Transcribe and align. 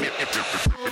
Yeah. 0.00 0.87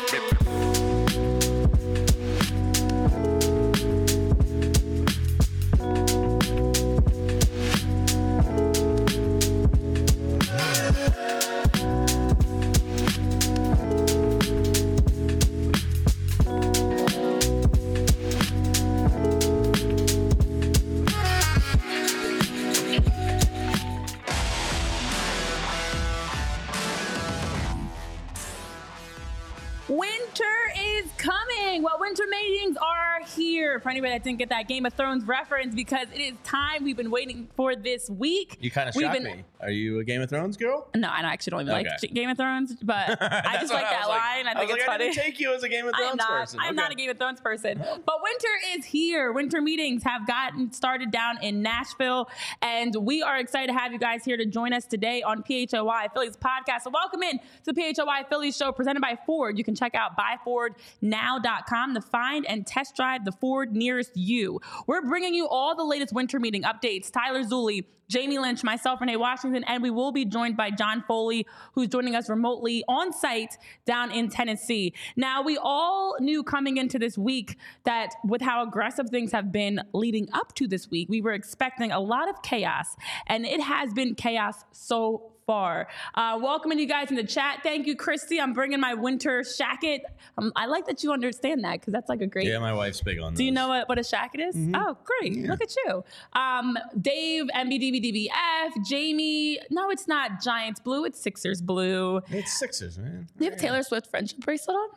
Didn't 34.26 34.40
get 34.40 34.48
that 34.48 34.66
Game 34.66 34.84
of 34.84 34.92
Thrones 34.94 35.24
reference, 35.24 35.72
because 35.72 36.08
it 36.12 36.20
is 36.20 36.34
time 36.42 36.82
we've 36.82 36.96
been 36.96 37.12
waiting 37.12 37.46
for 37.54 37.76
this 37.76 38.10
week. 38.10 38.58
You 38.60 38.72
kind 38.72 38.88
of 38.88 38.94
shocked 38.96 39.22
been- 39.22 39.22
me. 39.22 39.44
Are 39.60 39.70
you 39.70 40.00
a 40.00 40.04
Game 40.04 40.20
of 40.20 40.28
Thrones 40.28 40.56
girl? 40.56 40.88
No, 40.94 41.08
I 41.08 41.20
actually 41.20 41.52
don't 41.52 41.60
even 41.62 41.72
like 41.72 41.86
Game 42.12 42.28
of 42.28 42.36
Thrones, 42.36 42.74
but 42.82 43.22
I 43.22 43.56
just 43.60 43.72
like 43.72 43.88
that 43.88 44.00
was 44.00 44.08
line. 44.08 44.46
I 44.46 44.54
think 44.54 44.70
it's 44.70 44.80
like, 44.80 44.86
funny. 44.86 45.04
I 45.04 45.08
didn't 45.12 45.24
take 45.24 45.40
you 45.40 45.54
as 45.54 45.62
a 45.62 45.68
Game 45.68 45.86
of 45.86 45.94
Thrones 45.96 46.10
I'm 46.10 46.16
not. 46.16 46.28
person. 46.28 46.60
I'm 46.60 46.74
not 46.74 46.92
a 46.92 46.94
Game 46.94 47.08
of 47.08 47.18
Thrones 47.18 47.40
person. 47.40 47.78
But 47.78 48.22
winter 48.22 48.48
is 48.76 48.84
here. 48.84 49.32
Winter 49.32 49.60
meetings 49.62 50.02
have 50.02 50.26
gotten 50.26 50.72
started 50.72 51.10
down 51.12 51.42
in 51.42 51.62
Nashville, 51.62 52.28
and 52.62 52.94
we 52.96 53.22
are 53.22 53.38
excited 53.38 53.68
to 53.68 53.78
have 53.78 53.92
you 53.92 53.98
guys 53.98 54.24
here 54.24 54.36
to 54.36 54.44
join 54.44 54.72
us 54.72 54.84
today 54.86 55.22
on 55.22 55.42
PHLY 55.42 56.12
Phillies 56.12 56.36
podcast. 56.36 56.82
So 56.82 56.90
welcome 56.90 57.22
in 57.22 57.38
to 57.64 57.72
the 57.72 57.80
PHLY 57.80 58.28
Phillies 58.28 58.56
show 58.56 58.72
presented 58.72 59.00
by 59.00 59.16
Ford. 59.24 59.56
You 59.56 59.64
can 59.64 59.74
check 59.74 59.94
out 59.94 60.12
buyfordnow.com 60.18 61.94
to 61.94 62.00
find 62.00 62.44
and 62.46 62.66
test 62.66 62.96
drive 62.96 63.24
the 63.24 63.32
Ford 63.32 63.74
nearest 63.74 64.15
you. 64.16 64.60
We're 64.86 65.02
bringing 65.02 65.34
you 65.34 65.46
all 65.48 65.76
the 65.76 65.84
latest 65.84 66.12
winter 66.12 66.40
meeting 66.40 66.62
updates. 66.62 67.10
Tyler 67.10 67.42
Zulli, 67.42 67.84
Jamie 68.08 68.38
Lynch, 68.38 68.62
myself, 68.62 69.00
Renee 69.00 69.16
Washington, 69.16 69.64
and 69.64 69.82
we 69.82 69.90
will 69.90 70.12
be 70.12 70.24
joined 70.24 70.56
by 70.56 70.70
John 70.70 71.02
Foley, 71.08 71.46
who's 71.72 71.88
joining 71.88 72.14
us 72.14 72.28
remotely 72.28 72.84
on 72.88 73.12
site 73.12 73.56
down 73.84 74.12
in 74.12 74.28
Tennessee. 74.28 74.94
Now, 75.16 75.42
we 75.42 75.58
all 75.60 76.16
knew 76.20 76.42
coming 76.42 76.76
into 76.76 76.98
this 76.98 77.18
week 77.18 77.56
that 77.84 78.14
with 78.24 78.42
how 78.42 78.62
aggressive 78.62 79.10
things 79.10 79.32
have 79.32 79.50
been 79.50 79.80
leading 79.92 80.28
up 80.32 80.54
to 80.54 80.68
this 80.68 80.88
week, 80.90 81.08
we 81.08 81.20
were 81.20 81.32
expecting 81.32 81.90
a 81.90 82.00
lot 82.00 82.28
of 82.28 82.42
chaos, 82.42 82.96
and 83.26 83.44
it 83.44 83.60
has 83.60 83.92
been 83.92 84.14
chaos 84.14 84.64
so 84.72 85.32
far. 85.50 85.86
Uh, 86.14 86.38
welcoming 86.42 86.78
you 86.78 86.86
guys 86.86 87.10
in 87.10 87.16
the 87.16 87.24
chat. 87.24 87.60
Thank 87.62 87.86
you, 87.86 87.94
Christy. 87.96 88.40
I'm 88.40 88.52
bringing 88.52 88.80
my 88.80 88.94
winter 88.94 89.42
shacket. 89.42 90.00
Um, 90.36 90.52
I 90.56 90.66
like 90.66 90.86
that 90.86 91.02
you 91.02 91.12
understand 91.12 91.64
that 91.64 91.80
because 91.80 91.92
that's 91.92 92.08
like 92.08 92.20
a 92.20 92.26
great 92.26 92.46
Yeah, 92.48 92.58
my 92.58 92.72
wife's 92.72 93.00
big 93.00 93.18
on. 93.20 93.34
do 93.34 93.44
you 93.44 93.52
know 93.52 93.68
what, 93.68 93.88
what 93.88 93.98
a 93.98 94.02
shacket 94.02 94.48
is? 94.48 94.56
Oh, 94.74 94.96
great. 95.04 95.36
Look 95.46 95.62
at 95.62 95.74
you. 95.86 96.04
Um, 96.32 96.76
Dave, 97.00 97.44
MBDBDBF, 97.54 98.84
Jamie. 98.88 99.60
No, 99.70 99.90
it's 99.90 100.08
not 100.08 100.42
Giants 100.42 100.80
blue. 100.80 101.04
It's 101.04 101.20
Sixers 101.20 101.62
blue. 101.62 102.20
It's 102.30 102.52
Sixers, 102.58 102.98
man. 102.98 103.28
Do 103.38 103.44
you 103.44 103.50
have 103.50 103.58
a 103.58 103.62
Taylor 103.62 103.82
Swift 103.82 104.08
friendship 104.10 104.40
bracelet 104.40 104.76
on? 104.76 104.88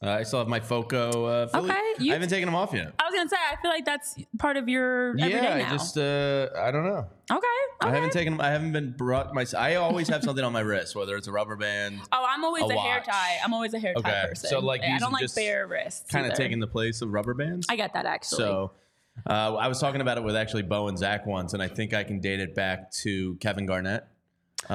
Uh, 0.00 0.10
I 0.10 0.22
still 0.22 0.38
have 0.38 0.46
my 0.48 0.60
Foco. 0.60 1.24
Uh, 1.24 1.46
Philly. 1.48 1.70
Okay, 1.70 1.80
you- 1.98 2.12
I 2.12 2.14
haven't 2.14 2.28
taken 2.28 2.46
them 2.46 2.54
off 2.54 2.72
yet. 2.72 2.94
I 3.00 3.04
was 3.04 3.14
going 3.14 3.26
to 3.26 3.30
say, 3.30 3.36
I 3.52 3.60
feel 3.60 3.70
like 3.72 3.84
that's 3.84 4.16
part 4.38 4.56
of 4.56 4.68
your 4.68 5.10
everyday 5.18 5.30
yeah, 5.30 5.58
now. 5.58 5.66
I 5.66 5.70
just 5.70 5.98
uh, 5.98 6.48
I 6.56 6.70
don't 6.70 6.84
know. 6.84 7.06
okay. 7.30 7.46
I 7.80 7.86
okay. 7.86 7.94
haven't 7.94 8.12
taken. 8.12 8.40
I 8.40 8.50
haven't 8.50 8.72
been 8.72 8.92
brought 8.96 9.34
my. 9.34 9.44
I 9.56 9.74
always 9.76 10.06
have 10.08 10.22
something 10.22 10.44
on 10.44 10.52
my 10.52 10.60
wrist, 10.60 10.94
whether 10.94 11.16
it's 11.16 11.26
a 11.26 11.32
rubber 11.32 11.56
band, 11.56 11.98
Oh, 12.12 12.24
I'm 12.28 12.44
always 12.44 12.62
a 12.62 12.66
a, 12.66 12.78
hair 12.78 12.98
watch. 12.98 13.06
tie. 13.06 13.38
I'm 13.44 13.52
always 13.52 13.74
a 13.74 13.78
hair 13.80 13.94
tie 13.94 14.00
Okay, 14.00 14.28
person. 14.28 14.50
so, 14.50 14.60
like, 14.60 14.82
I 14.82 14.98
don't 14.98 15.12
like 15.12 15.34
bare 15.34 15.66
wrists. 15.66 16.08
kind 16.10 16.26
of 16.26 16.32
either. 16.32 16.42
taking 16.42 16.60
the 16.60 16.66
place 16.68 17.02
of 17.02 17.12
rubber 17.12 17.34
bands. 17.34 17.66
I 17.68 17.74
get 17.76 17.92
that 17.94 18.06
actually. 18.06 18.38
So 18.38 18.72
uh, 19.28 19.56
I 19.56 19.66
was 19.66 19.80
talking 19.80 20.00
about 20.00 20.16
it 20.16 20.22
with 20.22 20.36
actually 20.36 20.62
Bo 20.62 20.86
and 20.86 20.96
Zach 20.96 21.26
once, 21.26 21.54
and 21.54 21.62
I 21.62 21.66
think 21.66 21.92
I 21.92 22.04
can 22.04 22.20
date 22.20 22.38
it 22.38 22.54
back 22.54 22.92
to 23.02 23.34
Kevin 23.36 23.66
Garnett. 23.66 24.06
Uh, 24.68 24.74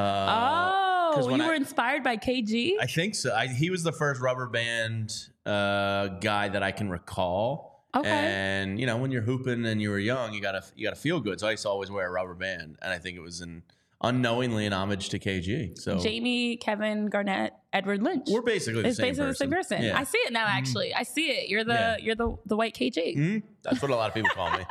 oh, 1.18 1.36
you 1.36 1.44
I- 1.44 1.48
were 1.48 1.54
inspired 1.54 2.04
by 2.04 2.18
KG? 2.18 2.74
I 2.80 2.86
think 2.86 3.16
so. 3.16 3.34
I, 3.34 3.48
he 3.48 3.70
was 3.70 3.84
the 3.84 3.92
first 3.92 4.22
rubber 4.22 4.48
band 4.48 5.14
uh, 5.46 6.08
guy 6.20 6.50
that 6.50 6.64
I 6.64 6.72
can 6.72 6.90
recall. 6.90 7.84
Okay. 7.96 8.10
And 8.10 8.80
you 8.80 8.86
know, 8.88 8.98
when 8.98 9.12
you're 9.12 9.22
hooping 9.22 9.66
and 9.66 9.80
you 9.82 9.90
were 9.92 10.00
young, 10.00 10.34
you 10.34 10.42
gotta 10.42 10.64
you 10.76 10.84
gotta 10.86 10.96
feel 11.00 11.20
good. 11.20 11.40
So 11.40 11.48
I 11.48 11.52
used 11.52 11.64
to 11.64 11.70
always 11.70 11.92
wear 11.92 12.08
a 12.08 12.12
rubber 12.12 12.34
band, 12.34 12.78
and 12.82 12.92
I 12.92 12.98
think 12.98 13.16
it 13.18 13.22
was 13.22 13.42
an 13.42 13.62
unknowingly 14.02 14.66
an 14.66 14.74
homage 14.74 15.10
to 15.10 15.20
KG. 15.20 15.78
So 15.80 16.00
Jamie, 16.00 16.58
Kevin, 16.58 17.06
Garnett, 17.08 17.54
Edward 17.72 18.02
Lynch. 18.02 18.28
we're 18.30 18.42
basically 18.42 18.82
the 18.82 18.88
It's 18.90 18.98
same 18.98 19.08
basically 19.10 19.30
the 19.30 19.36
same 19.36 19.52
person. 19.52 19.82
Yeah. 19.84 19.98
I 20.00 20.04
see 20.06 20.18
it 20.18 20.34
now. 20.34 20.46
Actually, 20.48 20.94
I 20.94 21.04
see 21.04 21.28
it. 21.30 21.50
You're 21.50 21.64
the 21.64 21.74
Yeah. 21.74 21.98
you're 21.98 22.16
the 22.16 22.36
the 22.48 22.58
white 22.58 22.74
KG. 22.76 23.16
Mhm. 23.16 23.44
That's 23.62 23.82
what 23.82 23.92
a 23.92 23.96
lot 23.96 24.08
of 24.10 24.16
people 24.16 24.32
call 24.32 24.50
me. 24.52 24.58
All 24.58 24.64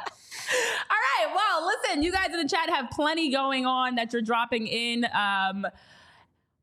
right. 1.29 1.33
Well, 1.35 1.67
listen, 1.85 2.03
you 2.03 2.11
guys 2.11 2.27
in 2.33 2.39
the 2.43 2.49
chat 2.49 2.69
have 2.71 2.91
plenty 2.91 3.31
going 3.31 3.65
on 3.67 3.95
that 3.95 4.13
you're 4.13 4.21
dropping 4.23 4.67
in. 4.67 5.07
Um, 5.15 5.67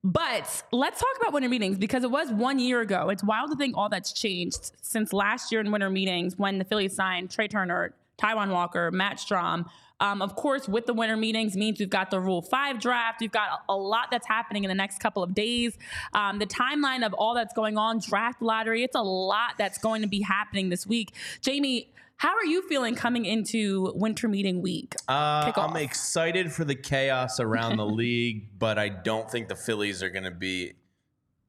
but 0.03 0.63
let's 0.71 0.99
talk 0.99 1.09
about 1.19 1.33
winter 1.33 1.49
meetings 1.49 1.77
because 1.77 2.03
it 2.03 2.11
was 2.11 2.31
one 2.31 2.57
year 2.59 2.81
ago. 2.81 3.09
It's 3.09 3.23
wild 3.23 3.51
to 3.51 3.57
think 3.57 3.75
all 3.75 3.89
that's 3.89 4.13
changed 4.13 4.71
since 4.81 5.11
last 5.11 5.51
year 5.51 5.59
in 5.59 5.71
winter 5.71 5.89
meetings 5.89 6.37
when 6.37 6.57
the 6.57 6.63
Phillies 6.63 6.95
signed 6.95 7.31
Trea 7.31 7.47
Turner, 7.47 7.93
Taijuan 8.17 8.51
Walker, 8.51 8.91
Matt 8.91 9.17
Strahm. 9.17 9.65
Um, 10.01 10.21
of 10.21 10.35
course, 10.35 10.69
with 10.69 10.85
the 10.85 10.93
winter 10.93 11.17
meetings 11.17 11.57
means 11.57 11.79
we've 11.79 11.89
got 11.89 12.09
the 12.09 12.21
Rule 12.21 12.41
5 12.41 12.79
draft. 12.79 13.19
We've 13.19 13.31
got 13.31 13.63
a 13.67 13.75
lot 13.75 14.07
that's 14.09 14.27
happening 14.27 14.63
in 14.63 14.69
the 14.69 14.75
next 14.75 14.99
couple 14.99 15.21
of 15.21 15.33
days. 15.33 15.77
Um, 16.13 16.39
the 16.39 16.45
timeline 16.45 17.05
of 17.05 17.13
all 17.13 17.35
that's 17.35 17.53
going 17.53 17.77
on, 17.77 17.99
draft 17.99 18.41
lottery, 18.41 18.83
it's 18.83 18.95
a 18.95 19.01
lot 19.01 19.55
that's 19.57 19.77
going 19.77 20.01
to 20.01 20.07
be 20.07 20.21
happening 20.21 20.69
this 20.69 20.87
week. 20.87 21.13
Jamie, 21.41 21.89
how 22.19 22.35
are 22.35 22.45
you 22.45 22.61
feeling 22.67 22.95
coming 22.95 23.23
into 23.23 23.93
winter 23.95 24.27
meeting 24.27 24.61
week? 24.61 24.93
Uh, 25.07 25.53
I'm 25.55 25.77
excited 25.77 26.51
for 26.51 26.65
the 26.65 26.75
chaos 26.75 27.39
around 27.39 27.77
the 27.77 27.85
league, 28.03 28.59
but 28.59 28.77
I 28.77 28.89
don't 28.89 29.31
think 29.31 29.47
the 29.47 29.55
Phillies 29.55 30.03
are 30.03 30.09
going 30.09 30.25
to 30.25 30.31
be 30.31 30.73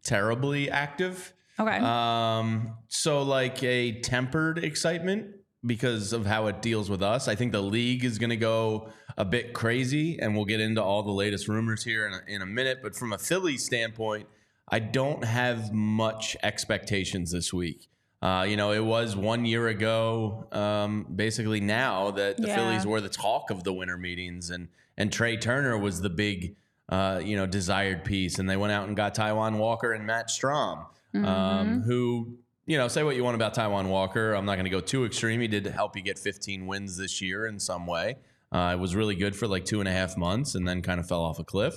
terribly 0.04 0.70
active. 0.70 1.34
Okay. 1.58 1.78
Um, 1.78 2.76
so 2.86 3.22
like 3.22 3.60
a 3.64 4.00
tempered 4.00 4.62
excitement 4.62 5.34
because 5.66 6.12
of 6.12 6.24
how 6.24 6.46
it 6.46 6.62
deals 6.62 6.88
with 6.88 7.02
us. 7.02 7.26
I 7.26 7.34
think 7.34 7.50
the 7.50 7.60
league 7.60 8.04
is 8.04 8.18
going 8.18 8.30
to 8.30 8.36
go 8.36 8.90
a 9.18 9.24
bit 9.24 9.52
crazy, 9.52 10.20
and 10.20 10.36
we'll 10.36 10.44
get 10.44 10.60
into 10.60 10.80
all 10.80 11.02
the 11.02 11.10
latest 11.10 11.48
rumors 11.48 11.82
here 11.82 12.06
in 12.06 12.12
a, 12.12 12.20
in 12.28 12.42
a 12.42 12.46
minute. 12.46 12.78
But 12.80 12.94
from 12.94 13.12
a 13.12 13.18
Phillies 13.18 13.66
standpoint, 13.66 14.28
I 14.68 14.78
don't 14.78 15.24
have 15.24 15.72
much 15.72 16.36
expectations 16.44 17.32
this 17.32 17.52
week. 17.52 17.88
Uh, 18.22 18.44
you 18.48 18.56
know, 18.56 18.72
it 18.72 18.84
was 18.84 19.16
one 19.16 19.44
year 19.46 19.68
ago, 19.68 20.46
um, 20.52 21.06
basically 21.14 21.60
now 21.60 22.10
that 22.10 22.36
the 22.36 22.48
Yeah. 22.48 22.56
Phillies 22.56 22.86
were 22.86 23.00
the 23.00 23.08
talk 23.08 23.50
of 23.50 23.64
the 23.64 23.72
winter 23.72 23.96
meetings, 23.96 24.50
and 24.50 24.68
and 24.98 25.10
Trea 25.10 25.38
Turner 25.38 25.78
was 25.78 26.02
the 26.02 26.10
big, 26.10 26.56
uh, 26.90 27.22
you 27.24 27.34
know, 27.36 27.46
desired 27.46 28.04
piece, 28.04 28.38
and 28.38 28.50
they 28.50 28.56
went 28.58 28.72
out 28.72 28.86
and 28.86 28.94
got 28.96 29.14
Taijuan 29.14 29.56
Walker 29.56 29.92
and 29.92 30.06
Matt 30.06 30.28
Strahm, 30.28 30.86
um, 31.14 31.82
who 31.82 32.36
you 32.66 32.76
know, 32.78 32.86
say 32.86 33.02
what 33.02 33.16
you 33.16 33.24
want 33.24 33.34
about 33.34 33.52
Taijuan 33.54 33.86
Walker. 33.88 34.32
I'm 34.32 34.44
not 34.44 34.54
going 34.54 34.64
to 34.64 34.70
go 34.70 34.78
too 34.80 35.04
extreme. 35.04 35.40
He 35.40 35.48
did 35.48 35.66
help 35.66 35.96
you 35.96 36.02
get 36.02 36.20
15 36.20 36.68
wins 36.68 36.96
this 36.96 37.20
year 37.20 37.46
in 37.46 37.58
some 37.58 37.84
way. 37.84 38.16
Uh, 38.52 38.72
it 38.74 38.78
was 38.78 38.94
really 38.94 39.16
good 39.16 39.34
for 39.34 39.48
like 39.48 39.64
two 39.64 39.80
and 39.80 39.88
a 39.88 39.92
half 39.92 40.16
months, 40.16 40.54
and 40.54 40.68
then 40.68 40.80
kind 40.82 41.00
of 41.00 41.08
fell 41.08 41.22
off 41.22 41.38
a 41.40 41.44
cliff. 41.44 41.74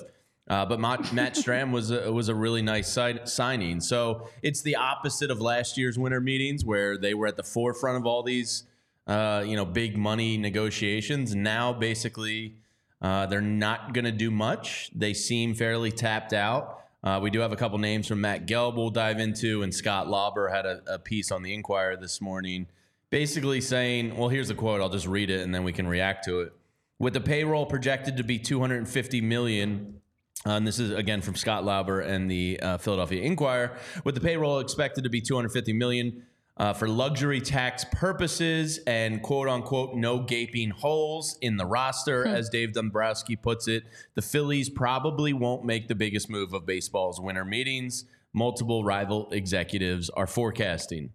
Uh, 0.48 0.66
but 0.66 0.80
Matt, 0.80 1.14
Matt 1.14 1.36
Strahm 1.36 1.72
was 1.72 1.90
a, 1.90 2.12
was 2.12 2.28
a 2.28 2.36
really 2.36 2.62
nice 2.62 2.92
si- 2.92 3.20
signing. 3.26 3.80
So 3.80 4.28
it's 4.42 4.62
the 4.62 4.76
opposite 4.76 5.32
of 5.32 5.40
last 5.40 5.78
year's 5.78 5.98
winter 5.98 6.20
meetings, 6.20 6.66
where 6.66 6.98
they 6.98 7.14
were 7.14 7.28
at 7.28 7.38
the 7.38 7.44
forefront 7.44 7.98
of 7.98 8.06
all 8.06 8.24
these, 8.24 8.64
uh, 9.08 9.44
you 9.46 9.56
know, 9.56 9.66
big 9.66 9.98
money 9.98 10.38
negotiations. 10.38 11.34
Now, 11.34 11.72
basically, 11.72 12.56
uh, 13.02 13.26
they're 13.26 13.42
not 13.42 13.94
going 13.94 14.06
to 14.06 14.12
do 14.12 14.32
much. 14.32 14.92
They 14.94 15.14
seem 15.14 15.54
fairly 15.54 15.92
tapped 15.92 16.34
out. 16.34 16.82
Uh, 17.04 17.20
we 17.22 17.30
do 17.30 17.40
have 17.40 17.52
a 17.52 17.58
couple 17.58 17.78
names 17.78 18.08
from 18.08 18.22
Matt 18.22 18.46
Gelb 18.46 18.76
we'll 18.76 18.90
dive 18.90 19.20
into, 19.20 19.62
and 19.62 19.74
Scott 19.74 20.10
Lauber 20.10 20.50
had 20.50 20.66
a, 20.66 20.82
a 20.88 21.00
piece 21.00 21.32
on 21.32 21.44
the 21.44 21.54
Inquirer 21.54 21.98
this 21.98 22.22
morning, 22.22 22.68
basically 23.10 23.60
saying, 23.60 24.16
"Well, 24.16 24.30
here's 24.30 24.50
a 24.50 24.56
quote. 24.56 24.80
I'll 24.80 24.90
just 24.90 25.08
read 25.08 25.30
it, 25.30 25.42
and 25.42 25.54
then 25.54 25.66
we 25.66 25.74
can 25.74 25.86
react 25.86 26.24
to 26.26 26.42
it." 26.42 26.54
With 27.00 27.14
the 27.14 27.20
payroll 27.20 27.66
projected 27.66 28.16
to 28.18 28.24
be 28.24 28.40
250 28.40 29.20
million, 29.20 30.00
and 30.46 30.68
this 30.68 30.80
is 30.80 30.92
again 30.92 31.22
from 31.22 31.36
Scott 31.36 31.64
Lauber 31.64 32.02
and 32.02 32.30
the 32.30 32.60
uh, 32.62 32.78
Philadelphia 32.78 33.22
Inquirer. 33.22 33.78
With 34.04 34.16
the 34.16 34.22
payroll 34.22 34.60
expected 34.60 35.04
to 35.04 35.10
be 35.10 35.22
250 35.22 35.74
million 35.74 36.26
uh, 36.58 36.74
for 36.74 36.88
luxury 36.88 37.42
tax 37.42 37.86
purposes 37.92 38.80
and 38.86 39.22
quote 39.22 39.48
unquote 39.48 39.96
no 39.96 40.20
gaping 40.20 40.70
holes 40.70 41.38
in 41.42 41.58
the 41.58 41.66
roster, 41.66 42.28
as 42.28 42.50
Dave 42.50 42.74
Dombrowski 42.74 43.36
puts 43.36 43.68
it, 43.68 43.84
the 44.16 44.22
Phillies 44.22 44.70
probably 44.70 45.34
won't 45.34 45.66
make 45.66 45.88
the 45.88 45.96
biggest 45.96 46.30
move 46.30 46.54
of 46.54 46.66
baseball's 46.66 47.20
winter 47.20 47.46
meetings. 47.46 48.06
Multiple 48.34 48.84
rival 48.84 49.30
executives 49.32 50.10
are 50.10 50.28
forecasting. 50.28 51.12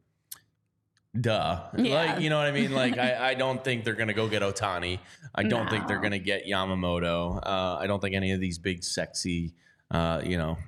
Duh. 1.21 1.61
Yeah. 1.77 1.95
Like, 1.95 2.21
you 2.21 2.31
know 2.31 2.39
what 2.39 2.47
I 2.47 2.53
mean? 2.53 2.73
Like, 2.73 2.99
I, 2.99 3.31
I 3.31 3.35
don't 3.35 3.63
think 3.63 3.85
they're 3.85 3.95
going 3.95 4.09
to 4.09 4.15
go 4.15 4.29
get 4.29 4.43
Ohtani. 4.43 4.99
I 5.35 5.43
don't 5.43 5.69
think 5.71 5.87
they're 5.87 6.01
going 6.01 6.13
to 6.13 6.19
get 6.19 6.47
Yamamoto. 6.47 7.41
Uh, 7.45 7.77
I 7.81 7.87
don't 7.87 8.01
think 8.01 8.15
any 8.15 8.33
of 8.33 8.41
these 8.41 8.59
big, 8.59 8.83
sexy, 8.83 9.55
uh, 9.91 10.21
you 10.25 10.37
know, 10.37 10.59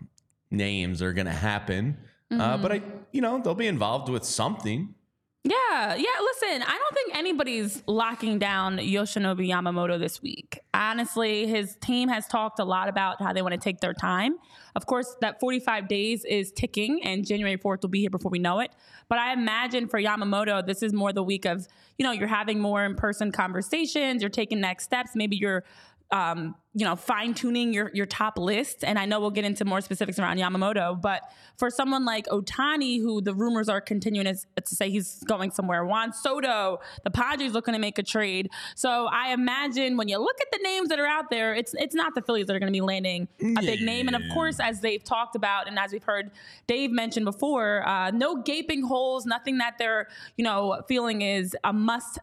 names 0.50 1.02
are 1.02 1.12
going 1.12 1.26
to 1.26 1.32
happen. 1.32 1.99
Uh, 2.31 2.56
but 2.56 2.70
I, 2.70 2.82
you 3.11 3.20
know, 3.20 3.41
they'll 3.43 3.55
be 3.56 3.67
involved 3.67 4.08
with 4.08 4.25
something. 4.25 4.94
Yeah, 5.42 5.94
yeah. 5.94 6.04
Listen, 6.20 6.62
I 6.62 6.76
don't 6.76 6.94
think 6.94 7.16
anybody's 7.16 7.82
locking 7.87 8.38
down 8.38 8.76
Yoshinobu 8.76 9.48
Yamamoto 9.48 9.98
this 9.98 10.20
week. 10.20 10.60
Honestly, 10.75 11.46
his 11.46 11.76
team 11.76 12.10
has 12.10 12.26
talked 12.26 12.58
a 12.58 12.64
lot 12.64 12.90
about 12.90 13.22
how 13.22 13.32
they 13.32 13.40
want 13.40 13.54
to 13.54 13.58
take 13.58 13.81
their 13.81 13.94
time. 13.94 14.37
Of 14.76 14.84
course, 14.84 15.16
that 15.22 15.40
45 15.40 15.88
days 15.88 16.26
is 16.26 16.52
ticking, 16.52 17.02
and 17.04 17.26
January 17.26 17.56
4th 17.56 17.81
will 17.81 17.88
be 17.88 18.00
here 18.00 18.10
before 18.10 18.31
we 18.31 18.38
know 18.38 18.60
it. 18.60 18.70
But 19.08 19.19
I 19.19 19.32
imagine 19.32 19.88
for 19.88 19.98
Yamamoto, 19.98 20.64
this 20.64 20.82
is 20.82 20.92
more 20.92 21.10
the 21.10 21.22
week 21.22 21.46
of, 21.46 21.66
you 21.96 22.04
know, 22.04 22.12
you're 22.12 22.28
having 22.28 22.60
more 22.60 22.84
in 22.84 22.94
person 22.94 23.32
conversations, 23.32 24.20
you're 24.20 24.28
taking 24.28 24.60
next 24.60 24.84
steps. 24.84 25.12
Maybe 25.14 25.36
you're 25.36 25.64
um, 26.12 26.54
you 26.72 26.84
know, 26.84 26.94
fine 26.94 27.34
tuning 27.34 27.72
your 27.72 27.90
your 27.94 28.06
top 28.06 28.38
list. 28.38 28.84
And 28.84 28.98
I 28.98 29.04
know 29.04 29.20
we'll 29.20 29.30
get 29.30 29.44
into 29.44 29.64
more 29.64 29.80
specifics 29.80 30.18
around 30.18 30.38
Yamamoto, 30.38 31.00
but 31.00 31.22
for 31.56 31.68
someone 31.68 32.04
like 32.04 32.26
Ohtani, 32.26 33.00
who 33.00 33.20
the 33.20 33.34
rumors 33.34 33.68
are 33.68 33.80
continuing 33.80 34.28
as, 34.28 34.46
to 34.56 34.74
say 34.76 34.88
he's 34.88 35.22
going 35.24 35.50
somewhere, 35.50 35.84
Juan 35.84 36.12
Soto, 36.12 36.78
the 37.02 37.10
Padres 37.10 37.52
looking 37.52 37.74
to 37.74 37.80
make 37.80 37.98
a 37.98 38.04
trade. 38.04 38.50
So 38.76 39.08
I 39.10 39.32
imagine 39.32 39.96
when 39.96 40.08
you 40.08 40.18
look 40.18 40.36
at 40.40 40.46
the 40.52 40.60
names 40.62 40.88
that 40.90 41.00
are 41.00 41.06
out 41.06 41.30
there, 41.30 41.54
it's 41.54 41.74
it's 41.74 41.94
not 41.94 42.14
the 42.14 42.22
Phillies 42.22 42.46
that 42.46 42.54
are 42.54 42.60
going 42.60 42.72
to 42.72 42.76
be 42.76 42.80
landing 42.80 43.26
a 43.40 43.60
big 43.62 43.82
name. 43.82 44.06
And 44.06 44.16
of 44.16 44.22
course, 44.32 44.60
as 44.60 44.80
they've 44.80 45.02
talked 45.02 45.34
about, 45.34 45.66
and 45.66 45.78
as 45.78 45.92
we've 45.92 46.04
heard 46.04 46.30
Dave 46.68 46.92
mention 46.92 47.24
before, 47.24 47.86
uh, 47.86 48.10
no 48.12 48.42
gaping 48.42 48.82
holes, 48.82 49.26
nothing 49.26 49.58
that 49.58 49.78
they're 49.78 50.08
you 50.36 50.44
know 50.44 50.82
feeling 50.86 51.22
is 51.22 51.56
a 51.64 51.72
must 51.72 52.20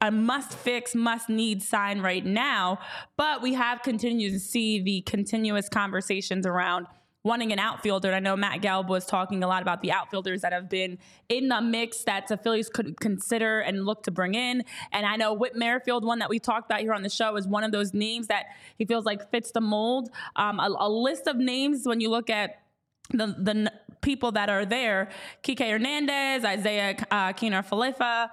a 0.00 0.10
must 0.10 0.52
fix, 0.52 0.94
must 0.94 1.28
need 1.28 1.62
sign 1.62 2.00
right 2.00 2.24
now. 2.24 2.78
But 3.16 3.42
we 3.42 3.54
have 3.54 3.82
continued 3.82 4.32
to 4.32 4.40
see 4.40 4.80
the 4.80 5.02
continuous 5.02 5.68
conversations 5.68 6.46
around 6.46 6.86
wanting 7.22 7.52
an 7.52 7.58
outfielder. 7.58 8.08
And 8.08 8.16
I 8.16 8.30
know 8.30 8.36
Matt 8.36 8.62
Gelb 8.62 8.88
was 8.88 9.04
talking 9.04 9.42
a 9.42 9.46
lot 9.46 9.62
about 9.62 9.82
the 9.82 9.92
outfielders 9.92 10.40
that 10.40 10.52
have 10.52 10.70
been 10.70 10.98
in 11.28 11.48
the 11.48 11.60
mix 11.60 12.04
that 12.04 12.28
the 12.28 12.36
Phillies 12.36 12.70
could 12.70 12.98
consider 12.98 13.60
and 13.60 13.84
look 13.84 14.02
to 14.04 14.10
bring 14.10 14.34
in. 14.34 14.64
And 14.92 15.04
I 15.04 15.16
know 15.16 15.34
Whit 15.34 15.54
Merrifield, 15.54 16.04
one 16.04 16.20
that 16.20 16.30
we 16.30 16.38
talked 16.38 16.70
about 16.70 16.80
here 16.80 16.94
on 16.94 17.02
the 17.02 17.10
show, 17.10 17.36
is 17.36 17.46
one 17.46 17.62
of 17.62 17.72
those 17.72 17.92
names 17.92 18.28
that 18.28 18.46
he 18.78 18.86
feels 18.86 19.04
like 19.04 19.30
fits 19.30 19.50
the 19.50 19.60
mold. 19.60 20.10
Um, 20.36 20.58
a, 20.60 20.74
a 20.78 20.88
list 20.88 21.26
of 21.26 21.36
names 21.36 21.86
when 21.86 22.00
you 22.00 22.10
look 22.10 22.30
at 22.30 22.62
the 23.10 23.26
the 23.26 23.72
people 24.00 24.32
that 24.32 24.48
are 24.48 24.64
there: 24.64 25.10
Kike 25.42 25.68
Hernandez, 25.68 26.44
Isiah 26.44 26.96
uh, 27.10 27.32
Kiner 27.32 27.66
Falefa 27.66 28.30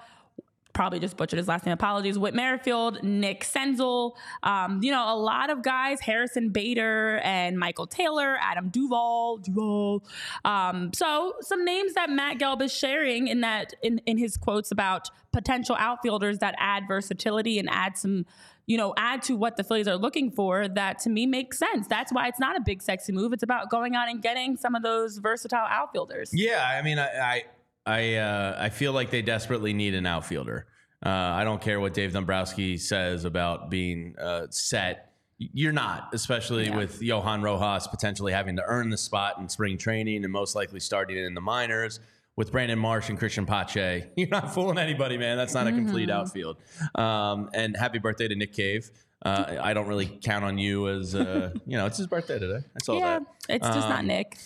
probably 0.77 0.99
just 0.99 1.17
butchered 1.17 1.37
his 1.37 1.47
last 1.47 1.65
name. 1.65 1.73
Apologies. 1.73 2.19
Whit 2.19 2.35
Merrifield, 2.35 3.03
Nick 3.03 3.43
Senzel, 3.43 4.15
um, 4.43 4.79
you 4.83 4.91
know, 4.91 5.11
a 5.11 5.17
lot 5.17 5.49
of 5.49 5.63
guys, 5.63 5.99
Harrison 5.99 6.51
Bader 6.51 7.19
and 7.23 7.57
Michael 7.57 7.87
Taylor, 7.87 8.37
Adam 8.39 8.69
Duvall, 8.69 9.37
Duvall. 9.37 10.03
Um, 10.45 10.91
so 10.93 11.33
some 11.41 11.65
names 11.65 11.95
that 11.95 12.11
Matt 12.11 12.37
Gelb 12.37 12.61
is 12.61 12.71
sharing 12.71 13.27
in 13.27 13.41
that 13.41 13.73
in, 13.81 13.97
in 14.05 14.19
his 14.19 14.37
quotes 14.37 14.71
about 14.71 15.09
potential 15.33 15.75
outfielders 15.79 16.37
that 16.39 16.53
add 16.59 16.83
versatility 16.87 17.57
and 17.57 17.67
add 17.71 17.97
some 17.97 18.25
you 18.67 18.77
know, 18.77 18.93
add 18.97 19.21
to 19.21 19.37
what 19.37 19.55
the 19.55 19.63
Phillies 19.63 19.87
are 19.87 19.95
looking 19.95 20.29
for 20.29 20.67
that 20.67 20.99
to 20.99 21.09
me 21.09 21.25
makes 21.25 21.57
sense. 21.57 21.87
That's 21.87 22.11
why 22.11 22.27
it's 22.27 22.39
not 22.39 22.57
a 22.57 22.59
big 22.59 22.81
sexy 22.81 23.13
move. 23.13 23.31
It's 23.31 23.41
about 23.41 23.69
going 23.69 23.95
out 23.95 24.09
and 24.09 24.21
getting 24.21 24.57
some 24.57 24.75
of 24.75 24.83
those 24.83 25.19
versatile 25.19 25.65
outfielders. 25.69 26.31
Yeah, 26.33 26.61
I 26.67 26.81
mean, 26.81 26.99
I, 26.99 27.07
I 27.07 27.43
I 27.87 28.15
uh, 28.15 28.55
I 28.59 28.69
feel 28.69 28.91
like 28.91 29.09
they 29.09 29.21
desperately 29.21 29.73
need 29.73 29.95
an 29.95 30.05
outfielder. 30.05 30.67
Uh, 31.05 31.09
I 31.09 31.43
don't 31.43 31.61
care 31.61 31.79
what 31.79 31.93
Dave 31.93 32.13
Dombrowski 32.13 32.77
says 32.77 33.23
about 33.23 33.69
being 33.69 34.15
uh, 34.19 34.47
set. 34.49 35.13
You're 35.37 35.71
not, 35.71 36.09
especially 36.13 36.65
yeah. 36.65 36.77
with 36.77 37.01
Johan 37.01 37.43
Rojas 37.43 37.87
potentially 37.87 38.33
having 38.33 38.55
to 38.55 38.63
earn 38.65 38.89
the 38.89 38.97
spot 38.97 39.37
in 39.37 39.47
spring 39.47 39.77
training 39.77 40.23
and 40.23 40.33
most 40.33 40.55
likely 40.55 40.79
starting 40.79 41.17
in 41.17 41.33
the 41.33 41.41
minors. 41.41 41.99
With 42.35 42.51
Brandon 42.51 42.77
Marsh 42.77 43.09
and 43.09 43.19
Cristian 43.19 43.47
Pache, 43.47 44.09
you're 44.15 44.27
not 44.27 44.53
fooling 44.53 44.77
anybody, 44.77 45.17
man. 45.17 45.37
That's 45.37 45.55
not 45.55 45.65
a 45.65 45.71
complete 45.71 46.09
mm-hmm. 46.09 46.19
outfield. 46.19 46.57
Um, 46.93 47.49
and 47.53 47.75
happy 47.75 47.97
birthday 47.97 48.27
to 48.27 48.35
Nick 48.35 48.53
Cave. 48.53 48.91
Uh, 49.23 49.57
I 49.59 49.73
don't 49.73 49.87
really 49.87 50.05
count 50.05 50.45
on 50.45 50.59
you 50.59 50.87
as, 50.87 51.15
uh, 51.15 51.51
you 51.65 51.77
know, 51.77 51.87
it's 51.87 51.97
his 51.97 52.05
birthday 52.05 52.37
today. 52.37 52.63
That's 52.73 52.89
all 52.89 52.99
yeah, 52.99 53.19
that. 53.19 53.27
It's 53.49 53.67
just 53.67 53.87
um, 53.87 53.89
not 53.89 54.05
Nick. 54.05 54.37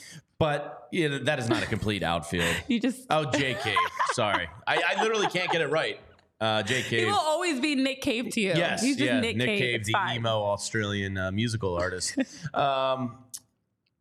But 0.42 0.88
yeah, 0.92 1.20
that 1.22 1.38
is 1.38 1.48
not 1.48 1.62
a 1.62 1.68
complete 1.68 2.02
outfield. 2.02 2.56
you 2.68 2.80
just 2.80 3.06
oh 3.12 3.26
J.K. 3.26 3.76
Sorry, 4.14 4.50
I, 4.66 4.96
I, 4.98 5.04
literally 5.04 5.28
can't 5.28 5.52
get 5.52 5.62
it 5.62 5.70
right. 5.70 6.00
Uh, 6.40 6.64
J. 6.64 6.82
Cave. 6.82 7.00
He 7.02 7.06
will 7.06 7.14
always 7.14 7.60
be 7.60 7.76
Nick 7.76 8.02
Cave 8.02 8.32
to 8.32 8.42
you. 8.42 8.54
Yes, 8.56 8.82
he's 8.82 8.98
just 8.98 9.06
yeah, 9.06 9.20
Nick, 9.20 9.38
Nick 9.38 9.46
Cave, 9.46 9.60
Cave 9.60 9.86
the 9.86 9.92
fine. 9.92 10.16
emo 10.16 10.42
Australian 10.42 11.16
uh, 11.16 11.32
musical 11.32 11.78
artist. 11.78 12.18
um, 12.56 13.20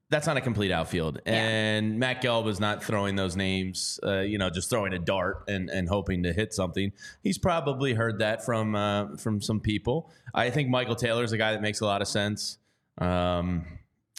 that's 0.08 0.26
not 0.26 0.38
a 0.38 0.40
complete 0.40 0.72
outfield, 0.72 1.20
yeah. 1.26 1.34
and 1.34 1.98
Matt 1.98 2.22
Gelb 2.22 2.48
is 2.48 2.58
not 2.58 2.82
throwing 2.82 3.16
those 3.16 3.37
names. 3.37 4.00
Uh, 4.02 4.20
you 4.20 4.38
know, 4.38 4.48
just 4.48 4.70
throwing 4.70 4.94
a 4.94 4.98
dart 4.98 5.44
and, 5.46 5.69
and 5.69 5.90
hoping 5.90 6.22
to 6.22 6.32
hit 6.32 6.54
something. 6.54 6.90
He's 7.22 7.37
probably 7.37 7.92
heard 7.92 8.20
that 8.20 8.46
from 8.46 8.75
uh, 8.75 9.19
from 9.19 9.42
some 9.42 9.60
people. 9.60 10.10
I 10.34 10.48
think 10.48 10.70
Michael 10.70 10.96
Taylor 10.96 11.22
is 11.22 11.32
a 11.32 11.38
guy 11.38 11.52
that 11.52 11.60
makes 11.60 11.82
a 11.82 11.84
lot 11.84 12.00
of 12.00 12.08
sense. 12.08 12.56
Um, 12.96 13.66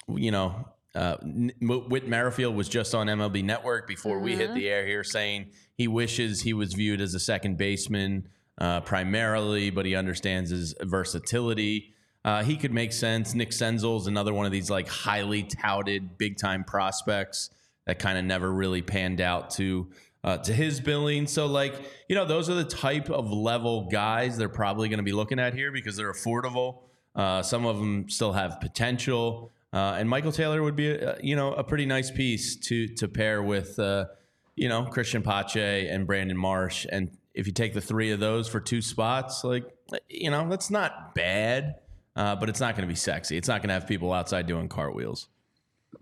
you 0.08 0.30
know, 0.30 0.68
uh, 0.94 1.18
Whit 1.62 2.08
Merrifield 2.08 2.56
was 2.56 2.68
just 2.68 2.94
on 2.94 3.08
MLB 3.08 3.44
Network 3.44 3.88
before 3.88 4.18
mm-hmm. 4.18 4.26
we 4.26 4.36
hit 4.36 4.54
the 4.54 4.68
air 4.68 4.86
here, 4.86 5.04
saying 5.04 5.48
he 5.78 5.88
wishes 5.88 6.42
he 6.42 6.54
was 6.54 6.74
viewed 6.74 7.02
as 7.02 7.14
a 7.14 7.20
second 7.20 7.58
baseman 7.58 8.28
uh, 8.58 8.82
primarily, 8.82 9.70
but 9.70 9.86
he 9.86 9.96
understands 9.96 10.50
his 10.52 10.76
versatility. 10.82 11.94
Uh, 12.24 12.44
he 12.44 12.56
could 12.56 12.74
make 12.74 12.94
sense. 12.94 13.34
Nick 13.34 13.50
Senzel's 13.50 14.08
another 14.08 14.34
one 14.34 14.46
of 14.46 14.52
these 14.52 14.70
like 14.70 14.88
highly 14.88 15.44
touted 15.44 16.18
big 16.18 16.38
time 16.38 16.64
prospects 16.64 17.50
that 17.86 17.98
kind 17.98 18.18
of 18.18 18.26
never 18.26 18.52
really 18.52 18.82
panned 18.82 19.22
out 19.22 19.50
to 19.52 19.90
uh, 20.24 20.38
to 20.38 20.54
his 20.54 20.80
billing. 20.80 21.26
So 21.26 21.48
like 21.48 21.74
you 22.08 22.16
know 22.16 22.26
those 22.26 22.50
are 22.50 22.54
the 22.54 22.64
type 22.64 23.10
of 23.10 23.32
level 23.32 23.90
guys 23.90 24.38
they're 24.38 24.50
probably 24.50 24.90
going 24.90 25.00
to 25.00 25.04
be 25.04 25.14
looking 25.14 25.40
at 25.40 25.54
here 25.54 25.72
because 25.72 25.96
they're 25.96 26.14
affordable. 26.14 26.84
Uh, 27.16 27.42
some 27.42 27.66
of 27.66 27.80
them 27.80 28.10
still 28.10 28.34
have 28.34 28.60
potential. 28.62 29.52
Uh, 29.74 29.96
and 29.98 30.10
Michael 30.10 30.32
Taylor 30.32 30.62
would 30.62 30.76
be, 30.76 30.92
a, 30.92 31.18
you 31.22 31.36
know, 31.36 31.54
a 31.54 31.64
pretty 31.64 31.86
nice 31.86 32.12
piece 32.12 32.58
to 32.58 32.88
to 32.96 33.08
pair 33.08 33.42
with, 33.42 33.80
uh, 33.80 34.06
you 34.56 34.68
know, 34.68 34.84
Cristian 34.84 35.24
Pache 35.24 35.88
and 35.88 36.06
Brandon 36.06 36.38
Marsh. 36.38 36.86
And 36.92 37.18
if 37.34 37.48
you 37.48 37.54
take 37.54 37.74
the 37.74 37.82
three 37.82 38.12
of 38.12 38.20
those 38.20 38.50
for 38.50 38.60
two 38.60 38.82
spots, 38.82 39.44
like, 39.44 39.64
you 40.10 40.30
know, 40.30 40.50
that's 40.50 40.70
not 40.70 41.16
bad, 41.16 41.76
uh, 42.18 42.36
but 42.36 42.50
it's 42.50 42.60
not 42.60 42.76
going 42.76 42.86
to 42.86 42.92
be 42.92 42.96
sexy. 42.98 43.38
It's 43.38 43.48
not 43.48 43.62
going 43.62 43.70
to 43.70 43.74
have 43.74 43.88
people 43.88 44.12
outside 44.12 44.46
doing 44.46 44.68
cartwheels. 44.68 45.30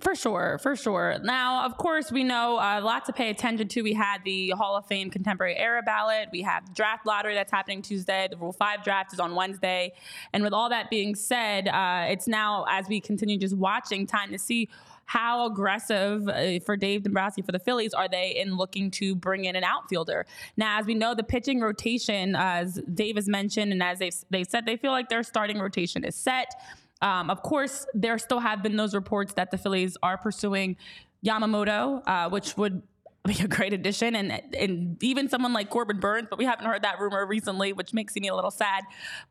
For 0.01 0.15
sure, 0.15 0.59
for 0.63 0.75
sure. 0.77 1.17
Now, 1.23 1.65
of 1.65 1.75
course, 1.77 2.09
we 2.11 2.23
know 2.23 2.57
uh, 2.57 2.79
lot 2.81 3.05
to 3.05 3.13
pay 3.13 3.29
attention 3.29 3.67
to. 3.67 3.81
We 3.81 3.93
had 3.93 4.19
the 4.23 4.51
Hall 4.51 4.77
of 4.77 4.85
Fame 4.85 5.09
Contemporary 5.09 5.57
Era 5.57 5.81
ballot. 5.83 6.29
We 6.31 6.41
have 6.43 6.73
draft 6.73 7.05
lottery 7.05 7.33
that's 7.33 7.51
happening 7.51 7.81
Tuesday. 7.81 8.27
The 8.31 8.37
Rule 8.37 8.53
5 8.53 8.83
draft 8.83 9.11
is 9.13 9.19
on 9.19 9.35
Wednesday. 9.35 9.93
And 10.31 10.43
with 10.43 10.53
all 10.53 10.69
that 10.69 10.89
being 10.89 11.15
said, 11.15 11.67
uh, 11.67 12.05
it's 12.07 12.27
now, 12.27 12.65
as 12.69 12.87
we 12.87 13.01
continue 13.01 13.37
just 13.37 13.57
watching, 13.57 14.07
time 14.07 14.31
to 14.31 14.39
see 14.39 14.69
how 15.05 15.47
aggressive 15.47 16.29
uh, 16.29 16.59
for 16.63 16.77
Dave 16.77 17.03
Dombrowski 17.03 17.41
for 17.41 17.51
the 17.51 17.59
Phillies 17.59 17.93
are 17.93 18.07
they 18.07 18.35
in 18.37 18.55
looking 18.55 18.91
to 18.91 19.15
bring 19.15 19.45
in 19.45 19.55
an 19.55 19.63
outfielder? 19.63 20.25
Now, 20.55 20.79
as 20.79 20.85
we 20.85 20.93
know, 20.93 21.13
the 21.15 21.23
pitching 21.23 21.59
rotation, 21.59 22.35
as 22.37 22.79
Dave 22.93 23.15
has 23.15 23.27
mentioned, 23.27 23.71
and 23.71 23.81
as 23.81 23.99
they've, 23.99 24.15
they 24.29 24.43
said, 24.43 24.65
they 24.65 24.77
feel 24.77 24.91
like 24.91 25.09
their 25.09 25.23
starting 25.23 25.59
rotation 25.59 26.05
is 26.05 26.15
set. 26.15 26.53
Um, 27.01 27.29
of 27.29 27.41
course, 27.41 27.85
there 27.93 28.17
still 28.17 28.39
have 28.39 28.61
been 28.61 28.75
those 28.75 28.93
reports 28.93 29.33
that 29.33 29.51
the 29.51 29.57
Phillies 29.57 29.97
are 30.03 30.17
pursuing 30.17 30.77
Yamamoto, 31.25 32.03
uh, 32.05 32.29
which 32.29 32.57
would 32.57 32.81
be 33.25 33.37
a 33.43 33.47
great 33.47 33.73
addition, 33.73 34.15
and 34.15 34.41
and 34.55 35.01
even 35.03 35.27
someone 35.29 35.53
like 35.53 35.69
Corbin 35.69 35.99
Burnes, 35.99 36.27
but 36.29 36.39
we 36.39 36.45
haven't 36.45 36.65
heard 36.65 36.83
that 36.83 36.99
rumor 36.99 37.25
recently, 37.25 37.73
which 37.73 37.93
makes 37.93 38.15
me 38.15 38.27
a 38.27 38.35
little 38.35 38.51
sad. 38.51 38.83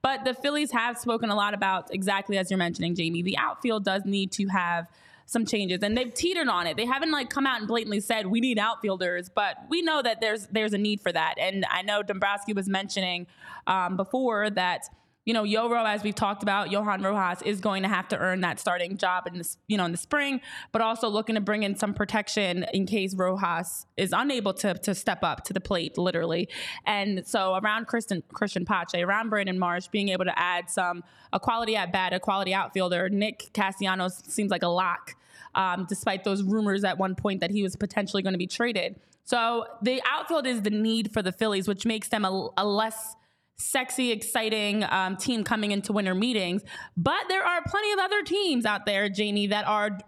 But 0.02 0.24
the 0.24 0.34
Phillies 0.34 0.70
have 0.72 0.98
spoken 0.98 1.30
a 1.30 1.34
lot 1.34 1.54
about 1.54 1.92
exactly 1.92 2.38
as 2.38 2.50
you're 2.50 2.58
mentioning, 2.58 2.94
Jamie. 2.94 3.22
The 3.22 3.38
outfield 3.38 3.84
does 3.84 4.04
need 4.04 4.30
to 4.32 4.46
have 4.48 4.88
some 5.24 5.44
changes, 5.44 5.82
and 5.82 5.96
they've 5.96 6.12
teetered 6.12 6.48
on 6.48 6.66
it. 6.66 6.76
They 6.76 6.86
haven't 6.86 7.10
like 7.10 7.28
come 7.30 7.46
out 7.46 7.58
and 7.58 7.68
blatantly 7.68 8.00
said 8.00 8.26
we 8.26 8.40
need 8.40 8.58
outfielders, 8.58 9.28
but 9.28 9.56
we 9.68 9.82
know 9.82 10.02
that 10.02 10.20
there's 10.20 10.46
there's 10.48 10.74
a 10.74 10.78
need 10.78 11.00
for 11.00 11.12
that. 11.12 11.34
And 11.38 11.64
I 11.70 11.82
know 11.82 12.02
Dombrowski 12.02 12.52
was 12.52 12.68
mentioning 12.68 13.26
um, 13.66 13.96
before 13.96 14.50
that 14.50 14.88
you 15.28 15.34
know, 15.34 15.42
Yoro, 15.42 15.84
as 15.86 16.02
we've 16.02 16.14
talked 16.14 16.42
about, 16.42 16.72
Johan 16.72 17.02
Rojas 17.02 17.42
is 17.42 17.60
going 17.60 17.82
to 17.82 17.88
have 17.90 18.08
to 18.08 18.16
earn 18.16 18.40
that 18.40 18.58
starting 18.58 18.96
job 18.96 19.26
in 19.26 19.36
this, 19.36 19.58
you 19.68 19.76
know, 19.76 19.84
in 19.84 19.92
the 19.92 19.98
spring, 19.98 20.40
but 20.72 20.80
also 20.80 21.06
looking 21.06 21.34
to 21.34 21.40
bring 21.42 21.64
in 21.64 21.76
some 21.76 21.92
protection 21.92 22.64
in 22.72 22.86
case 22.86 23.14
Rojas 23.14 23.84
is 23.98 24.14
unable 24.16 24.54
to 24.54 24.72
to 24.72 24.94
step 24.94 25.22
up 25.22 25.44
to 25.44 25.52
the 25.52 25.60
plate, 25.60 25.98
literally. 25.98 26.48
And 26.86 27.26
so 27.26 27.56
around 27.56 27.88
Cristian 27.88 28.22
Cristian 28.32 28.64
Pache, 28.64 29.02
around 29.02 29.28
Brandon 29.28 29.58
Marsh, 29.58 29.88
being 29.88 30.08
able 30.08 30.24
to 30.24 30.38
add 30.38 30.70
some 30.70 31.04
a 31.30 31.38
quality 31.38 31.76
at 31.76 31.92
bat, 31.92 32.14
a 32.14 32.20
quality 32.20 32.54
outfielder. 32.54 33.10
Nick 33.10 33.50
Castellanos 33.52 34.22
seems 34.28 34.50
like 34.50 34.62
a 34.62 34.68
lock, 34.68 35.14
um, 35.54 35.84
despite 35.90 36.24
those 36.24 36.42
rumors 36.42 36.84
at 36.84 36.96
one 36.96 37.14
point 37.14 37.40
that 37.40 37.50
he 37.50 37.62
was 37.62 37.76
potentially 37.76 38.22
going 38.22 38.32
to 38.32 38.38
be 38.38 38.46
traded. 38.46 38.98
So 39.24 39.66
the 39.82 40.00
outfield 40.10 40.46
is 40.46 40.62
the 40.62 40.70
need 40.70 41.12
for 41.12 41.20
the 41.20 41.32
Phillies, 41.32 41.68
which 41.68 41.84
makes 41.84 42.08
them 42.08 42.24
a, 42.24 42.48
a 42.56 42.64
less 42.64 43.14
sexy, 43.58 44.12
exciting 44.12 44.84
um, 44.84 45.16
team 45.16 45.44
coming 45.44 45.72
into 45.72 45.92
winter 45.92 46.14
meetings. 46.14 46.62
But 46.96 47.24
there 47.28 47.44
are 47.44 47.60
plenty 47.66 47.92
of 47.92 47.98
other 47.98 48.22
teams 48.22 48.64
out 48.64 48.86
there, 48.86 49.08
Jamie, 49.08 49.48
that 49.48 49.66
are 49.66 49.98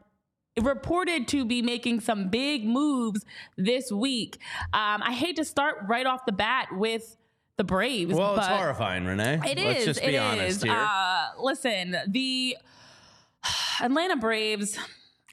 reported 0.61 1.29
to 1.29 1.45
be 1.45 1.63
making 1.63 2.01
some 2.01 2.29
big 2.29 2.65
moves 2.65 3.25
this 3.57 3.91
week. 3.93 4.39
Um, 4.73 5.03
I 5.03 5.13
hate 5.13 5.37
to 5.37 5.45
start 5.45 5.79
right 5.87 6.07
off 6.07 6.25
the 6.27 6.33
bat 6.33 6.69
with 6.73 7.17
the 7.57 7.65
Braves. 7.65 8.15
Well, 8.15 8.37
it's 8.37 8.47
horrifying, 8.47 9.05
Renee. 9.05 9.41
It 9.45 9.59
is. 9.59 9.65
Let's 9.65 9.85
just 9.85 10.01
be 10.01 10.15
it 10.15 10.19
honest 10.19 10.59
is. 10.59 10.63
here. 10.63 10.73
Uh, 10.75 11.29
listen, 11.39 11.97
the 12.09 12.57
Atlanta 13.83 14.17
Braves 14.17 14.79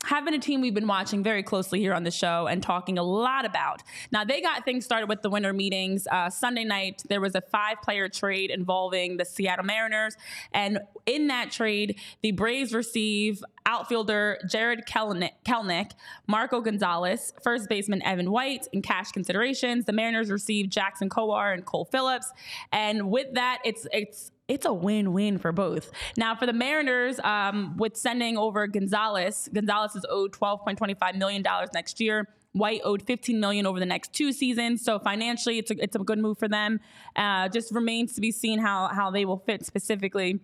have 0.07 0.23
been 0.23 0.33
a 0.33 0.39
team 0.39 0.61
we've 0.61 0.73
been 0.73 0.87
watching 0.87 1.21
very 1.21 1.43
closely 1.43 1.79
here 1.79 1.93
on 1.93 2.03
the 2.03 2.11
show 2.11 2.47
and 2.47 2.63
talking 2.63 2.97
a 2.97 3.03
lot 3.03 3.45
about. 3.45 3.83
Now, 4.09 4.23
they 4.23 4.39
got 4.39 4.63
things 4.63 4.85
started 4.85 5.09
with 5.09 5.21
the 5.21 5.29
winter 5.29 5.51
meetings. 5.51 6.07
Uh, 6.09 6.29
Sunday 6.29 6.63
night, 6.63 7.03
there 7.09 7.19
was 7.19 7.35
a 7.35 7.41
five 7.41 7.81
player 7.81 8.07
trade 8.07 8.49
involving 8.49 9.17
the 9.17 9.25
Seattle 9.25 9.65
Mariners. 9.65 10.15
And 10.53 10.79
in 11.05 11.27
that 11.27 11.51
trade, 11.51 11.99
the 12.21 12.31
Braves 12.31 12.73
receive 12.73 13.43
outfielder 13.65 14.39
Jarred 14.49 14.85
Kelenic, 14.87 15.31
Kelnick, 15.45 15.91
Marco 16.25 16.61
Gonzalez, 16.61 17.33
first 17.43 17.67
baseman 17.67 18.01
Evan 18.03 18.31
White, 18.31 18.65
and 18.71 18.81
cash 18.81 19.11
considerations. 19.11 19.83
The 19.83 19.93
Mariners 19.93 20.31
receive 20.31 20.69
Jackson 20.69 21.09
Kowar 21.09 21.53
and 21.53 21.65
Cole 21.65 21.83
Phillips. 21.83 22.31
And 22.71 23.11
with 23.11 23.33
that, 23.33 23.59
it's 23.65 23.85
it's 23.91 24.31
it's 24.47 24.65
a 24.65 24.73
win-win 24.73 25.37
for 25.37 25.51
both. 25.51 25.91
Now, 26.15 26.35
for 26.35 26.45
the 26.45 26.53
Mariners, 26.53 27.19
um, 27.23 27.75
with 27.77 27.97
sending 27.97 28.37
over 28.37 28.65
Gonzalez, 28.67 29.49
Gonzalez 29.53 29.95
is 29.95 30.05
owed 30.09 30.31
$12.25 30.31 31.15
million 31.15 31.43
next 31.73 31.99
year. 31.99 32.27
White 32.53 32.81
owed 32.83 33.01
15 33.03 33.39
million 33.39 33.65
over 33.65 33.79
the 33.79 33.85
next 33.85 34.13
two 34.13 34.31
seasons, 34.31 34.83
so 34.83 34.97
financially, 34.97 35.59
it's 35.59 35.69
a 35.69 35.75
it's 35.77 35.95
a 35.95 35.99
good 35.99 36.17
move 36.17 36.39
for 36.39 36.47
them. 36.47 36.79
Uh, 37.15 37.49
just 37.49 37.71
remains 37.71 38.13
to 38.13 38.21
be 38.21 38.31
seen 38.31 38.57
how 38.57 38.87
how 38.87 39.11
they 39.11 39.25
will 39.25 39.37
fit 39.37 39.63
specifically 39.63 40.39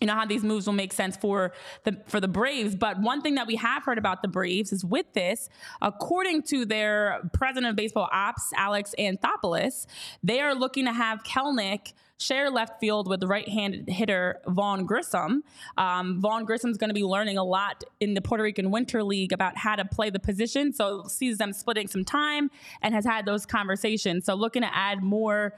you 0.00 0.06
know 0.06 0.14
how 0.14 0.26
these 0.26 0.44
moves 0.44 0.66
will 0.66 0.74
make 0.74 0.92
sense 0.92 1.16
for 1.16 1.52
the 1.84 2.00
for 2.06 2.20
the 2.20 2.28
Braves. 2.28 2.76
But 2.76 3.00
one 3.00 3.20
thing 3.20 3.34
that 3.36 3.46
we 3.46 3.56
have 3.56 3.84
heard 3.84 3.98
about 3.98 4.22
the 4.22 4.28
Braves 4.28 4.72
is 4.72 4.84
with 4.84 5.12
this, 5.12 5.48
according 5.82 6.42
to 6.44 6.64
their 6.64 7.20
president 7.32 7.70
of 7.70 7.76
baseball 7.76 8.08
ops, 8.12 8.50
Alex 8.56 8.94
Anthopoulos, 8.98 9.86
they 10.22 10.40
are 10.40 10.54
looking 10.54 10.84
to 10.84 10.92
have 10.92 11.22
Kelnick 11.22 11.92
share 12.20 12.50
left 12.50 12.80
field 12.80 13.08
with 13.08 13.22
right-handed 13.22 13.88
hitter 13.88 14.40
Vaughn 14.48 14.84
Grissom. 14.84 15.44
Um, 15.76 16.20
Vaughn 16.20 16.44
Grissom's 16.44 16.76
going 16.76 16.90
to 16.90 16.94
be 16.94 17.04
learning 17.04 17.38
a 17.38 17.44
lot 17.44 17.84
in 18.00 18.14
the 18.14 18.20
Puerto 18.20 18.42
Rican 18.42 18.70
Winter 18.70 19.04
League 19.04 19.32
about 19.32 19.56
how 19.56 19.76
to 19.76 19.84
play 19.84 20.10
the 20.10 20.18
position. 20.18 20.72
So 20.72 21.04
sees 21.06 21.38
them 21.38 21.52
splitting 21.52 21.86
some 21.86 22.04
time 22.04 22.50
and 22.82 22.94
has 22.94 23.04
had 23.04 23.24
those 23.24 23.46
conversations. 23.46 24.24
So 24.24 24.34
looking 24.34 24.62
to 24.62 24.76
add 24.76 25.02
more 25.02 25.54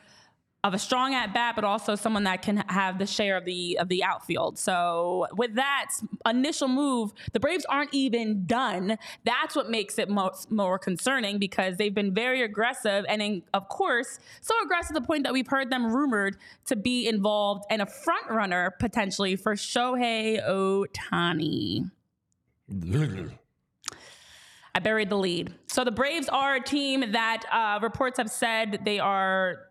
of 0.63 0.75
a 0.75 0.79
strong 0.79 1.15
at 1.15 1.33
bat, 1.33 1.55
but 1.55 1.65
also 1.65 1.95
someone 1.95 2.25
that 2.25 2.43
can 2.43 2.59
have 2.69 2.99
the 2.99 3.07
share 3.07 3.37
of 3.39 3.47
the 3.47 3.79
of 3.79 3.89
the 3.89 4.05
outfield. 4.05 4.59
So 4.59 5.27
with 5.35 5.55
that 5.55 5.91
initial 6.27 6.69
move, 6.69 7.13
the 7.33 7.41
Braves 7.41 7.65
aren't 7.65 7.95
even 7.95 8.45
done. 8.47 8.99
That's 9.25 9.57
what 9.57 9.71
makes 9.71 9.99
it 9.99 10.11
most 10.11 10.51
more 10.51 10.79
concerning 10.79 11.39
because 11.39 11.79
they've 11.79 11.95
been 11.95 12.13
very 12.13 12.43
aggressive 12.43 13.07
and, 13.09 13.23
in, 13.23 13.43
of 13.55 13.69
course, 13.69 14.19
so 14.43 14.55
aggressive 14.63 14.95
to 14.95 15.01
the 15.01 15.07
point 15.07 15.25
that 15.25 15.33
we've 15.33 15.47
heard 15.47 15.71
them 15.71 15.91
rumored 15.95 16.37
to 16.67 16.77
be 16.77 17.09
involved 17.09 17.65
and 17.71 17.81
a 17.81 17.87
front 17.87 18.29
runner 18.29 18.75
potentially 18.79 19.37
for 19.37 19.55
Shohei 19.55 20.47
Ohtani. 20.47 21.91
I 24.75 24.79
buried 24.79 25.09
the 25.09 25.17
lead. 25.17 25.55
So 25.67 25.85
the 25.85 25.91
Braves 25.91 26.29
are 26.29 26.57
a 26.57 26.63
team 26.63 27.13
that 27.13 27.45
uh, 27.51 27.81
reports 27.83 28.19
have 28.19 28.31
said 28.31 28.81
they 28.85 28.99
are 29.01 29.70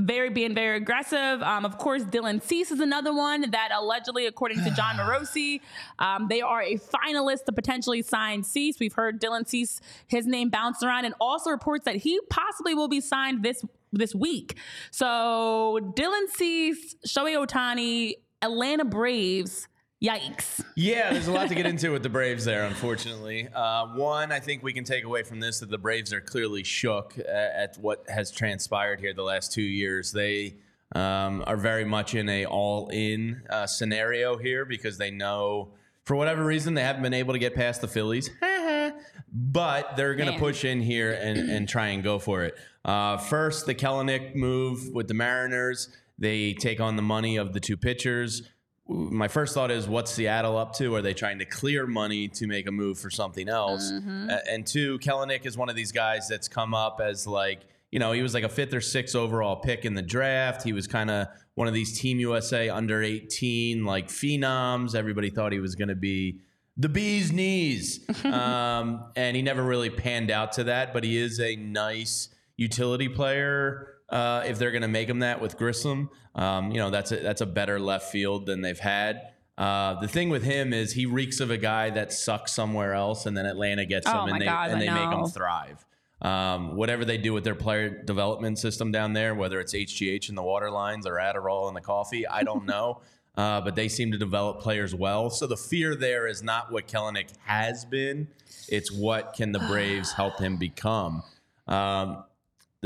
very 0.00 0.28
being 0.28 0.54
very 0.54 0.76
aggressive. 0.76 1.42
Um, 1.42 1.64
of 1.64 1.78
course, 1.78 2.02
Dylan 2.02 2.42
Cease 2.42 2.70
is 2.70 2.80
another 2.80 3.14
one 3.14 3.50
that 3.50 3.70
allegedly, 3.72 4.26
according 4.26 4.62
to 4.64 4.70
Jon 4.72 4.96
Morosi, 4.98 5.60
um, 5.98 6.28
they 6.28 6.42
are 6.42 6.62
a 6.62 6.76
finalist 6.76 7.44
to 7.46 7.52
potentially 7.52 8.02
sign 8.02 8.42
Cease. 8.42 8.78
We've 8.78 8.92
heard 8.92 9.20
Dylan 9.20 9.48
Cease 9.48 9.80
his 10.06 10.26
name 10.26 10.50
bounce 10.50 10.82
around, 10.82 11.06
and 11.06 11.14
also 11.20 11.50
reports 11.50 11.84
that 11.86 11.96
he 11.96 12.20
possibly 12.28 12.74
will 12.74 12.88
be 12.88 13.00
signed 13.00 13.42
this 13.42 13.64
this 13.92 14.14
week. 14.14 14.56
So 14.90 15.78
Dylan 15.96 16.28
Cease, 16.28 16.96
Shohei 17.06 17.36
Ohtani, 17.44 18.14
Atlanta 18.42 18.84
Braves. 18.84 19.68
Yikes. 20.02 20.62
Yeah, 20.74 21.12
there's 21.12 21.26
a 21.26 21.32
lot 21.32 21.48
to 21.48 21.54
get 21.54 21.64
into 21.64 21.90
with 21.90 22.02
the 22.02 22.10
Braves 22.10 22.44
there, 22.44 22.64
unfortunately. 22.64 23.48
Uh, 23.54 23.86
one, 23.94 24.30
I 24.30 24.40
think 24.40 24.62
we 24.62 24.74
can 24.74 24.84
take 24.84 25.04
away 25.04 25.22
from 25.22 25.40
this 25.40 25.60
that 25.60 25.70
the 25.70 25.78
Braves 25.78 26.12
are 26.12 26.20
clearly 26.20 26.62
shook 26.64 27.18
at 27.18 27.78
what 27.78 28.04
has 28.08 28.30
transpired 28.30 29.00
here 29.00 29.14
the 29.14 29.22
last 29.22 29.52
two 29.52 29.62
years. 29.62 30.12
They 30.12 30.56
um, 30.94 31.42
are 31.46 31.56
very 31.56 31.86
much 31.86 32.14
in 32.14 32.28
a 32.28 32.44
all-in 32.44 33.42
uh, 33.48 33.66
scenario 33.66 34.36
here 34.36 34.66
because 34.66 34.98
they 34.98 35.10
know, 35.10 35.70
for 36.04 36.14
whatever 36.14 36.44
reason, 36.44 36.74
they 36.74 36.82
haven't 36.82 37.02
been 37.02 37.14
able 37.14 37.32
to 37.32 37.38
get 37.38 37.54
past 37.54 37.80
the 37.80 37.88
Phillies. 37.88 38.28
but 39.32 39.96
they're 39.96 40.14
going 40.14 40.30
to 40.30 40.38
push 40.38 40.66
in 40.66 40.82
here 40.82 41.12
and, 41.12 41.50
and 41.50 41.66
try 41.66 41.88
and 41.88 42.02
go 42.02 42.18
for 42.18 42.44
it. 42.44 42.54
Uh, 42.84 43.16
first, 43.16 43.64
the 43.64 43.74
Kelenic 43.74 44.34
move 44.34 44.90
with 44.92 45.08
the 45.08 45.14
Mariners. 45.14 45.88
They 46.18 46.52
take 46.52 46.80
on 46.80 46.96
the 46.96 47.02
money 47.02 47.36
of 47.36 47.54
the 47.54 47.60
two 47.60 47.78
pitchers 47.78 48.42
my 48.88 49.26
first 49.28 49.52
thought 49.54 49.70
is 49.70 49.88
what's 49.88 50.12
Seattle 50.12 50.56
up 50.56 50.74
to? 50.74 50.94
Are 50.94 51.02
they 51.02 51.14
trying 51.14 51.38
to 51.40 51.44
clear 51.44 51.86
money 51.86 52.28
to 52.28 52.46
make 52.46 52.66
a 52.68 52.72
move 52.72 52.98
for 52.98 53.10
something 53.10 53.48
else? 53.48 53.90
A- 54.30 54.52
And 54.52 54.66
two, 54.66 54.98
Kelenic 55.00 55.44
is 55.44 55.56
one 55.56 55.68
of 55.68 55.74
these 55.76 55.92
guys 55.92 56.28
that's 56.28 56.46
come 56.48 56.72
up 56.74 57.00
as 57.02 57.26
like, 57.26 57.62
you 57.90 57.98
know, 57.98 58.12
he 58.12 58.22
was 58.22 58.32
like 58.34 58.44
a 58.44 58.48
fifth 58.48 58.72
or 58.74 58.80
sixth 58.80 59.16
overall 59.16 59.56
pick 59.56 59.84
in 59.84 59.94
the 59.94 60.02
draft. 60.02 60.62
He 60.62 60.72
was 60.72 60.86
kind 60.86 61.10
of 61.10 61.26
one 61.54 61.66
of 61.66 61.74
these 61.74 61.98
Team 61.98 62.20
USA 62.20 62.68
under 62.68 63.02
18 63.02 63.84
like 63.84 64.08
phenoms. 64.08 64.94
Everybody 64.94 65.30
thought 65.30 65.52
he 65.52 65.60
was 65.60 65.74
going 65.74 65.88
to 65.88 65.94
be 65.96 66.40
the 66.76 66.88
bee's 66.88 67.32
knees. 67.32 68.00
um, 68.24 69.04
and 69.16 69.34
he 69.34 69.42
never 69.42 69.62
really 69.64 69.90
panned 69.90 70.30
out 70.30 70.52
to 70.52 70.64
that, 70.64 70.92
but 70.92 71.02
he 71.04 71.16
is 71.16 71.40
a 71.40 71.56
nice 71.56 72.28
utility 72.56 73.08
player 73.08 73.94
uh, 74.08 74.44
if 74.46 74.58
they're 74.58 74.70
going 74.70 74.82
to 74.82 74.88
make 74.88 75.08
him 75.08 75.20
that 75.20 75.40
with 75.40 75.56
Grissom. 75.56 76.10
Um, 76.34 76.70
you 76.70 76.78
know, 76.78 76.90
that's 76.90 77.12
a, 77.12 77.16
that's 77.16 77.40
a 77.40 77.46
better 77.46 77.80
left 77.80 78.10
field 78.10 78.46
than 78.46 78.60
they've 78.60 78.78
had. 78.78 79.32
Uh, 79.58 79.98
the 80.00 80.08
thing 80.08 80.28
with 80.28 80.44
him 80.44 80.72
is 80.72 80.92
he 80.92 81.06
reeks 81.06 81.40
of 81.40 81.50
a 81.50 81.56
guy 81.56 81.88
that 81.90 82.12
sucks 82.12 82.52
somewhere 82.52 82.92
else, 82.92 83.24
and 83.26 83.36
then 83.36 83.46
Atlanta 83.46 83.86
gets 83.86 84.06
Oh 84.06 84.24
him 84.24 84.34
and 84.34 84.40
they 84.40 84.44
God, 84.44 84.70
and 84.70 84.80
they 84.80 84.90
make 84.90 85.10
him 85.10 85.24
thrive. 85.26 85.84
Um, 86.20 86.76
whatever 86.76 87.04
they 87.04 87.18
do 87.18 87.32
with 87.32 87.44
their 87.44 87.54
player 87.54 87.88
development 87.88 88.58
system 88.58 88.90
down 88.90 89.12
there, 89.12 89.34
whether 89.34 89.60
it's 89.60 89.74
HGH 89.74 90.28
in 90.28 90.34
the 90.34 90.42
water 90.42 90.70
lines 90.70 91.06
or 91.06 91.14
Adderall 91.14 91.68
in 91.68 91.74
the 91.74 91.80
coffee, 91.80 92.26
I 92.26 92.42
don't 92.42 92.66
know. 92.66 93.00
Uh, 93.36 93.60
but 93.60 93.76
they 93.76 93.86
seem 93.86 94.12
to 94.12 94.18
develop 94.18 94.60
players 94.60 94.94
well. 94.94 95.28
So 95.28 95.46
the 95.46 95.58
fear 95.58 95.94
there 95.94 96.26
is 96.26 96.42
not 96.42 96.72
what 96.72 96.88
Kelenic 96.88 97.28
has 97.44 97.84
been; 97.84 98.28
it's 98.66 98.90
what 98.90 99.34
can 99.34 99.52
the 99.52 99.58
Braves 99.58 100.12
help 100.12 100.38
him 100.38 100.56
become. 100.56 101.22
Um, 101.68 102.24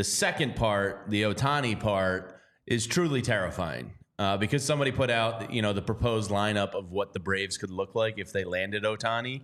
the 0.01 0.05
second 0.05 0.57
part, 0.57 1.05
the 1.09 1.25
Ohtani 1.25 1.79
part, 1.79 2.41
is 2.67 2.87
truly 2.87 3.21
terrifying 3.21 3.93
uh, 4.19 4.35
because 4.39 4.65
somebody 4.65 4.91
put 4.91 5.11
out, 5.11 5.53
you 5.53 5.61
know, 5.61 5.75
the 5.75 5.83
proposed 5.83 6.31
lineup 6.31 6.75
of 6.75 6.91
what 6.91 7.13
the 7.13 7.21
Braves 7.21 7.59
could 7.59 7.71
look 7.71 7.95
like 7.95 8.15
if 8.17 8.33
they 8.33 8.45
landed 8.45 8.85
Ohtani. 8.85 9.43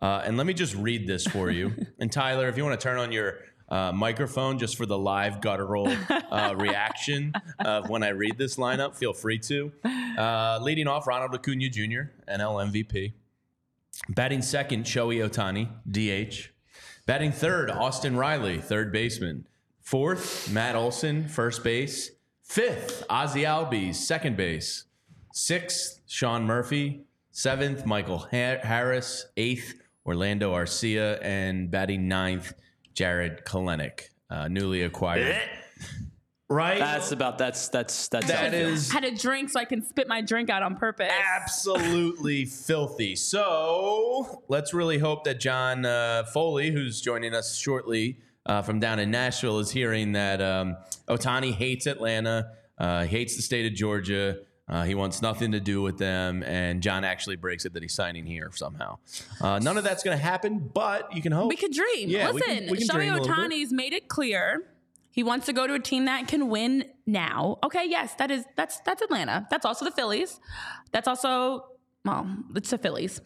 Uh, 0.00 0.22
and 0.24 0.38
let 0.38 0.46
me 0.46 0.54
just 0.54 0.74
read 0.76 1.06
this 1.06 1.26
for 1.26 1.50
you. 1.50 1.74
and 1.98 2.10
Tyler, 2.10 2.48
if 2.48 2.56
you 2.56 2.64
want 2.64 2.80
to 2.80 2.82
turn 2.82 2.96
on 2.96 3.12
your 3.12 3.34
uh, 3.68 3.92
microphone 3.92 4.58
just 4.58 4.78
for 4.78 4.86
the 4.86 4.96
live 4.96 5.42
guttural 5.42 5.94
uh, 6.08 6.54
reaction 6.58 7.34
of 7.58 7.90
when 7.90 8.02
I 8.02 8.08
read 8.08 8.38
this 8.38 8.56
lineup, 8.56 8.96
feel 8.96 9.12
free 9.12 9.38
to. 9.40 9.70
Uh, 10.16 10.58
leading 10.62 10.88
off, 10.88 11.06
Ronald 11.06 11.34
Acuna 11.34 11.68
Jr., 11.68 11.82
NL 12.26 12.72
MVP. 12.72 13.12
Batting 14.08 14.40
second, 14.40 14.84
Shohei 14.84 15.28
Ohtani, 15.28 15.68
DH. 15.86 16.48
Batting 17.04 17.32
third, 17.32 17.70
Austin 17.70 18.16
Riley, 18.16 18.56
third 18.56 18.90
baseman. 18.90 19.44
Fourth, 19.88 20.52
Matt 20.52 20.76
Olson, 20.76 21.26
first 21.28 21.64
base. 21.64 22.10
Fifth, 22.42 23.06
Ozzie 23.08 23.44
Albies, 23.44 23.94
second 23.94 24.36
base. 24.36 24.84
Sixth, 25.32 26.00
Sean 26.06 26.44
Murphy. 26.44 27.04
Seventh, 27.30 27.86
Michael 27.86 28.18
Ha- 28.18 28.58
Harris. 28.62 29.24
Eighth, 29.38 29.80
Orlando 30.04 30.52
Arcia. 30.52 31.18
And 31.22 31.70
batting 31.70 32.06
ninth, 32.06 32.52
Jarred 32.92 33.46
Kelenic, 33.46 34.10
uh, 34.28 34.48
newly 34.48 34.82
acquired. 34.82 35.40
right? 36.50 36.78
That's 36.78 37.12
about 37.12 37.38
that's 37.38 37.70
that's 37.70 38.08
that's 38.08 38.26
that 38.26 38.36
how 38.38 38.44
I 38.44 38.50
feel. 38.50 38.68
is 38.68 38.92
Had 38.92 39.04
a 39.04 39.14
drink 39.14 39.48
so 39.48 39.58
I 39.58 39.64
can 39.64 39.82
spit 39.82 40.06
my 40.06 40.20
drink 40.20 40.50
out 40.50 40.62
on 40.62 40.76
purpose. 40.76 41.10
absolutely 41.34 42.44
filthy. 42.66 43.16
So 43.16 44.42
let's 44.48 44.74
really 44.74 44.98
hope 44.98 45.24
that 45.24 45.40
John 45.40 45.86
uh, 45.86 46.24
Foley, 46.24 46.72
who's 46.72 47.00
joining 47.00 47.32
us 47.32 47.56
shortly 47.56 48.18
uh, 48.48 48.62
from 48.62 48.80
down 48.80 48.98
in 48.98 49.10
Nashville, 49.10 49.58
is 49.58 49.70
hearing 49.70 50.12
that 50.12 50.42
um, 50.42 50.76
Ohtani 51.06 51.52
hates 51.52 51.86
Atlanta, 51.86 52.52
uh, 52.78 53.04
hates 53.04 53.36
the 53.36 53.42
state 53.42 53.66
of 53.66 53.74
Georgia. 53.74 54.38
Uh, 54.68 54.84
he 54.84 54.94
wants 54.94 55.22
nothing 55.22 55.52
to 55.52 55.60
do 55.60 55.80
with 55.80 55.96
them, 55.96 56.42
and 56.42 56.82
John 56.82 57.04
actually 57.04 57.36
breaks 57.36 57.64
it 57.64 57.72
that 57.72 57.82
he's 57.82 57.94
signing 57.94 58.26
here 58.26 58.50
somehow. 58.52 58.98
Uh, 59.40 59.58
none 59.58 59.78
of 59.78 59.84
that's 59.84 60.02
going 60.02 60.16
to 60.16 60.22
happen, 60.22 60.58
but 60.58 61.14
you 61.14 61.22
can 61.22 61.32
hope. 61.32 61.48
We 61.48 61.56
could 61.56 61.72
dream. 61.72 62.10
Yeah, 62.10 62.30
Listen, 62.30 62.68
we 62.70 62.78
can 62.78 62.88
dream 62.88 63.14
a 63.14 63.18
Shohei. 63.20 63.48
Ohtani's 63.48 63.72
made 63.72 63.94
it 63.94 64.08
clear 64.08 64.64
he 65.18 65.24
wants 65.24 65.46
to 65.46 65.52
go 65.52 65.66
to 65.66 65.74
a 65.74 65.80
team 65.80 66.04
that 66.04 66.28
can 66.28 66.48
win 66.48 66.84
now. 67.04 67.58
Okay, 67.64 67.84
yes, 67.88 68.14
that 68.20 68.30
is 68.30 68.44
that's 68.54 68.78
that's 68.82 69.02
Atlanta. 69.02 69.48
That's 69.50 69.64
also 69.66 69.84
the 69.84 69.90
Phillies. 69.90 70.38
That's 70.92 71.08
also 71.08 71.64
well, 72.04 72.24
it's 72.54 72.70
the 72.70 72.78
Phillies. 72.78 73.20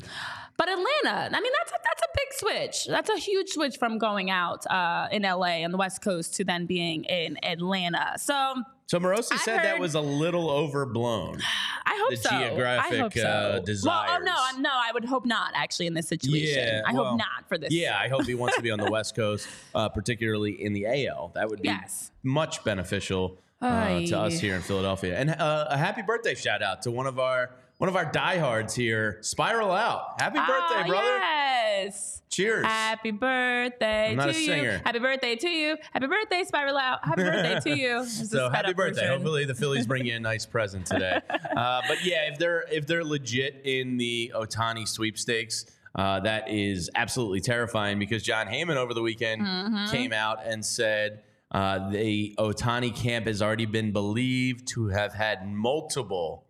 But 0.56 0.68
Atlanta, 0.68 1.36
I 1.36 1.40
mean, 1.40 1.52
that's 1.58 1.72
a, 1.72 1.76
that's 1.82 2.02
a 2.02 2.08
big 2.14 2.32
switch. 2.32 2.86
That's 2.86 3.10
a 3.10 3.16
huge 3.18 3.48
switch 3.50 3.76
from 3.78 3.98
going 3.98 4.30
out 4.30 4.64
uh, 4.70 5.08
in 5.10 5.22
LA 5.22 5.64
on 5.64 5.70
the 5.72 5.78
West 5.78 6.02
Coast 6.02 6.34
to 6.36 6.44
then 6.44 6.66
being 6.66 7.04
in 7.04 7.36
Atlanta. 7.44 8.12
So 8.18 8.54
So 8.86 9.00
Morosi 9.00 9.32
I 9.32 9.36
said 9.38 9.64
that 9.64 9.80
was 9.80 9.94
a 9.94 10.00
little 10.00 10.50
overblown. 10.50 11.38
I 11.84 11.98
hope 12.00 12.10
The 12.10 12.16
so. 12.16 12.30
I 12.30 12.48
geographic, 12.48 12.98
hope 13.00 13.12
so. 13.14 13.22
uh, 13.26 13.60
Well, 13.84 14.04
oh 14.08 14.18
no. 14.22 14.60
No, 14.60 14.70
I 14.72 14.90
would 14.92 15.04
hope 15.04 15.26
not. 15.26 15.50
Actually, 15.54 15.88
in 15.88 15.94
this 15.94 16.08
situation, 16.08 16.62
Yeah, 16.64 16.82
I 16.86 16.92
well, 16.92 17.04
hope 17.06 17.18
not 17.18 17.48
for 17.48 17.58
this. 17.58 17.72
Yeah, 17.72 17.98
I 17.98 18.08
hope 18.08 18.24
he 18.24 18.34
wants 18.34 18.56
to 18.56 18.62
be 18.62 18.70
on 18.70 18.78
the 18.78 18.90
West 18.90 19.16
Coast, 19.16 19.48
uh, 19.74 19.88
particularly 19.88 20.62
in 20.62 20.72
the 20.74 20.86
AL. 21.08 21.32
That 21.34 21.48
would 21.48 21.60
be 21.62 21.68
Yes. 21.68 22.10
much 22.22 22.62
beneficial 22.64 23.38
uh, 23.60 24.00
to 24.00 24.18
us 24.18 24.38
here 24.40 24.54
in 24.54 24.60
Philadelphia. 24.62 25.16
And 25.18 25.30
uh, 25.30 25.66
a 25.70 25.76
happy 25.76 26.02
birthday 26.02 26.34
shout 26.34 26.62
out 26.62 26.82
to 26.82 26.90
one 26.90 27.06
of 27.06 27.18
our 27.18 27.50
one 27.82 27.88
of 27.88 27.96
our 27.96 28.04
diehards 28.04 28.76
here, 28.76 29.18
Spiral 29.22 29.72
Out. 29.72 30.20
Happy 30.20 30.38
birthday, 30.38 30.52
Ah, 30.52 30.84
brother! 30.86 31.18
Yes. 31.18 32.22
Cheers. 32.30 32.64
Happy 32.64 33.10
birthday 33.10 34.10
I'm 34.12 34.16
not 34.18 34.26
to 34.26 34.30
a 34.30 34.34
singer. 34.34 34.74
you. 34.74 34.80
Happy 34.84 35.00
birthday 35.00 35.34
to 35.34 35.48
you. 35.48 35.76
Happy 35.92 36.06
birthday, 36.06 36.44
Spiral 36.44 36.76
Out. 36.78 37.04
Happy 37.04 37.22
birthday 37.24 37.58
to 37.58 37.76
you. 37.76 38.06
So 38.06 38.50
happy 38.50 38.72
birthday! 38.72 39.08
Hopefully 39.08 39.46
the 39.46 39.54
Phillies 39.56 39.84
bring 39.88 40.06
you 40.06 40.14
a 40.14 40.20
nice 40.20 40.46
present 40.46 40.86
today. 40.86 41.18
Uh, 41.56 41.82
but 41.88 42.02
yeah, 42.04 42.30
if 42.32 42.38
they're 42.38 42.64
if 42.70 42.86
they're 42.86 43.04
legit 43.04 43.60
in 43.64 43.96
the 43.98 44.32
Ohtani 44.34 44.86
sweepstakes, 44.88 45.66
uh, 45.96 46.20
that 46.20 46.48
is 46.48 46.88
absolutely 46.94 47.40
terrifying 47.40 47.98
because 47.98 48.22
Jon 48.22 48.46
Heyman 48.46 48.76
over 48.76 48.94
the 48.94 49.02
weekend 49.02 49.42
Mm-hmm. 49.42 49.90
came 49.92 50.12
out 50.14 50.38
and 50.46 50.64
said 50.64 51.22
uh, 51.50 51.90
the 51.90 52.34
Ohtani 52.38 52.94
camp 52.94 53.26
has 53.26 53.42
already 53.42 53.66
been 53.66 53.90
believed 53.92 54.68
to 54.68 54.86
have 54.88 55.12
had 55.12 55.46
multiple 55.52 56.46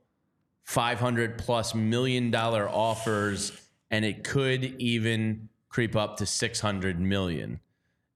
500 0.64 1.38
plus 1.38 1.74
million 1.74 2.30
dollar 2.30 2.68
offers, 2.68 3.52
and 3.90 4.04
it 4.04 4.24
could 4.24 4.64
even 4.80 5.48
creep 5.68 5.96
up 5.96 6.16
to 6.18 6.26
600 6.26 7.00
million. 7.00 7.60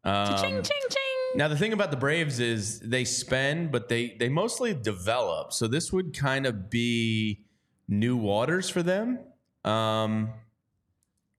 Um, 0.04 0.36
Ching, 0.38 0.62
ching, 0.62 0.62
ching. 0.90 1.02
now 1.34 1.48
the 1.48 1.56
thing 1.56 1.72
about 1.72 1.90
the 1.90 1.96
Braves 1.96 2.38
is 2.38 2.78
they 2.80 3.04
spend, 3.04 3.72
but 3.72 3.88
they 3.88 4.16
they 4.18 4.28
mostly 4.28 4.72
develop. 4.74 5.52
So 5.52 5.66
this 5.66 5.92
would 5.92 6.16
kind 6.16 6.46
of 6.46 6.70
be 6.70 7.44
new 7.88 8.16
waters 8.16 8.68
for 8.68 8.82
them. 8.82 9.18
Um, 9.64 10.30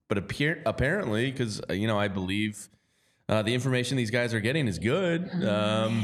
but 0.10 0.18
appear, 0.18 0.62
apparently, 0.66 1.32
because 1.32 1.62
you 1.70 1.88
know 1.88 1.98
I 1.98 2.10
believe 2.10 2.68
uh, 3.30 3.42
the 3.42 3.54
information 3.54 3.96
these 3.96 4.12
guys 4.12 4.34
are 4.34 4.40
getting 4.42 4.68
is 4.68 4.80
good. 4.80 5.30
Um, 5.46 6.04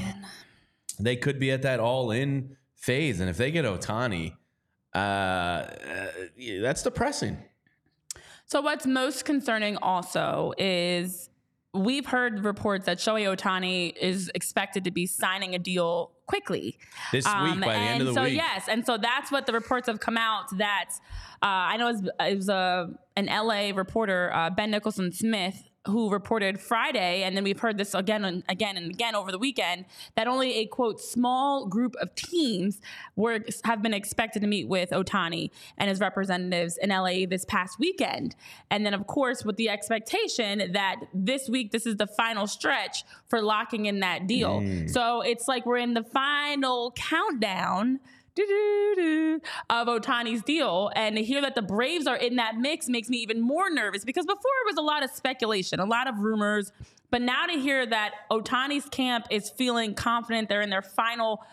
they 0.99 1.15
could 1.17 1.39
be 1.39 1.51
at 1.51 1.63
that 1.63 1.79
all 1.81 2.11
in 2.11 2.55
phase, 2.75 3.19
and 3.19 3.29
if 3.29 3.35
they 3.37 3.51
get 3.51 3.65
Ohtani, 3.65 4.35
uh, 4.95 4.97
uh, 4.97 6.07
yeah, 6.37 6.61
that's 6.61 6.83
depressing. 6.83 7.37
So 8.45 8.61
what's 8.61 8.85
most 8.85 9.25
concerning 9.25 9.77
also 9.77 10.53
is 10.57 11.29
we've 11.73 12.05
heard 12.05 12.45
reports 12.45 12.85
that 12.85 12.99
Shohei 12.99 13.35
Ohtani 13.35 13.95
is 13.99 14.29
expected 14.35 14.83
to 14.83 14.91
be 14.91 15.07
signing 15.07 15.55
a 15.55 15.59
deal 15.59 16.11
quickly 16.27 16.77
This 17.11 17.25
week, 17.25 17.59
by 17.61 17.73
the 17.73 17.73
end 17.73 18.01
of 18.01 18.07
the 18.07 18.11
Um, 18.11 18.15
so 18.15 18.23
week, 18.23 18.35
yes, 18.35 18.67
and 18.69 18.85
so 18.85 18.97
that's 18.97 19.31
what 19.31 19.45
the 19.45 19.53
reports 19.53 19.87
have 19.87 19.99
come 19.99 20.17
out 20.17 20.45
that 20.57 20.89
uh, 21.41 21.45
I 21.45 21.77
know 21.77 21.89
it 21.89 21.93
was, 21.93 22.09
it 22.19 22.35
was 22.37 22.49
a 22.49 22.89
an 23.15 23.25
LA 23.25 23.71
reporter 23.75 24.31
uh, 24.33 24.49
Ben 24.49 24.71
Nicholson 24.71 25.11
Smith 25.11 25.69
who 25.87 26.09
reported 26.09 26.59
Friday, 26.61 27.23
and 27.23 27.35
then 27.35 27.43
we've 27.43 27.59
heard 27.59 27.77
this 27.77 27.93
again 27.93 28.23
and 28.23 28.43
again 28.47 28.77
and 28.77 28.89
again 28.89 29.15
over 29.15 29.31
the 29.31 29.37
weekend 29.37 29.83
that 30.15 30.27
only 30.27 30.55
a 30.59 30.65
quote 30.65 31.01
small 31.01 31.65
group 31.65 31.95
of 32.01 32.15
teams 32.15 32.79
were 33.17 33.39
have 33.65 33.81
been 33.81 33.93
expected 33.93 34.41
to 34.41 34.47
meet 34.47 34.67
with 34.67 34.91
Ohtani 34.91 35.51
and 35.77 35.89
his 35.89 35.99
representatives 35.99 36.77
in 36.77 36.89
LA 36.89 37.25
this 37.27 37.43
past 37.45 37.79
weekend, 37.79 38.35
and 38.71 38.85
then 38.85 38.93
of 38.93 39.07
course 39.07 39.43
with 39.43 39.57
the 39.57 39.69
expectation 39.69 40.71
that 40.71 40.95
this 41.13 41.49
week 41.49 41.71
this 41.71 41.85
is 41.85 41.97
the 41.97 42.07
final 42.07 42.47
stretch 42.47 43.03
for 43.27 43.41
locking 43.41 43.85
in 43.85 43.99
that 43.99 44.25
deal. 44.25 44.61
Mm. 44.61 44.89
So 44.89 45.21
it's 45.21 45.49
like 45.49 45.65
we're 45.65 45.77
in 45.77 45.93
the 45.93 46.03
final 46.03 46.91
countdown 46.91 47.99
of 48.39 49.87
Ohtani's 49.87 50.41
deal. 50.41 50.91
And 50.95 51.17
to 51.17 51.23
hear 51.23 51.41
that 51.41 51.55
the 51.55 51.61
Braves 51.61 52.07
are 52.07 52.15
in 52.15 52.35
that 52.37 52.57
mix 52.57 52.87
makes 52.87 53.09
me 53.09 53.17
even 53.17 53.41
more 53.41 53.69
nervous 53.69 54.03
because 54.03 54.25
before 54.25 54.51
it 54.65 54.67
was 54.67 54.77
a 54.77 54.81
lot 54.81 55.03
of 55.03 55.11
speculation, 55.11 55.79
a 55.79 55.85
lot 55.85 56.07
of 56.07 56.19
rumors. 56.19 56.71
But 57.09 57.21
now 57.21 57.45
to 57.45 57.53
hear 57.53 57.85
that 57.85 58.11
Ohtani's 58.31 58.89
camp 58.89 59.27
is 59.29 59.49
feeling 59.49 59.93
confident, 59.93 60.49
they're 60.49 60.61
in 60.61 60.71
their 60.71 60.81
final 60.81 61.43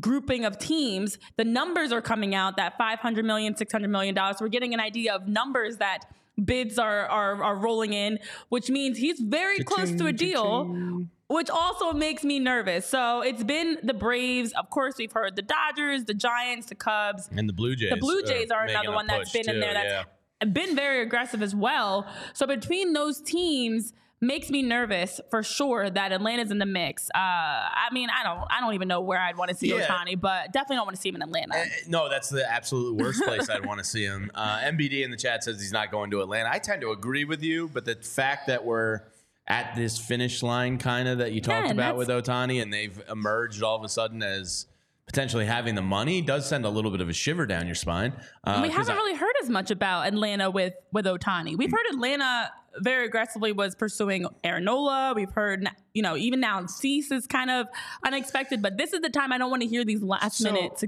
grouping 0.00 0.44
of 0.44 0.58
teams, 0.58 1.18
the 1.36 1.44
numbers 1.44 1.92
are 1.92 2.00
coming 2.00 2.34
out 2.34 2.56
that 2.56 2.78
500 2.78 3.24
million, 3.24 3.54
600 3.54 3.88
million 3.88 4.14
dollars. 4.14 4.36
We're 4.40 4.48
getting 4.48 4.72
an 4.72 4.80
idea 4.80 5.14
of 5.14 5.28
numbers 5.28 5.76
that 5.78 6.06
bids 6.44 6.78
are 6.78 7.06
are, 7.06 7.42
are 7.42 7.56
rolling 7.56 7.92
in, 7.92 8.18
which 8.48 8.70
means 8.70 8.98
he's 8.98 9.20
very 9.20 9.62
close 9.64 9.94
to 9.94 10.06
a 10.06 10.12
deal 10.12 11.06
which 11.32 11.48
also 11.48 11.92
makes 11.92 12.24
me 12.24 12.38
nervous. 12.38 12.86
So 12.86 13.22
it's 13.22 13.42
been 13.42 13.78
the 13.82 13.94
Braves. 13.94 14.52
Of 14.52 14.70
course, 14.70 14.96
we've 14.98 15.12
heard 15.12 15.34
the 15.34 15.42
Dodgers, 15.42 16.04
the 16.04 16.14
Giants, 16.14 16.66
the 16.66 16.74
Cubs. 16.74 17.28
and 17.34 17.48
the 17.48 17.54
Blue 17.54 17.74
Jays. 17.74 17.90
The 17.90 17.96
Blue 17.96 18.22
Jays 18.22 18.50
are 18.50 18.66
making 18.66 18.80
another 18.80 18.94
one 18.94 19.06
that's 19.06 19.32
been 19.32 19.48
in 19.48 19.60
there 19.60 19.72
that's 19.72 20.06
yeah. 20.42 20.48
been 20.48 20.76
very 20.76 21.02
aggressive 21.02 21.42
as 21.42 21.54
well. 21.54 22.06
So 22.34 22.46
between 22.46 22.92
those 22.92 23.20
teams 23.20 23.94
makes 24.22 24.48
me 24.48 24.62
nervous 24.62 25.20
for 25.28 25.42
sure 25.42 25.90
that 25.90 26.12
Atlanta's 26.12 26.50
in 26.50 26.58
the 26.58 26.64
mix. 26.64 27.10
Uh, 27.10 27.18
I 27.18 27.88
mean, 27.92 28.08
I 28.08 28.22
don't 28.22 28.46
I 28.50 28.60
don't 28.60 28.72
even 28.72 28.88
know 28.88 29.00
where 29.02 29.20
I'd 29.20 29.36
want 29.36 29.50
to 29.50 29.56
see 29.56 29.68
Yeah. 29.68 29.86
Ohtani, 29.86 30.18
but 30.18 30.52
definitely 30.52 30.76
don't 30.76 30.86
want 30.86 30.96
to 30.96 31.02
see 31.02 31.10
him 31.10 31.16
in 31.16 31.22
Atlanta. 31.22 31.58
Uh, 31.58 31.64
No, 31.88 32.08
that's 32.08 32.30
the 32.30 32.50
absolute 32.50 32.96
worst 32.96 33.22
place 33.24 33.50
I'd 33.50 33.66
want 33.66 33.78
to 33.80 33.84
see 33.84 34.04
him. 34.04 34.30
Uh, 34.42 34.58
MBD 34.60 35.04
in 35.04 35.10
the 35.10 35.16
chat 35.16 35.44
says 35.44 35.60
he's 35.60 35.72
not 35.72 35.90
going 35.90 36.10
to 36.12 36.22
Atlanta. 36.22 36.48
I 36.50 36.58
tend 36.58 36.80
to 36.82 36.90
agree 36.92 37.24
with 37.24 37.42
you, 37.42 37.68
but 37.74 37.84
the 37.84 37.96
fact 37.96 38.46
that 38.46 38.64
we're 38.64 39.00
at 39.46 39.74
this 39.76 39.98
finish 39.98 40.42
line, 40.42 40.78
kind 40.78 41.08
of 41.08 41.18
that 41.18 41.32
you 41.32 41.40
talked 41.40 41.68
and 41.68 41.78
about 41.78 41.96
with 41.96 42.08
Ohtani, 42.08 42.62
and 42.62 42.72
they've 42.72 42.98
emerged 43.10 43.62
all 43.62 43.76
of 43.76 43.82
a 43.84 43.88
sudden 43.88 44.22
as 44.22 44.66
potentially 45.06 45.44
having 45.46 45.74
the 45.74 45.82
money, 45.82 46.20
does 46.22 46.48
send 46.48 46.64
a 46.64 46.68
little 46.70 46.90
bit 46.92 47.00
of 47.00 47.08
a 47.08 47.12
shiver 47.12 47.44
down 47.46 47.66
your 47.66 47.74
spine. 47.74 48.12
Uh, 48.44 48.60
we 48.62 48.70
haven't 48.70 48.92
I- 48.92 48.96
really 48.96 49.16
heard 49.16 49.34
as 49.42 49.50
much 49.50 49.70
about 49.70 50.06
Atlanta 50.06 50.50
with 50.50 50.74
with 50.92 51.04
Ohtani. 51.06 51.56
We've 51.56 51.72
heard 51.72 51.86
Atlanta 51.92 52.50
very 52.78 53.06
aggressively 53.06 53.52
was 53.52 53.74
pursuing 53.74 54.26
Aaron 54.44 54.64
Nola. 54.64 55.12
We've 55.14 55.30
heard, 55.30 55.68
you 55.94 56.02
know, 56.02 56.16
even 56.16 56.40
now 56.40 56.66
Cease 56.66 57.10
is 57.10 57.26
kind 57.26 57.50
of 57.50 57.66
unexpected. 58.04 58.62
But 58.62 58.76
this 58.78 58.92
is 58.92 59.00
the 59.00 59.10
time 59.10 59.32
I 59.32 59.38
don't 59.38 59.50
want 59.50 59.62
to 59.62 59.68
hear 59.68 59.84
these 59.84 60.02
last 60.02 60.38
So- 60.38 60.52
minute, 60.52 60.82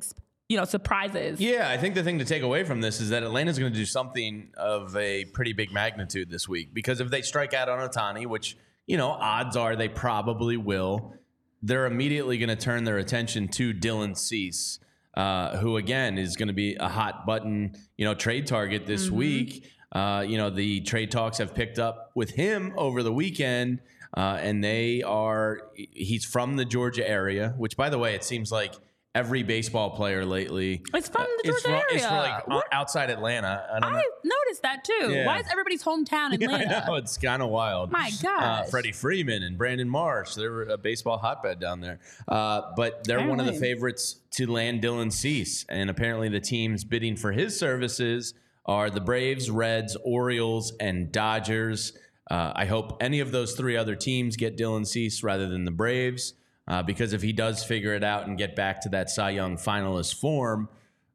you 0.49 0.57
know, 0.57 0.65
surprises. 0.65 1.41
Yeah, 1.41 1.69
I 1.71 1.79
think 1.79 1.95
the 1.95 2.03
thing 2.03 2.19
to 2.19 2.25
take 2.25 2.43
away 2.43 2.65
from 2.65 2.81
this 2.81 3.01
is 3.01 3.11
that 3.11 3.23
Atlanta's 3.23 3.59
going 3.59 3.73
to 3.73 3.79
do 3.79 3.87
something 3.87 4.51
of 4.57 4.95
a 4.97 5.25
pretty 5.27 5.53
big 5.53 5.73
magnitude 5.73 6.31
this 6.31 6.49
week 6.49 6.75
because 6.75 7.01
if 7.01 7.11
they 7.11 7.23
strike 7.23 7.55
out 7.55 7.69
on 7.69 7.79
Ohtani, 7.89 8.27
which, 8.27 8.57
you 8.87 8.97
know, 8.99 9.09
odds 9.11 9.57
are 9.57 9.75
they 9.75 9.89
probably 9.89 10.57
will, 10.59 11.15
they're 11.63 11.87
immediately 11.87 12.37
going 12.37 12.51
to 12.51 12.57
turn 12.57 12.85
their 12.85 12.99
attention 12.99 13.49
to 13.49 13.73
Dylan 13.73 14.17
Cease, 14.19 14.81
uh, 15.15 15.57
who, 15.57 15.79
again, 15.79 16.19
is 16.19 16.37
going 16.37 16.49
to 16.49 16.55
be 16.55 16.75
a 16.75 16.89
hot 16.89 17.25
button, 17.25 17.75
you 17.97 18.05
know, 18.05 18.15
trade 18.15 18.47
target 18.47 18.87
this 18.87 19.09
week. 19.11 19.71
Uh, 19.95 20.25
you 20.27 20.37
know, 20.37 20.51
the 20.51 20.81
trade 20.81 21.11
talks 21.11 21.39
have 21.39 21.55
picked 21.55 21.79
up 21.79 22.11
with 22.15 22.31
him 22.31 22.73
over 22.77 23.03
the 23.03 23.13
weekend. 23.13 23.81
Uh, 24.17 24.39
and 24.41 24.63
they 24.63 25.03
are, 25.03 25.63
he's 25.75 26.25
from 26.25 26.55
the 26.57 26.65
Georgia 26.65 27.09
area, 27.09 27.53
which, 27.59 27.77
by 27.77 27.91
the 27.91 27.99
way, 27.99 28.15
it 28.15 28.23
seems 28.23 28.53
like 28.53 28.73
every 29.13 29.43
baseball 29.43 29.91
player 29.91 30.25
lately 30.25 30.83
It's 30.93 31.09
from 31.09 31.23
the 31.43 31.49
it's 31.49 31.63
Georgia 31.65 31.81
from, 31.89 31.97
It's 31.97 32.05
from 32.07 32.15
area. 32.15 32.33
like 32.33 32.47
We're- 32.49 32.61
o- 32.61 32.77
outside 32.77 33.11
Atlanta. 33.11 33.67
I. 33.73 33.79
I 33.85 34.03
noticed 34.25 34.63
that 34.63 34.85
too. 34.85 35.11
Yeah. 35.13 35.27
Why 35.27 35.39
is 35.41 35.47
everybody's 35.51 35.83
hometown 35.83 36.31
I 36.31 36.35
Atlanta? 36.35 36.85
know 36.87 36.95
it's 36.95 37.17
kind 37.19 37.43
of 37.43 37.49
wild. 37.49 37.91
My 37.91 38.09
uh, 38.21 38.23
gosh. 38.23 38.71
Freddie 38.71 38.93
Freeman 38.93 39.43
and 39.43 39.59
Brandon 39.59 39.89
Marsh, 39.89 40.35
they're 40.37 40.63
a 40.63 40.79
baseball 40.79 41.19
hotbed 41.19 41.59
down 41.61 41.81
there. 41.81 41.99
Uh, 42.29 42.63
but 42.77 43.03
they're 43.05 43.27
one 43.27 43.41
of 43.41 43.47
the 43.47 43.53
favorites 43.55 44.21
to 44.33 44.47
land 44.51 44.81
Dylan 44.83 45.13
Cease, 45.13 45.65
and 45.69 45.91
apparently 45.91 46.29
the 46.29 46.41
teams 46.41 46.85
bidding 46.85 47.17
for 47.17 47.33
his 47.33 47.59
services 47.59 48.35
are 48.67 48.91
the 48.91 49.01
Braves, 49.01 49.51
Reds, 49.51 49.97
Orioles, 50.05 50.73
and 50.81 51.13
Dodgers. 51.13 51.93
Uh, 52.31 52.53
I 52.55 52.65
hope 52.65 53.03
any 53.03 53.21
of 53.21 53.31
those 53.33 53.55
three 53.55 53.77
other 53.77 53.95
teams 53.95 54.37
get 54.37 54.57
Dylan 54.57 54.87
Cease 54.87 55.23
rather 55.23 55.47
than 55.49 55.65
the 55.65 55.71
Braves, 55.71 56.35
uh, 56.67 56.83
because 56.83 57.13
if 57.13 57.21
he 57.21 57.33
does 57.33 57.63
figure 57.63 57.95
it 57.95 58.03
out 58.03 58.27
and 58.27 58.39
get 58.39 58.57
back 58.57 58.81
to 58.83 58.89
that 58.91 59.11
Cy 59.11 59.31
Young 59.31 59.57
finalist 59.57 60.19
form, 60.19 60.69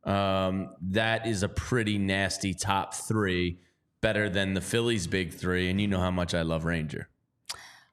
um, 0.03 0.69
that 0.81 1.25
is 1.25 1.41
a 1.43 1.49
pretty 1.49 1.97
nasty 1.97 2.53
top 2.53 2.93
three, 2.93 3.59
better 4.01 4.29
than 4.29 4.53
the 4.53 4.62
Phillies' 4.62 5.07
big 5.07 5.33
three. 5.33 5.69
And 5.69 5.81
you 5.81 5.88
know 5.88 5.99
how 5.99 6.12
much 6.12 6.33
I 6.35 6.43
love 6.43 6.65
Ranger. 6.65 7.09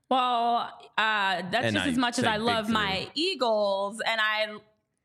Well, 0.08 0.70
uh, 0.98 1.42
that's 1.50 1.66
And 1.66 1.74
just 1.74 1.86
I 1.86 1.90
as 1.90 1.98
much 1.98 2.18
as 2.18 2.24
I 2.24 2.36
love 2.36 2.68
my 2.68 3.08
Eagles, 3.14 4.00
and 4.06 4.20
I. 4.20 4.58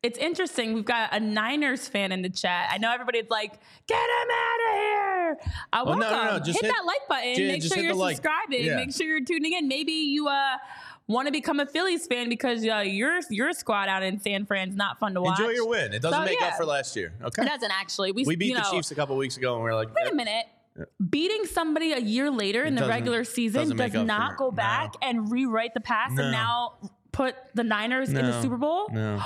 It's 0.03 0.17
interesting. 0.17 0.73
We've 0.73 0.83
got 0.85 1.13
a 1.13 1.19
Niners 1.19 1.87
fan 1.87 2.11
in 2.11 2.23
the 2.23 2.29
chat. 2.29 2.69
I 2.71 2.79
know 2.79 2.91
everybody's 2.91 3.29
like, 3.29 3.53
"Get 3.87 3.99
him 3.99 4.27
out 4.33 4.73
of 4.73 4.79
here!" 4.79 5.37
Uh, 5.41 5.83
Well, 5.85 5.85
welcome. 5.85 5.99
no, 5.99 6.09
no, 6.25 6.37
no, 6.39 6.43
hit, 6.43 6.55
hit- 6.55 6.61
that 6.63 6.83
like 6.87 7.07
button. 7.07 7.35
Yeah, 7.35 7.47
Make 7.51 7.63
sure 7.63 7.77
you're 7.77 7.93
the 7.93 7.99
like. 7.99 8.15
subscribing. 8.15 8.65
Yeah. 8.65 8.77
Make 8.77 8.95
sure 8.95 9.05
you're 9.05 9.23
tuning 9.23 9.53
in. 9.53 9.67
Maybe 9.67 9.91
you 9.91 10.27
uh 10.27 10.57
want 11.07 11.27
to 11.27 11.31
become 11.31 11.59
a 11.59 11.65
Phillies 11.67 12.07
fan 12.07 12.29
because 12.29 12.65
uh, 12.65 12.77
your 12.77 13.19
your 13.29 13.53
squad 13.53 13.89
out 13.89 14.01
in 14.01 14.19
San 14.19 14.45
Fran's 14.47 14.75
not 14.75 14.97
fun 14.99 15.13
to 15.13 15.21
watch. 15.21 15.39
Enjoy 15.39 15.51
your 15.51 15.67
win. 15.67 15.93
It 15.93 16.01
doesn't 16.01 16.17
So, 16.19 16.25
make 16.25 16.39
yeah. 16.39 16.47
up 16.47 16.53
for 16.55 16.65
last 16.65 16.95
year. 16.95 17.13
Okay. 17.23 17.43
It 17.43 17.47
doesn't 17.49 17.71
actually. 17.71 18.11
We 18.11 18.23
We 18.25 18.35
beat 18.35 18.47
you 18.49 18.55
the 18.55 18.61
Chiefs 18.71 18.89
a 18.89 18.95
couple 18.95 19.15
weeks 19.17 19.37
ago, 19.37 19.53
and 19.55 19.63
we 19.63 19.69
are 19.69 19.75
like, 19.75 19.93
Wait 19.93 20.11
a 20.11 20.15
minute. 20.15 20.45
Beating 21.11 21.45
somebody 21.45 21.91
a 21.91 21.99
year 21.99 22.31
later 22.31 22.63
in 22.63 22.73
the 22.73 22.87
regular 22.87 23.23
season 23.23 23.75
does 23.75 23.93
not 23.93 24.37
go 24.37 24.45
no. 24.45 24.51
back 24.51 24.93
and 25.03 25.29
rewrite 25.31 25.73
the 25.75 25.81
past 25.81 26.13
No. 26.15 26.23
and 26.23 26.31
now 26.31 26.73
put 27.11 27.35
the 27.53 27.63
Niners 27.63 28.09
in 28.09 28.15
the 28.15 28.41
Super 28.41 28.57
Bowl. 28.57 28.87
No. 28.91 29.19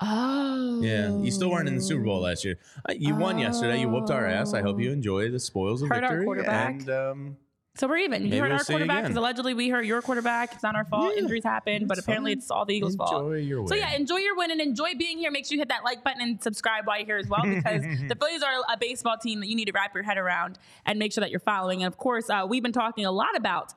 Oh, 0.00 0.80
Yeah, 0.82 1.16
you 1.18 1.30
still 1.30 1.50
weren't 1.50 1.68
in 1.68 1.76
the 1.76 1.82
Super 1.82 2.02
Bowl 2.02 2.20
last 2.20 2.44
year. 2.44 2.58
You 2.90 3.14
won 3.14 3.38
yesterday. 3.38 3.80
You 3.80 3.88
whooped 3.88 4.10
our 4.10 4.26
ass. 4.26 4.54
I 4.54 4.62
hope 4.62 4.80
you 4.80 4.90
enjoy 4.90 5.30
the 5.30 5.38
spoils 5.38 5.82
of 5.82 5.88
Hurt 5.88 6.04
our 6.04 6.24
quarterback. 6.24 6.70
And 6.74 6.90
um, 6.90 7.36
So 7.76 7.86
we're 7.86 7.98
even. 7.98 8.26
You 8.26 8.40
hurt 8.40 8.50
we'll 8.50 8.58
our 8.58 8.64
quarterback 8.64 9.04
because 9.04 9.16
allegedly 9.16 9.54
we 9.54 9.68
hurt 9.68 9.84
your 9.84 10.02
quarterback. 10.02 10.52
It's 10.54 10.62
not 10.62 10.74
our 10.74 10.84
fault. 10.84 11.12
Yeah, 11.14 11.22
Injuries 11.22 11.44
happen, 11.44 11.86
but 11.86 11.98
apparently 11.98 12.32
fine. 12.32 12.38
it's 12.38 12.50
all 12.50 12.64
the 12.64 12.74
Eagles' 12.74 12.96
fault. 12.96 13.36
your 13.38 13.60
win. 13.60 13.68
So 13.68 13.74
yeah, 13.74 13.94
enjoy 13.94 14.16
your 14.16 14.36
win 14.36 14.50
and 14.50 14.60
enjoy 14.60 14.94
being 14.98 15.18
here. 15.18 15.30
Make 15.30 15.46
sure 15.46 15.54
you 15.54 15.60
hit 15.60 15.68
that 15.68 15.84
like 15.84 16.02
button 16.04 16.20
and 16.20 16.42
subscribe 16.42 16.86
while 16.86 16.98
you're 16.98 17.06
here 17.06 17.18
as 17.18 17.28
well, 17.28 17.42
because 17.42 17.82
the 18.08 18.16
Phillies 18.18 18.42
are 18.42 18.52
a 18.72 18.76
baseball 18.76 19.16
team 19.18 19.40
that 19.40 19.48
you 19.48 19.56
need 19.56 19.66
to 19.66 19.72
wrap 19.72 19.94
your 19.94 20.02
head 20.02 20.18
around 20.18 20.58
and 20.84 20.98
make 20.98 21.12
sure 21.12 21.22
that 21.22 21.30
you're 21.30 21.40
following. 21.40 21.82
And 21.82 21.92
of 21.92 21.96
course, 21.98 22.28
uh, 22.28 22.46
we've 22.48 22.62
been 22.62 22.72
talking 22.72 23.04
a 23.04 23.12
lot 23.12 23.36
about 23.36 23.74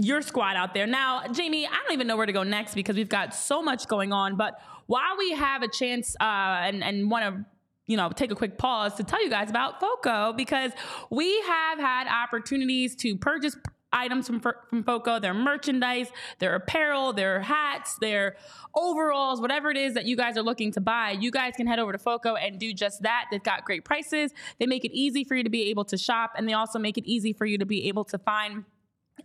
your 0.00 0.22
squad 0.22 0.56
out 0.56 0.74
there. 0.74 0.86
Now, 0.86 1.26
Jamie, 1.28 1.66
I 1.66 1.70
don't 1.70 1.92
even 1.92 2.06
know 2.06 2.16
where 2.16 2.26
to 2.26 2.32
go 2.32 2.42
next 2.42 2.74
because 2.74 2.96
we've 2.96 3.08
got 3.08 3.34
so 3.34 3.62
much 3.62 3.86
going 3.88 4.12
on. 4.12 4.36
But 4.36 4.60
while 4.86 5.16
we 5.18 5.32
have 5.32 5.62
a 5.62 5.68
chance 5.68 6.16
uh, 6.20 6.24
and 6.24 6.82
and 6.82 7.10
want 7.10 7.24
to 7.24 7.44
you 7.86 7.96
know 7.96 8.10
take 8.10 8.30
a 8.30 8.34
quick 8.34 8.58
pause 8.58 8.94
to 8.94 9.04
tell 9.04 9.22
you 9.22 9.30
guys 9.30 9.50
about 9.50 9.80
Foco 9.80 10.32
because 10.32 10.72
we 11.10 11.40
have 11.42 11.78
had 11.78 12.06
opportunities 12.08 12.96
to 12.96 13.16
purchase 13.16 13.56
items 13.92 14.26
from 14.26 14.40
from 14.40 14.82
Foco, 14.82 15.20
their 15.20 15.34
merchandise, 15.34 16.08
their 16.40 16.54
apparel, 16.56 17.12
their 17.12 17.40
hats, 17.40 17.96
their 18.00 18.36
overalls, 18.74 19.40
whatever 19.40 19.70
it 19.70 19.76
is 19.76 19.94
that 19.94 20.04
you 20.04 20.16
guys 20.16 20.36
are 20.36 20.42
looking 20.42 20.72
to 20.72 20.80
buy, 20.80 21.12
you 21.12 21.30
guys 21.30 21.54
can 21.56 21.66
head 21.66 21.78
over 21.78 21.92
to 21.92 21.98
Foco 21.98 22.34
and 22.34 22.58
do 22.58 22.72
just 22.72 23.02
that. 23.02 23.26
They've 23.30 23.42
got 23.42 23.64
great 23.64 23.84
prices. 23.84 24.32
They 24.58 24.66
make 24.66 24.84
it 24.84 24.92
easy 24.92 25.22
for 25.22 25.36
you 25.36 25.44
to 25.44 25.50
be 25.50 25.70
able 25.70 25.84
to 25.86 25.96
shop 25.96 26.32
and 26.36 26.48
they 26.48 26.54
also 26.54 26.78
make 26.78 26.98
it 26.98 27.06
easy 27.06 27.32
for 27.32 27.46
you 27.46 27.56
to 27.58 27.66
be 27.66 27.86
able 27.88 28.04
to 28.06 28.18
find 28.18 28.64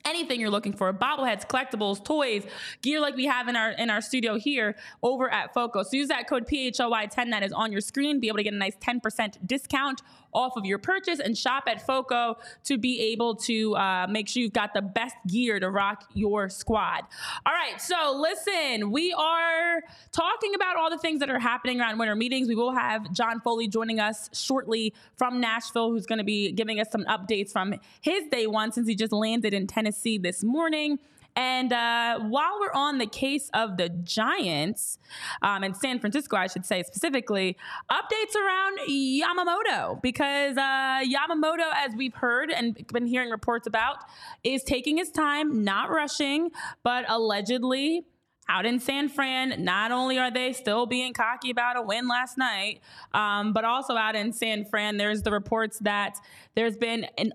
anything 0.06 0.40
you're 0.40 0.50
looking 0.50 0.74
for 0.74 0.94
bobbleheads 0.94 1.48
collectibles 1.48 2.04
toys 2.04 2.46
gear 2.82 3.00
like 3.00 3.16
we 3.16 3.26
have 3.26 3.48
in 3.48 3.56
our 3.56 3.72
in 3.72 3.90
our 3.90 4.02
studio 4.02 4.38
here 4.38 4.76
over 5.04 5.32
at 5.32 5.54
foco. 5.54 5.84
So 5.84 5.98
use 5.98 6.08
that 6.10 6.28
code 6.28 6.48
phly10 6.48 7.32
that 7.32 7.44
is 7.44 7.52
on 7.52 7.72
your 7.72 7.82
screen 7.82 8.20
be 8.20 8.28
able 8.28 8.38
to 8.38 8.44
get 8.44 8.54
a 8.54 8.58
nice 8.58 8.76
10% 8.78 9.38
discount 9.46 10.02
off 10.34 10.56
of 10.56 10.66
your 10.66 10.78
purchase 10.78 11.20
and 11.20 11.38
shop 11.38 11.64
at 11.68 11.86
foco 11.86 12.38
to 12.64 12.78
be 12.78 13.02
able 13.02 13.36
to 13.36 13.76
uh, 13.76 14.08
make 14.10 14.28
sure 14.28 14.42
you've 14.42 14.54
got 14.54 14.74
the 14.74 14.82
best 14.82 15.16
gear 15.28 15.60
to 15.60 15.70
rock 15.70 16.04
your 16.14 16.50
squad 16.50 17.02
all 17.46 17.54
right 17.54 17.82
so 17.82 18.18
listen 18.20 18.92
we 18.92 19.14
are 19.14 19.82
talking 20.12 20.56
about 20.56 20.78
all 20.78 20.90
the 20.90 20.98
things 20.98 21.20
that 21.20 21.30
are 21.30 21.40
happening 21.40 21.80
around 21.80 21.98
winter 21.98 22.16
meetings 22.16 22.48
we 22.48 22.56
will 22.56 22.74
have 22.74 23.12
john 23.12 23.40
foley 23.42 23.68
joining 23.68 24.00
us 24.00 24.30
shortly 24.34 24.94
from 25.18 25.40
nashville 25.40 25.90
who's 25.90 26.06
going 26.06 26.20
to 26.20 26.24
be 26.24 26.52
giving 26.52 26.80
us 26.80 26.88
some 26.92 27.04
updates 27.06 27.52
from 27.52 27.74
his 28.02 28.24
day 28.32 28.48
one 28.48 28.72
since 28.72 28.88
he 28.88 28.96
just 28.96 29.14
landed 29.14 29.54
in 29.54 29.68
Tennessee 29.68 30.18
this 30.18 30.44
morning. 30.44 31.00
And 31.40 31.72
uh, 31.72 32.20
while 32.20 32.60
we're 32.60 32.74
on 32.74 32.98
the 32.98 33.06
case 33.06 33.50
of 33.54 33.78
the 33.78 33.88
Giants 33.88 35.00
um, 35.42 35.64
and 35.64 35.74
San 35.74 35.98
Francisco, 35.98 36.36
I 36.36 36.48
should 36.48 36.66
say 36.66 36.84
specifically, 36.84 37.56
updates 37.90 38.36
around 38.36 38.80
Yamamoto. 38.90 40.02
Because 40.02 40.58
uh, 40.58 41.00
Yamamoto, 41.02 41.72
as 41.74 41.96
we've 41.96 42.14
heard 42.14 42.52
and 42.52 42.86
been 42.92 43.06
hearing 43.06 43.30
reports 43.30 43.68
about, 43.68 44.04
is 44.44 44.64
taking 44.64 44.98
his 44.98 45.12
time, 45.12 45.64
not 45.64 45.90
rushing, 45.90 46.52
but 46.84 47.06
allegedly 47.08 48.04
out 48.50 48.66
in 48.66 48.82
San 48.82 49.08
Fran, 49.08 49.64
not 49.64 49.92
only 49.94 50.18
are 50.20 50.32
they 50.32 50.52
still 50.52 50.88
being 50.88 51.14
cocky 51.14 51.52
about 51.52 51.78
a 51.78 51.82
win 51.82 52.10
last 52.10 52.38
night, 52.38 52.82
um, 53.14 53.54
but 53.54 53.64
also 53.64 53.96
out 53.96 54.18
in 54.18 54.34
San 54.34 54.66
Fran, 54.66 54.98
there's 54.98 55.22
the 55.22 55.32
reports 55.32 55.80
that 55.80 56.18
there's 56.56 56.76
been 56.76 57.06
an 57.18 57.32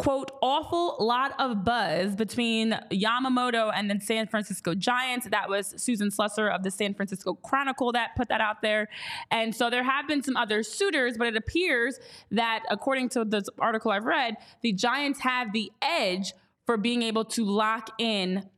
quote 0.00 0.30
awful 0.40 0.96
lot 0.98 1.34
of 1.38 1.62
buzz 1.62 2.16
between 2.16 2.72
Yamamoto 2.90 3.70
and 3.74 3.90
the 3.90 4.00
San 4.00 4.26
Francisco 4.26 4.74
Giants. 4.74 5.28
That 5.30 5.50
was 5.50 5.74
Susan 5.76 6.10
Slusser 6.10 6.50
of 6.54 6.62
the 6.62 6.70
San 6.70 6.94
Francisco 6.94 7.34
Chronicle 7.34 7.92
that 7.92 8.16
put 8.16 8.28
that 8.28 8.40
out 8.40 8.62
there. 8.62 8.88
And 9.30 9.54
so 9.54 9.68
there 9.68 9.82
have 9.82 10.08
been 10.08 10.22
some 10.22 10.36
other 10.36 10.62
suitors, 10.62 11.18
but 11.18 11.26
it 11.26 11.36
appears 11.36 12.00
that 12.30 12.64
according 12.70 13.10
to 13.10 13.26
this 13.26 13.44
article 13.58 13.90
I've 13.90 14.06
read, 14.06 14.36
the 14.62 14.72
Giants 14.72 15.20
have 15.20 15.52
the 15.52 15.70
edge 15.82 16.32
for 16.64 16.78
being 16.78 17.02
able 17.02 17.26
to 17.26 17.44
lock 17.44 17.90
in 17.98 18.48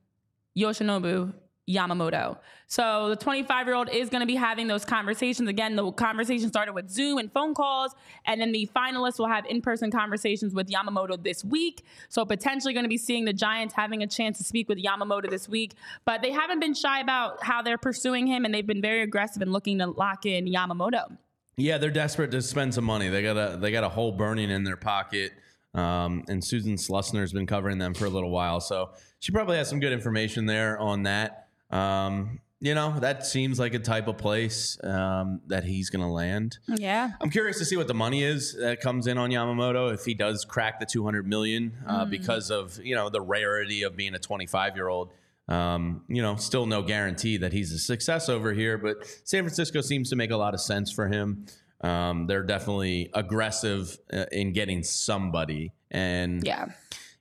Yoshinobu 0.57 1.35
Yamamoto. 1.69 2.39
So 2.67 3.09
the 3.09 3.17
25 3.17 3.67
year 3.67 3.77
old 3.77 3.89
is 3.91 4.09
going 4.09 4.21
to 4.21 4.27
be 4.27 4.35
having 4.35 4.67
those 4.67 4.85
conversations. 4.85 5.49
Again, 5.49 5.77
the 5.77 5.93
conversation 5.93 6.49
started 6.49 6.73
with 6.73 6.91
Zoom 6.91 7.19
and 7.19 7.33
phone 7.33 7.55
calls, 7.55 7.95
and 8.25 8.41
then 8.41 8.51
the 8.53 8.69
finalists 8.75 9.19
will 9.19 9.29
have 9.29 9.47
in 9.47 9.61
person 9.61 9.91
conversations 9.91 10.55
with 10.55 10.69
Yamamoto 10.69 11.23
this 11.23 11.45
week. 11.45 11.85
So 12.09 12.25
potentially 12.25 12.73
going 12.73 12.85
to 12.85 12.89
be 12.89 12.99
seeing 12.99 13.25
the 13.25 13.33
Giants 13.33 13.75
having 13.75 14.03
a 14.03 14.07
chance 14.07 14.39
to 14.39 14.45
speak 14.45 14.69
with 14.69 14.83
Yamamoto 14.83 15.31
this 15.31 15.49
week. 15.49 15.75
But 16.05 16.23
they 16.23 16.33
haven't 16.33 16.61
been 16.61 16.75
shy 16.75 17.01
about 17.01 17.45
how 17.45 17.63
they're 17.63 17.79
pursuing 17.79 18.27
him, 18.27 18.45
and 18.45 18.53
they've 18.53 18.67
been 18.67 18.83
very 18.83 19.03
aggressive 19.03 19.43
in 19.43 19.53
looking 19.53 19.79
to 19.79 19.87
lock 19.87 20.27
in 20.27 20.47
Yamamoto. 20.47 21.17
Yeah, 21.57 21.79
they're 21.79 21.91
desperate 21.91 22.31
to 22.33 22.43
spend 22.43 22.75
some 22.75 22.85
money. 22.85 23.09
They 23.09 23.23
got 23.23 23.37
a 23.37 23.57
they 23.59 23.71
got 23.71 23.85
a 23.85 23.89
hole 23.89 24.13
burning 24.13 24.51
in 24.51 24.65
their 24.65 24.77
pocket. 24.77 25.33
Um, 25.75 26.25
and 26.29 26.45
Susan 26.45 26.77
Slusser's 26.77 27.33
been 27.33 27.47
covering 27.47 27.79
them 27.79 27.95
for 27.95 28.05
a 28.05 28.11
little 28.11 28.31
while, 28.31 28.61
so 28.61 28.91
she 29.21 29.33
probably 29.33 29.57
has 29.57 29.71
some 29.71 29.81
good 29.81 29.93
information 29.93 30.45
there 30.45 30.79
on 30.79 31.05
that. 31.05 31.42
Um, 31.73 32.41
you 32.61 32.77
know, 32.77 32.97
that 33.01 33.27
seems 33.27 33.59
like 33.59 33.75
a 33.75 33.81
type 33.81 34.07
of 34.07 34.19
place 34.19 34.79
um, 34.85 35.41
that 35.49 35.65
he's 35.65 35.91
going 35.91 36.03
to 36.03 36.13
land. 36.13 36.59
Yeah. 36.69 37.11
I'm 37.21 37.29
curious 37.29 37.59
to 37.59 37.65
see 37.65 37.77
what 37.77 37.89
the 37.89 37.95
money 37.95 38.23
is 38.23 38.55
that 38.55 38.81
comes 38.81 39.09
in 39.09 39.19
on 39.19 39.31
Yamamoto 39.31 39.93
if 39.93 40.05
he 40.05 40.15
does 40.15 40.45
crack 40.45 40.79
the 40.79 40.87
200 40.87 41.27
million 41.27 41.73
uh, 41.89 42.05
because 42.05 42.53
of 42.53 42.79
you 42.85 42.95
know 42.95 43.09
the 43.09 43.21
rarity 43.21 43.83
of 43.83 43.97
being 43.97 44.15
a 44.15 44.19
25 44.21 44.77
year 44.77 44.87
old. 44.89 45.11
Um, 45.49 46.05
you 46.07 46.23
know, 46.23 46.37
still 46.37 46.67
no 46.67 46.83
guarantee 46.83 47.37
that 47.39 47.53
he's 47.53 47.73
a 47.73 47.79
success 47.79 48.29
over 48.29 48.53
here, 48.53 48.79
but 48.79 49.05
San 49.25 49.43
Francisco 49.43 49.81
seems 49.81 50.09
to 50.11 50.17
make 50.17 50.31
a 50.31 50.37
lot 50.37 50.55
of 50.55 50.61
sense 50.61 50.93
for 50.93 51.09
him. 51.09 51.47
Um, 51.81 52.29
they're 52.29 52.45
definitely 52.45 53.11
aggressive 53.13 53.99
uh, 54.13 54.27
in 54.31 54.53
getting 54.53 54.85
somebody, 54.85 55.73
and 55.91 56.47
Yeah. 56.47 56.67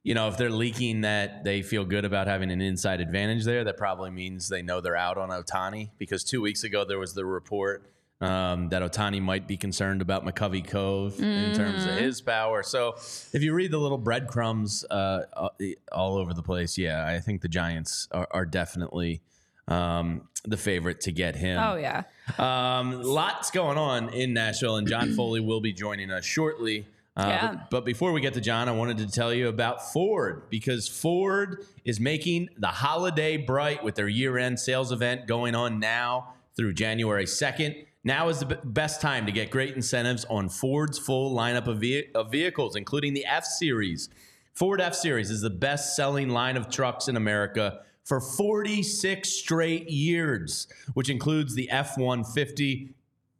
You 0.03 0.15
know, 0.15 0.27
if 0.27 0.37
they're 0.37 0.49
leaking 0.49 1.01
that 1.01 1.43
they 1.43 1.61
feel 1.61 1.85
good 1.85 2.05
about 2.05 2.27
having 2.27 2.49
an 2.49 2.59
inside 2.59 3.01
advantage 3.01 3.43
there, 3.43 3.63
that 3.65 3.77
probably 3.77 4.09
means 4.09 4.49
they 4.49 4.63
know 4.63 4.81
they're 4.81 4.95
out 4.95 5.17
on 5.17 5.29
Ohtani 5.29 5.91
because 5.99 6.23
two 6.23 6.41
weeks 6.41 6.63
ago 6.63 6.83
there 6.83 6.97
was 6.97 7.13
the 7.13 7.23
report 7.23 7.91
um, 8.21 8.69
that 8.69 8.81
Ohtani 8.81 9.21
might 9.21 9.47
be 9.47 9.57
concerned 9.57 10.01
about 10.01 10.25
McCovey 10.25 10.65
Cove 10.65 11.19
in 11.19 11.55
terms 11.55 11.85
of 11.85 11.95
his 11.97 12.21
power. 12.21 12.63
So 12.63 12.95
if 13.33 13.41
you 13.41 13.53
read 13.53 13.71
the 13.71 13.79
little 13.79 13.97
breadcrumbs 13.97 14.85
uh, 14.89 15.23
uh, 15.33 15.49
all 15.91 16.17
over 16.17 16.33
the 16.33 16.43
place, 16.43 16.77
yeah, 16.77 17.05
I 17.05 17.19
think 17.19 17.41
the 17.41 17.47
Giants 17.47 18.07
are, 18.11 18.27
are 18.31 18.45
definitely 18.45 19.21
um, 19.67 20.27
the 20.45 20.57
favorite 20.57 21.01
to 21.01 21.11
get 21.11 21.35
him. 21.35 21.59
Oh, 21.59 21.75
yeah. 21.75 22.03
Um, 22.37 23.01
lots 23.01 23.51
going 23.51 23.77
on 23.77 24.09
in 24.09 24.33
Nashville, 24.33 24.77
and 24.77 24.87
John 24.87 25.13
Foley 25.13 25.39
will 25.39 25.61
be 25.61 25.73
joining 25.73 26.11
us 26.11 26.25
shortly. 26.25 26.85
Uh, 27.15 27.25
Yeah. 27.27 27.47
but, 27.51 27.69
but 27.69 27.85
before 27.85 28.11
we 28.13 28.21
get 28.21 28.33
to 28.35 28.41
John, 28.41 28.69
I 28.69 28.71
wanted 28.71 28.97
to 28.99 29.07
tell 29.07 29.33
you 29.33 29.47
about 29.49 29.91
Ford 29.91 30.43
because 30.49 30.87
Ford 30.87 31.65
is 31.83 31.99
making 31.99 32.49
the 32.57 32.67
holiday 32.67 33.37
bright 33.37 33.83
with 33.83 33.95
their 33.95 34.07
year 34.07 34.37
end 34.37 34.59
sales 34.59 34.91
event 34.91 35.27
going 35.27 35.53
on 35.55 35.79
now 35.79 36.33
through 36.55 36.73
January 36.73 37.25
2nd. 37.25 37.85
Now 38.03 38.29
is 38.29 38.39
the 38.39 38.59
best 38.63 39.01
time 39.01 39.25
to 39.25 39.31
get 39.31 39.51
great 39.51 39.75
incentives 39.75 40.25
on 40.25 40.49
Ford's 40.49 40.97
full 40.97 41.35
lineup 41.35 41.67
of, 41.67 41.79
ve- 41.81 42.07
of 42.15 42.31
vehicles, 42.31 42.75
including 42.75 43.13
the 43.13 43.25
F 43.25 43.45
Series. 43.45 44.09
Ford 44.53 44.81
F 44.81 44.95
Series 44.95 45.29
is 45.29 45.41
the 45.41 45.49
best 45.49 45.95
selling 45.95 46.29
line 46.29 46.57
of 46.57 46.69
trucks 46.69 47.07
in 47.07 47.15
America 47.15 47.81
for 48.03 48.19
46 48.19 49.29
straight 49.29 49.89
years, 49.89 50.67
which 50.93 51.09
includes 51.09 51.53
the 51.55 51.69
F 51.69 51.97
150. 51.97 52.93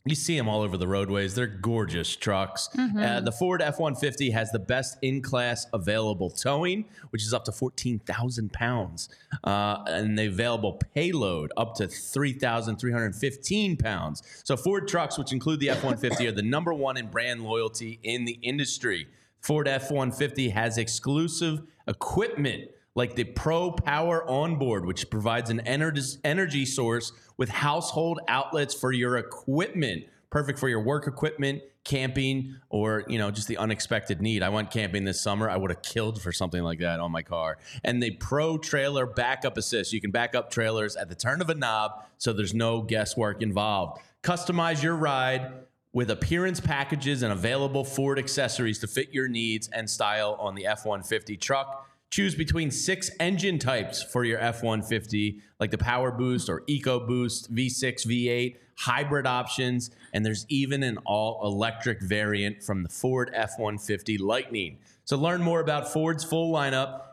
You 0.03 0.15
see 0.15 0.35
them 0.35 0.49
all 0.49 0.61
over 0.61 0.77
the 0.77 0.87
roadways. 0.87 1.35
They're 1.35 1.45
gorgeous 1.45 2.15
trucks. 2.15 2.69
Uh, 2.99 3.19
the 3.19 3.31
Ford 3.31 3.61
F 3.61 3.79
150 3.79 4.31
has 4.31 4.51
the 4.51 4.57
best 4.57 4.97
in 5.03 5.21
class 5.21 5.67
available 5.73 6.31
towing, 6.31 6.85
which 7.11 7.21
is 7.21 7.35
up 7.35 7.45
to 7.45 7.51
14,000 7.51 8.51
pounds, 8.51 9.09
uh, 9.43 9.83
and 9.85 10.17
the 10.17 10.25
available 10.25 10.81
payload 10.95 11.51
up 11.55 11.75
to 11.75 11.87
3,315 11.87 13.77
pounds. 13.77 14.23
So, 14.43 14.57
Ford 14.57 14.87
trucks, 14.87 15.19
which 15.19 15.31
include 15.33 15.59
the 15.59 15.69
F 15.69 15.83
150, 15.83 16.27
are 16.27 16.31
the 16.31 16.41
number 16.41 16.73
one 16.73 16.97
in 16.97 17.07
brand 17.07 17.43
loyalty 17.43 17.99
in 18.01 18.25
the 18.25 18.39
industry. 18.41 19.07
Ford 19.41 19.67
F 19.67 19.91
150 19.91 20.49
has 20.49 20.79
exclusive 20.79 21.61
equipment 21.87 22.69
like 22.95 23.15
the 23.15 23.23
Pro 23.23 23.71
Power 23.71 24.29
Onboard, 24.29 24.85
which 24.85 25.09
provides 25.09 25.49
an 25.49 25.61
ener- 25.65 26.17
energy 26.23 26.65
source 26.65 27.11
with 27.37 27.49
household 27.49 28.19
outlets 28.27 28.73
for 28.73 28.91
your 28.91 29.17
equipment. 29.17 30.05
perfect 30.29 30.59
for 30.59 30.69
your 30.69 30.79
work 30.79 31.07
equipment, 31.07 31.61
camping, 31.83 32.55
or 32.69 33.03
you 33.07 33.17
know 33.17 33.31
just 33.31 33.47
the 33.47 33.57
unexpected 33.57 34.21
need. 34.21 34.43
I 34.43 34.49
went 34.49 34.71
camping 34.71 35.03
this 35.03 35.19
summer. 35.19 35.49
I 35.49 35.57
would 35.57 35.71
have 35.71 35.81
killed 35.81 36.21
for 36.21 36.31
something 36.31 36.63
like 36.63 36.79
that 36.79 36.99
on 36.99 37.11
my 37.11 37.21
car. 37.21 37.57
And 37.83 38.01
the 38.01 38.11
Pro 38.11 38.57
Trailer 38.57 39.05
Backup 39.05 39.57
Assist. 39.57 39.91
You 39.91 39.99
can 39.99 40.11
back 40.11 40.35
up 40.35 40.49
trailers 40.49 40.95
at 40.95 41.09
the 41.09 41.15
turn 41.15 41.41
of 41.41 41.49
a 41.49 41.55
knob, 41.55 42.03
so 42.17 42.31
there's 42.33 42.53
no 42.53 42.81
guesswork 42.81 43.41
involved. 43.41 44.01
Customize 44.23 44.81
your 44.81 44.95
ride 44.95 45.51
with 45.93 46.09
appearance 46.09 46.59
packages 46.59 47.21
and 47.21 47.33
available 47.33 47.83
Ford 47.83 48.17
accessories 48.17 48.79
to 48.79 48.87
fit 48.87 49.13
your 49.13 49.27
needs 49.27 49.67
and 49.69 49.89
style 49.89 50.37
on 50.39 50.55
the 50.55 50.65
F 50.65 50.85
150 50.85 51.35
truck. 51.37 51.87
Choose 52.11 52.35
between 52.35 52.69
six 52.71 53.09
engine 53.21 53.57
types 53.57 54.03
for 54.03 54.25
your 54.25 54.37
F 54.39 54.63
150, 54.63 55.39
like 55.61 55.71
the 55.71 55.77
Power 55.77 56.11
Boost 56.11 56.49
or 56.49 56.63
Eco 56.67 56.99
Boost, 56.99 57.55
V6, 57.55 58.05
V8, 58.05 58.57
hybrid 58.77 59.25
options, 59.25 59.91
and 60.13 60.25
there's 60.25 60.45
even 60.49 60.83
an 60.83 60.97
all 61.05 61.39
electric 61.45 62.01
variant 62.01 62.63
from 62.63 62.83
the 62.83 62.89
Ford 62.89 63.31
F 63.33 63.51
150 63.57 64.17
Lightning. 64.17 64.79
So 65.05 65.17
learn 65.17 65.41
more 65.41 65.61
about 65.61 65.93
Ford's 65.93 66.25
full 66.25 66.53
lineup 66.53 67.03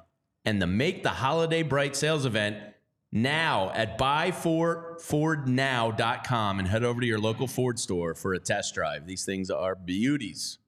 and 0.44 0.60
the 0.60 0.66
Make 0.66 1.04
the 1.04 1.10
Holiday 1.10 1.62
Bright 1.62 1.94
sales 1.94 2.26
event 2.26 2.56
now 3.12 3.70
at 3.74 3.98
buyfordfordnow.com 3.98 6.58
and 6.58 6.66
head 6.66 6.82
over 6.82 7.00
to 7.00 7.06
your 7.06 7.20
local 7.20 7.46
Ford 7.46 7.78
store 7.78 8.14
for 8.14 8.34
a 8.34 8.40
test 8.40 8.74
drive. 8.74 9.06
These 9.06 9.24
things 9.24 9.48
are 9.48 9.76
beauties. 9.76 10.58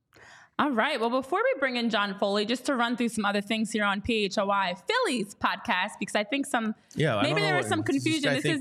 All 0.60 0.70
right. 0.70 1.00
Well, 1.00 1.08
before 1.08 1.38
we 1.42 1.58
bring 1.58 1.76
in 1.76 1.88
John 1.88 2.14
Foley, 2.18 2.44
just 2.44 2.66
to 2.66 2.74
run 2.74 2.94
through 2.94 3.08
some 3.08 3.24
other 3.24 3.40
things 3.40 3.70
here 3.70 3.82
on 3.82 4.02
PHLY 4.02 4.76
Phillies 4.86 5.34
podcast, 5.34 5.92
because 5.98 6.14
I 6.14 6.22
think 6.22 6.44
some 6.44 6.74
Yeah, 6.94 7.16
I 7.16 7.22
maybe 7.22 7.40
there 7.40 7.58
is 7.58 7.66
some 7.66 7.78
what- 7.78 7.86
does 7.86 7.94
this 7.94 8.02
confusion. 8.04 8.34
This 8.34 8.44
is 8.44 8.58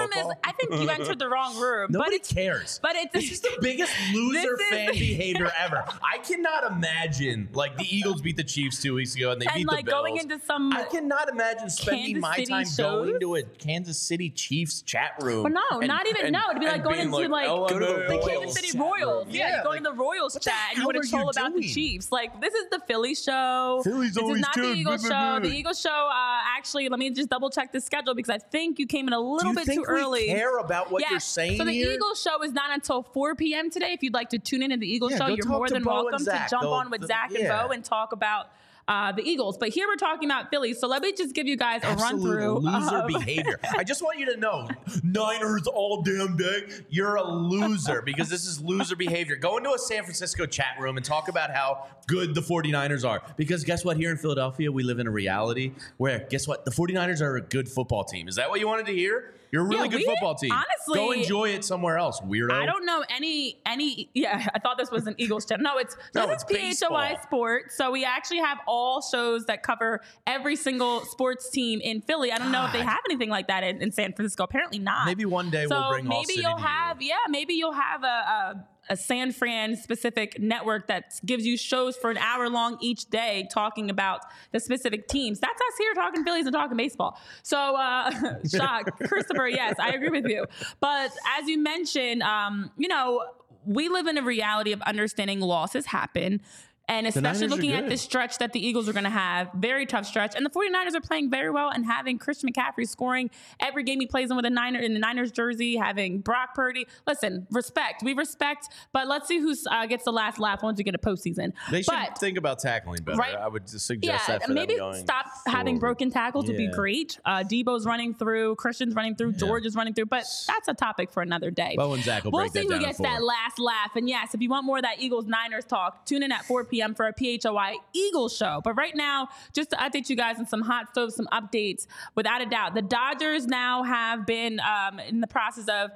room 0.00 0.10
is. 0.16 0.26
I 0.44 0.52
think 0.52 0.80
you 0.80 0.88
entered 0.88 1.18
the 1.18 1.28
wrong 1.28 1.58
room. 1.60 1.88
but 1.90 1.98
Nobody 1.98 2.16
it's, 2.16 2.32
cares. 2.32 2.80
But 2.82 2.96
it's 2.96 3.12
This 3.12 3.30
is 3.32 3.40
the 3.42 3.54
biggest 3.60 3.92
loser 4.14 4.54
is- 4.54 4.68
fan 4.70 4.92
behavior 4.92 5.52
ever. 5.58 5.84
I 6.02 6.16
cannot 6.18 6.72
imagine 6.72 7.50
like 7.52 7.76
the 7.76 7.84
Eagles 7.94 8.22
beat 8.22 8.38
the 8.38 8.44
Chiefs 8.44 8.80
two 8.80 8.94
weeks 8.94 9.14
ago 9.14 9.32
and 9.32 9.42
they 9.42 9.44
and 9.44 9.56
beat 9.56 9.66
like 9.68 9.84
the 9.84 9.90
Bills. 9.90 10.04
going 10.06 10.16
into 10.16 10.40
some. 10.40 10.72
I 10.72 10.84
cannot 10.84 11.28
imagine 11.28 11.68
spending 11.68 12.14
Kansas 12.14 12.22
my 12.22 12.36
City 12.36 12.46
time 12.46 12.64
going 12.78 13.10
shows? 13.12 13.20
to 13.20 13.34
a 13.34 13.42
Kansas 13.42 13.98
City 13.98 14.30
Chiefs 14.30 14.80
chat 14.80 15.10
room. 15.20 15.42
Well, 15.42 15.52
no, 15.70 15.80
and- 15.80 15.88
not 15.88 16.06
even 16.08 16.22
and- 16.26 16.32
no. 16.32 16.40
It'd 16.48 16.60
be 16.60 16.66
like 16.66 16.82
going 16.82 17.00
into 17.00 17.28
like, 17.28 17.46
oh, 17.46 17.66
Go 17.68 17.78
to 17.78 17.84
the 18.08 18.22
Kansas 18.26 18.54
City 18.54 18.78
Royals. 18.78 19.26
Yeah, 19.28 19.50
Yeah, 19.50 19.56
you 19.58 19.62
go 19.64 19.68
like, 19.68 19.78
to 19.80 19.84
the 19.84 19.92
Royals 19.92 20.38
chat 20.40 20.54
and 20.70 20.78
you 20.78 20.84
want 20.86 20.96
are 20.96 21.00
to 21.32 21.40
you 21.40 21.42
troll 21.42 21.46
about 21.52 21.60
the? 21.60 21.68
Chiefs. 21.68 22.12
Like 22.12 22.40
this 22.40 22.54
is 22.54 22.64
the 22.70 22.80
Philly 22.86 23.14
show. 23.14 23.80
Philly's 23.84 24.14
this 24.14 24.22
always 24.22 24.36
is 24.40 24.42
not 24.42 24.54
the. 24.54 24.72
Eagles 24.72 25.02
show. 25.02 25.38
The. 25.42 25.48
Eagles 25.52 25.80
show. 25.80 25.90
Uh, 26.10 26.40
actually, 26.56 26.88
let 26.88 26.98
me 26.98 27.10
just 27.10 27.28
double 27.28 27.50
check 27.50 27.72
the 27.72 27.80
schedule 27.80 28.14
because 28.14 28.30
I 28.30 28.38
think 28.38 28.78
you 28.78 28.86
came 28.86 29.06
in 29.08 29.12
a 29.14 29.20
little 29.20 29.54
bit 29.54 29.66
too 29.66 29.84
early. 29.86 30.26
care 30.26 30.58
about 30.58 30.90
what 30.90 31.02
Yes. 31.02 31.10
you're 31.10 31.20
saying 31.20 31.58
So 31.58 31.64
the 31.64 31.72
here? 31.72 31.92
Eagles 31.92 32.20
show 32.22 32.42
is 32.42 32.52
not 32.52 32.70
until 32.72 33.02
4 33.02 33.34
p.m. 33.34 33.70
today. 33.70 33.92
If 33.92 34.02
you'd 34.02 34.14
like 34.14 34.30
to 34.30 34.38
tune 34.38 34.62
in 34.62 34.70
to 34.70 34.76
the 34.76 34.86
Eagles 34.90 35.12
Yeah, 35.12 35.18
show, 35.18 35.26
you're 35.28 35.46
more 35.46 35.68
than 35.68 35.82
Bo 35.82 36.04
welcome 36.04 36.24
to 36.24 36.46
jump 36.50 36.62
They'll- 36.62 36.72
on 36.72 36.90
with 36.90 37.06
Zach 37.06 37.30
and 37.30 37.40
yeah. 37.44 37.66
Bo 37.66 37.72
and 37.72 37.84
talk 37.84 38.12
about 38.12 38.48
uh, 38.88 39.12
the 39.12 39.22
Eagles. 39.22 39.58
But 39.58 39.70
here 39.70 39.86
we're 39.88 39.96
talking 39.96 40.28
about 40.30 40.50
Philly. 40.50 40.72
So 40.74 40.86
let 40.86 41.02
me 41.02 41.12
just 41.12 41.34
give 41.34 41.46
you 41.46 41.56
guys 41.56 41.80
a 41.84 41.94
run 41.96 42.20
through. 42.20 42.58
loser 42.58 42.96
of- 42.98 43.08
behavior. 43.08 43.58
I 43.76 43.84
just 43.84 44.02
want 44.02 44.18
you 44.18 44.26
to 44.32 44.36
know, 44.38 44.68
Niners 45.02 45.66
all 45.66 46.02
damn 46.02 46.36
day. 46.36 46.62
You're 46.88 47.16
a 47.16 47.24
loser 47.24 48.02
because 48.02 48.28
this 48.28 48.46
is 48.46 48.60
loser 48.60 48.96
behavior. 48.96 49.36
Go 49.36 49.56
into 49.56 49.70
a 49.72 49.78
San 49.78 50.02
Francisco 50.04 50.46
chat 50.46 50.76
room 50.78 50.96
and 50.96 51.04
talk 51.04 51.28
about 51.28 51.50
how 51.50 51.86
good 52.06 52.34
the 52.34 52.40
49ers 52.40 53.08
are. 53.08 53.22
Because 53.36 53.64
guess 53.64 53.84
what? 53.84 53.96
Here 53.96 54.10
in 54.10 54.16
Philadelphia, 54.16 54.70
we 54.70 54.82
live 54.82 54.98
in 54.98 55.06
a 55.06 55.10
reality 55.10 55.72
where, 55.96 56.20
guess 56.30 56.46
what? 56.46 56.64
The 56.64 56.70
49ers 56.70 57.20
are 57.20 57.36
a 57.36 57.40
good 57.40 57.68
football 57.68 58.04
team. 58.04 58.28
Is 58.28 58.36
that 58.36 58.48
what 58.50 58.60
you 58.60 58.66
wanted 58.68 58.86
to 58.86 58.92
hear? 58.92 59.32
You're 59.52 59.62
a 59.64 59.68
really 59.68 59.84
Yeah, 59.84 59.88
good 59.88 59.98
we- 59.98 60.04
football 60.06 60.34
team. 60.34 60.50
honestly- 60.52 60.94
go 60.94 61.12
enjoy 61.12 61.50
it 61.50 61.64
somewhere 61.64 61.98
else, 61.98 62.20
weirdo. 62.20 62.52
I 62.52 62.66
don't 62.66 62.84
know 62.84 63.04
any 63.10 63.58
any. 63.64 64.08
Yeah, 64.12 64.44
I 64.54 64.58
thought 64.58 64.76
this 64.76 64.90
was 64.90 65.06
an 65.06 65.14
Eagles 65.18 65.46
channel. 65.46 65.62
No, 65.62 65.78
it's 65.78 65.96
No, 66.14 66.26
this 66.26 66.42
it's 66.50 66.50
is 66.50 66.82
PHLY. 66.82 67.22
Sports. 67.22 67.76
So 67.76 67.90
we 67.92 68.04
actually 68.04 68.38
have 68.38 68.58
all 68.66 68.75
shows 69.10 69.46
that 69.46 69.62
cover 69.62 70.00
every 70.26 70.56
single 70.56 71.04
sports 71.04 71.50
team 71.50 71.80
in 71.80 72.00
Philly. 72.00 72.32
I 72.32 72.38
don't 72.38 72.52
know 72.52 72.64
if 72.66 72.72
they 72.72 72.82
have 72.82 73.00
anything 73.08 73.30
like 73.30 73.48
that 73.48 73.64
in, 73.64 73.82
in 73.82 73.92
San 73.92 74.12
Francisco. 74.12 74.44
Apparently 74.44 74.78
not. 74.78 75.06
Maybe 75.06 75.24
one 75.24 75.50
day 75.50 75.66
so 75.66 75.78
we'll 75.78 75.90
bring 75.90 76.08
maybe 76.08 76.34
you'll 76.34 76.56
to 76.56 76.60
you. 76.60 76.66
have 76.66 77.02
yeah 77.02 77.16
maybe 77.28 77.54
you'll 77.54 77.72
have 77.72 78.02
a. 78.02 78.06
a 78.06 78.66
a 78.88 78.96
San 78.96 79.32
Fran 79.32 79.74
specific 79.76 80.38
network 80.38 80.86
that 80.86 81.18
gives 81.24 81.44
you 81.44 81.56
shows 81.56 81.96
for 81.96 82.10
an 82.10 82.18
hour 82.18 82.48
long 82.48 82.78
each 82.80 83.06
day 83.06 83.48
talking 83.52 83.90
about 83.90 84.20
the 84.52 84.60
specific 84.60 85.08
teams. 85.08 85.40
That's 85.40 85.60
us 85.60 85.78
here 85.78 85.92
talking 85.94 86.24
Phillies 86.24 86.46
and 86.46 86.54
talking 86.54 86.76
baseball. 86.76 87.18
So, 87.42 87.76
uh, 87.76 88.10
shock, 88.48 88.96
Christopher, 89.08 89.48
yes, 89.48 89.74
I 89.80 89.90
agree 89.90 90.10
with 90.10 90.26
you. 90.26 90.46
But 90.80 91.10
as 91.38 91.48
you 91.48 91.58
mentioned, 91.58 92.22
um, 92.22 92.70
you 92.76 92.88
know, 92.88 93.24
we 93.64 93.88
live 93.88 94.06
in 94.06 94.18
a 94.18 94.22
reality 94.22 94.72
of 94.72 94.80
understanding 94.82 95.40
losses 95.40 95.86
happen. 95.86 96.40
And 96.88 97.06
especially 97.06 97.48
looking 97.48 97.72
at 97.72 97.88
the 97.88 97.96
stretch 97.96 98.38
that 98.38 98.52
the 98.52 98.64
Eagles 98.64 98.88
are 98.88 98.92
going 98.92 99.04
to 99.04 99.10
have, 99.10 99.50
very 99.54 99.86
tough 99.86 100.06
stretch. 100.06 100.36
And 100.36 100.46
the 100.46 100.50
49ers 100.50 100.94
are 100.94 101.00
playing 101.00 101.30
very 101.30 101.50
well 101.50 101.68
and 101.68 101.84
having 101.84 102.16
Christian 102.16 102.48
McCaffrey 102.52 102.88
scoring 102.88 103.30
every 103.58 103.82
game 103.82 103.98
he 103.98 104.06
plays 104.06 104.30
in 104.30 104.36
with 104.36 104.44
a 104.44 104.50
Niner 104.50 104.78
in 104.78 104.94
the 104.94 105.00
Niners 105.00 105.32
jersey, 105.32 105.76
having 105.76 106.20
Brock 106.20 106.54
Purdy. 106.54 106.86
Listen, 107.06 107.46
respect. 107.50 108.04
We 108.04 108.14
respect, 108.14 108.68
but 108.92 109.08
let's 109.08 109.26
see 109.26 109.40
who 109.40 109.54
uh, 109.68 109.86
gets 109.86 110.04
the 110.04 110.12
last 110.12 110.38
laugh 110.38 110.62
once 110.62 110.78
we 110.78 110.84
get 110.84 110.94
a 110.94 110.98
postseason. 110.98 111.52
They 111.72 111.82
should 111.82 111.92
but, 111.92 112.18
think 112.18 112.38
about 112.38 112.60
tackling 112.60 113.02
better. 113.02 113.18
Right. 113.18 113.34
I 113.34 113.48
would 113.48 113.68
suggest 113.68 114.28
yeah, 114.28 114.38
that 114.38 114.46
for 114.46 114.52
maybe 114.52 114.74
them 114.74 114.92
going 114.92 115.02
stop 115.02 115.26
having 115.46 115.80
broken 115.80 116.10
tackles 116.10 116.46
would 116.46 116.56
be 116.56 116.70
great. 116.70 117.18
Uh, 117.24 117.42
Deebo's 117.42 117.84
running 117.84 118.14
through, 118.14 118.54
Christian's 118.56 118.94
running 118.94 119.16
through, 119.16 119.32
George 119.32 119.66
is 119.66 119.74
running 119.74 119.94
through, 119.94 120.06
but 120.06 120.24
that's 120.46 120.68
a 120.68 120.74
topic 120.74 121.10
for 121.10 121.20
another 121.22 121.50
day. 121.50 121.74
Bo 121.76 121.94
and 121.94 122.02
Zach 122.04 122.24
will 122.24 122.30
we'll 122.30 122.48
see 122.48 122.62
who 122.62 122.78
gets 122.78 122.98
that 122.98 123.24
last 123.24 123.58
laugh. 123.58 123.96
And 123.96 124.08
yes, 124.08 124.34
if 124.34 124.40
you 124.40 124.48
want 124.48 124.64
more 124.64 124.76
of 124.76 124.82
that 124.82 125.00
Eagles 125.00 125.26
Niners 125.26 125.64
talk, 125.64 126.06
tune 126.06 126.22
in 126.22 126.30
at 126.30 126.44
4 126.44 126.64
p.m. 126.64 126.75
for 126.94 127.06
a 127.06 127.12
PHLY 127.12 127.74
Eagles 127.92 128.36
show. 128.36 128.60
But 128.62 128.74
right 128.74 128.94
now, 128.94 129.28
just 129.52 129.70
to 129.70 129.76
update 129.76 130.08
you 130.08 130.16
guys 130.16 130.38
on 130.38 130.46
some 130.46 130.62
hot 130.62 130.88
stove, 130.90 131.12
some 131.12 131.28
updates, 131.32 131.86
without 132.14 132.42
a 132.42 132.46
doubt, 132.46 132.74
the 132.74 132.82
Dodgers 132.82 133.46
now 133.46 133.82
have 133.82 134.26
been 134.26 134.60
um, 134.60 134.98
in 134.98 135.20
the 135.20 135.26
process 135.26 135.68
of 135.68 135.90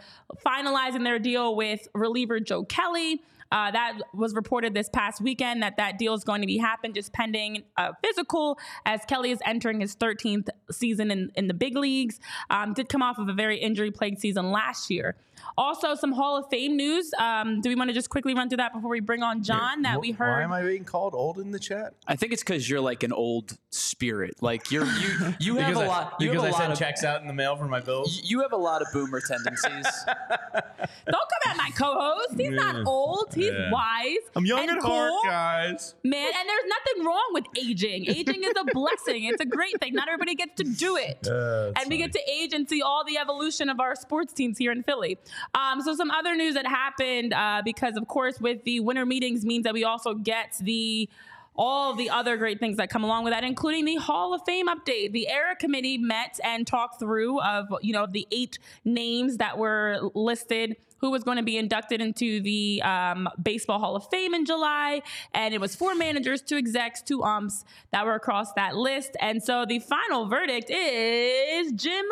finalizing 0.45 1.05
their 1.05 1.19
deal 1.19 1.55
with 1.57 1.88
reliever 1.95 2.40
Joe 2.40 2.64
Kelly. 2.64 3.23
Uh, 3.53 3.71
that 3.71 3.99
was 4.14 4.35
reported 4.35 4.75
this 4.75 4.88
past 4.88 5.21
weekend 5.21 5.62
that 5.62 5.77
that 5.77 5.99
deal 5.99 6.14
is 6.14 6.23
going 6.23 6.40
to 6.40 6.47
be 6.47 6.57
happen 6.57 6.93
just 6.93 7.12
pending 7.12 7.64
a 7.77 7.93
physical 8.05 8.59
as 8.87 9.01
Kelly 9.07 9.33
is 9.33 9.40
entering 9.45 9.81
his 9.81 9.97
13th 9.97 10.49
season 10.71 11.11
in, 11.11 11.33
in 11.35 11.49
the 11.49 11.55
big 11.55 11.77
leagues. 11.77 12.21
Um, 12.49 12.75
did 12.75 12.88
come 12.88 13.03
off 13.03 13.19
of 13.19 13.29
a 13.29 13.33
very 13.33 13.59
injury 13.59 13.90
plagued 13.90 14.21
season 14.21 14.53
last 14.53 14.88
year. 14.88 15.16
Also, 15.59 15.94
some 15.94 16.12
Hall 16.12 16.37
of 16.37 16.46
Fame 16.50 16.76
news. 16.76 17.11
Um, 17.18 17.61
do 17.61 17.68
we 17.68 17.74
want 17.74 17.88
to 17.90 17.94
just 17.94 18.09
quickly 18.11 18.35
run 18.35 18.48
through 18.48 18.59
that 18.59 18.72
before 18.72 18.90
we 18.90 19.00
bring 19.00 19.22
on 19.22 19.42
John? 19.42 19.83
That 19.83 20.00
we 20.00 20.12
heard. 20.12 20.31
Why 20.38 20.42
am 20.42 20.53
I 20.53 20.62
being 20.62 20.85
called 20.85 21.14
old 21.14 21.38
in 21.38 21.50
the 21.50 21.59
chat? 21.59 21.94
I 22.07 22.16
think 22.16 22.33
it's 22.33 22.42
because 22.42 22.68
you're 22.68 22.81
like 22.81 23.03
an 23.03 23.12
old 23.12 23.57
spirit. 23.70 24.35
Like 24.40 24.70
you're 24.70 24.87
you 24.87 25.35
you 25.40 25.57
have 25.57 25.68
because 25.74 25.83
a 25.83 25.85
I, 25.85 25.87
lot. 25.87 26.14
You 26.20 26.31
because 26.31 26.44
have 26.44 26.53
a 26.53 26.57
I 26.57 26.59
lot 26.59 26.61
send 26.61 26.72
of 26.72 26.79
checks 26.79 27.05
out 27.05 27.20
in 27.20 27.26
the 27.26 27.35
mail 27.35 27.57
for 27.57 27.66
my 27.66 27.81
bills. 27.81 28.20
you 28.24 28.40
have 28.40 28.53
a 28.53 28.57
lot 28.57 28.83
of 28.83 28.88
boomer 28.92 29.20
tendencies. 29.20 29.87
Don't 30.07 31.29
come 31.29 31.50
at 31.50 31.57
my 31.57 31.70
co-host. 31.76 32.35
He's 32.38 32.50
not 32.50 32.87
old. 32.87 33.33
He's 33.35 33.50
Yeah. 33.53 33.70
wise. 33.70 34.16
I'm 34.37 34.46
young 34.46 34.61
and 34.61 34.70
at 34.70 34.81
cool. 34.81 34.90
heart, 34.90 35.24
guys. 35.24 35.94
Man, 36.05 36.26
and 36.26 36.48
there's 36.48 36.64
nothing 36.68 37.05
wrong 37.07 37.29
with 37.33 37.44
aging. 37.59 38.09
Aging 38.09 38.42
is 38.44 38.53
a 38.59 38.64
blessing. 38.72 39.24
It's 39.24 39.40
a 39.40 39.46
great 39.46 39.79
thing. 39.81 39.94
Not 39.94 40.09
everybody 40.09 40.35
gets 40.35 40.55
to 40.57 40.64
do 40.64 40.96
it. 40.96 41.26
Uh, 41.29 41.72
and 41.81 41.88
we 41.90 41.96
get 41.98 42.12
to 42.12 42.20
age 42.31 42.53
and 42.53 42.68
see 42.68 42.83
all 42.83 43.05
the 43.05 43.18
evolution 43.18 43.68
of 43.68 43.81
our 43.81 43.94
sports 43.94 44.33
teams 44.33 44.59
here 44.59 44.72
in 44.72 44.83
Philly. 44.83 45.18
Um, 45.55 45.81
so 45.83 45.95
some 45.95 46.11
other 46.11 46.35
news 46.37 46.55
that 46.55 46.66
happened 46.66 47.33
uh, 47.33 47.62
because, 47.64 47.97
of 47.97 48.09
course, 48.09 48.40
with 48.40 48.64
the 48.64 48.81
winter 48.81 49.07
meetings 49.07 49.45
means 49.45 49.64
that 49.64 49.75
we 49.75 49.85
also 49.85 50.14
get 50.14 50.57
the 50.61 51.09
all 51.57 51.95
the 51.95 52.09
other 52.09 52.37
great 52.37 52.59
things 52.59 52.77
that 52.79 52.88
come 52.88 53.05
along 53.05 53.25
with 53.25 53.33
that, 53.33 53.45
including 53.45 53.85
the 53.85 53.97
Hall 53.97 54.33
of 54.33 54.40
Fame 54.47 54.69
update. 54.69 55.12
The 55.12 55.29
ERA 55.29 55.57
committee 55.57 55.99
met 55.99 56.38
and 56.43 56.66
talked 56.66 56.99
through 56.99 57.40
of 57.40 57.66
you 57.83 57.93
know 57.93 58.07
the 58.11 58.27
eight 58.31 58.59
names 58.85 59.37
that 59.38 59.59
were 59.59 60.11
listed 60.14 60.77
who 61.00 61.10
was 61.10 61.24
going 61.24 61.36
to 61.36 61.42
be 61.42 61.56
inducted 61.56 62.00
into 62.00 62.40
the 62.40 62.82
um, 62.82 63.28
Baseball 63.42 63.78
Hall 63.78 63.96
of 63.96 64.08
Fame 64.10 64.34
in 64.34 64.44
July. 64.44 65.02
And 65.34 65.54
it 65.54 65.60
was 65.60 65.74
four 65.74 65.94
managers, 65.94 66.42
two 66.42 66.56
execs, 66.56 67.02
two 67.02 67.22
umps 67.22 67.64
that 67.90 68.04
were 68.04 68.14
across 68.14 68.52
that 68.52 68.76
list. 68.76 69.16
And 69.20 69.42
so 69.42 69.64
the 69.66 69.78
final 69.78 70.26
verdict 70.26 70.70
is 70.70 71.72
Jim 71.72 72.04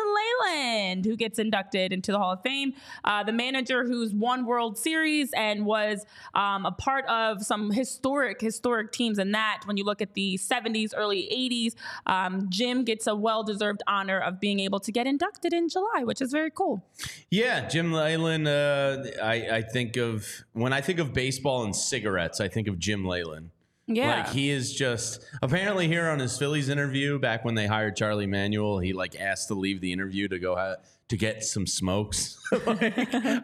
Leyland, 0.43 1.05
who 1.05 1.15
gets 1.15 1.39
inducted 1.39 1.93
into 1.93 2.11
the 2.11 2.17
Hall 2.17 2.33
of 2.33 2.41
Fame. 2.41 2.73
Uh, 3.03 3.23
the 3.23 3.31
manager 3.31 3.85
who's 3.85 4.13
won 4.13 4.45
World 4.45 4.77
Series 4.77 5.31
and 5.33 5.65
was 5.65 6.05
um, 6.33 6.65
a 6.65 6.71
part 6.71 7.05
of 7.05 7.43
some 7.43 7.71
historic, 7.71 8.41
historic 8.41 8.91
teams 8.91 9.19
in 9.19 9.31
that. 9.31 9.61
When 9.65 9.77
you 9.77 9.83
look 9.83 10.01
at 10.01 10.13
the 10.13 10.37
70s, 10.37 10.93
early 10.95 11.29
80s, 11.31 11.75
um, 12.07 12.47
Jim 12.49 12.83
gets 12.83 13.05
a 13.07 13.15
well 13.15 13.43
deserved 13.43 13.83
honor 13.87 14.19
of 14.19 14.39
being 14.39 14.59
able 14.59 14.79
to 14.79 14.91
get 14.91 15.05
inducted 15.05 15.53
in 15.53 15.69
July, 15.69 16.03
which 16.03 16.21
is 16.21 16.31
very 16.31 16.51
cool. 16.51 16.83
Yeah, 17.29 17.67
Jim 17.67 17.91
Leyland. 17.91 18.47
Uh, 18.47 18.78
I, 19.21 19.57
I 19.57 19.61
think 19.61 19.97
of 19.97 20.25
when 20.53 20.73
I 20.73 20.81
think 20.81 20.99
of 20.99 21.13
baseball 21.13 21.63
and 21.63 21.75
cigarettes, 21.75 22.39
I 22.39 22.47
think 22.47 22.67
of 22.67 22.79
Jim 22.79 23.05
Leyland. 23.05 23.51
Yeah. 23.87 24.23
Like 24.23 24.29
he 24.29 24.51
is 24.51 24.73
just 24.73 25.25
apparently 25.41 25.87
here 25.87 26.07
on 26.09 26.19
his 26.19 26.37
Phillies 26.37 26.69
interview 26.69 27.17
back 27.17 27.43
when 27.43 27.55
they 27.55 27.65
hired 27.65 27.95
Charlie 27.95 28.27
Manuel, 28.27 28.77
he 28.77 28.93
like 28.93 29.19
asked 29.19 29.47
to 29.47 29.55
leave 29.55 29.81
the 29.81 29.91
interview 29.91 30.27
to 30.27 30.37
go 30.37 30.55
ha- 30.55 30.75
to 31.07 31.17
get 31.17 31.43
some 31.43 31.65
smokes. 31.65 32.37
Like, 32.65 32.81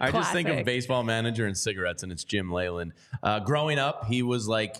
I 0.01 0.09
just 0.11 0.31
think 0.33 0.49
of 0.49 0.65
baseball 0.65 1.03
manager 1.03 1.45
and 1.45 1.55
cigarettes, 1.55 2.01
and 2.01 2.11
it's 2.11 2.23
Jim 2.23 2.51
Leyland. 2.51 2.93
Uh, 3.21 3.39
growing 3.39 3.79
up, 3.79 4.05
he 4.05 4.23
was 4.23 4.47
like. 4.47 4.77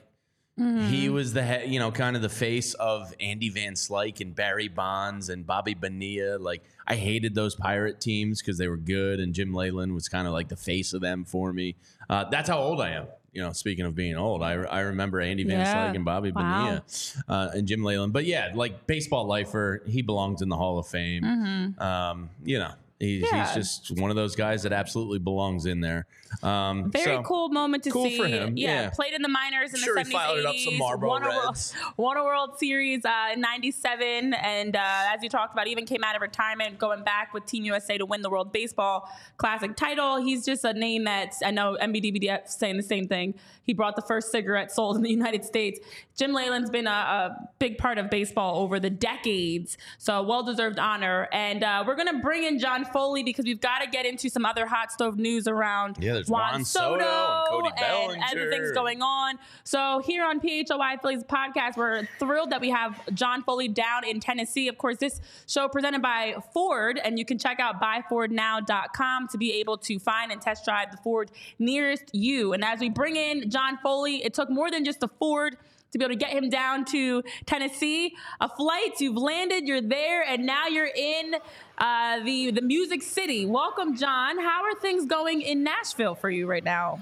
Mm-hmm. 0.60 0.88
He 0.88 1.10
was 1.10 1.34
the 1.34 1.44
he- 1.46 1.74
you 1.74 1.80
know 1.80 1.92
kind 1.92 2.16
of 2.16 2.22
the 2.22 2.30
face 2.30 2.74
of 2.76 3.14
Andy 3.20 3.50
Van 3.50 3.74
Slyke 3.74 4.22
and 4.22 4.34
Barry 4.34 4.70
Bonds 4.70 5.28
and 5.30 5.46
Bobby 5.46 5.74
Bonilla. 5.74 6.38
Like 6.38 6.64
I 6.88 6.96
hated 6.96 7.36
those 7.36 7.56
pirate 7.56 8.00
teams 8.00 8.42
because 8.42 8.58
they 8.58 8.70
were 8.70 8.78
good, 8.78 9.20
and 9.20 9.34
Jim 9.34 9.54
Leyland 9.54 9.94
was 9.94 10.08
kind 10.08 10.28
of 10.28 10.34
like 10.34 10.48
the 10.48 10.56
face 10.56 10.94
of 10.94 11.02
them 11.02 11.26
for 11.26 11.52
me. 11.52 11.76
Uh, 12.10 12.24
that's 12.30 12.48
how 12.48 12.60
old 12.60 12.80
I 12.80 12.92
am. 12.92 13.08
You 13.34 13.42
know, 13.42 13.52
speaking 13.52 13.84
of 13.86 13.96
being 13.96 14.16
old, 14.16 14.42
I, 14.42 14.54
I 14.54 14.80
remember 14.82 15.20
Andy 15.20 15.44
Van 15.44 15.60
Yeah. 15.60 15.90
Slyke 15.92 15.96
and 15.98 16.06
Bobby 16.06 16.32
Wow. 16.32 16.42
Bonilla 16.64 16.84
uh, 17.28 17.50
and 17.54 17.68
Jim 17.68 17.84
Leyland. 17.84 18.14
But 18.14 18.24
yeah, 18.24 18.52
like 18.56 18.88
baseball 18.88 19.26
lifer, 19.28 19.84
he 19.86 20.02
belongs 20.02 20.42
in 20.42 20.48
the 20.48 20.56
Hall 20.56 20.80
of 20.80 20.88
Fame. 20.88 21.76
Um, 21.78 22.30
you 22.46 22.60
know, 22.60 22.72
he's. 23.06 23.24
Yeah. 23.32 23.46
he's 23.46 23.56
just 23.56 24.00
one 24.00 24.10
of 24.10 24.16
those 24.16 24.36
guys 24.36 24.64
that 24.64 24.74
absolutely 24.74 25.20
belongs 25.20 25.66
in 25.66 25.80
there. 25.82 26.06
Um, 26.44 26.92
Very 26.92 27.18
so- 27.18 27.24
cool 27.24 27.50
moment 27.50 27.84
to 27.86 27.92
cool 27.92 28.10
see. 28.10 28.18
for 28.18 28.28
him, 28.28 28.58
yeah. 28.58 28.90
played 28.90 29.14
in 29.14 29.22
the 29.22 29.30
minors 29.30 29.74
in 29.74 29.80
Sure, 29.80 29.96
the 29.96 30.02
he 30.02 30.08
70s, 30.08 30.12
fired 30.12 30.46
up 30.46 30.56
some 30.56 30.74
80s, 30.74 30.78
Marlboro 30.80 31.10
won 31.10 31.24
a, 31.24 31.28
World, 31.28 31.46
Reds. 31.46 31.74
won 31.98 32.18
a 32.18 32.24
World 32.24 32.60
Series 32.60 33.06
uh, 33.06 33.30
in 33.34 33.42
97. 33.42 34.34
And 34.34 34.76
uh, 34.76 34.80
as 35.14 35.24
you 35.24 35.30
talked 35.30 35.54
about, 35.54 35.68
even 35.68 35.86
came 35.86 36.04
out 36.04 36.16
of 36.16 36.22
retirement, 36.22 36.78
going 36.78 37.04
back 37.04 37.34
with 37.34 37.46
Team 37.46 37.64
USA 37.64 37.98
to 37.98 38.06
win 38.06 38.22
the 38.22 38.30
World 38.30 38.52
Baseball 38.52 39.10
Classic 39.38 39.76
title. 39.76 40.18
He's 40.22 40.46
just 40.46 40.64
a 40.66 40.74
name 40.74 41.06
that 41.06 41.34
I 41.46 41.52
know 41.52 41.78
MBDBDF 41.82 42.48
is 42.48 42.54
saying 42.56 42.78
the 42.78 42.84
same 42.84 43.08
thing. 43.08 43.36
He 43.66 43.74
brought 43.74 43.96
the 43.96 44.02
first 44.02 44.32
cigarette 44.32 44.72
sold 44.72 44.96
in 44.96 45.02
the 45.02 45.10
United 45.10 45.44
States. 45.44 45.80
Jim 46.16 46.34
Leyland's 46.34 46.70
been 46.70 46.88
a, 46.88 46.90
a 46.90 47.50
big 47.60 47.78
part 47.78 47.98
of 47.98 48.10
baseball 48.10 48.62
over 48.62 48.80
the 48.80 48.90
decades. 48.90 49.78
So 49.98 50.24
well 50.24 50.44
deserved 50.44 50.80
honor. 50.80 51.28
And 51.32 51.64
uh, 51.64 51.84
we're 51.86 51.96
going 51.96 52.14
to 52.14 52.20
bring 52.20 52.44
in 52.44 52.60
John 52.60 52.86
Foley 52.86 53.24
because 53.24 53.46
we've 53.46 53.60
got 53.60 53.80
to 53.80 53.90
get 53.90 54.06
into 54.06 54.30
some 54.30 54.46
other 54.46 54.66
hot 54.66 54.92
stove 54.92 55.18
news 55.18 55.48
around 55.48 55.98
Yeah, 56.00 56.14
there's 56.14 56.30
Juan, 56.30 56.52
Juan 56.54 56.66
Soto, 56.66 56.98
Soto 57.00 57.66
and 57.66 57.76
Cody 57.78 58.14
and 58.14 58.24
other 58.24 58.50
things 58.50 58.72
going 58.72 59.02
on. 59.02 59.38
So 59.64 60.02
here 60.06 60.26
on 60.26 60.40
PHLY 60.40 61.02
Phillies 61.02 61.24
podcast, 61.24 61.78
we're 61.78 62.08
thrilled 62.20 62.52
that 62.52 62.62
we 62.62 62.70
have 62.70 63.00
John 63.14 63.44
Foley 63.44 63.68
down 63.68 64.06
in 64.06 64.20
Tennessee. 64.20 64.68
Of 64.68 64.78
course, 64.78 64.98
this 64.98 65.20
show 65.48 65.68
presented 65.68 66.02
by 66.02 66.36
Ford, 66.54 67.00
and 67.04 67.20
you 67.20 67.26
can 67.26 67.38
check 67.38 67.60
out 67.60 67.82
buyfordnow.com 67.82 69.28
to 69.30 69.38
be 69.38 69.54
able 69.54 69.78
to 69.80 70.00
find 70.00 70.32
and 70.32 70.42
test 70.42 70.66
drive 70.66 70.92
the 70.92 70.98
Ford 70.98 71.32
nearest 71.60 72.14
you. 72.14 72.54
And 72.54 72.64
as 72.64 72.80
we 72.80 72.90
bring 72.90 73.16
in 73.16 73.50
John 73.56 73.78
Foley, 73.82 74.22
it 74.22 74.34
took 74.34 74.50
more 74.50 74.70
than 74.70 74.84
just 74.84 75.02
a 75.02 75.08
Ford 75.08 75.56
to 75.94 75.98
be 75.98 76.04
able 76.04 76.14
to 76.14 76.20
get 76.20 76.32
him 76.32 76.50
down 76.50 76.84
to 76.84 77.24
Tennessee. 77.46 78.14
A 78.42 78.50
flight, 78.50 79.00
you've 79.00 79.16
landed, 79.16 79.66
you're 79.66 79.80
there, 79.80 80.24
and 80.24 80.46
now 80.46 80.68
you're 80.68 80.92
in 80.94 81.36
uh, 81.78 82.20
the 82.26 82.52
the 82.52 82.62
Music 82.62 83.02
City. 83.02 83.46
Welcome, 83.46 83.96
John. 83.96 84.38
How 84.38 84.62
are 84.66 84.76
things 84.82 85.06
going 85.06 85.42
in 85.42 85.64
Nashville 85.64 86.16
for 86.16 86.30
you 86.30 86.48
right 86.48 86.66
now? 86.66 87.00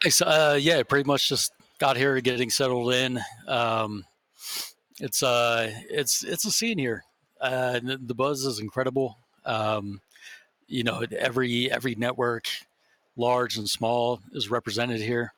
Thanks. 0.00 0.22
Uh, 0.22 0.56
yeah, 0.60 0.84
pretty 0.84 1.04
much 1.04 1.28
just 1.28 1.52
got 1.80 1.96
here, 1.96 2.20
getting 2.20 2.48
settled 2.48 2.94
in. 2.94 3.18
Um, 3.48 4.04
it's 5.00 5.24
uh, 5.24 5.72
it's 5.90 6.22
it's 6.22 6.44
a 6.44 6.52
scene 6.52 6.78
here. 6.78 7.02
Uh, 7.40 7.80
the 7.82 8.14
buzz 8.14 8.44
is 8.44 8.60
incredible. 8.60 9.18
Um, 9.44 10.00
you 10.68 10.84
know, 10.84 11.04
every 11.18 11.72
every 11.72 11.96
network, 11.96 12.46
large 13.16 13.56
and 13.56 13.68
small, 13.68 14.20
is 14.32 14.50
represented 14.50 15.00
here. 15.00 15.32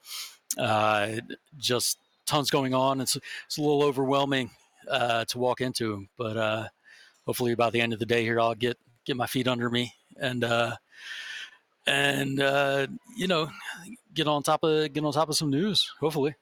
Uh, 0.56 1.16
just 1.58 1.98
tons 2.26 2.50
going 2.50 2.74
on. 2.74 3.00
It's 3.00 3.16
it's 3.46 3.58
a 3.58 3.60
little 3.60 3.82
overwhelming 3.82 4.50
uh, 4.90 5.24
to 5.26 5.38
walk 5.38 5.60
into, 5.60 6.06
but 6.16 6.36
uh, 6.36 6.68
hopefully 7.26 7.54
by 7.54 7.70
the 7.70 7.80
end 7.80 7.92
of 7.92 7.98
the 7.98 8.06
day 8.06 8.22
here, 8.22 8.40
I'll 8.40 8.54
get 8.54 8.78
get 9.04 9.16
my 9.16 9.26
feet 9.26 9.48
under 9.48 9.70
me 9.70 9.94
and 10.20 10.42
uh, 10.44 10.76
and 11.86 12.40
uh, 12.40 12.86
you 13.16 13.26
know 13.26 13.48
get 14.14 14.26
on 14.26 14.42
top 14.42 14.62
of 14.64 14.92
get 14.92 15.04
on 15.04 15.12
top 15.12 15.28
of 15.28 15.36
some 15.36 15.50
news. 15.50 15.90
Hopefully, 16.00 16.34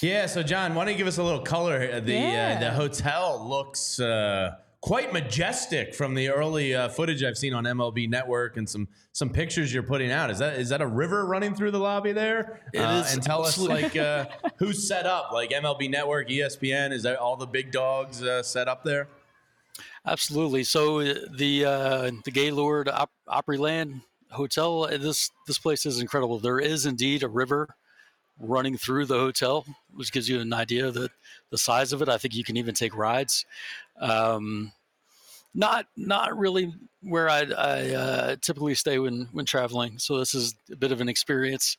Yeah, 0.00 0.26
so 0.26 0.42
John, 0.42 0.74
why 0.74 0.84
don't 0.84 0.92
you 0.92 0.98
give 0.98 1.06
us 1.06 1.18
a 1.18 1.22
little 1.22 1.40
color? 1.42 2.00
The 2.00 2.12
Yeah. 2.12 2.54
uh, 2.56 2.60
the 2.60 2.70
hotel 2.72 3.46
looks 3.48 4.00
uh, 4.00 4.56
quite 4.82 5.12
majestic 5.12 5.94
from 5.94 6.12
the 6.14 6.28
early 6.28 6.74
uh, 6.74 6.88
footage 6.88 7.22
I've 7.22 7.38
seen 7.38 7.54
on 7.54 7.64
MLB 7.64 8.10
Network 8.10 8.56
and 8.58 8.68
some 8.68 8.88
some 9.12 9.30
pictures 9.30 9.72
you're 9.72 9.82
putting 9.84 10.10
out. 10.10 10.30
Is 10.30 10.38
that 10.40 10.58
is 10.58 10.68
that 10.70 10.82
a 10.82 10.86
river 10.86 11.24
running 11.24 11.54
through 11.54 11.70
the 11.70 11.78
lobby 11.78 12.12
there? 12.12 12.60
It 12.74 12.80
Uh, 12.80 12.96
is 13.04 13.14
and 13.14 13.22
tell 13.22 13.42
us 13.42 13.50
absolutely- 13.50 13.82
like 13.84 13.96
uh, 13.96 14.26
who's 14.56 14.86
set 14.86 15.06
up, 15.06 15.32
like 15.32 15.50
MLB 15.50 15.88
Network, 15.88 16.28
ESPN. 16.28 16.92
Is 16.92 17.02
that 17.04 17.16
all 17.16 17.36
the 17.36 17.46
big 17.46 17.70
dogs 17.72 18.22
uh, 18.22 18.42
set 18.42 18.68
up 18.68 18.84
there? 18.84 19.08
absolutely. 20.04 20.64
So 20.64 21.00
uh, 21.00 21.14
the 21.36 21.64
uh, 21.64 22.10
the 22.24 22.30
Gaylord 22.32 22.88
Op- 22.88 23.10
Opryland 23.28 24.02
Hotel. 24.30 24.88
This 24.98 25.30
this 25.46 25.58
place 25.58 25.86
is 25.86 26.00
incredible. 26.00 26.38
There 26.38 26.58
is 26.58 26.86
indeed 26.86 27.22
a 27.22 27.28
river 27.28 27.68
running 28.40 28.76
through 28.76 29.06
the 29.06 29.18
hotel, 29.18 29.64
which 29.94 30.10
gives 30.10 30.28
you 30.28 30.40
an 30.40 30.52
idea 30.52 30.88
of 30.88 30.96
the 31.52 31.58
size 31.58 31.92
of 31.92 32.02
it. 32.02 32.08
I 32.08 32.18
think 32.18 32.34
you 32.34 32.42
can 32.42 32.56
even 32.56 32.74
take 32.74 32.96
rides. 32.96 33.46
Um, 34.00 34.72
not 35.54 35.86
not 35.96 36.36
really 36.36 36.72
where 37.02 37.28
I, 37.28 37.42
I 37.42 37.90
uh, 37.90 38.36
typically 38.40 38.74
stay 38.74 38.98
when 38.98 39.28
when 39.32 39.44
traveling. 39.44 39.98
So 39.98 40.18
this 40.18 40.34
is 40.34 40.54
a 40.72 40.76
bit 40.76 40.90
of 40.90 41.00
an 41.00 41.08
experience. 41.08 41.76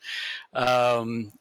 Um, 0.54 1.34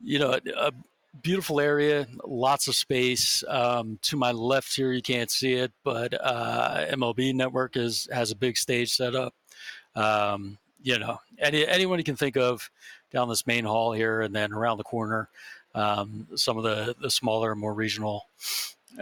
you 0.00 0.18
know, 0.18 0.32
a, 0.32 0.40
a 0.56 0.72
beautiful 1.20 1.60
area, 1.60 2.06
lots 2.24 2.68
of 2.68 2.76
space. 2.76 3.42
Um, 3.48 3.98
to 4.02 4.16
my 4.16 4.30
left 4.30 4.74
here, 4.74 4.92
you 4.92 5.02
can't 5.02 5.30
see 5.30 5.54
it, 5.54 5.72
but 5.84 6.14
uh, 6.14 6.86
MLB 6.92 7.34
Network 7.34 7.76
is 7.76 8.08
has 8.12 8.30
a 8.30 8.36
big 8.36 8.56
stage 8.56 8.94
set 8.94 9.16
up. 9.16 9.34
Um, 9.96 10.58
you 10.80 10.98
know, 10.98 11.18
any 11.38 11.66
anyone 11.66 11.98
you 11.98 12.04
can 12.04 12.16
think 12.16 12.36
of 12.36 12.70
down 13.12 13.28
this 13.28 13.46
main 13.48 13.64
hall 13.64 13.92
here, 13.92 14.20
and 14.20 14.34
then 14.34 14.52
around 14.52 14.78
the 14.78 14.84
corner, 14.84 15.28
um, 15.74 16.26
some 16.34 16.56
of 16.58 16.64
the 16.64 16.94
the 17.00 17.10
smaller, 17.10 17.54
more 17.54 17.74
regional. 17.74 18.26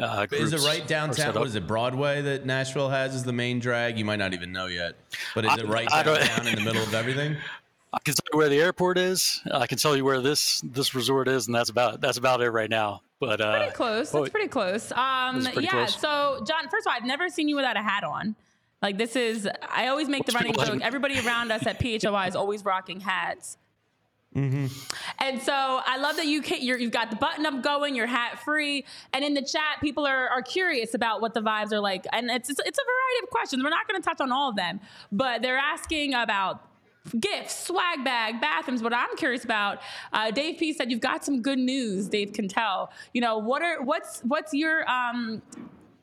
Uh, 0.01 0.25
Is 0.31 0.53
it 0.53 0.61
right 0.61 0.87
downtown? 0.87 1.35
What 1.35 1.49
is 1.49 1.57
it, 1.57 1.67
Broadway 1.67 2.23
that 2.23 2.47
Nashville 2.47 2.91
has 2.91 3.13
as 3.15 3.25
the 3.25 3.33
main 3.33 3.59
drag? 3.59 3.99
You 3.99 4.05
might 4.05 4.21
not 4.21 4.33
even 4.35 4.53
know 4.53 4.67
yet, 4.67 4.95
but 5.35 5.45
is 5.45 5.51
I- 5.51 5.57
it 5.57 5.67
right 5.67 5.89
I 5.93 6.03
downtown 6.05 6.47
in 6.47 6.55
the 6.55 6.61
middle 6.61 6.83
of 6.83 6.95
everything? 6.95 7.37
I 7.93 7.99
can 8.05 8.15
tell 8.15 8.25
you 8.33 8.39
where 8.39 8.49
the 8.49 8.61
airport 8.61 8.99
is. 8.99 9.41
I 9.53 9.67
can 9.67 9.77
tell 9.77 9.97
you 9.97 10.05
where 10.05 10.21
this 10.21 10.61
this 10.61 10.95
resort 10.95 11.27
is, 11.27 11.49
and 11.49 11.55
that's 11.57 11.71
about 11.71 12.01
that's 12.01 12.19
about 12.19 12.41
it 12.41 12.51
right 12.51 12.71
now. 12.71 13.03
But 13.19 13.41
uh, 13.41 13.59
Pretty 13.59 13.73
close. 13.75 14.15
oh, 14.15 14.21
That's 14.21 14.31
pretty 14.31 14.47
close. 14.49 14.93
Um, 14.93 15.43
pretty 15.43 15.63
yeah. 15.63 15.71
close. 15.73 16.01
So, 16.01 16.43
John, 16.47 16.69
first 16.71 16.87
of 16.87 16.91
all, 16.93 16.97
I've 16.97 17.05
never 17.05 17.29
seen 17.29 17.49
you 17.49 17.57
without 17.57 17.77
a 17.77 17.83
hat 17.83 18.05
on. 18.05 18.37
Like 18.81 18.97
this 18.97 19.15
is, 19.17 19.47
I 19.69 19.89
always 19.89 20.09
make 20.09 20.25
the 20.25 20.33
running 20.33 20.55
joke. 20.55 20.81
Everybody 20.83 21.19
around 21.19 21.51
us 21.53 21.67
at 21.67 21.79
PHLY 21.81 22.29
is 22.29 22.37
always 22.37 22.65
rocking 22.65 23.01
hats. 23.01 23.59
And 25.19 25.43
so 25.43 25.53
I 25.85 25.97
love 25.99 26.17
that 26.17 26.27
you 26.27 26.41
ca- 26.41 26.61
you're, 26.61 26.79
you've 26.79 26.93
got 26.93 27.11
the 27.11 27.17
button 27.17 27.45
up 27.47 27.63
going, 27.63 27.97
you're 27.97 28.07
hat 28.07 28.39
free, 28.39 28.85
and 29.13 29.25
in 29.25 29.35
the 29.35 29.43
chat, 29.43 29.81
people 29.81 30.07
are, 30.07 30.29
are 30.29 30.43
curious 30.43 30.95
about 30.95 31.21
what 31.21 31.35
the 31.35 31.41
vibes 31.41 31.73
are 31.73 31.81
like, 31.81 32.07
and 32.13 32.31
it's 32.31 32.49
it's, 32.49 32.61
it's 32.65 32.79
a 32.79 32.85
variety 32.85 33.25
of 33.25 33.31
questions. 33.31 33.63
We're 33.65 33.71
not 33.71 33.89
going 33.89 34.01
to 34.01 34.09
touch 34.09 34.21
on 34.21 34.31
all 34.31 34.51
of 34.51 34.57
them, 34.57 34.81
but 35.11 35.43
they're 35.43 35.59
asking 35.59 36.15
about 36.15 36.65
gifts, 37.19 37.67
swag 37.67 38.05
bag, 38.05 38.41
bathrooms. 38.41 38.83
What 38.83 38.95
I'm 38.95 39.17
curious 39.17 39.45
about, 39.45 39.81
uh, 40.13 40.31
Dave 40.31 40.59
P 40.59 40.73
said 40.73 40.91
you've 40.91 41.01
got 41.01 41.25
some 41.25 41.43
good 41.43 41.59
news. 41.59 42.09
Dave 42.09 42.33
can 42.33 42.47
tell. 42.47 42.93
You 43.13 43.23
know 43.23 43.39
what 43.39 43.63
are 43.63 43.83
what's 43.83 44.21
what's 44.21 44.55
your 44.55 44.89
um, 44.89 45.43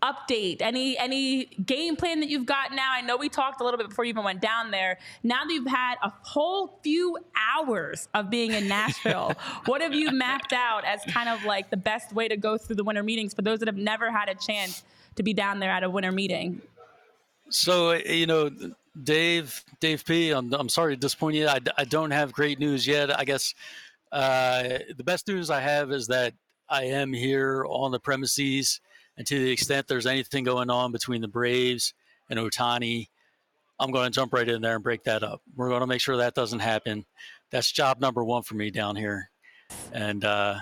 update? 0.02 0.62
Any 0.62 0.98
any 0.98 1.46
game 1.46 1.96
plan 1.96 2.20
that 2.20 2.30
you've 2.30 2.46
got 2.46 2.72
now? 2.72 2.92
I 2.92 3.02
know 3.02 3.18
we 3.18 3.30
talked 3.30 3.62
a 3.62 3.64
little 3.64 3.78
bit 3.78 3.90
before 3.90 4.06
you 4.06 4.10
even 4.10 4.24
went 4.24 4.42
down 4.42 4.72
there. 4.72 4.98
Now 5.24 5.44
that 5.46 5.54
you've 5.54 5.68
had 5.68 5.96
a 6.04 6.12
whole 6.22 6.80
few 6.84 7.18
hours 7.56 8.08
of 8.14 8.30
being 8.30 8.52
in 8.52 8.68
Nashville, 8.68 9.34
what 9.66 9.82
have 9.82 9.94
you 9.94 10.12
mapped 10.12 10.54
out 10.54 10.86
as 10.86 11.02
kind 11.12 11.30
of 11.30 11.44
like 11.46 11.70
the 11.70 11.78
best 11.78 12.14
way 12.14 12.28
to 12.28 12.38
go 12.38 12.58
through 12.58 12.76
the 12.76 12.84
winter 12.84 13.04
meetings 13.04 13.34
for 13.34 13.42
those 13.42 13.60
that 13.60 13.68
have 13.68 13.78
never 13.78 14.12
had 14.12 14.30
a 14.30 14.36
chance 14.36 14.84
to 15.16 15.24
be 15.24 15.34
down 15.34 15.60
there 15.60 15.72
at 15.72 15.84
a 15.84 15.90
winter 15.90 16.12
meeting? 16.12 16.62
So 17.50 17.94
you 17.94 18.28
know, 18.28 18.50
Dave, 19.04 19.64
Dave 19.80 20.06
P. 20.06 20.32
I'm 20.32 20.54
I'm 20.54 20.70
sorry 20.70 20.96
to 20.96 21.00
disappoint 21.00 21.36
you. 21.36 21.48
I, 21.48 21.60
I 21.78 21.86
don't 21.86 22.12
have 22.12 22.32
great 22.34 22.60
news 22.60 22.88
yet. 22.88 23.18
I 23.18 23.26
guess 23.26 23.54
uh, 24.12 24.80
the 24.96 25.04
best 25.04 25.28
news 25.28 25.50
I 25.50 25.60
have 25.60 25.92
is 25.92 26.08
that 26.08 26.34
I 26.70 26.84
am 26.86 27.14
here 27.14 27.66
on 27.68 27.92
the 27.92 28.00
premises, 28.00 28.82
and 29.18 29.26
to 29.28 29.40
the 29.40 29.52
extent 29.52 29.88
there's 29.88 30.06
anything 30.06 30.44
going 30.44 30.70
on 30.70 30.92
between 30.92 31.22
the 31.22 31.28
Braves 31.28 31.94
and 32.30 32.40
Ohtani, 32.40 33.08
I'm 33.80 33.92
going 33.92 34.06
to 34.06 34.16
jump 34.16 34.34
right 34.34 34.48
in 34.48 34.62
there 34.62 34.76
and 34.76 34.84
break 34.84 35.04
that 35.04 35.24
up. 35.24 35.42
We're 35.56 35.70
going 35.70 35.82
to 35.82 35.88
make 35.88 36.02
sure 36.02 36.18
that 36.18 36.34
doesn't 36.34 36.60
happen. 36.60 37.06
That's 37.52 37.72
job 37.72 38.00
number 38.00 38.24
one 38.24 38.44
for 38.44 38.56
me 38.56 38.72
down 38.72 38.96
here, 38.96 39.30
and 39.94 40.24
uh, 40.26 40.60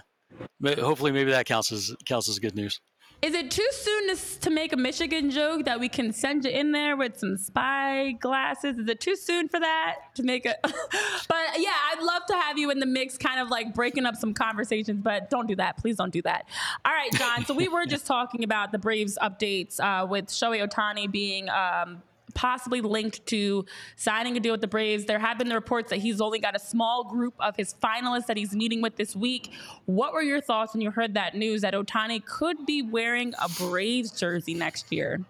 hopefully 0.64 1.12
maybe 1.12 1.32
that 1.32 1.45
counts 1.45 1.72
as 1.72 1.95
counts 2.06 2.30
as 2.30 2.39
good 2.39 2.56
news. 2.56 2.80
Is 3.26 3.34
it 3.34 3.49
too 3.49 3.67
soon 3.71 4.15
to, 4.15 4.39
to 4.41 4.49
make 4.51 4.71
a 4.71 4.78
Michigan 4.78 5.32
joke 5.32 5.65
that 5.65 5.80
we 5.80 5.89
can 5.89 6.13
send 6.13 6.45
you 6.45 6.51
in 6.51 6.71
there 6.71 6.95
with 6.95 7.17
some 7.17 7.38
spy 7.38 8.11
glasses? 8.11 8.78
Is 8.78 8.88
it 8.88 8.99
too 8.99 9.15
soon 9.15 9.49
for 9.49 9.59
that 9.59 9.95
to 10.13 10.21
make 10.21 10.45
it? 10.45 10.57
but 10.63 11.47
yeah, 11.57 11.73
I'd 11.91 12.03
love 12.03 12.28
to 12.28 12.36
have 12.36 12.59
you 12.59 12.69
in 12.69 12.80
the 12.80 12.86
mix, 12.86 13.17
kind 13.17 13.39
of 13.39 13.49
like 13.49 13.73
breaking 13.73 14.05
up 14.05 14.15
some 14.15 14.36
conversations. 14.36 15.01
But 15.01 15.32
don't 15.32 15.47
do 15.47 15.55
that, 15.55 15.78
please 15.78 15.95
don't 15.95 16.13
do 16.13 16.21
that. 16.21 16.45
All 16.86 16.93
right, 16.93 17.11
John. 17.13 17.43
So 17.45 17.55
we 17.55 17.67
were 17.67 17.86
just 17.88 18.05
talking 18.05 18.43
about 18.43 18.71
the 18.71 18.78
Braves 18.78 19.17
updates 19.19 19.80
uh, 19.80 20.05
with 20.05 20.28
Shohei 20.28 20.63
Ohtani 20.63 21.11
being. 21.11 21.49
Um, 21.49 22.03
possibly 22.36 22.82
linked 22.82 23.26
to 23.28 23.66
signing 23.96 24.38
a 24.38 24.40
deal 24.40 24.54
with 24.54 24.62
the 24.62 24.68
Braves. 24.68 25.06
There 25.06 25.18
have 25.18 25.40
been 25.40 25.50
the 25.50 25.56
reports 25.56 25.90
that 25.90 25.98
he's 25.98 26.22
only 26.22 26.40
got 26.40 26.56
a 26.56 26.60
small 26.60 27.04
group 27.04 27.34
of 27.40 27.56
his 27.56 27.74
finalists 27.84 28.28
that 28.28 28.38
he's 28.38 28.56
meeting 28.56 28.82
with 28.82 28.96
this 28.98 29.16
week. 29.16 29.52
What 29.86 30.14
were 30.14 30.22
your 30.22 30.42
thoughts 30.42 30.74
when 30.74 30.82
you 30.82 30.92
heard 30.92 31.16
that 31.16 31.34
news 31.34 31.62
that 31.62 31.74
Ohtani 31.74 32.24
could 32.24 32.66
be 32.68 32.84
wearing 32.84 33.34
a 33.42 33.50
Braves 33.50 34.12
jersey 34.12 34.54
next 34.54 34.92
year? 34.92 35.22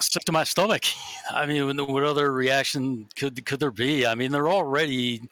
Sick 0.00 0.24
to 0.24 0.32
my 0.32 0.44
stomach. 0.44 0.84
I 1.30 1.46
mean, 1.46 1.76
what 1.86 2.04
other 2.04 2.32
reaction 2.32 3.08
could 3.16 3.44
could 3.44 3.60
there 3.60 3.70
be? 3.70 4.06
I 4.06 4.14
mean, 4.14 4.32
they're 4.32 4.48
already 4.48 5.22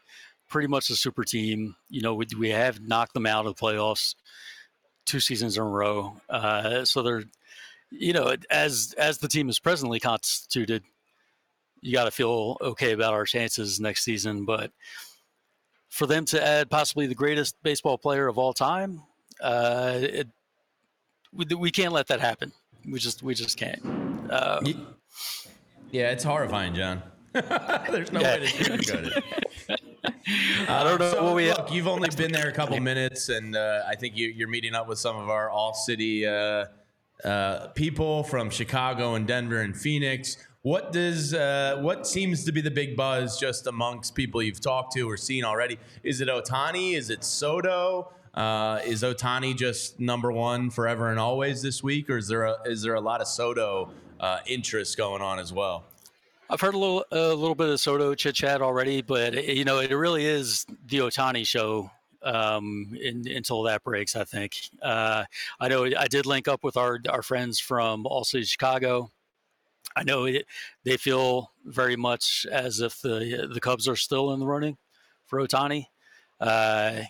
pretty 0.48 0.68
much 0.68 0.90
a 0.90 0.96
super 0.96 1.24
team. 1.24 1.74
You 1.88 2.02
know, 2.02 2.14
we, 2.14 2.26
we 2.38 2.50
have 2.50 2.80
knocked 2.80 3.14
them 3.14 3.26
out 3.26 3.46
of 3.46 3.56
the 3.56 3.60
playoffs 3.60 4.14
two 5.06 5.20
seasons 5.20 5.56
in 5.56 5.62
a 5.62 5.66
row. 5.66 6.14
Uh, 6.28 6.84
so 6.84 7.02
they're, 7.02 7.24
you 7.90 8.12
know, 8.12 8.36
as 8.50 8.94
as 8.98 9.18
the 9.18 9.28
team 9.28 9.48
is 9.48 9.58
presently 9.58 9.98
constituted, 9.98 10.84
you 11.82 11.92
got 11.92 12.04
to 12.04 12.10
feel 12.10 12.56
okay 12.60 12.92
about 12.92 13.12
our 13.14 13.24
chances 13.24 13.80
next 13.80 14.04
season. 14.04 14.44
But 14.44 14.70
for 15.88 16.06
them 16.06 16.24
to 16.26 16.44
add 16.46 16.70
possibly 16.70 17.06
the 17.06 17.14
greatest 17.14 17.56
baseball 17.62 17.98
player 17.98 18.26
of 18.28 18.38
all 18.38 18.52
time, 18.52 19.02
uh, 19.42 19.98
it, 20.00 20.28
we, 21.32 21.44
we 21.54 21.70
can't 21.70 21.92
let 21.92 22.06
that 22.08 22.20
happen. 22.20 22.52
We 22.90 22.98
just 22.98 23.22
we 23.22 23.34
just 23.34 23.56
can't. 23.56 23.82
Uh, 24.30 24.60
yeah, 25.90 26.10
it's 26.10 26.24
horrifying, 26.24 26.74
John. 26.74 27.02
There's 27.32 28.12
no 28.12 28.20
Yeah. 28.20 28.38
way 28.38 28.40
to 28.40 28.46
sugarcoat 28.46 29.16
it. 29.16 29.24
I 30.68 30.84
don't 30.84 30.98
know 30.98 31.12
So, 31.12 31.24
what 31.24 31.34
we 31.36 31.48
look, 31.50 31.72
you've 31.72 31.86
only 31.88 32.08
been 32.10 32.32
there 32.32 32.48
a 32.48 32.52
couple 32.52 32.78
minutes, 32.80 33.28
and 33.28 33.56
uh, 33.56 33.82
I 33.86 33.94
think 33.96 34.16
you, 34.16 34.28
you're 34.28 34.48
meeting 34.48 34.74
up 34.74 34.88
with 34.88 34.98
some 34.98 35.16
of 35.16 35.28
our 35.28 35.50
all 35.50 35.74
city 35.74 36.26
uh, 36.26 36.66
uh, 37.24 37.68
people 37.68 38.22
from 38.24 38.50
Chicago 38.50 39.14
and 39.14 39.26
Denver 39.26 39.60
and 39.60 39.76
Phoenix. 39.76 40.36
What 40.62 40.92
does 40.92 41.32
uh, 41.32 41.78
what 41.80 42.06
seems 42.06 42.44
to 42.44 42.52
be 42.52 42.60
the 42.60 42.70
big 42.70 42.94
buzz 42.94 43.38
just 43.38 43.66
amongst 43.66 44.14
people 44.14 44.42
you've 44.42 44.60
talked 44.60 44.92
to 44.92 45.08
or 45.08 45.16
seen 45.16 45.42
already? 45.42 45.78
Is 46.02 46.20
it 46.20 46.28
Ohtani? 46.28 46.96
Is 46.96 47.08
it 47.08 47.24
Soto? 47.24 48.12
Uh, 48.34 48.78
is 48.84 49.02
Ohtani 49.02 49.56
just 49.56 49.98
number 49.98 50.30
one 50.30 50.68
forever 50.68 51.10
and 51.10 51.18
always 51.18 51.62
this 51.62 51.82
week, 51.82 52.10
or 52.10 52.18
is 52.18 52.28
there 52.28 52.44
a, 52.44 52.56
is 52.66 52.82
there 52.82 52.94
a 52.94 53.00
lot 53.00 53.22
of 53.22 53.26
Soto 53.26 53.90
uh, 54.20 54.40
interest 54.46 54.98
going 54.98 55.22
on 55.22 55.38
as 55.38 55.50
well? 55.50 55.84
I've 56.50 56.60
heard 56.60 56.74
a 56.74 56.78
little 56.78 57.06
a 57.10 57.28
little 57.28 57.54
bit 57.54 57.70
of 57.70 57.80
Soto 57.80 58.14
chit 58.14 58.34
chat 58.34 58.60
already, 58.60 59.00
but 59.00 59.34
eh, 59.34 59.52
you 59.52 59.64
know 59.64 59.78
it 59.78 59.90
really 59.92 60.26
is 60.26 60.66
the 60.88 60.98
Ohtani 60.98 61.46
show 61.46 61.90
um, 62.22 62.94
in, 63.00 63.26
until 63.26 63.62
that 63.62 63.82
breaks. 63.82 64.14
I 64.14 64.24
think 64.24 64.56
uh, 64.82 65.24
I 65.58 65.68
know 65.68 65.86
I 65.98 66.06
did 66.06 66.26
link 66.26 66.48
up 66.48 66.62
with 66.62 66.76
our 66.76 66.98
our 67.08 67.22
friends 67.22 67.58
from 67.58 68.04
All 68.04 68.24
City 68.24 68.44
Chicago. 68.44 69.10
I 69.96 70.04
know 70.04 70.24
it, 70.24 70.46
they 70.84 70.96
feel 70.96 71.50
very 71.64 71.96
much 71.96 72.46
as 72.50 72.80
if 72.80 73.00
the 73.00 73.48
the 73.52 73.60
Cubs 73.60 73.88
are 73.88 73.96
still 73.96 74.32
in 74.32 74.40
the 74.40 74.46
running 74.46 74.76
for 75.26 75.40
Ohtani. 75.40 75.86
Uh, 76.40 77.02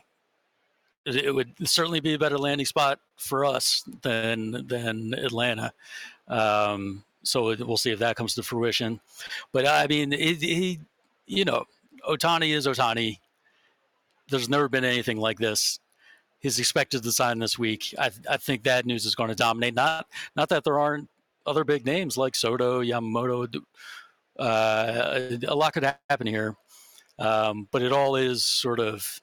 it, 1.07 1.35
would 1.35 1.55
certainly 1.69 2.01
be 2.01 2.15
a 2.15 2.19
better 2.19 2.39
landing 2.39 2.67
spot 2.67 3.01
for 3.17 3.45
us 3.45 3.83
than 4.03 4.67
than 4.67 5.15
Atlanta. 5.15 5.73
Um, 6.29 7.05
so 7.23 7.55
we'll 7.57 7.77
see 7.77 7.91
if 7.91 7.99
that 7.99 8.17
comes 8.17 8.35
to 8.35 8.43
fruition. 8.43 9.01
But 9.53 9.67
I 9.67 9.87
mean, 9.87 10.13
he 10.13 10.81
you 11.27 11.45
know, 11.45 11.65
Ohtani 12.09 12.55
is 12.55 12.67
Ohtani. 12.67 13.19
There's 14.29 14.49
never 14.49 14.69
been 14.69 14.85
anything 14.85 15.19
like 15.19 15.39
this. 15.39 15.81
He's 16.41 16.59
expected 16.59 17.03
to 17.03 17.13
sign 17.13 17.39
this 17.39 17.59
week. 17.59 17.95
I, 17.99 18.11
I 18.29 18.37
think 18.37 18.63
that 18.65 18.87
news 18.87 19.05
is 19.05 19.15
going 19.15 19.29
to 19.29 19.35
dominate. 19.35 19.75
Not 19.75 20.07
not 20.35 20.49
that 20.49 20.65
there 20.65 20.79
aren't 20.79 21.09
other 21.47 21.65
big 21.65 21.87
names 21.87 22.17
like 22.17 22.35
Soto, 22.35 22.83
Yamamoto. 22.83 23.63
Uh, 24.39 25.21
a 25.47 25.55
lot 25.55 25.73
could 25.73 25.85
happen 26.09 26.27
here, 26.27 26.57
um, 27.19 27.69
but 27.71 27.83
it 27.83 27.93
all 27.93 28.17
is 28.17 28.45
sort 28.45 28.81
of 28.81 29.21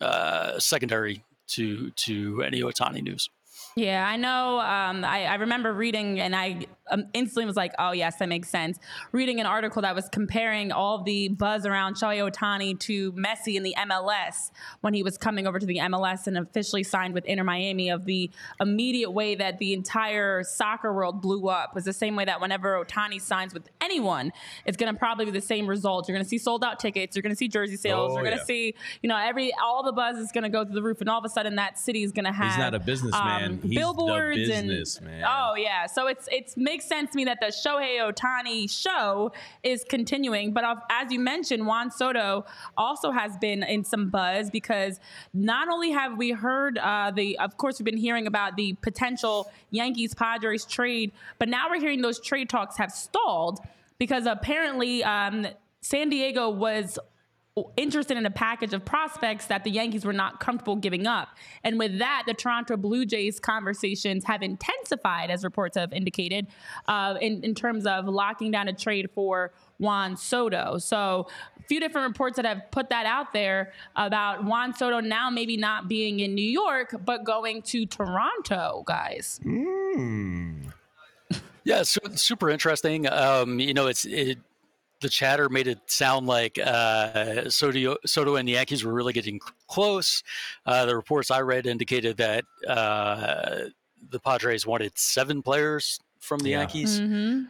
uh, 0.00 0.58
secondary 0.58 1.24
to 1.48 1.90
to 1.92 2.42
any 2.42 2.60
Ohtani 2.62 3.02
news. 3.02 3.28
Yeah, 3.76 4.08
I 4.08 4.16
know. 4.16 4.58
Um, 4.58 5.04
I, 5.04 5.26
I 5.26 5.34
remember 5.34 5.70
reading, 5.70 6.18
and 6.18 6.34
I 6.34 6.64
um, 6.90 7.04
instantly 7.12 7.44
was 7.44 7.56
like, 7.56 7.74
"Oh, 7.78 7.92
yes, 7.92 8.16
that 8.16 8.28
makes 8.30 8.48
sense." 8.48 8.78
Reading 9.12 9.38
an 9.38 9.44
article 9.44 9.82
that 9.82 9.94
was 9.94 10.08
comparing 10.08 10.72
all 10.72 11.02
the 11.02 11.28
buzz 11.28 11.66
around 11.66 11.96
Shohei 11.96 12.26
Ohtani 12.26 12.80
to 12.80 13.12
Messi 13.12 13.54
in 13.54 13.62
the 13.62 13.74
MLS 13.78 14.50
when 14.80 14.94
he 14.94 15.02
was 15.02 15.18
coming 15.18 15.46
over 15.46 15.58
to 15.58 15.66
the 15.66 15.76
MLS 15.76 16.26
and 16.26 16.38
officially 16.38 16.84
signed 16.84 17.12
with 17.12 17.26
Inter 17.26 17.44
Miami. 17.44 17.90
Of 17.90 18.06
the 18.06 18.30
immediate 18.62 19.10
way 19.10 19.34
that 19.34 19.58
the 19.58 19.74
entire 19.74 20.42
soccer 20.42 20.94
world 20.94 21.20
blew 21.20 21.48
up 21.48 21.74
was 21.74 21.84
the 21.84 21.92
same 21.92 22.16
way 22.16 22.24
that 22.24 22.40
whenever 22.40 22.82
Ohtani 22.82 23.20
signs 23.20 23.52
with 23.52 23.68
anyone, 23.82 24.32
it's 24.64 24.78
going 24.78 24.90
to 24.90 24.98
probably 24.98 25.26
be 25.26 25.32
the 25.32 25.42
same 25.42 25.66
result. 25.66 26.08
You're 26.08 26.16
going 26.16 26.24
to 26.24 26.28
see 26.30 26.38
sold 26.38 26.64
out 26.64 26.80
tickets. 26.80 27.14
You're 27.14 27.22
going 27.22 27.34
to 27.34 27.36
see 27.36 27.48
jersey 27.48 27.76
sales. 27.76 28.12
Oh, 28.12 28.14
you're 28.14 28.24
going 28.24 28.38
to 28.38 28.40
yeah. 28.40 28.46
see, 28.46 28.74
you 29.02 29.08
know, 29.10 29.18
every 29.18 29.52
all 29.62 29.82
the 29.82 29.92
buzz 29.92 30.16
is 30.16 30.32
going 30.32 30.44
to 30.44 30.48
go 30.48 30.64
through 30.64 30.76
the 30.76 30.82
roof, 30.82 31.02
and 31.02 31.10
all 31.10 31.18
of 31.18 31.26
a 31.26 31.28
sudden 31.28 31.56
that 31.56 31.78
city 31.78 32.02
is 32.02 32.12
going 32.12 32.24
to 32.24 32.32
have. 32.32 32.52
He's 32.52 32.58
not 32.58 32.72
a 32.72 32.78
businessman. 32.78 33.44
um, 33.44 33.65
billboards 33.68 34.36
businessman. 34.36 35.14
and 35.14 35.24
oh 35.26 35.54
yeah, 35.56 35.86
so 35.86 36.06
it's 36.06 36.28
it's 36.30 36.56
makes 36.56 36.84
sense 36.84 37.10
to 37.12 37.16
me 37.16 37.24
that 37.24 37.38
the 37.40 37.46
Shohei 37.46 37.98
Ohtani 37.98 38.70
show 38.70 39.32
is 39.62 39.84
continuing. 39.88 40.52
But 40.52 40.64
as 40.90 41.12
you 41.12 41.18
mentioned, 41.18 41.66
Juan 41.66 41.90
Soto 41.90 42.44
also 42.76 43.10
has 43.10 43.36
been 43.36 43.62
in 43.62 43.84
some 43.84 44.08
buzz 44.08 44.50
because 44.50 45.00
not 45.34 45.68
only 45.68 45.90
have 45.90 46.16
we 46.16 46.30
heard 46.30 46.78
uh, 46.78 47.10
the, 47.10 47.38
of 47.38 47.56
course, 47.56 47.78
we've 47.78 47.84
been 47.84 47.96
hearing 47.96 48.26
about 48.26 48.56
the 48.56 48.74
potential 48.82 49.50
Yankees 49.70 50.14
Padres 50.14 50.64
trade, 50.64 51.12
but 51.38 51.48
now 51.48 51.68
we're 51.68 51.80
hearing 51.80 52.02
those 52.02 52.20
trade 52.20 52.48
talks 52.48 52.76
have 52.76 52.92
stalled 52.92 53.60
because 53.98 54.26
apparently 54.26 55.02
um, 55.04 55.46
San 55.80 56.08
Diego 56.08 56.50
was 56.50 56.98
interested 57.76 58.16
in 58.18 58.26
a 58.26 58.30
package 58.30 58.74
of 58.74 58.84
prospects 58.84 59.46
that 59.46 59.64
the 59.64 59.70
Yankees 59.70 60.04
were 60.04 60.12
not 60.12 60.40
comfortable 60.40 60.76
giving 60.76 61.06
up. 61.06 61.28
And 61.64 61.78
with 61.78 61.98
that, 61.98 62.24
the 62.26 62.34
Toronto 62.34 62.76
Blue 62.76 63.06
Jays 63.06 63.40
conversations 63.40 64.24
have 64.24 64.42
intensified, 64.42 65.30
as 65.30 65.42
reports 65.42 65.76
have 65.76 65.92
indicated, 65.92 66.48
uh, 66.86 67.16
in, 67.20 67.42
in 67.42 67.54
terms 67.54 67.86
of 67.86 68.06
locking 68.06 68.50
down 68.50 68.68
a 68.68 68.74
trade 68.74 69.10
for 69.14 69.52
Juan 69.78 70.16
Soto. 70.16 70.76
So 70.78 71.28
a 71.58 71.62
few 71.62 71.80
different 71.80 72.08
reports 72.08 72.36
that 72.36 72.44
have 72.44 72.70
put 72.70 72.90
that 72.90 73.06
out 73.06 73.32
there 73.32 73.72
about 73.96 74.44
Juan 74.44 74.74
Soto 74.74 75.00
now 75.00 75.30
maybe 75.30 75.56
not 75.56 75.88
being 75.88 76.20
in 76.20 76.34
New 76.34 76.42
York, 76.42 76.94
but 77.04 77.24
going 77.24 77.62
to 77.62 77.86
Toronto, 77.86 78.84
guys. 78.86 79.40
Yeah, 81.64 81.82
su- 81.82 81.98
super 82.14 82.48
interesting. 82.48 83.08
Um, 83.08 83.58
you 83.58 83.74
know, 83.74 83.88
it's 83.88 84.04
it, 84.04 84.38
the 85.06 85.10
chatter 85.10 85.48
made 85.48 85.68
it 85.68 85.78
sound 85.88 86.26
like 86.26 86.58
uh, 86.58 87.48
Soto, 87.48 87.96
Soto 88.04 88.34
and 88.34 88.48
the 88.48 88.52
Yankees 88.52 88.84
were 88.84 88.92
really 88.92 89.12
getting 89.12 89.38
close. 89.68 90.24
Uh, 90.66 90.84
the 90.84 90.96
reports 90.96 91.30
I 91.30 91.40
read 91.42 91.64
indicated 91.66 92.16
that 92.16 92.44
uh, 92.66 93.66
the 94.10 94.18
Padres 94.18 94.66
wanted 94.66 94.98
seven 94.98 95.42
players 95.42 96.00
from 96.18 96.40
the 96.40 96.50
Yeah. 96.50 96.58
Yankees. 96.58 97.02
hmm 97.02 97.42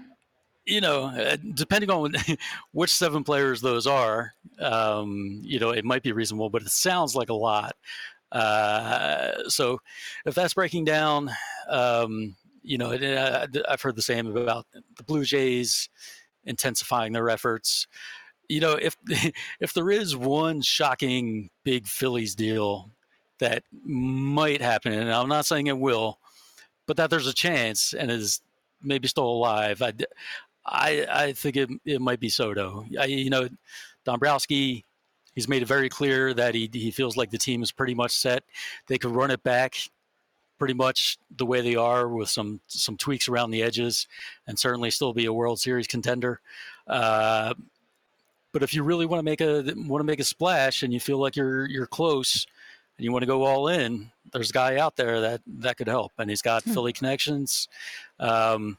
You 0.67 0.81
know, 0.81 1.05
uh, 1.07 1.37
depending 1.55 1.91
on 1.91 2.13
which 2.73 2.91
seven 2.91 3.23
players 3.25 3.61
those 3.61 3.87
are, 3.87 4.35
um, 4.59 5.41
you 5.43 5.59
know, 5.61 5.71
it 5.71 5.85
might 5.85 6.03
be 6.03 6.13
reasonable, 6.13 6.51
but 6.51 6.63
it 6.63 6.71
sounds 6.71 7.15
like 7.15 7.29
a 7.29 7.35
lot. 7.35 7.77
Uh, 8.33 9.49
so, 9.49 9.79
if 10.27 10.35
that's 10.35 10.55
breaking 10.55 10.85
down, 10.85 11.31
um, 11.69 12.37
you 12.63 12.79
know, 12.79 12.93
uh, 12.93 13.47
I've 13.69 13.81
heard 13.81 13.97
the 13.97 14.03
same 14.03 14.27
about 14.37 14.67
the 14.97 15.05
Blue 15.05 15.25
Jays 15.25 15.89
intensifying 16.47 17.13
their 17.13 17.29
efforts. 17.29 17.87
You 18.49 18.61
know, 18.61 18.73
if 18.73 18.97
if 19.61 19.73
there 19.75 19.91
is 19.91 20.17
one 20.17 20.63
shocking 20.63 21.51
big 21.65 21.87
Phillies 21.87 22.35
deal 22.35 22.91
that 23.39 23.65
might 23.85 24.63
happen, 24.63 24.93
and 24.93 25.13
I'm 25.13 25.29
not 25.29 25.47
saying 25.47 25.67
it 25.67 25.79
will, 25.79 26.19
but 26.87 26.97
that 26.97 27.11
there's 27.11 27.27
a 27.27 27.35
chance 27.35 27.93
and 27.93 28.11
is 28.11 28.41
maybe 28.83 29.09
still 29.09 29.27
alive. 29.27 29.83
I, 29.83 29.93
I, 30.65 31.07
I 31.11 31.33
think 31.33 31.57
it, 31.57 31.71
it 31.85 32.01
might 32.01 32.21
be 32.21 32.29
Soto. 32.29 32.85
I, 32.99 33.05
you 33.07 33.31
know, 33.31 33.49
Dombrowski, 34.05 34.85
he's 35.35 35.49
made 35.49 35.63
it 35.63 35.69
very 35.69 35.89
clear 35.89 36.33
that 36.35 36.55
he, 36.55 36.71
he 36.73 36.91
feels 36.91 37.17
like 37.17 37.31
the 37.31 37.39
team 37.39 37.63
is 37.63 37.73
pretty 37.73 37.95
much 37.95 38.13
set. 38.13 38.45
They 38.87 38.99
could 38.99 39.11
run 39.11 39.31
it 39.31 39.43
back 39.43 39.77
pretty 40.59 40.75
much 40.75 41.19
the 41.37 41.47
way 41.47 41.61
they 41.61 41.77
are 41.77 42.09
with 42.09 42.29
some 42.29 42.61
some 42.67 42.97
tweaks 42.97 43.29
around 43.29 43.51
the 43.51 43.63
edges, 43.63 44.07
and 44.47 44.59
certainly 44.59 44.91
still 44.91 45.13
be 45.13 45.27
a 45.27 45.33
World 45.33 45.61
Series 45.61 45.87
contender. 45.87 46.41
Uh, 46.87 47.55
but 48.53 48.63
if 48.63 48.73
you 48.73 48.83
really 48.83 49.07
want 49.07 49.19
to 49.19 49.25
make 49.25 49.41
a 49.41 49.63
want 49.77 50.01
to 50.01 50.05
make 50.05 50.21
a 50.21 50.25
splash 50.25 50.83
and 50.83 50.93
you 50.93 51.01
feel 51.01 51.19
like 51.19 51.37
you're 51.37 51.67
you're 51.67 51.87
close, 51.87 52.47
and 52.97 53.05
you 53.05 53.13
want 53.13 53.23
to 53.23 53.27
go 53.27 53.45
all 53.45 53.69
in, 53.69 54.11
there's 54.33 54.51
a 54.51 54.55
guy 54.55 54.79
out 54.79 54.97
there 54.97 55.21
that 55.21 55.41
that 55.47 55.77
could 55.77 55.89
help, 55.89 56.13
and 56.19 56.31
he's 56.31 56.43
got 56.43 56.63
Hmm. 56.65 56.73
Philly 56.73 56.93
connections. 56.93 57.69
Um, 58.19 58.79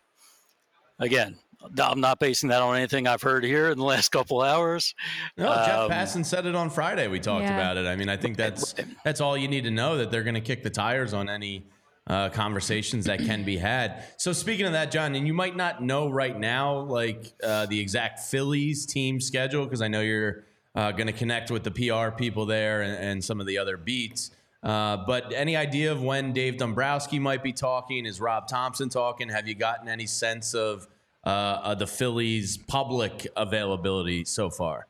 again, 0.99 1.37
I'm 1.79 1.99
not 1.99 2.19
basing 2.19 2.49
that 2.49 2.61
on 2.61 2.75
anything 2.75 3.07
I've 3.07 3.21
heard 3.21 3.43
here 3.43 3.69
in 3.71 3.77
the 3.77 3.83
last 3.83 4.09
couple 4.09 4.41
hours. 4.41 4.93
No, 5.37 5.53
Jeff 5.65 5.79
Um, 5.79 5.91
Passan 5.91 6.25
said 6.25 6.45
it 6.45 6.55
on 6.55 6.69
Friday. 6.69 7.07
We 7.07 7.19
talked 7.19 7.43
Yeah. 7.45 7.55
about 7.55 7.77
it. 7.77 7.85
I 7.87 7.95
mean, 7.95 8.09
I 8.09 8.17
think 8.17 8.37
that's 8.37 8.75
that's 9.03 9.21
all 9.21 9.35
you 9.37 9.47
need 9.47 9.63
to 9.63 9.71
know 9.71 9.97
that 9.97 10.11
they're 10.11 10.23
going 10.23 10.35
to 10.35 10.41
kick 10.41 10.63
the 10.63 10.69
tires 10.69 11.13
on 11.13 11.29
any 11.29 11.63
uh, 12.05 12.29
conversations 12.29 13.05
that 13.05 13.19
can 13.19 13.43
be 13.43 13.57
had. 13.57 14.03
So 14.17 14.31
speaking 14.31 14.65
of 14.65 14.71
that, 14.71 14.91
John, 14.91 15.13
and 15.15 15.27
you 15.27 15.33
might 15.33 15.57
not 15.57 15.83
know 15.83 16.09
right 16.09 16.37
now 16.39 16.79
like 16.79 17.33
uh, 17.43 17.65
the 17.65 17.79
exact 17.79 18.19
Phillies 18.19 18.85
team 18.85 19.19
schedule 19.19 19.65
because 19.65 19.81
I 19.81 19.89
know 19.89 19.99
you're 20.01 20.45
uh, 20.73 20.91
going 20.91 21.07
to 21.07 21.13
connect 21.13 21.51
with 21.51 21.63
the 21.65 21.71
PR 21.71 22.11
people 22.15 22.45
there 22.45 22.81
and, 22.81 22.95
and 22.97 23.23
some 23.23 23.41
of 23.41 23.47
the 23.47 23.57
other 23.57 23.75
beats. 23.77 24.31
Uh, 24.63 24.97
but 25.05 25.33
any 25.33 25.55
idea 25.57 25.91
of 25.91 26.01
when 26.01 26.31
Dave 26.33 26.57
Dombrowski 26.57 27.19
might 27.19 27.43
be 27.43 27.51
talking? 27.51 28.05
Is 28.05 28.21
Rob 28.21 28.47
Thompson 28.47 28.87
talking? 28.89 29.27
Have 29.29 29.47
you 29.47 29.55
gotten 29.55 29.87
any 29.89 30.05
sense 30.05 30.53
of 30.53 30.87
uh, 31.27 31.75
the 31.75 31.87
Phillies' 31.87 32.57
public 32.57 33.27
availability 33.35 34.23
so 34.25 34.49
far? 34.49 34.87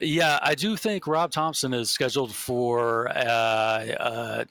Yeah, 0.00 0.38
I 0.42 0.54
do 0.54 0.76
think 0.76 1.06
Rob 1.06 1.30
Thompson 1.30 1.72
is 1.74 1.90
scheduled 1.90 2.34
for 2.34 3.08
uh, 3.08 3.20
uh, 3.20 4.44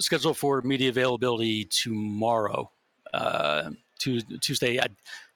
scheduled 0.00 0.36
for 0.36 0.62
media 0.62 0.88
availability 0.88 1.64
tomorrow, 1.64 2.70
uh, 3.12 3.70
Tu- 3.98 4.22
Tuesday, 4.40 4.80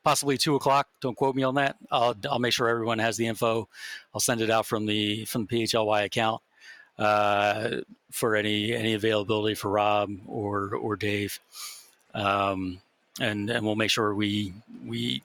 possibly 0.03 0.39
two 0.39 0.55
o'clock. 0.55 0.89
Don't 1.01 1.17
quote 1.17 1.35
me 1.35 1.43
on 1.43 1.57
that. 1.57 1.77
I'll 1.91 2.15
I'll 2.31 2.39
make 2.39 2.53
sure 2.53 2.69
everyone 2.69 2.99
has 2.99 3.17
the 3.17 3.27
info. 3.27 3.69
I'll 4.13 4.21
send 4.21 4.41
it 4.41 4.51
out 4.51 4.67
from 4.67 4.87
the 4.87 5.25
from 5.25 5.47
the 5.47 5.65
PHLY 5.65 6.05
account 6.05 6.43
uh, 6.99 7.79
for 8.11 8.37
any 8.37 8.73
any 8.75 8.95
availability 8.95 9.55
for 9.55 9.71
Rob 9.71 10.11
or 10.27 10.75
or 10.75 10.97
Dave, 10.97 11.41
um, 12.13 12.81
and 13.21 13.51
and 13.51 13.65
we'll 13.65 13.77
make 13.77 13.91
sure 13.91 14.15
we 14.15 14.53
we 14.85 15.23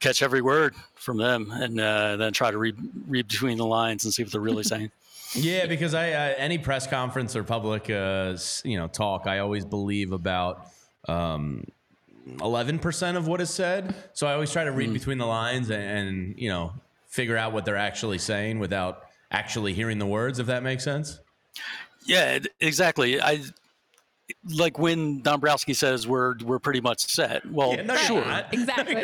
catch 0.00 0.22
every 0.22 0.42
word 0.42 0.74
from 0.94 1.16
them 1.16 1.50
and 1.50 1.80
uh, 1.80 2.16
then 2.16 2.32
try 2.32 2.50
to 2.50 2.58
read 2.58 2.76
read 3.06 3.28
between 3.28 3.58
the 3.58 3.66
lines 3.66 4.04
and 4.04 4.12
see 4.12 4.22
what 4.22 4.32
they're 4.32 4.40
really 4.40 4.62
saying. 4.74 4.90
Yeah, 5.34 5.66
because 5.66 5.94
I 5.94 6.12
uh, 6.12 6.34
any 6.36 6.58
press 6.58 6.86
conference 6.86 7.34
or 7.36 7.44
public 7.44 7.90
uh, 7.90 8.36
you 8.64 8.76
know 8.76 8.88
talk, 8.88 9.26
I 9.26 9.40
always 9.40 9.64
believe 9.64 10.12
about 10.12 10.68
um, 11.08 11.64
eleven 12.40 12.78
percent 12.78 13.16
of 13.16 13.26
what 13.26 13.40
is 13.40 13.50
said. 13.50 13.94
So 14.12 14.26
I 14.26 14.34
always 14.34 14.52
try 14.52 14.64
to 14.64 14.72
read 14.72 14.92
between 14.92 15.18
the 15.18 15.26
lines 15.26 15.70
and, 15.70 15.82
and 15.82 16.38
you 16.38 16.48
know 16.48 16.72
figure 17.08 17.36
out 17.36 17.52
what 17.52 17.64
they're 17.64 17.76
actually 17.76 18.18
saying 18.18 18.58
without 18.58 19.02
actually 19.30 19.72
hearing 19.72 19.98
the 19.98 20.06
words. 20.06 20.38
If 20.38 20.46
that 20.46 20.62
makes 20.62 20.84
sense. 20.84 21.18
Yeah, 22.04 22.38
exactly. 22.60 23.20
I 23.20 23.42
like 24.56 24.78
when 24.78 25.22
Dombrowski 25.22 25.72
says 25.72 26.06
we're 26.06 26.34
we're 26.44 26.58
pretty 26.58 26.80
much 26.80 27.00
set. 27.00 27.48
Well, 27.50 27.74
Yeah, 27.74 27.82
no, 27.82 27.94
you're 27.94 28.02
sure. 28.02 28.42
Exactly. 28.52 28.96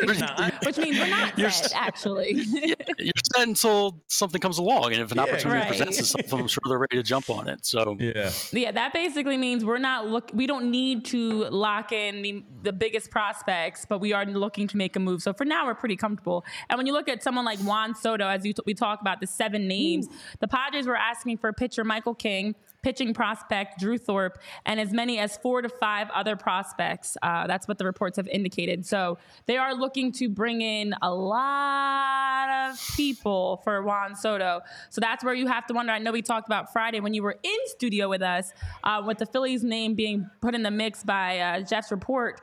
Which 0.65 0.77
means 0.77 0.97
we're 0.99 1.07
not 1.07 1.37
You're 1.39 1.49
set, 1.49 1.65
s- 1.67 1.73
actually. 1.73 2.33
You're 2.99 3.13
set 3.35 3.47
until 3.47 4.01
something 4.07 4.41
comes 4.41 4.57
along, 4.57 4.93
and 4.93 5.01
if 5.01 5.11
an 5.11 5.17
Yeah, 5.17 5.23
opportunity 5.23 5.59
right. 5.61 5.67
presents 5.67 5.99
itself, 5.99 6.33
I'm 6.33 6.47
sure 6.47 6.61
they're 6.67 6.77
ready 6.77 6.97
to 6.97 7.03
jump 7.03 7.29
on 7.29 7.47
it. 7.47 7.65
So 7.65 7.95
Yeah. 7.99 8.31
Yeah, 8.51 8.71
that 8.71 8.93
basically 8.93 9.37
means 9.37 9.63
we're 9.63 9.77
not 9.77 10.07
look. 10.07 10.29
We 10.33 10.45
don't 10.47 10.69
need 10.69 11.05
to 11.05 11.45
lock 11.45 11.91
in 11.93 12.21
the, 12.21 12.43
the 12.63 12.73
biggest 12.73 13.09
prospects, 13.09 13.85
but 13.87 13.99
we 13.99 14.11
are 14.13 14.25
looking 14.25 14.67
to 14.69 14.77
make 14.77 14.95
a 14.95 14.99
move. 14.99 15.21
So 15.21 15.31
for 15.33 15.45
now, 15.45 15.65
we're 15.65 15.75
pretty 15.75 15.95
comfortable. 15.95 16.43
And 16.69 16.77
when 16.77 16.85
you 16.85 16.93
look 16.93 17.07
at 17.07 17.23
someone 17.23 17.45
like 17.45 17.59
Juan 17.59 17.95
Soto, 17.95 18.27
as 18.27 18.45
you 18.45 18.53
t- 18.53 18.61
we 18.65 18.73
talk 18.73 18.99
about 19.01 19.21
the 19.21 19.27
seven 19.27 19.67
names, 19.67 20.07
the 20.39 20.47
Padres 20.47 20.85
were 20.87 20.97
asking 20.97 21.37
for 21.37 21.51
pitcher 21.53 21.83
Michael 21.83 22.15
King, 22.15 22.55
pitching 22.83 23.13
prospect 23.13 23.79
Drew 23.79 23.97
Thorpe, 23.97 24.37
and 24.65 24.79
as 24.79 24.91
many 24.91 25.17
as 25.17 25.37
four 25.37 25.61
to 25.61 25.69
five 25.69 26.09
other 26.13 26.35
prospects. 26.35 27.17
Uh, 27.23 27.47
that's 27.47 27.67
what 27.67 27.77
the 27.77 27.85
reports 27.85 28.17
have 28.17 28.27
indicated. 28.27 28.85
So 28.85 29.17
they 29.45 29.57
are 29.57 29.73
looking 29.73 30.11
to 30.13 30.29
bring 30.29 30.61
in 30.61 30.93
a 31.01 31.13
lot 31.13 32.69
of 32.69 32.79
people 32.95 33.61
for 33.63 33.81
Juan 33.81 34.15
Soto. 34.15 34.61
So 34.89 35.01
that's 35.01 35.23
where 35.23 35.33
you 35.33 35.47
have 35.47 35.65
to 35.67 35.73
wonder. 35.73 35.91
I 35.91 35.99
know 35.99 36.11
we 36.11 36.21
talked 36.21 36.47
about 36.47 36.71
Friday 36.71 36.99
when 36.99 37.13
you 37.13 37.23
were 37.23 37.37
in 37.41 37.57
studio 37.65 38.09
with 38.09 38.21
us, 38.21 38.53
uh, 38.83 39.01
with 39.05 39.17
the 39.17 39.25
Phillies 39.25 39.63
name 39.63 39.95
being 39.95 40.29
put 40.41 40.53
in 40.53 40.63
the 40.63 40.71
mix 40.71 41.03
by 41.03 41.39
uh, 41.39 41.61
Jeff's 41.61 41.91
report. 41.91 42.41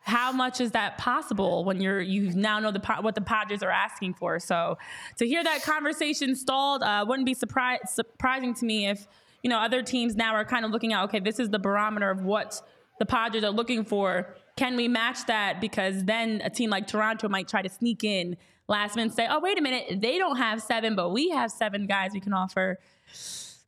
How 0.00 0.30
much 0.30 0.60
is 0.60 0.70
that 0.70 0.98
possible 0.98 1.64
when 1.64 1.80
you're 1.80 2.00
you 2.00 2.32
now 2.32 2.60
know 2.60 2.70
the 2.70 2.80
what 3.00 3.16
the 3.16 3.20
Padres 3.20 3.64
are 3.64 3.72
asking 3.72 4.14
for? 4.14 4.38
So 4.38 4.78
to 5.16 5.26
hear 5.26 5.42
that 5.42 5.64
conversation 5.64 6.36
stalled 6.36 6.84
uh, 6.84 7.04
wouldn't 7.08 7.26
be 7.26 7.34
surpri- 7.34 7.84
surprising 7.88 8.54
to 8.54 8.64
me 8.64 8.86
if 8.86 9.08
you 9.46 9.50
know 9.50 9.58
other 9.60 9.80
teams 9.80 10.16
now 10.16 10.34
are 10.34 10.44
kind 10.44 10.64
of 10.64 10.72
looking 10.72 10.92
at 10.92 11.04
okay, 11.04 11.20
this 11.20 11.38
is 11.38 11.50
the 11.50 11.58
barometer 11.60 12.10
of 12.10 12.22
what 12.22 12.60
the 12.98 13.06
Padres 13.06 13.44
are 13.44 13.50
looking 13.50 13.84
for. 13.84 14.34
Can 14.56 14.74
we 14.74 14.88
match 14.88 15.24
that? 15.26 15.60
Because 15.60 16.02
then 16.02 16.42
a 16.44 16.50
team 16.50 16.68
like 16.68 16.88
Toronto 16.88 17.28
might 17.28 17.46
try 17.46 17.62
to 17.62 17.68
sneak 17.68 18.02
in 18.02 18.36
last 18.66 18.96
minute 18.96 19.10
and 19.10 19.14
say, 19.14 19.28
oh 19.30 19.38
wait 19.38 19.56
a 19.56 19.62
minute, 19.62 20.00
they 20.02 20.18
don't 20.18 20.38
have 20.38 20.60
seven, 20.60 20.96
but 20.96 21.10
we 21.10 21.30
have 21.30 21.52
seven 21.52 21.86
guys 21.86 22.10
we 22.12 22.18
can 22.18 22.32
offer. 22.32 22.80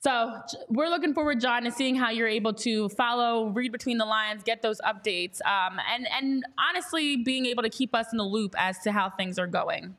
So 0.01 0.41
we're 0.68 0.89
looking 0.89 1.14
forward, 1.14 1.41
John, 1.41 1.62
to 1.62 1.70
seeing 1.70 1.95
how 1.95 2.11
you're 2.11 2.26
able 2.26 2.55
to 2.55 2.89
follow, 2.89 3.51
read 3.51 3.70
between 3.70 3.99
the 3.99 4.05
lines, 4.05 4.43
get 4.43 4.62
those 4.62 4.81
updates, 4.81 5.41
um, 5.47 5.79
and 5.95 6.09
and 6.11 6.45
honestly, 6.59 7.18
being 7.18 7.47
able 7.47 7.62
to 7.62 7.70
keep 7.70 7.95
us 7.95 8.07
in 8.11 8.18
the 8.18 8.24
loop 8.24 8.57
as 8.59 8.81
to 8.81 8.91
how 8.91 9.11
things 9.11 9.39
are 9.39 9.47
going. 9.47 9.95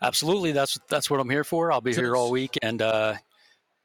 absolutely, 0.00 0.52
that's 0.52 0.78
that's 0.88 1.10
what 1.10 1.20
I'm 1.20 1.28
here 1.28 1.44
for. 1.44 1.70
I'll 1.70 1.82
be 1.82 1.92
here 1.92 2.16
all 2.16 2.30
week, 2.30 2.56
and 2.62 2.80
uh, 2.80 3.16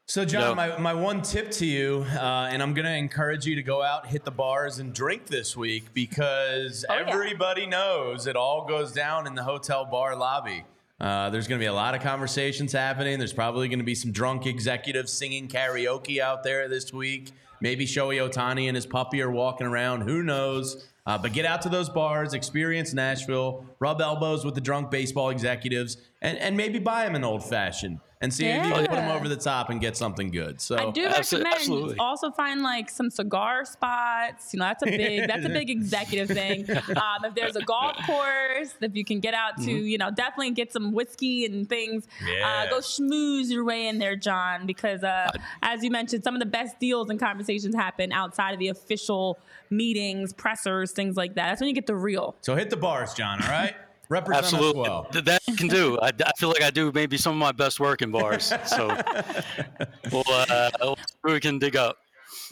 So, 0.08 0.24
John, 0.24 0.40
No. 0.50 0.54
my, 0.54 0.78
my 0.78 0.94
one 0.94 1.20
tip 1.20 1.50
to 1.52 1.66
you, 1.66 2.06
uh, 2.14 2.48
and 2.52 2.62
I'm 2.62 2.74
going 2.74 2.84
to 2.84 2.94
encourage 2.94 3.44
you 3.44 3.56
to 3.56 3.62
go 3.62 3.82
out, 3.82 4.06
hit 4.06 4.24
the 4.24 4.30
bars, 4.30 4.78
and 4.78 4.94
drink 4.94 5.26
this 5.26 5.56
week 5.56 5.92
because 5.94 6.84
Oh, 6.88 6.94
yeah. 6.94 7.06
everybody 7.08 7.66
knows 7.66 8.28
it 8.28 8.36
all 8.36 8.66
goes 8.68 8.92
down 8.92 9.26
in 9.26 9.34
the 9.34 9.42
hotel 9.42 9.84
bar 9.84 10.14
lobby. 10.14 10.64
Uh, 11.00 11.28
there's 11.30 11.48
going 11.48 11.58
to 11.58 11.62
be 11.62 11.66
a 11.66 11.72
lot 11.74 11.96
of 11.96 12.02
conversations 12.02 12.70
happening. 12.70 13.18
There's 13.18 13.32
probably 13.32 13.66
going 13.66 13.80
to 13.80 13.84
be 13.84 13.96
some 13.96 14.12
drunk 14.12 14.46
executives 14.46 15.12
singing 15.12 15.48
karaoke 15.48 16.20
out 16.20 16.44
there 16.44 16.68
this 16.68 16.92
week. 16.92 17.32
Maybe 17.60 17.84
Shohei 17.84 18.30
Ohtani 18.30 18.68
and 18.68 18.76
his 18.76 18.86
puppy 18.86 19.20
are 19.22 19.30
walking 19.30 19.66
around. 19.66 20.02
Who 20.02 20.22
knows? 20.22 20.86
Uh, 21.04 21.18
but 21.18 21.32
get 21.32 21.44
out 21.46 21.62
to 21.62 21.68
those 21.68 21.88
bars, 21.88 22.32
experience 22.32 22.94
Nashville, 22.94 23.66
rub 23.80 24.00
elbows 24.00 24.44
with 24.44 24.54
the 24.54 24.60
drunk 24.60 24.90
baseball 24.92 25.30
executives, 25.30 25.96
and, 26.22 26.38
and 26.38 26.56
maybe 26.56 26.78
buy 26.78 27.04
them 27.04 27.16
an 27.16 27.24
old 27.24 27.44
fashioned 27.44 27.98
and 28.22 28.32
see 28.32 28.46
if 28.46 28.64
you 28.64 28.72
can 28.72 28.86
put 28.86 28.90
them 28.96 29.10
over 29.10 29.28
the 29.28 29.36
top 29.36 29.68
and 29.68 29.80
get 29.80 29.96
something 29.96 30.30
good. 30.30 30.60
So 30.60 30.76
I 30.76 30.90
do 30.90 31.06
Abso- 31.06 31.32
recommend 31.32 31.54
absolutely. 31.54 31.96
also 31.98 32.30
find 32.30 32.62
like 32.62 32.88
some 32.88 33.10
cigar 33.10 33.64
spots. 33.64 34.54
You 34.54 34.60
know, 34.60 34.66
that's 34.66 34.82
a 34.82 34.86
big 34.86 35.28
that's 35.28 35.44
a 35.44 35.50
big 35.50 35.68
executive 35.76 36.28
thing. 36.28 36.68
Um, 36.70 37.24
if 37.24 37.34
there's 37.34 37.56
a 37.56 37.62
golf 37.62 37.96
course, 38.06 38.74
if 38.80 38.96
you 38.96 39.04
can 39.04 39.20
get 39.20 39.34
out 39.34 39.58
to 39.58 39.70
you 39.70 39.98
know 39.98 40.10
definitely 40.10 40.52
get 40.52 40.72
some 40.72 40.92
whiskey 40.92 41.44
and 41.44 41.68
things. 41.68 42.06
Yeah. 42.26 42.64
Uh, 42.66 42.70
go 42.70 42.78
schmooze 42.78 43.50
your 43.50 43.64
way 43.64 43.86
in 43.86 43.98
there, 43.98 44.16
John, 44.16 44.66
because 44.66 45.04
uh, 45.04 45.30
as 45.62 45.84
you 45.84 45.90
mentioned, 45.90 46.24
some 46.24 46.34
of 46.34 46.40
the 46.40 46.46
best 46.46 46.78
deals 46.80 47.10
and 47.10 47.20
conversations 47.20 47.74
happen 47.74 48.12
outside 48.12 48.52
of 48.52 48.58
the 48.58 48.68
official 48.68 49.38
meetings, 49.68 50.32
pressers, 50.32 50.92
things 50.92 51.16
like 51.16 51.34
that. 51.34 51.48
That's 51.48 51.60
when 51.60 51.68
you 51.68 51.74
get 51.74 51.86
the 51.86 51.96
real. 51.96 52.34
So 52.40 52.54
hit 52.54 52.70
the 52.70 52.76
bars, 52.76 53.12
John. 53.14 53.42
All 53.42 53.50
right, 53.50 53.74
represent 54.08 54.44
absolutely, 54.44 54.82
us 54.82 55.06
well. 55.12 55.22
That 55.22 55.42
can 55.56 55.68
do. 55.68 55.98
I, 56.00 56.10
I 56.24 56.32
feel 56.38 56.48
like 56.48 56.62
I 56.62 56.70
do 56.70 56.92
maybe 56.92 57.16
some 57.16 57.32
of 57.32 57.38
my 57.38 57.52
best 57.52 57.80
work 57.80 58.02
in 58.02 58.10
bars. 58.10 58.52
So 58.66 58.88
we'll, 60.12 60.24
uh, 60.28 60.70
we'll 60.80 60.96
see 60.96 61.02
what 61.22 61.32
we 61.32 61.40
can 61.40 61.58
dig 61.58 61.76
up. 61.76 61.98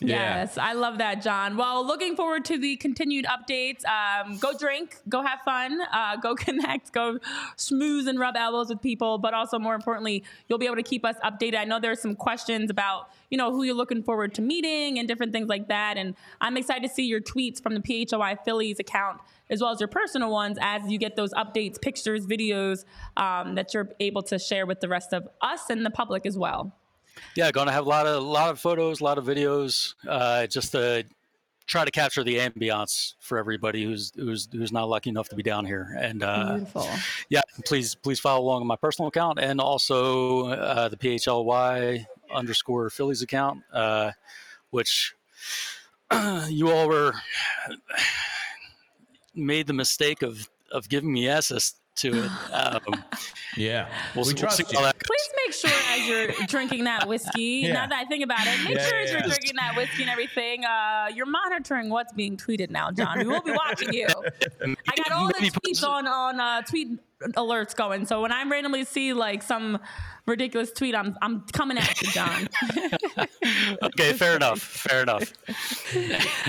Yeah. 0.01 0.41
Yes, 0.41 0.59
I 0.59 0.73
love 0.73 0.99
that, 0.99 1.23
John. 1.23 1.57
Well, 1.57 1.87
looking 1.87 2.17
forward 2.17 2.45
to 2.47 2.59
the 2.59 2.77
continued 2.77 3.27
updates. 3.27 3.85
Um, 3.85 4.39
go 4.39 4.57
drink, 4.57 4.97
go 5.09 5.23
have 5.23 5.41
fun, 5.45 5.81
uh, 5.93 6.17
go 6.17 6.35
connect, 6.35 6.93
go 6.93 7.19
smooth 7.57 8.09
and 8.09 8.19
rub 8.19 8.37
elbows 8.37 8.69
with 8.69 8.83
people. 8.83 9.19
But 9.19 9.35
also, 9.35 9.59
more 9.59 9.75
importantly, 9.75 10.25
you'll 10.49 10.59
be 10.59 10.67
able 10.67 10.77
to 10.77 10.83
keep 10.83 11.05
us 11.05 11.17
updated. 11.25 11.59
I 11.59 11.65
know 11.65 11.79
there's 11.79 12.01
some 12.01 12.17
questions 12.17 12.71
about 12.71 13.11
you 13.31 13.39
know 13.39 13.53
who 13.53 13.63
you're 13.63 13.75
looking 13.75 14.03
forward 14.03 14.35
to 14.35 14.43
meeting 14.43 14.99
and 14.99 15.07
different 15.07 15.33
things 15.33 15.49
like 15.49 15.69
that. 15.69 15.97
And 15.97 16.15
I'm 16.41 16.57
excited 16.57 16.89
to 16.89 16.93
see 16.93 17.05
your 17.05 17.21
tweets 17.21 17.63
from 17.63 17.75
the 17.75 17.81
PHLY 17.81 18.45
Phillies 18.45 18.81
account 18.81 19.21
as 19.51 19.61
well 19.61 19.71
as 19.71 19.81
your 19.81 19.89
personal 19.89 20.31
ones 20.31 20.59
as 20.61 20.83
you 20.91 20.99
get 20.99 21.17
those 21.17 21.33
updates, 21.35 21.81
pictures, 21.81 22.27
videos 22.27 22.85
um, 23.17 23.55
that 23.55 23.75
you're 23.75 23.91
able 24.01 24.23
to 24.23 24.39
share 24.39 24.67
with 24.67 24.81
the 24.81 24.89
rest 24.89 25.13
of 25.13 25.29
us 25.41 25.69
and 25.71 25.85
the 25.85 25.91
public 25.91 26.27
as 26.27 26.39
well. 26.39 26.75
Yeah, 27.37 27.51
going 27.53 27.67
to 27.67 27.73
have 27.73 27.87
a 27.87 27.89
lot 27.89 28.07
of 28.07 28.23
lot 28.23 28.51
of 28.51 28.59
photos, 28.59 29.01
a 29.01 29.05
lot 29.05 29.19
of 29.19 29.25
videos, 29.25 29.95
uh, 30.09 30.47
just 30.47 30.73
to 30.73 31.05
try 31.67 31.85
to 31.85 31.91
capture 31.91 32.23
the 32.23 32.39
ambiance 32.39 33.15
for 33.21 33.39
everybody 33.39 33.85
who's 33.85 34.13
who's 34.17 34.49
who's 34.53 34.73
not 34.73 34.89
lucky 34.89 35.11
enough 35.11 35.29
to 35.29 35.37
be 35.37 35.43
down 35.43 35.65
here. 35.65 35.97
And 35.99 36.23
uh, 36.23 36.57
Beautiful. 36.57 36.89
yeah, 37.29 37.43
please 37.65 37.95
please 37.95 38.21
follow 38.21 38.43
along 38.43 38.63
on 38.63 38.67
my 38.67 38.77
personal 38.77 39.09
account 39.09 39.39
and 39.39 39.61
also 39.61 40.49
uh, 40.49 40.89
the 40.89 40.97
PHLY 40.97 42.07
underscore 42.33 42.91
Phillies 42.91 43.23
account, 43.23 43.63
uh, 43.73 44.13
which 44.71 45.15
you 46.49 46.71
all 46.71 46.89
were 46.89 47.15
made 49.35 49.67
the 49.67 49.73
mistake 49.73 50.23
of 50.23 50.49
of 50.73 50.89
giving 50.89 51.13
me 51.13 51.29
access 51.29 51.75
to 51.97 52.25
it. 52.25 52.31
Um, 52.53 53.05
Yeah, 53.57 53.89
we'll, 54.17 54.25
we 54.25 54.31
see- 54.31 54.35
we'll 54.35 54.41
trust 54.41 54.59
you. 54.59 54.67
how 54.73 54.83
that 54.83 54.99
goes. 54.99 55.07
Please 55.07 55.31
make 55.47 55.55
sure 55.55 55.81
as 55.95 56.09
you're 56.09 56.47
drinking 56.49 56.83
that 56.85 57.07
whiskey, 57.07 57.63
Yeah. 57.67 57.73
now 57.75 57.87
that 57.87 57.97
I 57.97 58.05
think 58.07 58.25
about 58.25 58.41
it, 58.45 58.65
make 58.65 58.75
Yeah, 58.75 58.89
sure 58.89 58.99
as 58.99 59.11
you're 59.13 59.21
yeah. 59.21 59.27
drinking 59.29 59.55
that 59.57 59.77
whiskey 59.77 60.03
and 60.03 60.11
everything, 60.11 60.65
uh, 60.65 61.07
you're 61.15 61.27
monitoring 61.27 61.91
what's 61.91 62.13
being 62.13 62.37
tweeted 62.37 62.71
now, 62.71 62.91
John. 62.91 63.19
We 63.19 63.27
will 63.27 63.43
be 63.43 63.53
watching 63.53 63.93
you. 63.93 64.09
I 64.63 64.97
got 64.97 65.13
all 65.13 65.29
the 65.29 65.35
tweets 65.35 65.87
on 65.87 66.09
on 66.09 66.41
uh, 66.41 66.63
tweet 66.63 66.99
alerts 67.33 67.75
going. 67.75 68.07
So 68.07 68.23
when 68.23 68.33
I 68.33 68.45
randomly 68.45 68.85
see 68.85 69.13
like 69.13 69.43
some 69.43 69.79
ridiculous 70.27 70.73
tweet, 70.73 70.95
I'm 70.95 71.17
I'm 71.23 71.43
coming 71.53 71.79
at 71.79 72.01
you, 72.03 72.11
John. 72.11 72.49
Okay, 73.83 74.15
fair 74.15 74.37
enough. 74.37 74.59
Fair 74.61 75.03
enough. 75.03 75.33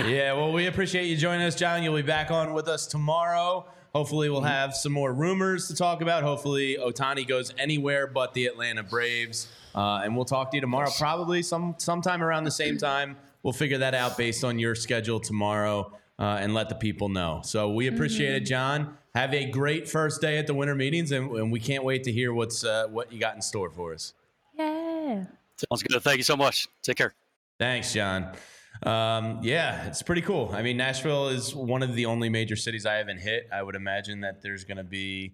Yeah, 0.06 0.32
well, 0.32 0.52
we 0.52 0.66
appreciate 0.66 1.06
you 1.06 1.16
joining 1.16 1.46
us, 1.46 1.54
John. 1.54 1.82
You'll 1.82 1.94
be 1.94 2.02
back 2.02 2.30
on 2.30 2.54
with 2.54 2.68
us 2.68 2.86
tomorrow. 2.86 3.66
Hopefully, 3.94 4.30
we'll 4.30 4.40
have 4.40 4.74
some 4.74 4.92
more 4.92 5.12
rumors 5.12 5.68
to 5.68 5.74
talk 5.74 6.00
about. 6.00 6.22
Hopefully, 6.22 6.76
Ohtani 6.80 7.26
goes 7.26 7.52
anywhere 7.58 8.06
but 8.06 8.32
the 8.34 8.46
Atlanta 8.46 8.82
Braves, 8.82 9.48
uh, 9.74 10.00
and 10.04 10.16
we'll 10.16 10.24
talk 10.24 10.50
to 10.50 10.56
you 10.56 10.60
tomorrow, 10.60 10.90
probably 10.98 11.42
some 11.42 11.74
sometime 11.78 12.22
around 12.22 12.44
the 12.44 12.50
same 12.50 12.78
time. 12.78 13.16
We'll 13.42 13.52
figure 13.52 13.78
that 13.78 13.94
out 13.94 14.16
based 14.16 14.42
on 14.42 14.58
your 14.58 14.74
schedule 14.74 15.20
tomorrow, 15.20 15.92
uh, 16.18 16.38
and 16.40 16.54
let 16.54 16.68
the 16.68 16.74
people 16.74 17.08
know. 17.08 17.40
So 17.44 17.70
we 17.70 17.86
appreciate 17.86 18.34
it, 18.34 18.40
John. 18.40 18.96
Have 19.16 19.32
a 19.32 19.46
great 19.46 19.88
first 19.88 20.20
day 20.20 20.36
at 20.36 20.46
the 20.46 20.52
winter 20.52 20.74
meetings, 20.74 21.10
and, 21.10 21.34
and 21.36 21.50
we 21.50 21.58
can't 21.58 21.82
wait 21.82 22.04
to 22.04 22.12
hear 22.12 22.34
what's 22.34 22.64
uh, 22.64 22.86
what 22.88 23.10
you 23.10 23.18
got 23.18 23.34
in 23.34 23.40
store 23.40 23.70
for 23.70 23.94
us. 23.94 24.12
yeah. 24.58 25.24
Sounds 25.56 25.82
good. 25.82 26.02
Thank 26.02 26.18
you 26.18 26.22
so 26.22 26.36
much. 26.36 26.68
Take 26.82 26.98
care. 26.98 27.14
Thanks, 27.58 27.94
John. 27.94 28.34
Um, 28.82 29.40
yeah, 29.42 29.86
it's 29.86 30.02
pretty 30.02 30.20
cool. 30.20 30.50
I 30.52 30.60
mean, 30.60 30.76
Nashville 30.76 31.28
is 31.28 31.54
one 31.54 31.82
of 31.82 31.94
the 31.94 32.04
only 32.04 32.28
major 32.28 32.56
cities 32.56 32.84
I 32.84 32.96
haven't 32.96 33.20
hit. 33.20 33.48
I 33.50 33.62
would 33.62 33.74
imagine 33.74 34.20
that 34.20 34.42
there's 34.42 34.64
going 34.64 34.76
to 34.76 34.84
be 34.84 35.32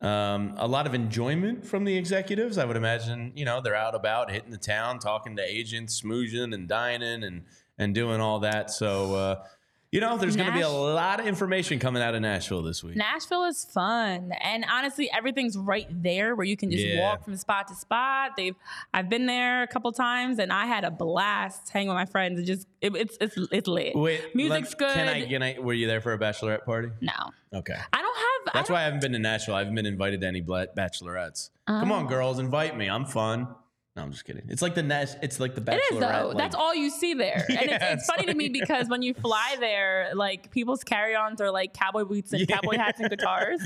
um, 0.00 0.54
a 0.56 0.66
lot 0.66 0.86
of 0.86 0.94
enjoyment 0.94 1.66
from 1.66 1.84
the 1.84 1.98
executives. 1.98 2.56
I 2.56 2.64
would 2.64 2.78
imagine, 2.78 3.32
you 3.36 3.44
know, 3.44 3.60
they're 3.60 3.76
out 3.76 3.94
about 3.94 4.30
hitting 4.30 4.50
the 4.50 4.56
town, 4.56 4.98
talking 4.98 5.36
to 5.36 5.42
agents, 5.42 6.00
smoozing 6.00 6.54
and 6.54 6.66
dining 6.66 7.22
and 7.22 7.42
and 7.76 7.94
doing 7.94 8.22
all 8.22 8.40
that. 8.40 8.70
So, 8.70 9.14
uh, 9.14 9.44
you 9.92 10.00
know, 10.00 10.16
there's 10.16 10.36
going 10.36 10.48
to 10.48 10.54
be 10.54 10.60
a 10.60 10.68
lot 10.68 11.18
of 11.18 11.26
information 11.26 11.78
coming 11.80 12.00
out 12.02 12.14
of 12.14 12.22
Nashville 12.22 12.62
this 12.62 12.84
week. 12.84 12.96
Nashville 12.96 13.44
is 13.44 13.64
fun, 13.64 14.30
and 14.40 14.64
honestly, 14.70 15.10
everything's 15.12 15.56
right 15.58 15.88
there 15.90 16.36
where 16.36 16.46
you 16.46 16.56
can 16.56 16.70
just 16.70 16.84
Yeah. 16.84 17.00
walk 17.00 17.24
from 17.24 17.36
spot 17.36 17.66
to 17.68 17.74
spot. 17.74 18.32
They've 18.36 18.54
I've 18.94 19.08
been 19.08 19.26
there 19.26 19.62
a 19.62 19.66
couple 19.66 19.90
times, 19.92 20.38
and 20.38 20.52
I 20.52 20.66
had 20.66 20.84
a 20.84 20.90
blast 20.92 21.70
hanging 21.70 21.88
with 21.88 21.96
my 21.96 22.06
friends. 22.06 22.38
It 22.38 22.44
just 22.44 22.68
it, 22.80 22.94
it's 22.94 23.18
it's 23.20 23.36
it's 23.50 23.66
lit. 23.68 23.96
Wait, 23.96 24.34
Music's 24.34 24.74
good. 24.74 24.94
Can 24.94 25.08
I, 25.08 25.26
can 25.26 25.42
I? 25.42 25.56
Were 25.58 25.74
you 25.74 25.86
there 25.88 26.00
for 26.00 26.12
a 26.12 26.18
bachelorette 26.18 26.64
party? 26.64 26.90
no, 27.00 27.12
Okay. 27.52 27.74
I 27.92 28.00
don't 28.00 28.16
have. 28.16 28.54
That's 28.54 28.70
I 28.70 28.72
why 28.72 28.80
I 28.80 28.82
haven't 28.84 29.00
been 29.02 29.12
to 29.12 29.18
Nashville. 29.18 29.54
I 29.56 29.58
haven't 29.58 29.74
been 29.74 29.86
invited 29.86 30.20
to 30.20 30.26
any 30.28 30.40
bla- 30.40 30.68
bachelorettes. 30.68 31.50
Uh-huh. 31.66 31.80
Come 31.80 31.90
on, 31.92 32.06
girls, 32.06 32.38
invite 32.38 32.76
me. 32.76 32.88
I'm 32.88 33.04
fun. 33.06 33.48
No, 34.00 34.06
I'm 34.06 34.12
just 34.12 34.24
kidding. 34.24 34.42
It's 34.48 34.62
like 34.62 34.74
the 34.74 34.82
Nash. 34.82 35.10
It's 35.22 35.38
like 35.38 35.54
the 35.54 35.60
bachelorette. 35.60 35.74
It 35.74 35.94
is 35.94 36.00
though. 36.00 36.28
like- 36.28 36.36
That's 36.38 36.54
all 36.54 36.74
you 36.74 36.88
see 36.88 37.12
there, 37.12 37.44
and 37.48 37.58
it's, 37.58 37.70
Yeah, 37.70 37.92
it's 37.92 38.02
it's 38.02 38.06
funny 38.06 38.26
to 38.26 38.34
me 38.34 38.48
because 38.60 38.88
when 38.88 39.02
you 39.02 39.12
fly 39.12 39.56
there, 39.60 40.12
like 40.14 40.50
people's 40.50 40.82
carry-ons 40.84 41.40
are 41.40 41.50
like 41.50 41.74
cowboy 41.74 42.04
boots 42.04 42.32
and 42.32 42.48
Yeah. 42.48 42.56
cowboy 42.56 42.78
hats 42.78 42.98
and 42.98 43.10
guitars, 43.10 43.60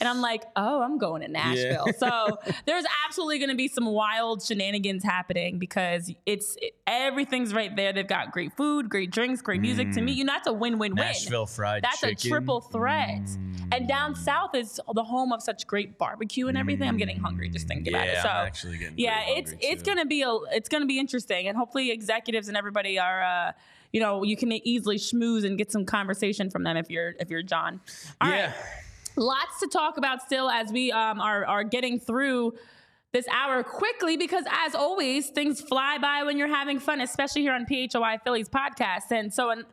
and 0.00 0.08
I'm 0.08 0.20
like, 0.20 0.44
oh, 0.56 0.82
I'm 0.82 0.98
going 0.98 1.22
to 1.22 1.28
Nashville. 1.28 1.86
So 1.98 2.38
there's 2.66 2.84
absolutely 3.06 3.38
going 3.38 3.50
to 3.50 3.54
be 3.56 3.68
some 3.68 3.86
wild 3.86 4.42
shenanigans 4.42 5.04
happening 5.04 5.58
because 5.58 6.12
it's 6.26 6.56
it, 6.60 6.74
everything's 6.86 7.54
right 7.54 7.74
there. 7.76 7.92
They've 7.92 8.06
got 8.06 8.32
great 8.32 8.56
food, 8.56 8.88
great 8.88 9.12
drinks, 9.12 9.40
great 9.40 9.60
music. 9.60 9.92
To 9.92 10.00
mm. 10.00 10.04
me, 10.04 10.12
you 10.12 10.24
know, 10.24 10.32
that's 10.32 10.48
a 10.48 10.52
win-win-win. 10.52 10.96
Nashville 10.96 11.46
fried 11.46 11.84
That's 11.84 12.00
chicken. 12.00 12.26
a 12.26 12.28
triple 12.28 12.60
threat. 12.60 13.28
And 13.72 13.88
down 13.88 14.14
mm. 14.14 14.18
south 14.18 14.54
is 14.54 14.80
the 14.94 15.04
home 15.04 15.32
of 15.32 15.42
such 15.42 15.66
great 15.66 15.98
barbecue 15.98 16.48
and 16.48 16.56
everything. 16.58 16.88
I'm 16.88 16.96
getting 16.96 17.18
hungry 17.18 17.48
just 17.48 17.68
thinking 17.68 17.94
about 17.94 18.08
it. 18.08 18.16
So 18.22 18.28
I'm 18.28 18.46
actually 18.46 18.78
getting 18.78 18.98
yeah, 18.98 19.22
it's 19.28 19.50
hungry, 19.50 19.68
it's 19.68 19.75
too. 19.82 19.90
gonna 19.90 20.06
be 20.06 20.22
a 20.22 20.32
it's 20.52 20.68
gonna 20.68 20.86
be 20.86 20.98
interesting, 20.98 21.48
and 21.48 21.56
hopefully 21.56 21.90
executives 21.90 22.48
and 22.48 22.56
everybody 22.56 22.98
are. 22.98 23.22
Uh, 23.22 23.52
you 23.92 24.00
know, 24.00 24.24
you 24.24 24.36
can 24.36 24.52
easily 24.52 24.98
schmooze 24.98 25.44
and 25.44 25.56
get 25.56 25.72
some 25.72 25.86
conversation 25.86 26.50
from 26.50 26.64
them 26.64 26.76
if 26.76 26.90
you're 26.90 27.14
if 27.18 27.30
you're 27.30 27.42
John. 27.42 27.80
All 28.20 28.28
right, 28.28 28.36
yeah. 28.36 28.52
lots 29.16 29.60
to 29.60 29.68
talk 29.68 29.96
about 29.96 30.22
still 30.22 30.50
as 30.50 30.72
we 30.72 30.92
um, 30.92 31.20
are 31.20 31.46
are 31.46 31.64
getting 31.64 31.98
through 31.98 32.54
this 33.12 33.26
hour 33.28 33.62
quickly 33.62 34.16
because 34.16 34.44
as 34.50 34.74
always 34.74 35.30
things 35.30 35.60
fly 35.60 35.96
by 35.96 36.22
when 36.24 36.36
you're 36.36 36.54
having 36.54 36.78
fun 36.78 37.00
especially 37.00 37.40
here 37.40 37.54
on 37.54 37.64
PHLY 37.64 38.20
Phillies 38.22 38.48
podcast 38.48 39.10
and 39.10 39.32
so 39.32 39.48
and 39.48 39.64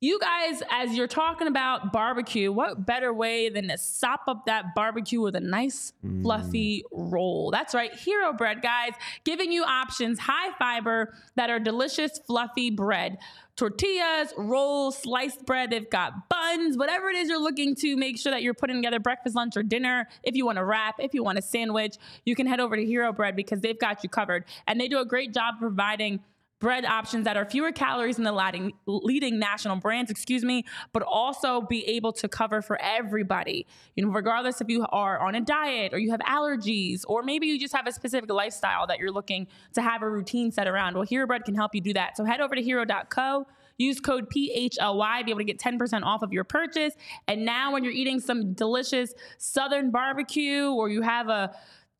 you 0.00 0.18
guys 0.20 0.62
as 0.70 0.94
you're 0.94 1.06
talking 1.06 1.48
about 1.48 1.92
barbecue 1.92 2.52
what 2.52 2.84
better 2.84 3.12
way 3.12 3.48
than 3.48 3.68
to 3.68 3.78
sop 3.78 4.22
up 4.28 4.44
that 4.44 4.74
barbecue 4.74 5.20
with 5.20 5.34
a 5.34 5.40
nice 5.40 5.92
mm. 6.04 6.22
fluffy 6.22 6.84
roll 6.92 7.50
that's 7.50 7.74
right 7.74 7.94
hero 7.94 8.32
bread 8.32 8.60
guys 8.60 8.92
giving 9.24 9.50
you 9.50 9.64
options 9.64 10.18
high 10.18 10.52
fiber 10.58 11.14
that 11.36 11.48
are 11.48 11.58
delicious 11.58 12.20
fluffy 12.26 12.70
bread 12.70 13.16
tortillas, 13.56 14.34
rolls, 14.36 14.98
sliced 14.98 15.44
bread. 15.46 15.70
They've 15.70 15.88
got 15.88 16.28
buns, 16.28 16.76
whatever 16.76 17.08
it 17.08 17.16
is 17.16 17.28
you're 17.28 17.40
looking 17.40 17.74
to 17.76 17.96
make 17.96 18.18
sure 18.18 18.30
that 18.30 18.42
you're 18.42 18.54
putting 18.54 18.76
together 18.76 19.00
breakfast, 19.00 19.34
lunch, 19.34 19.56
or 19.56 19.62
dinner. 19.62 20.08
If 20.22 20.36
you 20.36 20.44
want 20.44 20.58
a 20.58 20.64
wrap, 20.64 20.96
if 20.98 21.14
you 21.14 21.24
want 21.24 21.38
a 21.38 21.42
sandwich, 21.42 21.96
you 22.24 22.34
can 22.34 22.46
head 22.46 22.60
over 22.60 22.76
to 22.76 22.84
Hero 22.84 23.12
Bread 23.12 23.34
because 23.34 23.60
they've 23.60 23.78
got 23.78 24.02
you 24.02 24.10
covered. 24.10 24.44
And 24.66 24.78
they 24.78 24.88
do 24.88 24.98
a 24.98 25.06
great 25.06 25.32
job 25.32 25.54
providing 25.58 26.20
bread 26.58 26.84
options 26.84 27.24
that 27.24 27.36
are 27.36 27.44
fewer 27.44 27.72
calories 27.72 28.16
than 28.16 28.24
the 28.24 28.72
leading, 28.86 29.38
national 29.38 29.76
brands, 29.76 30.10
excuse 30.10 30.44
me, 30.44 30.64
but 30.92 31.02
also 31.02 31.60
be 31.60 31.84
able 31.86 32.12
to 32.12 32.28
cover 32.28 32.62
for 32.62 32.80
everybody. 32.80 33.66
You 33.94 34.06
know, 34.06 34.12
regardless 34.12 34.60
if 34.60 34.68
you 34.68 34.86
are 34.90 35.18
on 35.20 35.34
a 35.34 35.40
diet 35.40 35.92
or 35.92 35.98
you 35.98 36.10
have 36.10 36.20
allergies, 36.20 37.02
or 37.06 37.22
maybe 37.22 37.46
you 37.46 37.58
just 37.58 37.74
have 37.74 37.86
a 37.86 37.92
specific 37.92 38.30
lifestyle 38.30 38.86
that 38.86 38.98
you're 38.98 39.12
looking 39.12 39.46
to 39.74 39.82
have 39.82 40.02
a 40.02 40.08
routine 40.08 40.50
set 40.50 40.66
around. 40.66 40.94
Well, 40.94 41.04
Hero 41.04 41.26
Bread 41.26 41.44
can 41.44 41.54
help 41.54 41.74
you 41.74 41.80
do 41.80 41.92
that. 41.92 42.16
So 42.16 42.24
head 42.24 42.40
over 42.40 42.54
to 42.54 42.62
hero.co. 42.62 43.46
Use 43.78 44.00
code 44.00 44.30
PHLY, 44.30 45.24
be 45.26 45.30
able 45.30 45.40
to 45.40 45.44
get 45.44 45.58
10% 45.58 46.02
off 46.02 46.22
of 46.22 46.32
your 46.32 46.44
purchase. 46.44 46.94
And 47.28 47.44
now, 47.44 47.72
when 47.72 47.84
you're 47.84 47.92
eating 47.92 48.20
some 48.20 48.54
delicious 48.54 49.12
Southern 49.36 49.90
barbecue 49.90 50.70
or 50.70 50.88
you 50.88 51.02
have 51.02 51.28
a 51.28 51.54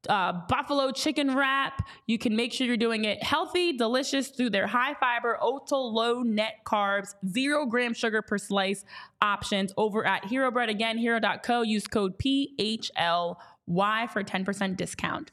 uh, 0.08 0.40
buffalo 0.48 0.90
chicken 0.90 1.36
wrap. 1.36 1.86
You 2.06 2.18
can 2.18 2.36
make 2.36 2.52
sure 2.52 2.66
you're 2.66 2.76
doing 2.76 3.04
it 3.04 3.22
healthy, 3.22 3.76
delicious 3.76 4.28
through 4.28 4.50
their 4.50 4.66
high 4.66 4.94
fiber, 4.94 5.38
ultra 5.40 5.78
low 5.78 6.22
net 6.22 6.60
carbs, 6.64 7.14
zero 7.28 7.66
gram 7.66 7.94
sugar 7.94 8.22
per 8.22 8.38
slice 8.38 8.84
options 9.20 9.72
over 9.76 10.06
at 10.06 10.24
Hero 10.24 10.50
Bread. 10.50 10.68
Again, 10.68 10.98
hero.co. 10.98 11.62
Use 11.62 11.86
code 11.86 12.18
PHLY 12.18 13.36
for 14.10 14.22
10% 14.22 14.76
discount. 14.76 15.30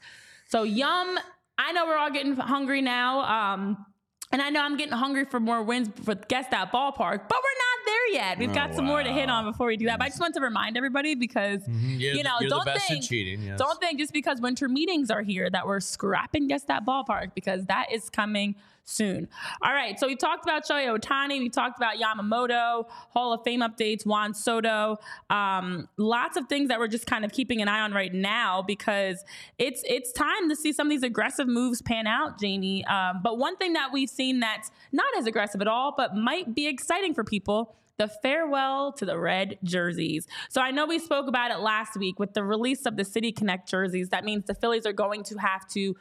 So, 0.48 0.62
yum. 0.62 1.18
I 1.56 1.70
know 1.70 1.86
we're 1.86 1.96
all 1.96 2.10
getting 2.10 2.34
hungry 2.34 2.82
now. 2.82 3.20
Um, 3.20 3.86
and 4.34 4.42
I 4.42 4.50
know 4.50 4.62
I'm 4.62 4.76
getting 4.76 4.92
hungry 4.92 5.24
for 5.24 5.38
more 5.38 5.62
wins 5.62 5.88
for 6.02 6.16
Guess 6.16 6.48
That 6.50 6.72
Ballpark, 6.72 6.96
but 6.96 7.38
we're 7.38 7.60
not 7.60 7.86
there 7.86 8.08
yet. 8.14 8.36
We've 8.36 8.50
oh, 8.50 8.54
got 8.54 8.72
Oh, 8.72 8.74
some 8.74 8.84
more 8.84 9.00
to 9.00 9.12
hit 9.12 9.30
on 9.30 9.44
before 9.44 9.68
we 9.68 9.76
do 9.76 9.86
that. 9.86 10.00
But 10.00 10.06
I 10.06 10.08
just 10.08 10.18
want 10.18 10.34
to 10.34 10.40
remind 10.40 10.76
everybody 10.76 11.14
because 11.14 11.60
mm-hmm. 11.60 11.90
You're 12.00 12.14
you 12.14 12.24
know, 12.24 12.32
the 12.40 12.48
don't 12.48 12.64
think 12.64 13.04
cheating, 13.04 13.44
yes. 13.44 13.60
don't 13.60 13.78
think 13.78 14.00
just 14.00 14.12
because 14.12 14.40
winter 14.40 14.68
meetings 14.68 15.08
are 15.08 15.22
here 15.22 15.48
that 15.50 15.68
we're 15.68 15.78
scrapping 15.78 16.48
Guess 16.48 16.64
That 16.64 16.84
Ballpark 16.84 17.32
because 17.36 17.66
that 17.66 17.92
is 17.92 18.10
coming 18.10 18.56
soon. 18.84 19.28
All 19.62 19.72
right, 19.72 19.98
so 19.98 20.06
we 20.06 20.16
talked 20.16 20.44
about 20.44 20.66
Shohei 20.66 20.86
Ohtani, 20.86 21.38
we 21.40 21.48
talked 21.48 21.78
about 21.78 21.96
Yamamoto, 21.96 22.86
Hall 22.88 23.32
of 23.32 23.42
Fame 23.44 23.60
updates, 23.60 24.04
Juan 24.04 24.34
Soto, 24.34 24.98
um, 25.30 25.88
lots 25.96 26.36
of 26.36 26.48
things 26.48 26.68
that 26.68 26.78
we're 26.78 26.88
just 26.88 27.06
kind 27.06 27.24
of 27.24 27.32
keeping 27.32 27.62
an 27.62 27.68
eye 27.68 27.80
on 27.80 27.92
right 27.92 28.12
now 28.12 28.62
because 28.62 29.24
it's 29.58 29.82
it's 29.86 30.12
time 30.12 30.48
to 30.48 30.56
see 30.56 30.72
some 30.72 30.86
of 30.86 30.90
these 30.90 31.02
aggressive 31.02 31.48
moves 31.48 31.82
pan 31.82 32.06
out, 32.06 32.38
Jamie. 32.38 32.84
Um, 32.86 33.20
but 33.22 33.38
one 33.38 33.56
thing 33.56 33.72
that 33.74 33.92
we've 33.92 34.10
seen 34.10 34.40
that's 34.40 34.70
not 34.92 35.06
as 35.18 35.26
aggressive 35.26 35.60
at 35.60 35.68
all, 35.68 35.94
but 35.96 36.14
might 36.14 36.54
be 36.54 36.66
exciting 36.66 37.14
for 37.14 37.24
people 37.24 37.76
the 37.96 38.08
farewell 38.08 38.92
to 38.92 39.04
the 39.04 39.18
red 39.18 39.58
jerseys. 39.62 40.26
So 40.48 40.60
I 40.60 40.72
know 40.72 40.86
we 40.86 40.98
spoke 40.98 41.28
about 41.28 41.50
it 41.52 41.60
last 41.60 41.96
week 41.96 42.18
with 42.18 42.34
the 42.34 42.42
release 42.42 42.86
of 42.86 42.96
the 42.96 43.04
City 43.04 43.30
Connect 43.30 43.68
jerseys. 43.68 44.08
That 44.08 44.24
means 44.24 44.46
the 44.46 44.54
Phillies 44.54 44.84
are 44.84 44.92
going 44.92 45.22
to 45.24 45.36
have 45.38 45.68
to 45.68 45.94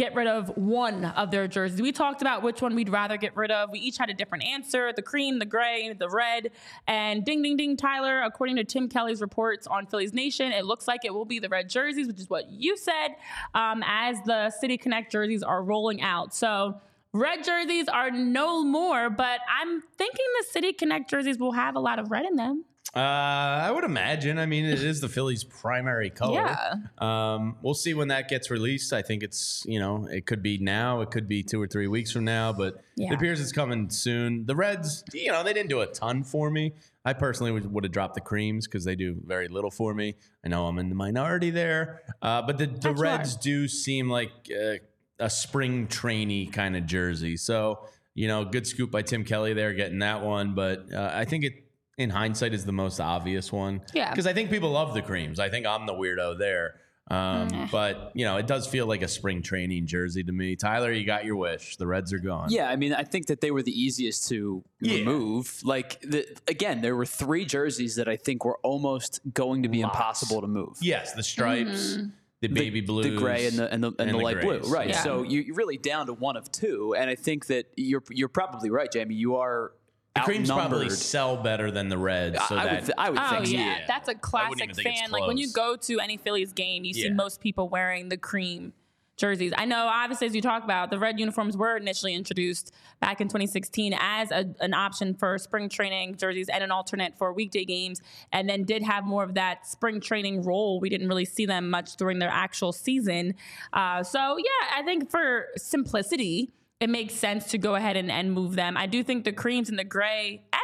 get 0.00 0.14
rid 0.14 0.26
of 0.26 0.48
one 0.56 1.04
of 1.04 1.30
their 1.30 1.46
jerseys. 1.46 1.82
We 1.82 1.92
talked 1.92 2.22
about 2.22 2.42
which 2.42 2.62
one 2.62 2.74
we'd 2.74 2.88
rather 2.88 3.18
get 3.18 3.36
rid 3.36 3.50
of. 3.50 3.68
We 3.70 3.80
each 3.80 3.98
had 3.98 4.08
a 4.08 4.14
different 4.14 4.44
answer 4.44 4.94
the 4.96 5.02
cream, 5.02 5.38
the 5.38 5.44
gray, 5.44 5.92
the 5.92 6.08
red. 6.08 6.52
And 6.88 7.22
ding, 7.22 7.42
ding, 7.42 7.58
ding, 7.58 7.76
Tyler, 7.76 8.22
according 8.22 8.56
to 8.56 8.64
Tim 8.64 8.88
Kelly's 8.88 9.20
reports 9.20 9.66
on 9.66 9.84
Phillies 9.84 10.14
Nation, 10.14 10.52
it 10.52 10.64
looks 10.64 10.88
like 10.88 11.04
it 11.04 11.12
will 11.12 11.26
be 11.26 11.38
the 11.38 11.50
red 11.50 11.68
jerseys, 11.68 12.06
which 12.06 12.18
is 12.18 12.30
what 12.30 12.50
you 12.50 12.78
said, 12.78 13.08
um, 13.52 13.84
as 13.86 14.16
the 14.24 14.48
City 14.48 14.78
Connect 14.78 15.12
jerseys 15.12 15.42
are 15.42 15.62
rolling 15.62 16.00
out. 16.00 16.34
So 16.34 16.80
red 17.12 17.44
jerseys 17.44 17.86
are 17.86 18.10
no 18.10 18.64
more, 18.64 19.10
but 19.10 19.40
I'm 19.54 19.82
thinking 19.98 20.24
the 20.40 20.46
City 20.50 20.72
Connect 20.72 21.10
jerseys 21.10 21.38
will 21.38 21.52
have 21.52 21.76
a 21.76 21.80
lot 21.80 21.98
of 21.98 22.10
red 22.10 22.24
in 22.24 22.36
them. 22.36 22.64
Uh, 22.94 22.98
I 22.98 23.70
would 23.70 23.84
imagine. 23.84 24.36
I 24.36 24.46
mean, 24.46 24.64
it 24.64 24.82
is 24.82 25.00
the 25.00 25.08
Phillies' 25.08 25.44
primary 25.44 26.10
color. 26.10 26.40
Yeah. 26.42 26.74
Um, 26.98 27.56
we'll 27.62 27.74
see 27.74 27.94
when 27.94 28.08
that 28.08 28.28
gets 28.28 28.50
released. 28.50 28.92
I 28.92 29.00
think 29.00 29.22
it's 29.22 29.62
you 29.64 29.78
know 29.78 30.08
it 30.10 30.26
could 30.26 30.42
be 30.42 30.58
now, 30.58 31.00
it 31.00 31.12
could 31.12 31.28
be 31.28 31.44
two 31.44 31.62
or 31.62 31.68
three 31.68 31.86
weeks 31.86 32.10
from 32.10 32.24
now, 32.24 32.52
but 32.52 32.82
Yeah. 32.96 33.12
it 33.12 33.14
appears 33.14 33.40
it's 33.40 33.52
coming 33.52 33.90
soon. 33.90 34.44
The 34.44 34.56
Reds, 34.56 35.04
you 35.12 35.30
know, 35.30 35.44
they 35.44 35.52
didn't 35.52 35.68
do 35.70 35.82
a 35.82 35.86
ton 35.86 36.24
for 36.24 36.50
me. 36.50 36.72
I 37.04 37.12
personally 37.12 37.52
would, 37.52 37.72
would 37.72 37.84
have 37.84 37.92
dropped 37.92 38.14
the 38.16 38.20
creams 38.20 38.66
because 38.66 38.84
they 38.84 38.96
do 38.96 39.16
very 39.24 39.46
little 39.46 39.70
for 39.70 39.94
me. 39.94 40.16
I 40.44 40.48
know 40.48 40.66
I'm 40.66 40.78
in 40.78 40.88
the 40.88 40.96
minority 40.96 41.50
there, 41.50 42.02
uh, 42.20 42.42
but 42.42 42.58
the, 42.58 42.66
the. 42.66 42.92
Reds 42.92 43.36
do 43.36 43.68
seem 43.68 44.10
like 44.10 44.32
uh, 44.50 44.74
a 45.20 45.30
spring 45.30 45.86
trainee 45.86 46.46
kind 46.46 46.76
of 46.76 46.86
jersey. 46.86 47.36
So 47.36 47.86
you 48.14 48.26
know, 48.26 48.44
good 48.44 48.66
scoop 48.66 48.90
by 48.90 49.02
Tim 49.02 49.22
Kelly 49.24 49.54
there 49.54 49.72
getting 49.74 50.00
that 50.00 50.22
one, 50.24 50.56
but 50.56 50.92
uh, 50.92 51.12
I 51.14 51.24
think 51.24 51.44
it. 51.44 51.52
In 52.00 52.08
hindsight, 52.10 52.54
is 52.54 52.64
the 52.64 52.72
most 52.72 52.98
obvious 52.98 53.52
one. 53.52 53.82
Yeah. 53.92 54.10
Because 54.10 54.26
I 54.26 54.32
think 54.32 54.48
people 54.50 54.70
love 54.70 54.94
the 54.94 55.02
creams. 55.02 55.38
I 55.38 55.50
think 55.50 55.66
I'm 55.66 55.84
the 55.86 55.92
weirdo 55.92 56.38
there. 56.38 56.76
Um, 57.10 57.68
but 57.72 58.12
you 58.14 58.24
know, 58.24 58.36
it 58.36 58.46
does 58.46 58.66
feel 58.68 58.86
like 58.86 59.02
a 59.02 59.08
spring 59.08 59.42
training 59.42 59.86
jersey 59.86 60.22
to 60.22 60.32
me. 60.32 60.54
Tyler, 60.56 60.92
you 60.92 61.04
got 61.04 61.24
your 61.24 61.34
wish. 61.36 61.76
The 61.76 61.86
Reds 61.86 62.12
are 62.12 62.18
gone. 62.20 62.50
Yeah, 62.50 62.70
I 62.70 62.76
mean, 62.76 62.94
I 62.94 63.02
think 63.02 63.26
that 63.26 63.40
they 63.40 63.50
were 63.50 63.62
the 63.62 63.72
easiest 63.78 64.28
to 64.28 64.62
Yeah. 64.80 64.98
remove. 65.00 65.60
Like, 65.64 66.00
the, 66.02 66.24
again, 66.46 66.80
there 66.82 66.94
were 66.94 67.04
three 67.06 67.44
jerseys 67.44 67.96
that 67.96 68.08
I 68.08 68.16
think 68.16 68.44
were 68.44 68.58
almost 68.62 69.20
going 69.34 69.64
to 69.64 69.68
be 69.68 69.82
Lots. 69.82 69.92
impossible 69.94 70.40
to 70.40 70.46
move. 70.46 70.76
Yes, 70.80 71.12
the 71.12 71.22
stripes, 71.24 71.98
the 72.42 72.48
baby 72.48 72.80
blue, 72.80 73.02
the 73.02 73.16
gray 73.16 73.46
and 73.48 73.58
the 73.58 73.70
and 73.72 73.82
the, 73.82 73.88
and 73.88 74.00
and 74.02 74.08
the 74.10 74.18
the 74.18 74.24
light 74.24 74.40
blue, 74.40 74.60
right? 74.72 74.90
Yeah. 74.90 75.02
So 75.02 75.22
you- 75.24 75.40
you're 75.42 75.56
really 75.56 75.78
down 75.78 76.06
to 76.06 76.12
one 76.14 76.36
of 76.36 76.50
two, 76.52 76.94
and 76.96 77.10
I 77.10 77.16
think 77.16 77.46
that 77.46 77.66
you're 77.76 78.04
you're 78.10 78.28
probably 78.28 78.70
right, 78.70 78.90
Jamie. 78.90 79.16
You 79.16 79.36
are 79.36 79.72
the 80.20 80.24
creams 80.24 80.50
probably 80.50 80.90
sell 80.90 81.36
better 81.36 81.70
than 81.70 81.88
the 81.88 81.98
Reds. 81.98 82.38
So 82.48 82.56
I, 82.56 82.64
that 82.64 82.72
would 82.72 82.84
th- 82.86 82.94
I 82.98 83.10
would 83.10 83.18
Oh 83.18 83.30
think 83.30 83.52
yeah. 83.52 83.60
yeah. 83.60 83.84
that's 83.86 84.08
a 84.08 84.14
classic 84.14 84.62
even 84.62 84.74
think 84.74 84.86
it's 84.86 85.00
fan. 85.00 85.10
Like 85.10 85.26
when 85.26 85.36
you 85.36 85.52
go 85.52 85.76
to 85.76 86.00
any 86.00 86.16
Phillies 86.16 86.52
game, 86.52 86.84
you 86.84 86.94
see 86.94 87.10
most 87.10 87.40
people 87.40 87.68
wearing 87.68 88.08
the 88.08 88.16
cream 88.16 88.72
jerseys. 89.20 89.52
I 89.56 89.66
know, 89.66 89.86
obviously, 89.86 90.26
as 90.26 90.34
you 90.34 90.40
talk 90.40 90.64
about, 90.64 90.90
the 90.90 90.98
red 90.98 91.20
uniforms 91.20 91.56
were 91.56 91.76
initially 91.76 92.14
introduced 92.14 92.74
back 93.00 93.20
in 93.20 93.28
2016 93.28 93.94
as 94.00 94.30
a, 94.32 94.46
an 94.60 94.74
option 94.74 95.14
for 95.14 95.38
spring 95.38 95.68
training 95.68 96.16
jerseys 96.16 96.48
and 96.48 96.64
an 96.64 96.70
alternate 96.72 97.16
for 97.18 97.32
weekday 97.32 97.64
games, 97.64 98.00
and 98.32 98.48
then 98.48 98.64
did 98.64 98.82
have 98.82 99.04
more 99.04 99.22
of 99.22 99.34
that 99.34 99.66
spring 99.66 100.00
training 100.00 100.42
role. 100.42 100.80
We 100.80 100.88
didn't 100.88 101.08
really 101.08 101.26
see 101.26 101.46
them 101.46 101.70
much 101.70 101.96
during 101.96 102.18
their 102.18 102.30
actual 102.30 102.72
season. 102.72 103.34
Uh, 103.72 104.02
so 104.02 104.38
yeah, 104.38 104.76
I 104.76 104.82
think 104.82 105.10
for 105.10 105.48
simplicity. 105.56 106.50
It 106.80 106.88
makes 106.88 107.14
sense 107.14 107.46
to 107.48 107.58
go 107.58 107.74
ahead 107.74 107.96
and, 107.96 108.10
and 108.10 108.32
move 108.32 108.56
them. 108.56 108.76
I 108.76 108.86
do 108.86 109.02
think 109.02 109.24
the 109.24 109.32
creams 109.32 109.68
and 109.68 109.78
the 109.78 109.84
gray, 109.84 110.42
and 110.52 110.60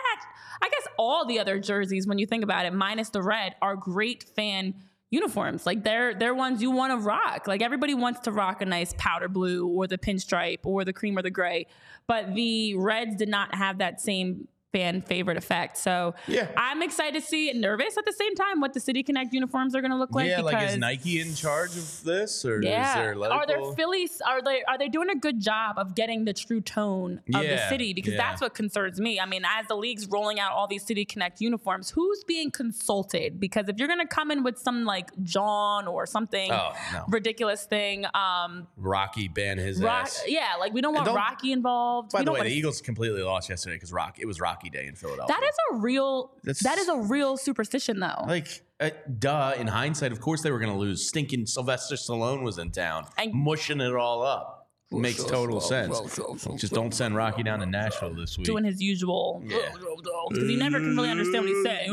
I 0.63 0.69
guess 0.69 0.89
all 0.99 1.27
the 1.27 1.39
other 1.39 1.59
jerseys, 1.59 2.07
when 2.07 2.19
you 2.19 2.27
think 2.27 2.43
about 2.43 2.65
it, 2.65 2.73
minus 2.73 3.11
the 3.11 3.23
red, 3.23 3.55
are 3.61 3.77
great 3.77 4.25
fan 4.35 4.75
uniforms. 5.11 5.67
Like 5.67 5.85
they're 5.85 6.15
they're 6.15 6.35
ones 6.35 6.63
you 6.63 6.71
want 6.71 6.93
to 6.93 6.99
rock. 6.99 7.47
Like 7.47 7.63
everybody 7.63 7.95
wants 7.95 8.21
to 8.21 8.33
rock 8.33 8.61
a 8.61 8.65
nice 8.67 8.95
powder 8.99 9.29
blue 9.29 9.67
or 9.67 9.87
the 9.87 9.99
pinstripe 9.99 10.61
or 10.65 10.85
the 10.85 10.93
cream 10.93 11.17
or 11.19 11.23
the 11.23 11.31
gray. 11.31 11.67
But 12.07 12.35
the 12.35 12.75
reds 12.77 13.17
did 13.17 13.29
not 13.29 13.55
have 13.55 13.79
that 13.79 14.01
same 14.01 14.49
fan 14.77 15.01
favorite 15.01 15.37
effect. 15.37 15.79
So 15.79 16.15
Yeah. 16.27 16.49
I'm 16.57 16.83
excited 16.83 17.21
to 17.21 17.27
see 17.27 17.53
nervous 17.53 17.97
at 17.97 18.05
the 18.05 18.13
same 18.13 18.35
time 18.35 18.61
what 18.61 18.75
the 18.75 18.81
City 18.81 19.03
Connect 19.03 19.33
uniforms 19.33 19.75
are 19.75 19.81
gonna 19.81 19.99
look 19.99 20.15
like. 20.15 20.29
yeah, 20.29 20.41
like 20.41 20.69
is 20.69 20.77
Nike 20.77 21.21
in 21.21 21.35
charge 21.35 21.77
of 21.77 22.05
this, 22.05 22.45
or 22.45 22.63
yeah. 22.63 22.89
is 22.89 22.95
there 22.95 23.33
are 23.33 23.47
there 23.47 23.63
Phillies? 23.75 24.21
Are 24.21 24.43
they 24.43 24.63
are 24.65 24.77
they 24.79 24.89
doing 24.89 25.09
a 25.11 25.15
good 25.15 25.41
job 25.41 25.79
of 25.79 25.95
getting 25.95 26.25
the 26.25 26.33
true 26.33 26.61
tone 26.61 27.21
of 27.35 27.43
the 27.43 27.69
city? 27.69 27.95
Because 27.95 28.15
yeah. 28.15 28.19
that's 28.19 28.41
what 28.41 28.55
concerns 28.55 29.01
me. 29.01 29.19
I 29.19 29.27
mean, 29.27 29.43
as 29.45 29.67
the 29.67 29.77
league's 29.77 30.07
rolling 30.09 30.39
out 30.41 30.53
all 30.53 30.67
these 30.67 30.85
City 30.85 31.05
Connect 31.05 31.41
uniforms, 31.41 31.91
who's 31.91 32.23
being 32.25 32.51
consulted? 32.51 33.41
Because 33.41 33.69
if 33.69 33.79
you're 33.79 33.89
gonna 33.89 34.07
come 34.07 34.31
in 34.31 34.43
with 34.43 34.59
some 34.59 34.85
like 34.85 35.11
John 35.23 35.87
or 35.87 36.07
something 36.07 36.51
Oh, 36.53 36.73
no. 36.93 37.05
ridiculous 37.09 37.65
thing, 37.65 38.05
um, 38.15 38.67
Rocky 38.77 39.29
ban 39.29 39.59
his 39.59 39.83
Rock, 39.83 40.07
ass? 40.07 40.23
yeah, 40.27 40.57
like 40.59 40.73
we 40.73 40.81
don't 40.81 40.95
want 40.95 41.09
Rocky 41.09 41.53
involved. 41.53 42.13
By 42.13 42.21
we 42.21 42.25
the 42.27 42.33
way, 42.33 42.43
the 42.43 42.51
Eagles 42.51 42.81
completely 42.81 43.23
lost 43.23 43.49
yesterday 43.49 43.77
because 43.77 43.93
Rock. 43.93 44.19
It 44.19 44.27
was 44.27 44.41
Rocky 44.41 44.66
Day 44.71 44.87
in 44.87 44.95
Philadelphia. 44.95 45.35
that 45.39 45.47
is 45.47 45.57
a 45.73 45.77
real. 45.77 46.33
That's- 46.45 46.63
that 46.63 46.79
is 46.79 46.89
a 46.89 46.97
real 46.97 47.37
superstition, 47.37 48.01
though. 48.01 48.25
Like, 48.27 48.63
uh, 48.81 48.91
duh. 49.19 49.55
In 49.59 49.67
hindsight, 49.67 50.13
of 50.13 50.21
course 50.21 50.43
they 50.43 50.51
were 50.51 50.59
going 50.59 50.73
to 50.73 50.79
lose. 50.79 51.07
Stinking 51.07 51.47
Sylvester 51.47 51.95
Stallone 51.97 52.43
was 52.43 52.59
in 52.59 52.71
town, 52.71 53.07
And- 53.19 53.33
mushing 53.35 53.81
it 53.81 53.95
all 53.95 54.23
up. 54.23 54.53
Makes 54.93 55.25
total 55.25 55.61
sense. 55.61 55.99
Just 56.59 56.73
don't 56.73 56.95
send 56.95 57.17
Rocky 57.17 57.43
down 57.43 57.59
to 57.59 57.67
Nashville 57.67 58.15
this 58.15 58.39
week. 58.39 58.47
doing 58.47 58.63
his 58.65 58.81
usual 58.81 59.43
Yeah. 59.45 59.57
because 60.31 60.49
you 60.49 60.57
never 60.59 60.79
can 60.79 60.95
really 60.97 61.11
understand 61.11 61.45
what 61.45 61.49
he's 61.53 61.65
saying. 61.65 61.91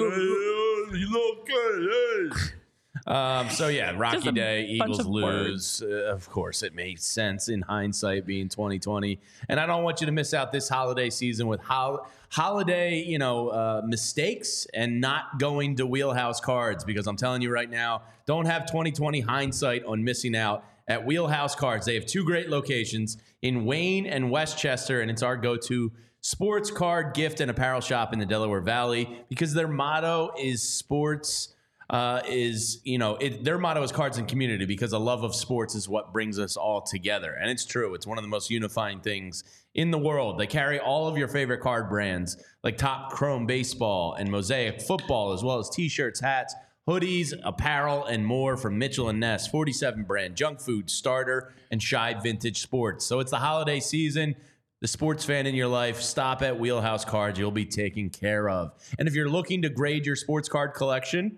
Um, 3.06 3.50
so 3.50 3.68
yeah, 3.68 3.94
Rocky 3.98 4.32
Day, 4.32 4.66
Eagles 4.66 5.00
of 5.00 5.08
lose. 5.08 5.82
Uh, 5.82 6.12
of 6.12 6.30
course, 6.30 6.64
it 6.64 6.74
makes 6.74 7.06
sense 7.06 7.50
in 7.50 7.62
hindsight, 7.62 8.26
being 8.26 8.50
2020. 8.50 9.20
And 9.50 9.60
I 9.60 9.66
don't 9.66 9.84
want 9.84 10.02
you 10.02 10.06
to 10.06 10.12
miss 10.12 10.34
out 10.34 10.52
this 10.52 10.70
holiday 10.70 11.10
season 11.10 11.48
with 11.48 11.62
hol- 11.62 12.08
holiday, 12.30 13.02
you 13.02 13.18
know, 13.18 13.50
uh, 13.50 13.82
mistakes 13.86 14.68
and 14.74 15.02
not 15.02 15.40
going 15.40 15.76
to 15.76 15.86
Wheelhouse 15.86 16.40
Cards 16.40 16.84
because 16.84 17.08
I'm 17.08 17.18
telling 17.18 17.42
you 17.42 17.52
right 17.52 17.70
now, 17.70 18.04
don't 18.26 18.46
have 18.46 18.66
2020 18.66 19.20
hindsight 19.22 19.84
on 19.86 20.04
missing 20.04 20.36
out 20.36 20.66
at 20.88 21.06
Wheelhouse 21.06 21.56
Cards. 21.56 21.86
They 21.86 21.96
have 21.96 22.06
two 22.06 22.24
great 22.24 22.50
locations 22.50 23.18
in 23.42 23.66
Wayne 23.66 24.06
and 24.06 24.32
Westchester, 24.32 25.02
and 25.02 25.12
it's 25.12 25.24
our 25.24 25.38
go-to 25.38 25.92
sports 26.22 26.72
card 26.72 27.14
gift 27.14 27.42
and 27.42 27.52
apparel 27.52 27.82
shop 27.82 28.14
in 28.14 28.20
the 28.20 28.26
Delaware 28.26 28.62
Valley 28.62 29.10
because 29.28 29.54
their 29.54 29.68
motto 29.68 30.32
is 30.40 30.64
sports 30.64 31.53
uh, 31.90 32.22
is 32.28 32.82
you 32.84 32.98
know 32.98 33.16
it, 33.16 33.44
their 33.44 33.58
motto 33.58 33.84
is 33.84 33.92
cards 33.92 34.18
and 34.18 34.28
community 34.28 34.66
because 34.66 34.94
a 34.94 35.00
love 35.00 35.24
of 35.24 35.36
sports 35.36 35.76
is 35.76 35.88
what 35.88 36.14
brings 36.14 36.40
us 36.40 36.58
all 36.58 36.82
together. 36.82 37.34
And 37.34 37.50
it's 37.50 37.66
true. 37.66 37.94
It's 37.94 38.08
one 38.08 38.18
of 38.18 38.24
the 38.24 38.30
most 38.30 38.50
unifying 38.50 39.02
things 39.02 39.44
in 39.76 39.92
the 39.92 39.98
world. 39.98 40.40
They 40.40 40.48
carry 40.48 40.80
all 40.80 41.08
of 41.08 41.18
your 41.18 41.28
favorite 41.28 41.62
card 41.62 41.90
brands 41.90 42.38
like 42.64 42.78
Topps 42.78 43.14
chrome 43.14 43.46
baseball 43.46 44.14
and 44.14 44.30
mosaic 44.30 44.82
football 44.82 45.34
as 45.34 45.44
well 45.44 45.60
as 45.60 45.70
t-shirts 45.70 46.20
hats 46.20 46.56
hoodies 46.88 47.34
apparel 47.44 48.06
and 48.06 48.26
more 48.26 48.58
from 48.58 48.78
mitchell 48.78 49.08
and 49.08 49.20
ness 49.20 49.48
47 49.48 50.04
brand 50.04 50.36
junk 50.36 50.60
food 50.60 50.90
starter 50.90 51.54
and 51.74 51.82
shy 51.82 52.14
vintage 52.14 52.62
sports. 52.62 53.04
So 53.04 53.20
it's 53.20 53.32
the 53.32 53.40
holiday 53.40 53.80
season. 53.80 54.36
The 54.82 54.88
sports 54.88 55.26
fan 55.26 55.48
in 55.48 55.56
your 55.56 55.70
life, 55.70 56.02
stop 56.02 56.42
at 56.42 56.60
Wheelhouse 56.60 57.04
Cards. 57.04 57.40
You'll 57.40 57.52
be 57.52 57.66
taken 57.66 58.10
care 58.10 58.50
of. 58.50 58.74
And 59.00 59.08
if 59.08 59.16
you're 59.16 59.30
looking 59.30 59.62
to 59.62 59.70
grade 59.70 60.06
your 60.06 60.18
sports 60.18 60.50
card 60.50 60.74
collection, 60.74 61.38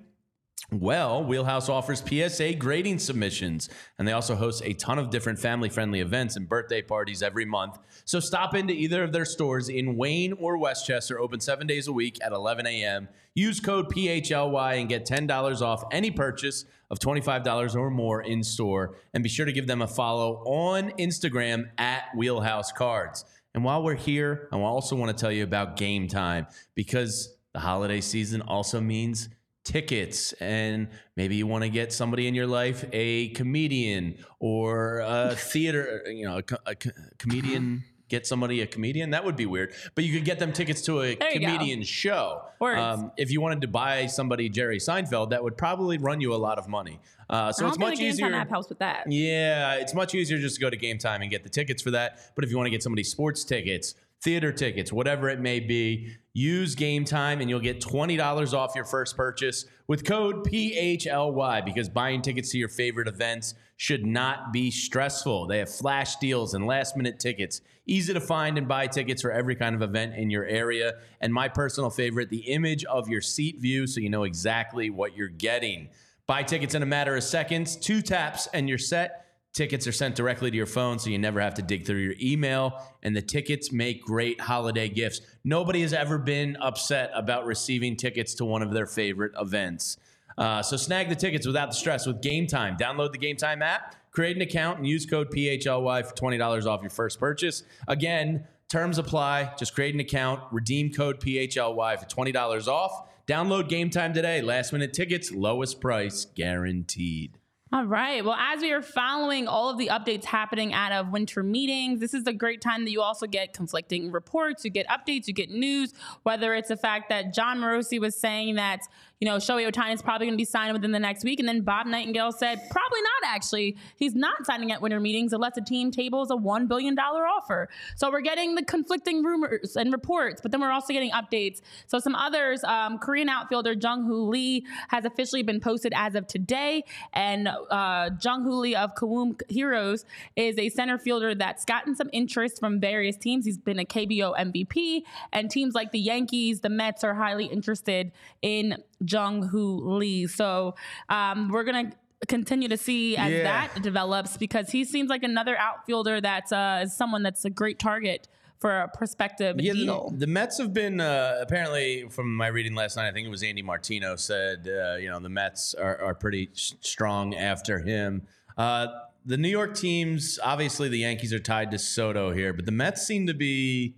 well, 0.72 1.24
Wheelhouse 1.24 1.70
offers 1.70 2.04
PSA 2.04 2.56
grading 2.56 3.00
submissions, 3.00 3.70
and 4.00 4.08
they 4.08 4.14
also 4.14 4.36
host 4.36 4.64
a 4.66 4.74
ton 4.74 4.98
of 4.98 5.12
different 5.12 5.38
family 5.38 5.70
friendly 5.70 6.00
events 6.00 6.36
and 6.36 6.50
birthday 6.50 6.82
parties 6.82 7.22
every 7.22 7.46
month. 7.46 7.78
So 8.04 8.20
stop 8.20 8.56
into 8.56 8.74
either 8.74 9.04
of 9.04 9.12
their 9.12 9.26
stores 9.26 9.70
in 9.70 9.96
Wayne 9.96 10.34
or 10.34 10.58
Westchester, 10.58 11.20
open 11.20 11.40
seven 11.40 11.68
days 11.68 11.88
a 11.88 11.94
week 11.94 12.18
at 12.24 12.32
11 12.32 12.66
a.m. 12.66 13.08
Use 13.36 13.60
code 13.60 13.90
PHLY 13.90 14.80
and 14.80 14.90
get 14.90 15.06
$10 15.06 15.62
off 15.62 15.84
any 15.92 16.10
purchase 16.10 16.66
of 16.90 17.00
$25 17.00 17.76
or 17.76 17.92
more 17.92 18.22
in 18.22 18.44
store. 18.44 18.96
And 19.14 19.24
be 19.24 19.30
sure 19.30 19.46
to 19.46 19.52
give 19.52 19.68
them 19.68 19.82
a 19.82 19.88
follow 19.88 20.44
on 20.46 20.92
Instagram 20.92 21.70
at 21.78 22.06
Wheelhouse 22.16 22.72
Cards. 22.72 23.26
And 23.54 23.64
while 23.64 23.84
we're 23.84 23.96
here, 23.96 24.50
I 24.52 24.58
also 24.58 24.96
want 24.96 25.16
to 25.16 25.22
tell 25.22 25.32
you 25.32 25.44
about 25.44 25.78
game 25.78 26.08
time 26.08 26.48
because 26.74 27.38
the 27.54 27.60
holiday 27.60 28.02
season 28.02 28.42
also 28.42 28.82
means 28.82 29.30
tickets 29.66 30.32
and 30.34 30.88
maybe 31.18 31.36
you 31.36 31.46
want 31.48 31.64
to 31.64 31.70
get 31.70 31.92
somebody 31.92 32.28
in 32.28 32.36
your 32.36 32.48
life 32.48 32.86
a 32.94 33.30
comedian 33.30 34.16
or 34.40 35.00
a 35.00 35.36
theater 35.36 36.04
you 36.08 36.24
know 36.26 36.38
a, 36.38 36.44
co- 36.44 36.58
a 36.66 36.76
co- 36.76 36.92
comedian 37.18 37.84
get 38.08 38.28
somebody 38.28 38.62
a 38.62 38.68
comedian 38.68 39.10
that 39.10 39.26
would 39.26 39.36
be 39.36 39.48
weird 39.48 39.74
but 39.96 40.04
you 40.04 40.14
could 40.14 40.24
get 40.24 40.38
them 40.38 40.54
tickets 40.54 40.82
to 40.84 41.02
a 41.02 41.16
There 41.16 41.34
you 41.34 41.40
go. 41.40 41.48
comedian 41.48 41.82
show 41.82 42.44
Um, 42.62 43.12
if 43.18 43.32
you 43.32 43.42
wanted 43.42 43.62
to 43.62 43.68
buy 43.68 44.06
somebody 44.06 44.48
jerry 44.50 44.78
seinfeld 44.78 45.32
that 45.32 45.44
would 45.44 45.58
probably 45.58 45.98
run 45.98 46.22
you 46.22 46.34
a 46.34 46.38
lot 46.38 46.60
of 46.60 46.68
money 46.68 47.00
uh, 47.28 47.52
so 47.52 47.66
I 47.66 47.70
it's 47.70 47.78
don't 47.78 47.88
much 47.90 47.98
think 47.98 47.98
the 47.98 48.04
Game 48.04 48.10
easier 48.14 48.26
Time 48.30 48.36
app 48.36 48.50
helps 48.50 48.70
with 48.70 48.78
that. 48.78 49.12
yeah, 49.12 49.74
it's 49.78 49.96
much 49.96 50.14
easier 50.14 50.38
just 50.38 50.58
to 50.58 50.62
go 50.62 50.70
to 50.70 50.78
Game 50.78 51.00
Time 51.00 51.24
and 51.24 51.32
get 51.32 51.42
the 51.42 51.50
tickets 51.50 51.82
for 51.82 51.90
that. 51.90 52.20
But 52.36 52.44
if 52.46 52.52
you 52.52 52.56
want 52.58 52.68
to 52.68 52.70
get 52.70 52.84
somebody 52.84 53.02
sports 53.04 53.44
tickets, 53.44 53.96
theater 54.22 54.52
tickets, 54.52 54.94
whatever 54.94 55.28
it 55.30 55.40
may 55.40 55.60
be, 55.60 56.12
use 56.36 56.76
Game 56.76 57.06
Time 57.06 57.40
and 57.40 57.50
you'll 57.50 57.62
get 57.62 57.80
$20 57.80 58.54
off 58.54 58.76
your 58.76 58.84
first 58.84 59.16
purchase 59.16 59.66
with 59.88 60.04
code 60.04 60.46
PHLY 60.46 61.64
because 61.64 61.88
buying 61.88 62.22
tickets 62.22 62.52
to 62.52 62.58
your 62.58 62.68
favorite 62.68 63.08
events 63.08 63.56
should 63.78 64.06
not 64.06 64.52
be 64.52 64.70
stressful. 64.70 65.48
They 65.48 65.60
have 65.60 65.74
flash 65.74 66.18
deals 66.18 66.54
and 66.54 66.68
last 66.68 66.98
minute 66.98 67.20
tickets, 67.20 67.62
easy 67.88 68.14
to 68.14 68.20
find 68.20 68.58
and 68.58 68.68
buy 68.68 68.88
tickets 68.88 69.22
for 69.22 69.32
every 69.32 69.56
kind 69.56 69.76
of 69.76 69.82
event 69.82 70.16
in 70.16 70.30
your 70.30 70.44
area. 70.44 70.96
And 71.22 71.34
my 71.34 71.48
personal 71.48 71.90
favorite, 71.90 72.30
the 72.30 72.52
image 72.52 72.84
of 72.84 73.08
your 73.08 73.22
seat 73.22 73.62
view 73.62 73.88
so 73.88 74.02
you 74.02 74.10
know 74.10 74.24
exactly 74.24 74.90
what 74.90 75.16
you're 75.16 75.30
getting. 75.30 75.88
Buy 76.28 76.44
tickets 76.44 76.76
in 76.76 76.84
a 76.84 76.88
matter 76.88 77.16
of 77.16 77.24
seconds, 77.24 77.78
two 77.78 78.02
taps, 78.02 78.48
and 78.54 78.68
you're 78.68 78.78
set. 78.78 79.25
Tickets 79.56 79.88
are 79.88 79.94
sent 79.94 80.16
directly 80.16 80.52
to 80.52 80.58
your 80.58 80.66
phone, 80.66 81.00
so 81.00 81.10
you 81.10 81.18
never 81.18 81.40
have 81.40 81.54
to 81.54 81.62
dig 81.62 81.86
through 81.86 82.00
your 82.00 82.16
email. 82.22 82.78
And 83.04 83.16
the 83.16 83.22
tickets 83.22 83.72
make 83.72 84.04
great 84.04 84.42
holiday 84.42 84.90
gifts. 84.90 85.22
Nobody 85.46 85.82
has 85.82 85.94
ever 85.94 86.18
been 86.18 86.58
upset 86.58 87.10
about 87.16 87.46
receiving 87.46 87.96
tickets 87.96 88.34
to 88.36 88.46
one 88.46 88.62
of 88.62 88.74
their 88.74 88.86
favorite 88.86 89.32
events. 89.40 89.96
Uh, 90.38 90.62
so 90.62 90.76
snag 90.76 91.08
the 91.08 91.16
tickets 91.16 91.48
without 91.48 91.70
the 91.70 91.76
stress 91.76 92.06
with 92.06 92.22
Game 92.22 92.48
Time. 92.48 92.76
Download 92.76 93.14
the 93.14 93.18
Game 93.18 93.38
Time 93.38 93.62
app, 93.62 93.96
create 94.12 94.36
an 94.36 94.42
account, 94.42 94.80
and 94.80 94.88
use 94.88 95.06
code 95.06 95.32
PHLY 95.32 96.06
for 96.06 96.14
$20 96.14 96.66
off 96.66 96.82
your 96.82 96.90
first 96.90 97.18
purchase. 97.18 97.64
Again, 97.88 98.46
terms 98.68 98.98
apply. 98.98 99.54
Just 99.58 99.74
create 99.74 99.94
an 99.94 100.02
account, 100.02 100.42
redeem 100.52 100.92
code 100.92 101.22
PHLY 101.22 101.98
for 101.98 102.06
$20 102.06 102.68
off. 102.68 103.08
Download 103.26 103.70
Game 103.70 103.90
Time 103.90 104.14
today. 104.14 104.42
Last 104.42 104.74
minute 104.74 104.92
tickets, 104.92 105.32
lowest 105.32 105.80
price 105.80 106.26
guaranteed. 106.26 107.40
All 107.76 107.84
right. 107.84 108.24
Well, 108.24 108.38
as 108.40 108.62
we 108.62 108.72
are 108.72 108.82
following 108.82 109.50
all 109.50 109.70
of 109.70 109.78
the 109.78 109.88
updates 109.88 110.24
happening 110.24 110.74
out 110.74 110.94
of 110.94 111.10
winter 111.10 111.44
meetings, 111.44 112.00
this 112.00 112.14
is 112.14 112.26
a 112.26 112.32
great 112.32 112.62
time 112.62 112.86
that 112.86 112.92
you 112.92 113.02
also 113.02 113.28
get 113.28 113.52
conflicting 113.52 114.14
reports, 114.14 114.64
you 114.64 114.72
get 114.72 114.88
updates, 114.88 115.28
you 115.28 115.34
get 115.34 115.50
news, 115.50 115.94
whether 116.24 116.54
it's 116.54 116.70
the 116.70 116.78
fact 116.78 117.10
that 117.10 117.34
Jon 117.34 117.60
Morosi 117.60 118.00
was 118.00 118.16
saying 118.16 118.56
that, 118.56 118.84
you 119.20 119.28
know, 119.28 119.38
Shohei 119.38 119.70
Ohtani 119.70 119.94
is 119.94 120.02
probably 120.02 120.28
going 120.28 120.34
to 120.34 120.42
be 120.42 120.46
signed 120.46 120.74
within 120.74 120.92
the 120.92 121.00
next 121.00 121.24
week. 121.24 121.40
And 121.40 121.48
then 121.48 121.62
Bob 121.62 121.88
Nightingale 121.88 122.32
said, 122.32 122.62
probably 122.70 123.00
not 123.02 123.34
actually. 123.34 123.78
He's 123.96 124.14
not 124.14 124.46
signing 124.46 124.72
at 124.72 124.82
winter 124.82 125.00
meetings 125.00 125.32
unless 125.32 125.56
the 125.56 125.62
team 125.62 125.90
tables 125.90 126.32
a 126.32 126.36
$1 126.36 126.68
billion 126.68 126.98
offer. 127.00 127.70
So 127.96 128.12
we're 128.12 128.22
getting 128.22 128.56
the 128.56 128.64
conflicting 128.64 129.24
rumors 129.24 129.78
and 129.78 129.92
reports, 129.94 130.42
but 130.42 130.52
then 130.52 130.60
we're 130.60 130.72
also 130.72 130.92
getting 130.92 131.12
updates. 131.12 131.62
So 131.88 132.00
some 132.00 132.16
others, 132.16 132.64
um, 132.66 132.98
Korean 132.98 133.30
outfielder 133.30 133.74
Jung 133.74 134.06
Hoo 134.06 134.30
Lee 134.30 134.66
has 134.90 135.06
officially 135.06 135.44
been 135.44 135.62
posted 135.62 135.94
as 135.96 136.16
of 136.16 136.28
today. 136.28 136.84
And 137.14 137.48
uh, 137.48 138.10
Jung 138.22 138.44
Hoo 138.44 138.56
Lee 138.56 138.76
of 138.76 138.96
Kiwoom 138.96 139.40
Heroes 139.50 140.06
is 140.36 140.58
a 140.58 140.70
center 140.70 140.98
fielder 140.98 141.34
that's 141.34 141.64
gotten 141.64 141.96
some 141.96 142.10
interest 142.12 142.60
from 142.60 142.80
various 142.80 143.16
teams. 143.16 143.46
He's 143.46 143.58
been 143.58 143.80
a 143.80 143.86
KBO 143.86 144.36
MVP, 144.36 145.04
and 145.32 145.50
teams 145.50 145.74
like 145.74 145.92
the 145.92 146.00
Yankees, 146.00 146.62
the 146.62 146.70
Mets 146.70 147.04
are 147.04 147.14
highly 147.14 147.46
interested 147.46 148.12
in 148.42 148.78
Jung 149.00 149.44
Hoo 149.48 149.98
Lee. 149.98 150.28
So 150.28 150.76
um, 151.10 151.50
we're 151.50 151.64
gonna 151.64 151.92
continue 152.28 152.68
to 152.70 152.78
see 152.78 153.16
as 153.18 153.32
Yeah. 153.32 153.44
that 153.44 153.82
develops 153.84 154.38
because 154.38 154.70
he 154.70 154.84
seems 154.86 155.10
like 155.10 155.24
another 155.24 155.58
outfielder 155.58 156.22
that's 156.22 156.52
uh, 156.52 156.82
is 156.84 156.96
someone 156.96 157.24
that's 157.24 157.46
a 157.46 157.50
great 157.50 157.78
target 157.80 158.28
for 158.60 158.72
a 158.82 158.88
prospective 158.88 159.60
Yeah, 159.60 159.74
deal. 159.74 160.10
the, 160.12 160.20
the 160.20 160.28
Mets 160.28 160.58
have 160.60 160.74
been 160.74 161.02
uh, 161.02 161.38
apparently, 161.42 162.08
from 162.10 162.36
my 162.36 162.48
reading 162.48 162.74
last 162.74 162.96
night, 162.96 163.08
I 163.08 163.12
think 163.12 163.28
it 163.28 163.30
was 163.30 163.44
Andy 163.44 163.62
Martino 163.62 164.16
said, 164.16 164.68
uh, 164.68 164.96
you 164.96 165.10
know, 165.10 165.20
the 165.20 165.30
Mets 165.30 165.74
are, 165.76 166.02
are 166.02 166.16
pretty 166.16 166.50
s- 166.54 166.74
strong 166.80 167.36
after 167.36 167.80
him. 167.80 168.24
Uh, 168.58 168.88
the 169.26 169.38
New 169.38 169.50
York 169.50 169.76
teams, 169.76 170.40
obviously, 170.42 170.88
the 170.88 171.00
Yankees 171.00 171.34
are 171.34 171.40
tied 171.40 171.70
to 171.72 171.78
Soto 171.78 172.32
here, 172.32 172.54
but 172.54 172.66
the 172.66 172.72
Mets 172.72 173.06
seem 173.06 173.28
to 173.28 173.34
be 173.34 173.96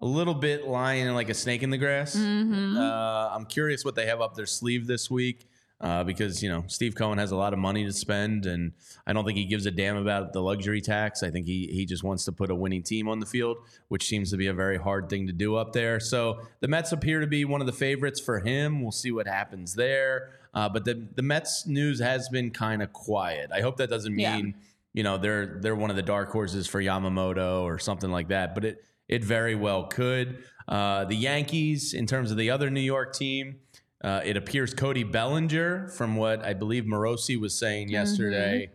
a 0.00 0.06
little 0.06 0.34
bit 0.34 0.66
lying 0.66 1.08
like 1.14 1.28
a 1.30 1.34
snake 1.34 1.62
in 1.62 1.70
the 1.70 1.78
grass. 1.78 2.14
Mm-hmm. 2.16 2.76
Uh, 2.76 3.28
I'm 3.34 3.46
curious 3.46 3.84
what 3.84 3.94
they 3.94 4.06
have 4.06 4.20
up 4.20 4.34
their 4.34 4.46
sleeve 4.46 4.86
this 4.86 5.10
week. 5.10 5.46
Uh, 5.78 6.02
because 6.02 6.42
you 6.42 6.48
know 6.48 6.64
Steve 6.68 6.94
Cohen 6.94 7.18
has 7.18 7.32
a 7.32 7.36
lot 7.36 7.52
of 7.52 7.58
money 7.58 7.84
to 7.84 7.92
spend, 7.92 8.46
and 8.46 8.72
I 9.06 9.12
don't 9.12 9.26
think 9.26 9.36
he 9.36 9.44
gives 9.44 9.66
a 9.66 9.70
damn 9.70 9.98
about 9.98 10.32
the 10.32 10.40
luxury 10.40 10.80
tax. 10.80 11.22
I 11.22 11.30
think 11.30 11.44
he 11.44 11.66
he 11.70 11.84
just 11.84 12.02
wants 12.02 12.24
to 12.24 12.32
put 12.32 12.50
a 12.50 12.54
winning 12.54 12.82
team 12.82 13.08
on 13.08 13.20
the 13.20 13.26
field, 13.26 13.58
which 13.88 14.06
seems 14.08 14.30
to 14.30 14.38
be 14.38 14.46
a 14.46 14.54
very 14.54 14.78
hard 14.78 15.10
thing 15.10 15.26
to 15.26 15.34
do 15.34 15.54
up 15.56 15.74
there. 15.74 16.00
So 16.00 16.40
the 16.60 16.68
Mets 16.68 16.92
appear 16.92 17.20
to 17.20 17.26
be 17.26 17.44
one 17.44 17.60
of 17.60 17.66
the 17.66 17.74
favorites 17.74 18.18
for 18.20 18.40
him. 18.40 18.80
We'll 18.80 18.90
see 18.90 19.10
what 19.10 19.26
happens 19.26 19.74
there. 19.74 20.30
Uh, 20.54 20.66
but 20.70 20.86
the 20.86 21.06
the 21.14 21.20
Mets 21.20 21.66
news 21.66 22.00
has 22.00 22.30
been 22.30 22.50
kind 22.52 22.80
of 22.82 22.94
quiet. 22.94 23.50
I 23.52 23.60
hope 23.60 23.76
that 23.76 23.90
doesn't 23.90 24.18
Yeah. 24.18 24.34
mean 24.34 24.54
you 24.94 25.02
know 25.02 25.18
they're 25.18 25.58
they're 25.60 25.76
one 25.76 25.90
of 25.90 25.96
the 25.96 26.02
dark 26.02 26.30
horses 26.32 26.66
for 26.66 26.80
Yamamoto 26.82 27.64
or 27.64 27.78
something 27.78 28.10
like 28.10 28.28
that. 28.28 28.54
But 28.54 28.64
it 28.64 28.82
it 29.08 29.24
very 29.24 29.54
well 29.54 29.84
could. 29.84 30.44
Uh, 30.68 31.04
the 31.04 31.14
Yankees, 31.14 31.94
in 31.94 32.06
terms 32.06 32.30
of 32.30 32.36
the 32.36 32.50
other 32.50 32.70
New 32.70 32.80
York 32.80 33.14
team, 33.14 33.56
uh, 34.02 34.20
it 34.24 34.36
appears 34.36 34.74
Cody 34.74 35.04
Bellinger, 35.04 35.88
from 35.88 36.16
what 36.16 36.44
I 36.44 36.54
believe 36.54 36.84
Morosi 36.84 37.38
was 37.40 37.58
saying 37.58 37.88
yesterday, 37.88 38.70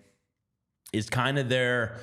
is 0.94 1.10
kind 1.10 1.38
of 1.38 1.50
their 1.50 1.98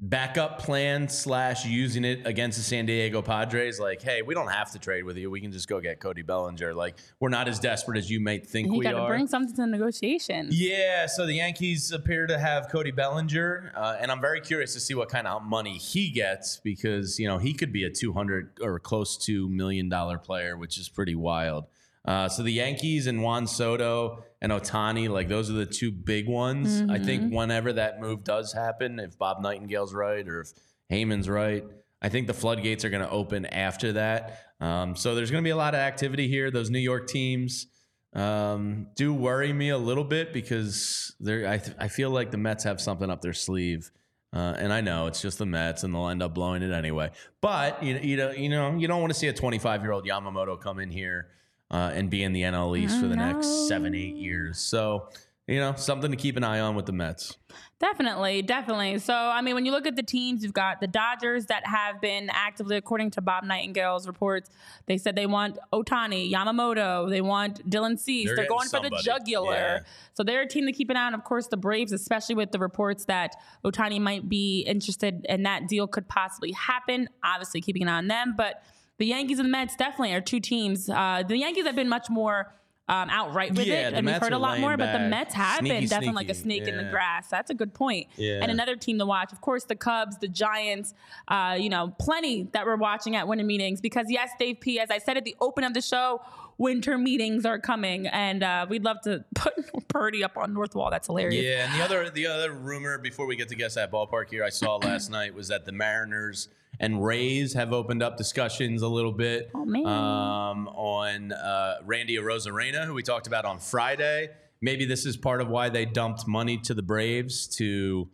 backup 0.00 0.60
plan 0.60 1.08
slash 1.08 1.66
using 1.66 2.04
it 2.04 2.26
against 2.26 2.56
the 2.56 2.64
San 2.64 2.86
Diego 2.86 3.20
Padres. 3.20 3.80
Like, 3.80 4.00
hey, 4.00 4.22
we 4.22 4.34
don't 4.34 4.48
have 4.48 4.70
to 4.72 4.78
trade 4.78 5.02
with 5.04 5.16
you. 5.16 5.30
We 5.30 5.40
can 5.40 5.50
just 5.50 5.68
go 5.68 5.80
get 5.80 6.00
Cody 6.00 6.22
Bellinger. 6.22 6.72
Like, 6.74 6.96
we're 7.18 7.28
not 7.30 7.48
as 7.48 7.58
desperate 7.58 7.98
as 7.98 8.10
you 8.10 8.20
might 8.20 8.46
think 8.46 8.70
he 8.70 8.78
we 8.78 8.84
got 8.84 8.92
to 8.92 8.98
are. 8.98 9.08
bring 9.08 9.26
something 9.26 9.54
to 9.56 9.62
the 9.62 9.66
negotiations. 9.66 10.58
Yeah, 10.58 11.06
so 11.06 11.26
the 11.26 11.34
Yankees 11.34 11.90
appear 11.90 12.26
to 12.26 12.38
have 12.38 12.68
Cody 12.68 12.92
Bellinger, 12.92 13.72
uh, 13.76 13.96
and 14.00 14.10
I'm 14.12 14.20
very 14.20 14.40
curious 14.40 14.72
to 14.74 14.80
see 14.80 14.94
what 14.94 15.08
kind 15.08 15.26
of 15.26 15.42
money 15.42 15.78
he 15.78 16.10
gets 16.10 16.58
because 16.58 17.18
you 17.18 17.26
know 17.26 17.38
he 17.38 17.52
could 17.52 17.72
be 17.72 17.84
a 17.84 17.90
200 17.90 18.58
or 18.62 18.78
close 18.78 19.16
to 19.26 19.48
million 19.48 19.88
dollar 19.88 20.18
player, 20.18 20.56
which 20.56 20.78
is 20.78 20.88
pretty 20.88 21.14
wild. 21.14 21.66
Uh, 22.08 22.26
so 22.26 22.42
the 22.42 22.50
Yankees 22.50 23.06
and 23.06 23.22
Juan 23.22 23.46
Soto 23.46 24.24
and 24.40 24.50
Ohtani, 24.50 25.10
like 25.10 25.28
those 25.28 25.50
are 25.50 25.52
the 25.52 25.66
two 25.66 25.92
big 25.92 26.26
ones. 26.26 26.80
I 26.88 26.98
think 26.98 27.34
whenever 27.34 27.74
that 27.74 28.00
move 28.00 28.24
does 28.24 28.54
happen, 28.54 28.98
if 28.98 29.18
Bob 29.18 29.42
Nightingale's 29.42 29.92
right 29.92 30.26
or 30.26 30.40
if 30.40 30.52
Heyman's 30.90 31.28
right, 31.28 31.66
I 32.00 32.08
think 32.08 32.26
the 32.26 32.32
floodgates 32.32 32.82
are 32.86 32.88
going 32.88 33.02
to 33.02 33.10
open 33.10 33.44
after 33.44 33.92
that. 33.92 34.40
Um, 34.58 34.96
so 34.96 35.14
there's 35.14 35.30
going 35.30 35.44
to 35.44 35.46
be 35.46 35.50
a 35.50 35.56
lot 35.56 35.74
of 35.74 35.80
activity 35.80 36.28
here. 36.28 36.50
Those 36.50 36.70
New 36.70 36.78
York 36.78 37.08
teams 37.08 37.66
um, 38.14 38.86
do 38.96 39.12
worry 39.12 39.52
me 39.52 39.68
a 39.68 39.78
little 39.78 40.02
bit 40.02 40.32
because 40.32 41.14
they're, 41.20 41.46
I, 41.46 41.58
th- 41.58 41.76
I 41.78 41.88
feel 41.88 42.08
like 42.08 42.30
the 42.30 42.38
Mets 42.38 42.64
have 42.64 42.80
something 42.80 43.10
up 43.10 43.20
their 43.20 43.34
sleeve. 43.34 43.90
Uh, 44.32 44.54
and 44.56 44.72
I 44.72 44.80
know 44.80 45.08
it's 45.08 45.20
just 45.20 45.36
the 45.36 45.46
Mets, 45.46 45.84
and 45.84 45.94
they'll 45.94 46.08
end 46.08 46.22
up 46.22 46.34
blowing 46.34 46.62
it 46.62 46.72
anyway. 46.72 47.10
But 47.42 47.82
you, 47.82 47.98
you 47.98 48.16
know, 48.16 48.30
you 48.30 48.48
know, 48.48 48.76
you 48.76 48.88
don't 48.88 49.02
want 49.02 49.12
to 49.12 49.18
see 49.18 49.28
a 49.28 49.32
25 49.34 49.82
year 49.82 49.92
old 49.92 50.06
Yamamoto 50.06 50.58
come 50.58 50.78
in 50.78 50.90
here 50.90 51.28
uh, 51.70 51.92
and 51.94 52.10
be 52.10 52.22
in 52.22 52.32
the 52.32 52.42
NL 52.42 52.78
East 52.78 53.00
for 53.00 53.06
the 53.06 53.16
next 53.16 53.68
seven, 53.68 53.94
eight 53.94 54.16
years. 54.16 54.58
So 54.58 55.08
you 55.48 55.58
know, 55.58 55.72
something 55.76 56.10
to 56.10 56.16
keep 56.16 56.36
an 56.36 56.44
eye 56.44 56.60
on 56.60 56.76
with 56.76 56.84
the 56.84 56.92
Mets. 56.92 57.38
Definitely, 57.80 58.42
definitely. 58.42 58.98
So, 58.98 59.14
I 59.14 59.40
mean, 59.40 59.54
when 59.54 59.64
you 59.64 59.72
look 59.72 59.86
at 59.86 59.96
the 59.96 60.02
teams, 60.02 60.42
you've 60.42 60.52
got 60.52 60.80
the 60.80 60.86
Dodgers 60.86 61.46
that 61.46 61.66
have 61.66 62.02
been 62.02 62.28
actively, 62.30 62.76
according 62.76 63.12
to 63.12 63.22
Bob 63.22 63.44
Nightingale's 63.44 64.06
reports, 64.06 64.50
they 64.84 64.98
said 64.98 65.16
they 65.16 65.26
want 65.26 65.56
Ohtani, 65.72 66.30
Yamamoto, 66.30 67.08
they 67.08 67.22
want 67.22 67.68
Dylan 67.68 67.98
Cease. 67.98 68.26
They're 68.26 68.36
They're, 68.36 68.46
going 68.46 68.68
for 68.68 68.80
the 68.80 68.90
jugular. 69.02 69.54
Yeah. 69.54 69.80
So 70.12 70.22
they're 70.22 70.42
a 70.42 70.46
team 70.46 70.66
to 70.66 70.72
keep 70.72 70.90
an 70.90 70.98
eye 70.98 71.06
on. 71.06 71.14
Of 71.14 71.24
course, 71.24 71.46
the 71.46 71.56
Braves, 71.56 71.92
especially 71.92 72.34
with 72.34 72.52
the 72.52 72.58
reports 72.58 73.06
that 73.06 73.34
Ohtani 73.64 74.00
might 74.00 74.28
be 74.28 74.60
interested 74.66 75.24
and 75.30 75.46
that 75.46 75.66
deal 75.66 75.86
could 75.86 76.08
possibly 76.08 76.52
happen. 76.52 77.08
Obviously, 77.24 77.62
keeping 77.62 77.82
an 77.82 77.88
eye 77.88 77.98
on 77.98 78.08
them. 78.08 78.34
But 78.36 78.62
the 78.98 79.06
Yankees 79.06 79.38
and 79.38 79.46
the 79.46 79.50
Mets 79.50 79.76
definitely 79.76 80.12
are 80.14 80.20
two 80.20 80.40
teams. 80.40 80.88
Uh, 80.90 81.22
the 81.26 81.36
Yankees 81.38 81.64
have 81.66 81.76
been 81.76 81.88
much 81.88 82.10
more. 82.10 82.52
Um, 82.90 83.10
outright 83.10 83.50
with 83.54 83.66
Yeah, 83.66 83.88
it, 83.88 83.92
and 83.92 84.06
we've 84.06 84.16
heard 84.16 84.32
a 84.32 84.38
lot 84.38 84.60
more. 84.60 84.74
But 84.78 84.94
the. 84.94 84.98
Mets 85.10 85.34
have 85.34 85.58
Sneaky, 85.58 85.80
been 85.80 85.88
definitely 85.90 86.14
like 86.14 86.30
a 86.30 86.34
sneaky. 86.34 86.64
snake 86.64 86.74
in 86.74 86.82
the 86.82 86.90
grass. 86.90 87.28
That's 87.28 87.50
a 87.50 87.54
good 87.54 87.74
point. 87.74 88.06
Yeah. 88.16 88.38
And 88.40 88.50
another 88.50 88.76
team 88.76 88.96
to 88.98 89.04
watch, 89.04 89.30
of 89.30 89.42
course, 89.42 89.64
the 89.64 89.76
Cubs, 89.76 90.16
the 90.16 90.26
Giants, 90.26 90.94
uh, 91.28 91.58
you 91.60 91.68
know, 91.68 91.94
plenty 92.00 92.44
that 92.54 92.64
we're 92.64 92.76
watching 92.78 93.14
at 93.14 93.28
winter 93.28 93.44
meetings 93.44 93.82
because, 93.82 94.06
yes, 94.08 94.30
Dave 94.38 94.60
P., 94.60 94.80
as 94.80 94.90
I 94.90 94.96
said 94.96 95.18
at 95.18 95.26
the 95.26 95.36
open 95.38 95.64
of 95.64 95.74
the 95.74 95.82
show, 95.82 96.22
winter 96.56 96.96
meetings 96.96 97.44
are 97.44 97.58
coming. 97.58 98.06
And 98.06 98.42
uh, 98.42 98.64
we'd 98.70 98.84
love 98.84 99.02
to 99.02 99.22
put 99.34 99.52
Purdy 99.88 100.24
up 100.24 100.38
on 100.38 100.54
North 100.54 100.74
Wall. 100.74 100.90
That's 100.90 101.08
hilarious. 101.08 101.44
Yeah, 101.44 101.66
and 101.70 101.78
the 101.78 101.84
other 101.84 102.08
the 102.08 102.26
other 102.26 102.52
rumor 102.54 102.96
before 102.96 103.26
we 103.26 103.36
get 103.36 103.50
to 103.50 103.54
guess 103.54 103.74
that 103.74 103.92
ballpark 103.92 104.30
here, 104.30 104.42
I 104.42 104.48
saw 104.48 104.76
last 104.76 105.10
night 105.10 105.34
was 105.34 105.48
that 105.48 105.66
the 105.66 105.72
Mariners 105.72 106.48
and 106.80 107.04
Rays 107.04 107.54
have 107.54 107.72
opened 107.72 108.02
up 108.02 108.16
discussions 108.16 108.82
a 108.82 108.88
little 108.88 109.12
bit 109.12 109.50
Oh, 109.54 109.64
man. 109.64 109.86
um, 109.86 110.68
on 110.68 111.32
uh, 111.32 111.76
Randy 111.84 112.16
Arozarena, 112.16 112.84
who 112.84 112.94
we 112.94 113.02
talked 113.02 113.26
about 113.26 113.44
on 113.44 113.58
Friday. 113.58 114.30
Maybe 114.60 114.84
this 114.84 115.06
is 115.06 115.16
part 115.16 115.40
of 115.40 115.48
why 115.48 115.68
they 115.68 115.84
dumped 115.84 116.26
money 116.26 116.58
to 116.58 116.74
the 116.74 116.82
Braves 116.82 117.46
to 117.56 118.08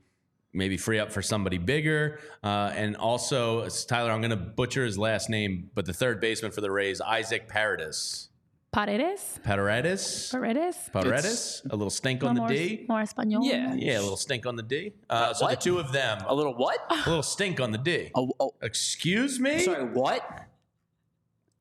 maybe 0.52 0.76
free 0.76 0.98
up 0.98 1.10
for 1.10 1.20
somebody 1.22 1.58
bigger. 1.58 2.20
Uh, 2.42 2.70
and 2.76 2.96
also, 2.96 3.66
Tyler, 3.68 4.10
I'm 4.12 4.20
going 4.20 4.30
to 4.30 4.36
butcher 4.36 4.84
his 4.84 4.96
last 4.98 5.28
name, 5.28 5.70
but 5.74 5.84
the 5.86 5.92
third 5.92 6.20
baseman 6.20 6.52
for 6.52 6.60
the 6.60 6.70
Rays, 6.70 7.00
Isaac 7.00 7.48
Paredes. 7.48 8.28
Paredes? 8.74 9.38
Paredes? 9.44 10.30
Paredes? 10.32 10.90
Paredes? 10.92 11.62
A 11.70 11.76
little 11.76 11.90
stink 11.90 12.24
on 12.24 12.34
the 12.34 12.40
more, 12.40 12.48
D. 12.48 12.84
more 12.88 13.02
Espanol. 13.02 13.44
Yeah. 13.44 13.72
Yeah, 13.74 14.00
a 14.00 14.02
little 14.02 14.16
stink 14.16 14.46
on 14.46 14.56
the 14.56 14.64
D. 14.64 14.92
Uh, 15.08 15.32
so 15.32 15.46
the 15.46 15.52
what? 15.52 15.60
two 15.60 15.78
of 15.78 15.92
them, 15.92 16.18
A 16.26 16.34
little 16.34 16.54
what? 16.56 16.78
a 16.90 17.08
little 17.08 17.22
stink 17.22 17.60
on 17.60 17.70
the 17.70 17.78
D. 17.78 18.10
Oh, 18.16 18.32
oh, 18.40 18.52
Excuse 18.62 19.38
me? 19.38 19.60
sorry, 19.60 19.84
what? 19.84 20.28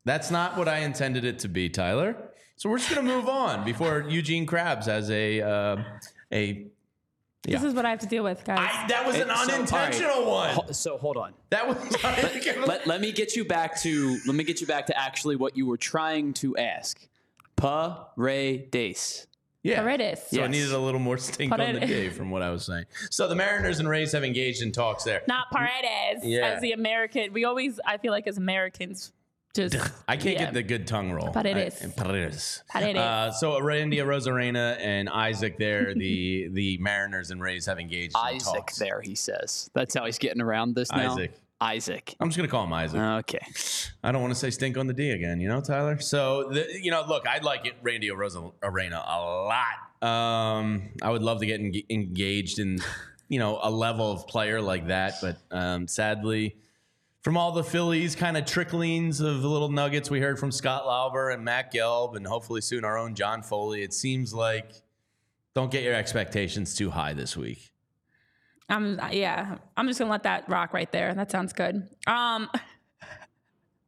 That's 0.06 0.32
not 0.32 0.58
what 0.58 0.68
I 0.68 0.80
intended 0.80 1.24
it 1.24 1.38
to 1.40 1.48
be, 1.48 1.70
Tyler. 1.70 2.18
So 2.56 2.68
we're 2.68 2.80
just 2.80 2.90
gonna 2.90 3.04
move 3.04 3.30
on 3.30 3.64
before 3.64 4.06
Eugene 4.10 4.48
Krabs 4.48 4.86
has 4.86 5.12
a 5.12 5.42
uh, 5.42 5.84
a. 6.34 6.68
This 7.44 7.62
Yeah. 7.62 7.68
is 7.68 7.74
what 7.74 7.86
I 7.86 7.90
have 7.90 8.00
to 8.00 8.08
deal 8.08 8.24
with, 8.24 8.44
guys. 8.46 8.58
I, 8.60 8.88
that 8.88 9.06
was 9.06 9.16
an 9.18 9.28
So, 9.28 9.34
all 9.34 9.36
right. 9.46 9.54
unintentional 9.54 10.26
one. 10.32 10.74
So 10.74 10.98
hold 10.98 11.18
on. 11.18 11.34
That 11.50 11.68
was. 11.68 11.78
Let, 12.66 12.88
let 12.88 13.02
me 13.02 13.12
get 13.12 13.36
you 13.36 13.44
back 13.46 13.80
to 13.82 14.18
let 14.26 14.36
me 14.36 14.44
get 14.46 14.62
you 14.62 14.68
back 14.68 14.86
to 14.88 14.98
actually 14.98 15.36
what 15.36 15.58
you 15.58 15.66
were 15.66 15.76
trying 15.78 16.34
to 16.36 16.56
ask. 16.58 17.06
Paredes. 17.58 19.28
Yeah. 19.62 19.82
Paredes. 19.82 20.22
So 20.30 20.38
it 20.38 20.40
Yes. 20.40 20.50
needed 20.52 20.72
a 20.72 20.78
little 20.80 21.00
more 21.00 21.18
stink 21.18 21.52
on 21.52 21.60
the 21.60 21.80
day 21.80 22.10
from 22.10 22.32
what 22.32 22.42
I 22.42 22.50
was 22.50 22.66
saying. 22.66 22.86
So 23.10 23.28
the 23.28 23.36
Mariners 23.36 23.80
and 23.80 23.88
Rays 23.88 24.12
have 24.12 24.24
engaged 24.24 24.62
in 24.62 24.72
talks 24.72 25.04
there. 25.04 25.22
Not 25.28 25.50
Paredes 25.52 26.24
Yeah. 26.26 26.48
as 26.48 26.62
the 26.62 26.72
American. 26.74 27.32
We 27.34 27.46
always, 27.46 27.80
I 27.86 27.98
feel 27.98 28.12
like 28.12 28.28
as 28.28 28.38
Americans, 28.38 29.12
just 29.54 29.76
I 30.08 30.18
can't 30.18 30.36
yeah. 30.36 30.46
get 30.46 30.54
the 30.54 30.64
good 30.64 30.88
tongue 30.88 31.12
roll. 31.12 31.32
Paredes. 31.32 31.84
I- 31.84 31.88
Paredes. 32.02 32.64
Paredes. 32.70 32.98
Uh, 33.00 33.32
so 33.32 33.62
Randy 33.62 33.98
Arozarena 33.98 34.78
and 34.80 35.10
Isaac 35.10 35.58
there, 35.58 35.94
the 35.94 36.48
the 36.52 36.78
Mariners 36.80 37.32
and 37.32 37.42
Rays 37.42 37.66
have 37.68 37.80
engaged 37.80 38.16
Isaac 38.16 38.42
talks. 38.54 38.78
there, 38.78 39.02
he 39.02 39.16
says. 39.16 39.70
That's 39.74 39.96
how 39.96 40.06
he's 40.06 40.18
getting 40.18 40.42
around 40.42 40.76
this 40.76 40.92
now. 40.92 41.14
Isaac. 41.14 41.40
Isaac. 41.62 42.16
I'm 42.20 42.28
just 42.28 42.36
gonna 42.38 42.50
call 42.50 42.66
him 42.66 42.74
Isaac. 42.74 43.00
Okay. 43.00 43.46
I 44.04 44.12
don't 44.12 44.22
want 44.22 44.34
to 44.34 44.40
say 44.40 44.50
stink 44.50 44.78
on 44.78 44.88
the 44.88 44.94
D 44.94 45.12
again, 45.12 45.40
you 45.40 45.48
know, 45.48 45.62
Tyler. 45.62 45.98
So, 46.00 46.50
the, 46.50 46.68
you 46.82 46.92
know, 46.92 47.06
look, 47.08 47.26
I 47.26 47.38
like 47.38 47.66
it, 47.66 47.76
Randy 47.82 48.12
Rosa 48.12 48.50
Arena 48.62 49.02
a 49.08 49.20
lot. 49.22 50.06
Um, 50.06 50.90
I 51.02 51.10
would 51.10 51.24
love 51.24 51.40
to 51.40 51.46
get 51.46 51.62
en- 51.62 51.74
engaged 51.90 52.60
in, 52.60 52.80
you 53.30 53.40
know, 53.40 53.60
a 53.64 53.72
level 53.72 54.12
of 54.12 54.28
player 54.28 54.60
like 54.60 54.88
that, 54.88 55.14
but 55.22 55.38
um, 55.52 55.88
sadly, 55.88 56.58
from 57.24 57.38
all 57.38 57.54
the 57.54 57.64
Phillies 57.64 58.16
kind 58.16 58.36
of 58.36 58.46
tricklings 58.46 59.22
of 59.22 59.44
little 59.44 59.70
nuggets 59.70 60.10
we 60.10 60.20
heard 60.20 60.38
from 60.38 60.52
Scott 60.52 60.86
Lauber 60.86 61.30
and 61.30 61.44
Matt 61.44 61.74
Gelb, 61.74 62.16
and 62.16 62.28
hopefully 62.28 62.62
soon 62.62 62.84
our 62.84 62.98
own 62.98 63.16
John 63.16 63.42
Foley, 63.42 63.82
it 63.82 63.94
seems 63.94 64.34
like 64.34 64.74
don't 65.56 65.72
get 65.72 65.84
your 65.84 65.94
expectations 65.94 66.76
too 66.76 66.90
high 66.92 67.14
this 67.14 67.38
week. 67.38 67.72
I'm 68.70 69.00
yeah. 69.12 69.58
I'm 69.78 69.88
just 69.88 70.00
gonna 70.00 70.12
let 70.12 70.24
that 70.24 70.50
rock 70.50 70.74
right 70.74 70.92
there. 70.92 71.14
That 71.14 71.32
sounds 71.32 71.54
good. 71.54 71.88
Um, 72.08 72.50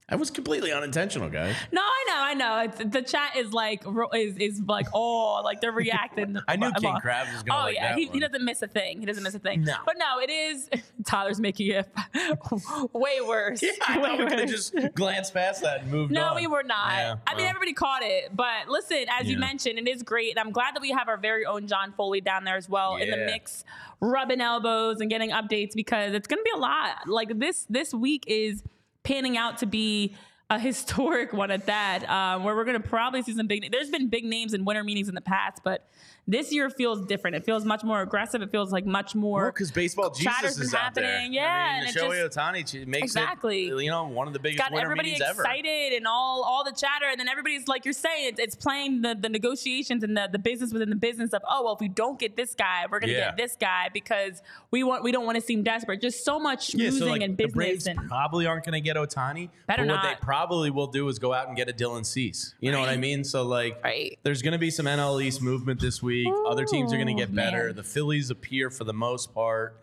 That 0.09 0.19
was 0.19 0.29
completely 0.29 0.71
unintentional, 0.71 1.29
guys. 1.31 1.55
no, 1.71 1.81
I 1.81 2.05
know, 2.07 2.15
I 2.17 2.33
know. 2.35 2.59
It's, 2.69 2.93
the 2.93 3.01
chat 3.01 3.35
is 3.37 3.51
like 3.53 3.83
is 4.13 4.37
is 4.37 4.61
like 4.67 4.85
oh, 4.93 5.41
like 5.43 5.61
they're 5.61 5.71
reacting. 5.71 6.37
I 6.47 6.57
knew 6.57 6.71
King 6.73 6.93
Krabs 7.03 7.33
was 7.33 7.41
gonna 7.41 7.59
Oh 7.59 7.63
like 7.63 7.75
yeah, 7.75 7.95
he, 7.95 8.05
he 8.05 8.19
doesn't 8.19 8.45
miss 8.45 8.61
a 8.61 8.67
thing. 8.67 8.99
He 8.99 9.07
doesn't 9.07 9.23
miss 9.23 9.33
a 9.33 9.39
thing. 9.39 9.63
No. 9.63 9.77
but 9.83 9.95
no, 9.97 10.19
it 10.21 10.29
is. 10.29 10.69
Tyler's 11.05 11.39
making 11.39 11.71
it 11.71 11.87
way 12.93 13.19
worse. 13.21 13.63
Yeah, 13.63 13.71
I 13.87 13.97
Way 13.97 14.03
thought 14.03 14.19
we 14.19 14.25
could 14.27 14.39
have 14.41 14.49
just 14.49 14.75
glanced 14.93 15.33
past 15.33 15.63
that 15.63 15.81
and 15.81 15.91
moved 15.91 16.11
No, 16.11 16.25
on. 16.29 16.35
we 16.35 16.45
were 16.45 16.63
not. 16.63 16.91
Yeah, 16.91 17.15
I 17.25 17.35
mean, 17.35 17.47
everybody 17.47 17.73
caught 17.73 18.03
it. 18.03 18.35
But 18.35 18.67
listen, 18.67 19.05
as 19.09 19.27
you 19.27 19.37
mentioned, 19.39 19.79
it 19.79 19.87
is 19.87 20.03
great. 20.03 20.31
And 20.31 20.39
I'm 20.39 20.51
glad 20.51 20.75
that 20.75 20.81
we 20.81 20.91
have 20.91 21.07
our 21.07 21.17
very 21.17 21.45
own 21.45 21.65
John 21.67 21.93
Foley 21.93 22.21
down 22.21 22.43
there 22.43 22.57
as 22.57 22.69
well 22.69 22.95
in 22.97 23.09
the 23.09 23.17
mix, 23.17 23.63
rubbing 24.01 24.41
elbows 24.41 25.01
and 25.01 25.09
getting 25.09 25.31
updates 25.31 25.73
because 25.75 26.13
it's 26.13 26.27
going 26.27 26.39
to 26.39 26.43
be 26.43 26.51
a 26.55 26.59
lot. 26.59 27.07
Like 27.07 27.39
this, 27.39 27.65
this 27.69 27.91
week 27.93 28.23
is 28.27 28.61
panning 29.05 29.37
out 29.37 29.59
to 29.59 29.65
be 29.65 30.15
a 30.49 30.59
historic 30.59 31.33
one 31.33 31.51
at 31.51 31.65
that, 31.67 32.07
um, 32.09 32.43
where 32.43 32.55
we're 32.55 32.65
going 32.65 32.81
to 32.81 32.87
probably 32.87 33.21
see 33.21 33.33
some 33.33 33.47
big. 33.47 33.71
There's 33.71 33.89
been 33.89 34.09
big 34.09 34.25
names 34.25 34.53
in 34.53 34.65
winter 34.65 34.83
meetings 34.83 35.07
in 35.07 35.15
the 35.15 35.21
past, 35.21 35.61
but 35.63 35.87
this 36.27 36.51
year 36.51 36.69
feels 36.69 37.05
different. 37.05 37.35
It 37.35 37.45
feels 37.45 37.65
much 37.65 37.83
more 37.83 38.01
aggressive. 38.01 38.41
It 38.41 38.49
feels 38.51 38.71
like 38.71 38.85
much 38.85 39.13
more. 39.15 39.41
Well, 39.43 39.51
because 39.51 39.71
baseball 39.71 40.09
Chatter's 40.11 40.55
Jesus 40.55 40.67
is 40.69 40.73
out 40.73 40.95
there. 40.95 41.03
happening. 41.05 41.33
Yeah, 41.33 41.43
I 41.43 41.75
and 41.77 41.85
mean, 41.85 41.95
it 41.95 42.01
Shohei 42.01 42.29
Ohtani 42.29 42.87
makes 42.87 43.03
Exactly. 43.03 43.67
it, 43.67 43.83
you 43.83 43.89
know, 43.91 44.07
one 44.07 44.27
of 44.27 44.33
the 44.33 44.39
biggest 44.39 44.57
got 44.69 44.77
everybody 44.77 45.11
meetings 45.11 45.29
ever. 45.29 45.43
excited 45.43 45.93
and 45.93 46.07
all 46.07 46.43
all 46.43 46.63
the 46.63 46.71
chatter 46.71 47.05
and 47.09 47.19
then 47.19 47.27
everybody's 47.27 47.67
like 47.67 47.85
you're 47.85 47.93
saying 47.93 48.29
it's, 48.29 48.39
it's 48.39 48.55
playing 48.55 49.01
the, 49.01 49.15
the 49.19 49.29
negotiations 49.29 50.03
and 50.03 50.15
the, 50.17 50.27
the 50.31 50.39
business 50.39 50.73
within 50.73 50.89
the 50.89 50.95
business 50.95 51.31
of 51.33 51.41
oh 51.49 51.63
well 51.63 51.73
if 51.73 51.79
we 51.79 51.87
don't 51.87 52.19
get 52.19 52.35
this 52.35 52.55
guy 52.55 52.85
we're 52.89 52.99
gonna 52.99 53.11
Yeah. 53.13 53.25
get 53.27 53.37
this 53.37 53.55
guy 53.59 53.89
because 53.93 54.41
we 54.71 54.83
want 54.83 55.03
we 55.03 55.11
don't 55.11 55.25
want 55.25 55.35
to 55.35 55.41
seem 55.41 55.63
desperate 55.63 56.01
just 56.01 56.25
so 56.25 56.39
much 56.39 56.73
Yeah, 56.73 56.89
so 56.89 57.05
like, 57.05 57.21
and 57.21 57.33
the 57.37 57.43
business 57.45 57.55
Braves 57.55 57.87
and 57.87 57.99
probably 58.07 58.45
aren't 58.47 58.65
going 58.65 58.73
to 58.73 58.81
get 58.81 58.95
Ohtani. 58.97 59.49
Better 59.67 59.85
but 59.85 59.95
what 59.95 60.01
they 60.03 60.15
probably 60.21 60.69
will 60.71 60.87
do 60.87 61.07
is 61.09 61.19
go 61.19 61.33
out 61.33 61.47
and 61.47 61.55
get 61.55 61.69
a 61.69 61.73
Dylan 61.73 62.05
Cease. 62.05 62.55
You 62.59 62.71
know 62.71 62.79
what 62.79 62.89
I 62.89 62.97
mean? 62.97 63.23
So 63.23 63.43
like, 63.43 63.81
Right. 63.83 64.17
there's 64.23 64.41
going 64.41 64.53
to 64.53 64.57
be 64.59 64.69
some 64.71 64.85
NL 64.87 65.21
East 65.23 65.41
movement 65.41 65.79
this 65.79 66.01
week. 66.01 66.14
Other 66.47 66.65
teams 66.65 66.93
are 66.93 66.97
going 66.97 67.07
to 67.07 67.13
get 67.13 67.33
better. 67.33 67.67
man. 67.67 67.75
The 67.75 67.83
Phillies 67.83 68.29
appear 68.29 68.69
for 68.69 68.83
the 68.83 68.93
most 68.93 69.33
part 69.33 69.81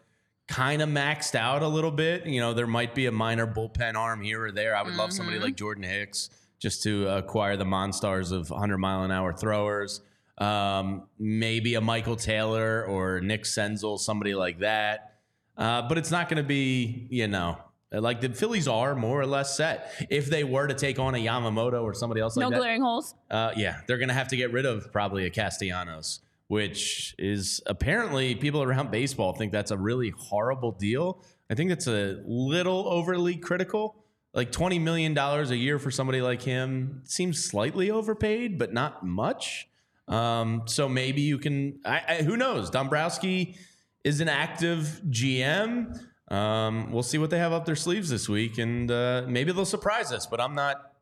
kind 0.49 0.83
of 0.83 0.89
maxed 0.89 1.35
out 1.35 1.63
a 1.63 1.69
little 1.69 1.91
bit. 1.91 2.27
You 2.27 2.41
know, 2.41 2.53
there 2.55 2.67
might 2.67 2.95
be 2.95 3.07
a 3.07 3.13
minor 3.13 3.47
bullpen 3.47 3.95
arm 3.95 4.21
here 4.23 4.45
or 4.45 4.53
there. 4.53 4.75
I 4.77 4.83
would 4.83 4.95
love 4.95 5.13
somebody 5.13 5.37
Mm-hmm. 5.39 5.45
like 5.47 5.57
Jordan 5.57 5.85
Hicks 5.85 6.31
just 6.59 6.83
to 6.85 7.09
acquire 7.09 7.57
the 7.57 7.65
monsters 7.65 8.31
of 8.33 8.51
100 8.51 8.79
mile 8.79 9.03
an 9.05 9.11
hour 9.11 9.33
throwers. 9.33 10.01
Um, 10.39 11.05
maybe 11.19 11.75
a 11.75 11.81
Michael 11.81 12.17
Taylor 12.17 12.85
or 12.85 13.21
Nick 13.21 13.45
Senzel, 13.45 13.99
somebody 13.99 14.35
like 14.35 14.59
that. 14.61 15.15
Uh, 15.57 15.83
but 15.83 15.99
it's 15.99 16.11
not 16.11 16.29
going 16.29 16.43
to 16.43 16.47
be, 16.49 17.07
you 17.11 17.29
know, 17.29 17.59
like 18.01 18.21
the 18.21 18.31
Phillies 18.31 18.69
are 18.69 18.95
more 18.95 19.21
or 19.21 19.27
less 19.27 19.57
set. 19.57 20.07
If 20.11 20.27
they 20.27 20.45
were 20.45 20.67
to 20.67 20.75
take 20.75 20.99
on 20.99 21.15
a 21.15 21.19
Yamamoto 21.19 21.83
or 21.83 21.95
somebody 21.95 22.21
else 22.21 22.37
like 22.37 22.45
no 22.45 22.51
that, 22.51 22.59
glaring 22.59 22.83
holes 22.83 23.15
uh, 23.31 23.53
yeah, 23.57 23.81
they're 23.87 23.99
going 23.99 24.09
to 24.09 24.15
have 24.15 24.29
to 24.29 24.37
get 24.37 24.53
rid 24.53 24.67
of 24.67 24.93
probably 24.93 25.27
a 25.27 25.31
Castellanos, 25.31 26.21
which 26.49 27.15
is 27.19 27.61
apparently 27.67 28.35
people 28.35 28.63
around 28.63 28.91
baseball 28.91 29.33
think 29.33 29.53
that's 29.53 29.71
a 29.71 29.77
really 29.77 30.11
horrible 30.11 30.73
deal. 30.73 31.25
I 31.51 31.55
think 31.55 31.69
that's 31.69 31.87
a 31.87 32.23
little 32.27 32.89
overly 32.89 33.37
critical. 33.37 33.97
Like 34.35 34.51
$20 34.51 34.81
million 34.81 35.17
a 35.19 35.55
year 35.55 35.79
for 35.79 35.91
somebody 35.91 36.23
like 36.23 36.41
him 36.41 37.03
seems 37.05 37.45
slightly 37.45 37.91
overpaid, 37.91 38.59
but 38.59 38.73
not 38.73 39.05
much. 39.05 39.69
Um, 40.09 40.63
so 40.65 40.89
maybe 40.89 41.21
you 41.21 41.39
can, 41.39 41.81
I, 41.85 42.03
I, 42.09 42.15
who 42.23 42.37
knows? 42.37 42.71
Dombrowski 42.71 43.57
is 44.05 44.21
an 44.21 44.29
active 44.29 45.01
GM. 45.09 45.99
Um, 46.33 46.91
we'll 46.91 47.03
see 47.03 47.19
what 47.19 47.29
they 47.29 47.39
have 47.39 47.53
up 47.53 47.67
their 47.67 47.77
sleeves 47.77 48.09
this 48.09 48.27
week, 48.27 48.57
and 48.57 48.91
uh, 48.91 49.25
maybe 49.29 49.53
they'll 49.53 49.67
surprise 49.67 50.13
us, 50.13 50.27
but 50.27 50.41
I'm 50.41 50.55
not 50.55 50.93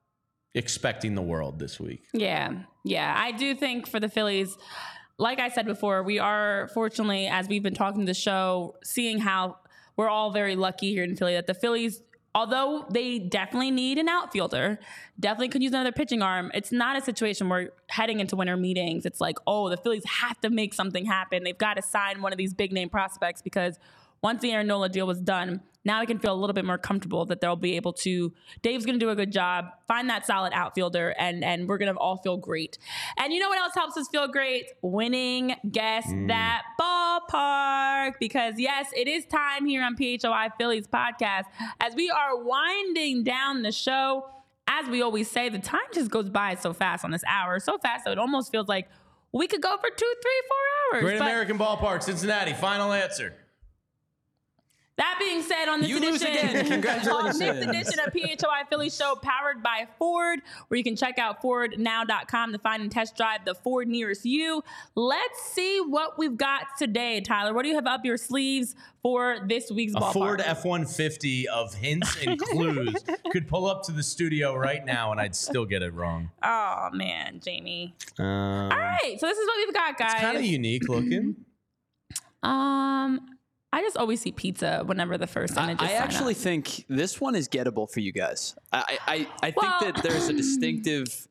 expecting 0.55 1.15
the 1.15 1.23
world 1.23 1.61
this 1.61 1.79
week. 1.79 2.03
Yeah, 2.13 2.53
yeah. 2.85 3.15
I 3.17 3.31
do 3.31 3.55
think 3.55 3.87
for 3.87 4.01
the 4.01 4.09
Phillies, 4.09 4.59
like 5.19 5.39
I 5.39 5.49
said 5.49 5.67
before, 5.67 6.03
we 6.03 6.19
are 6.19 6.69
fortunately, 6.75 7.29
as 7.29 7.47
we've 7.47 7.63
been 7.63 7.75
talking 7.75 8.01
to 8.01 8.07
the 8.07 8.15
show, 8.15 8.75
seeing 8.83 9.19
how 9.19 9.59
we're 9.97 10.09
all 10.09 10.33
very 10.33 10.57
lucky 10.57 10.91
here 10.91 11.05
in 11.05 11.15
Philly 11.15 11.35
that 11.35 11.47
the 11.47 11.55
Phillies, 11.55 12.03
although 12.35 12.87
they 12.91 13.21
definitely 13.21 13.71
need 13.71 13.99
an 13.99 14.09
outfielder, 14.09 14.81
definitely 15.21 15.51
could 15.51 15.63
use 15.63 15.73
another 15.73 15.93
pitching 15.93 16.23
arm. 16.23 16.51
It's 16.55 16.73
not 16.73 16.97
a 16.97 17.01
situation 17.01 17.49
where 17.49 17.71
heading 17.89 18.19
into 18.19 18.35
winter 18.35 18.57
meetings, 18.57 19.07
it's 19.07 19.21
like, 19.21 19.37
oh, 19.47 19.69
the 19.69 19.77
Phillies 19.77 20.05
have 20.07 20.41
to 20.41 20.51
make 20.51 20.75
something 20.75 21.05
happen. 21.05 21.45
They've 21.45 21.57
got 21.57 21.75
to 21.75 21.83
sign 21.83 22.21
one 22.21 22.33
of 22.33 22.39
these 22.39 22.53
big 22.53 22.73
name 22.73 22.89
prospects 22.89 23.43
because 23.43 23.79
once 24.23 24.43
the 24.43 24.53
Aaron 24.53 24.67
Nola 24.67 24.89
deal 24.89 25.07
was 25.07 25.21
done, 25.21 25.61
now 25.85 26.01
we 26.01 26.07
can 26.07 26.19
feel 26.19 26.33
a 26.33 26.37
little 26.37 26.53
bit 26.53 26.65
more 26.65 26.77
comfortable 26.77 27.25
that 27.27 27.41
they'll 27.41 27.57
be 27.57 27.77
able 27.77 27.95
to. 27.95 28.33
Dave's 28.63 28.85
going 28.85 28.99
to 28.99 29.05
do 29.05 29.11
a 29.11 29.17
good 29.17 29.33
job, 29.33 29.67
find 29.89 30.11
that 30.11 30.27
solid 30.27 30.53
outfielder, 30.53 31.15
and 31.19 31.43
and 31.43 31.69
we're 31.69 31.79
going 31.79 31.93
to 31.93 31.99
all 31.99 32.19
feel 32.19 32.37
great. 32.37 32.77
And 33.17 33.33
you 33.33 33.41
know 33.41 33.49
what 33.49 33.59
else 33.59 33.73
helps 33.75 33.97
us 33.97 34.07
feel 34.09 34.29
great? 34.29 34.67
Winning 34.83 35.57
Guess 35.71 36.07
mm. 36.07 36.29
That 36.29 36.63
Ballpark. 36.79 38.15
Because 38.21 38.55
yes, 38.59 38.91
it 38.95 39.09
is 39.09 39.25
time 39.25 39.67
here 39.67 39.83
on 39.83 39.97
PHLY 39.97 40.51
Phillies 40.59 40.87
podcast 40.87 41.45
as 41.81 41.95
we 41.95 42.11
are 42.11 42.43
winding 42.43 43.25
down 43.25 43.63
the 43.63 43.73
show. 43.73 44.27
As 44.73 44.89
we 44.89 45.03
always 45.03 45.29
say, 45.29 45.49
the 45.49 45.59
time 45.59 45.81
just 45.93 46.13
goes 46.13 46.29
by 46.29 46.55
so 46.55 46.73
fast 46.73 47.05
on 47.05 47.11
this 47.11 47.25
hour, 47.27 47.59
so 47.59 47.79
fast 47.79 48.05
that 48.05 48.13
it 48.13 48.19
almost 48.19 48.53
feels 48.53 48.69
like 48.69 48.89
we 49.33 49.49
could 49.49 49.61
go 49.61 49.77
for 49.77 49.89
two, 49.97 50.15
three, 50.23 50.43
four 50.49 50.99
hours. 50.99 51.03
Great 51.03 51.21
American 51.21 51.59
Ballpark, 51.59 52.05
Cincinnati. 52.05 52.53
Final 52.53 52.93
answer. 52.93 53.35
That 55.01 55.17
being 55.19 55.41
said, 55.41 55.67
on 55.67 55.81
this 55.81 55.89
You 55.89 55.99
lose 55.99 56.21
edition, 56.21 56.49
again. 56.51 56.67
Congratulations. 56.83 57.11
on 57.11 57.39
this 57.39 57.67
edition 57.67 58.01
of 58.07 58.13
PHLY 58.13 58.69
Philly 58.69 58.91
Show, 58.91 59.15
powered 59.23 59.63
by 59.63 59.87
Ford, 59.99 60.41
where 60.69 60.77
you 60.77 60.85
can 60.85 60.95
check 60.95 61.19
out 61.19 61.43
FordNow.com 61.43 62.53
to 62.53 62.59
find 62.59 62.83
and 62.83 62.93
test 62.93 63.17
drive 63.17 63.47
the 63.47 63.55
Ford 63.55 63.89
nearest 63.89 64.27
you. 64.27 64.63
Let's 64.95 65.41
see 65.43 65.81
what 65.81 66.19
we've 66.19 66.37
got 66.37 66.65
today, 66.79 67.23
Tyler. 67.23 67.55
What 67.55 67.63
do 67.63 67.71
you 67.71 67.77
have 67.77 67.87
up 67.87 68.05
your 68.05 68.19
sleeves 68.19 68.75
for 69.01 69.39
this 69.47 69.71
week's 69.71 69.95
A? 69.97 70.13
Ford 70.13 70.43
F 70.43 70.67
150 70.67 71.49
of 71.49 71.73
hints 71.73 72.19
and 72.23 72.39
clues 72.51 72.95
could 73.33 73.49
pull 73.49 73.65
up 73.65 73.85
to 73.85 73.93
the 73.93 74.03
studio 74.03 74.55
right 74.55 74.85
now 74.85 75.13
and 75.13 75.21
I'd 75.21 75.35
still 75.35 75.65
get 75.65 75.83
it 75.83 75.95
wrong. 75.95 76.31
oh 76.43 76.91
man, 76.93 77.41
Jamie. 77.43 77.95
Um, 78.19 78.27
All 78.27 78.69
right, 78.69 79.17
so 79.19 79.27
this 79.27 79.39
is 79.39 79.47
what 79.47 79.67
we've 79.67 79.75
got, 79.75 79.97
guys. 79.97 80.21
Kind 80.21 80.37
of 80.37 80.45
unique 80.45 80.87
looking. 80.91 81.37
um, 82.43 83.21
I 83.73 83.83
just 83.83 83.97
always 83.97 84.21
see 84.21 84.33
pizza 84.33 84.83
whenever 84.85 85.17
the 85.17 85.27
first 85.27 85.57
I, 85.57 85.63
I 85.63 85.67
sign 85.67 85.77
up. 85.77 85.83
actually 85.83 86.35
think 86.35 86.85
this 86.89 87.21
one 87.21 87.35
is 87.37 87.49
gettable 87.49 87.91
for 87.91 88.01
you 88.01 88.13
guys. 88.13 88.57
I 88.73 88.99
I, 89.07 89.29
I, 89.43 89.51
think 89.53 89.63
Well- 89.63 89.81
that 89.93 90.03
there's 90.03 90.29
a 90.29 90.33
distinctive. 90.33 91.29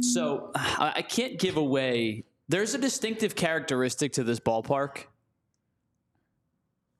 So 0.00 0.50
I 0.54 1.02
can't 1.08 1.38
give 1.38 1.56
away. 1.56 2.24
There's 2.48 2.74
a 2.74 2.78
distinctive 2.78 3.34
characteristic 3.36 4.12
to 4.14 4.24
this 4.24 4.40
ballpark 4.40 5.04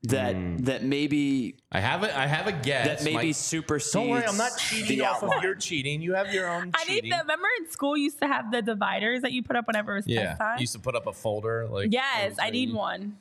that 0.05 0.37
Hmm. 0.37 0.59
that 0.59 0.85
maybe 0.85 1.57
I 1.73 1.81
have 1.81 2.05
a, 2.05 2.17
I 2.17 2.27
have 2.27 2.47
a 2.47 2.53
guess. 2.53 2.87
that 2.87 3.05
maybe 3.05 3.27
My- 3.29 3.33
supersedes. 3.33 3.93
Don't 3.95 4.09
worry, 4.09 4.25
I'm 4.25 4.37
not 4.37 4.53
cheating 4.57 4.99
the 4.99 5.05
off 5.07 5.23
of 5.25 5.43
your 5.43 5.57
cheating. 5.57 6.01
You 6.01 6.15
have 6.15 6.33
your 6.33 6.49
own 6.49 6.71
I 6.77 6.85
need 6.85 6.95
cheating. 7.03 7.11
the. 7.11 7.17
Remember 7.19 7.49
in 7.59 7.69
school, 7.71 7.97
you 7.97 8.05
used 8.05 8.21
to 8.21 8.29
have 8.29 8.53
the 8.53 8.63
dividers 8.63 9.23
that 9.23 9.33
you 9.33 9.43
put 9.43 9.57
up 9.57 9.67
whenever 9.67 9.95
it 9.95 9.97
was 9.97 10.07
yeah, 10.07 10.27
test 10.29 10.39
time. 10.39 10.57
you 10.59 10.61
used 10.63 10.73
to 10.75 10.79
put 10.79 10.95
up 10.95 11.09
a 11.09 11.13
folder 11.13 11.67
like. 11.69 11.93
Yes, 11.93 12.37
I 12.41 12.51
need 12.51 12.73
one. 12.73 13.17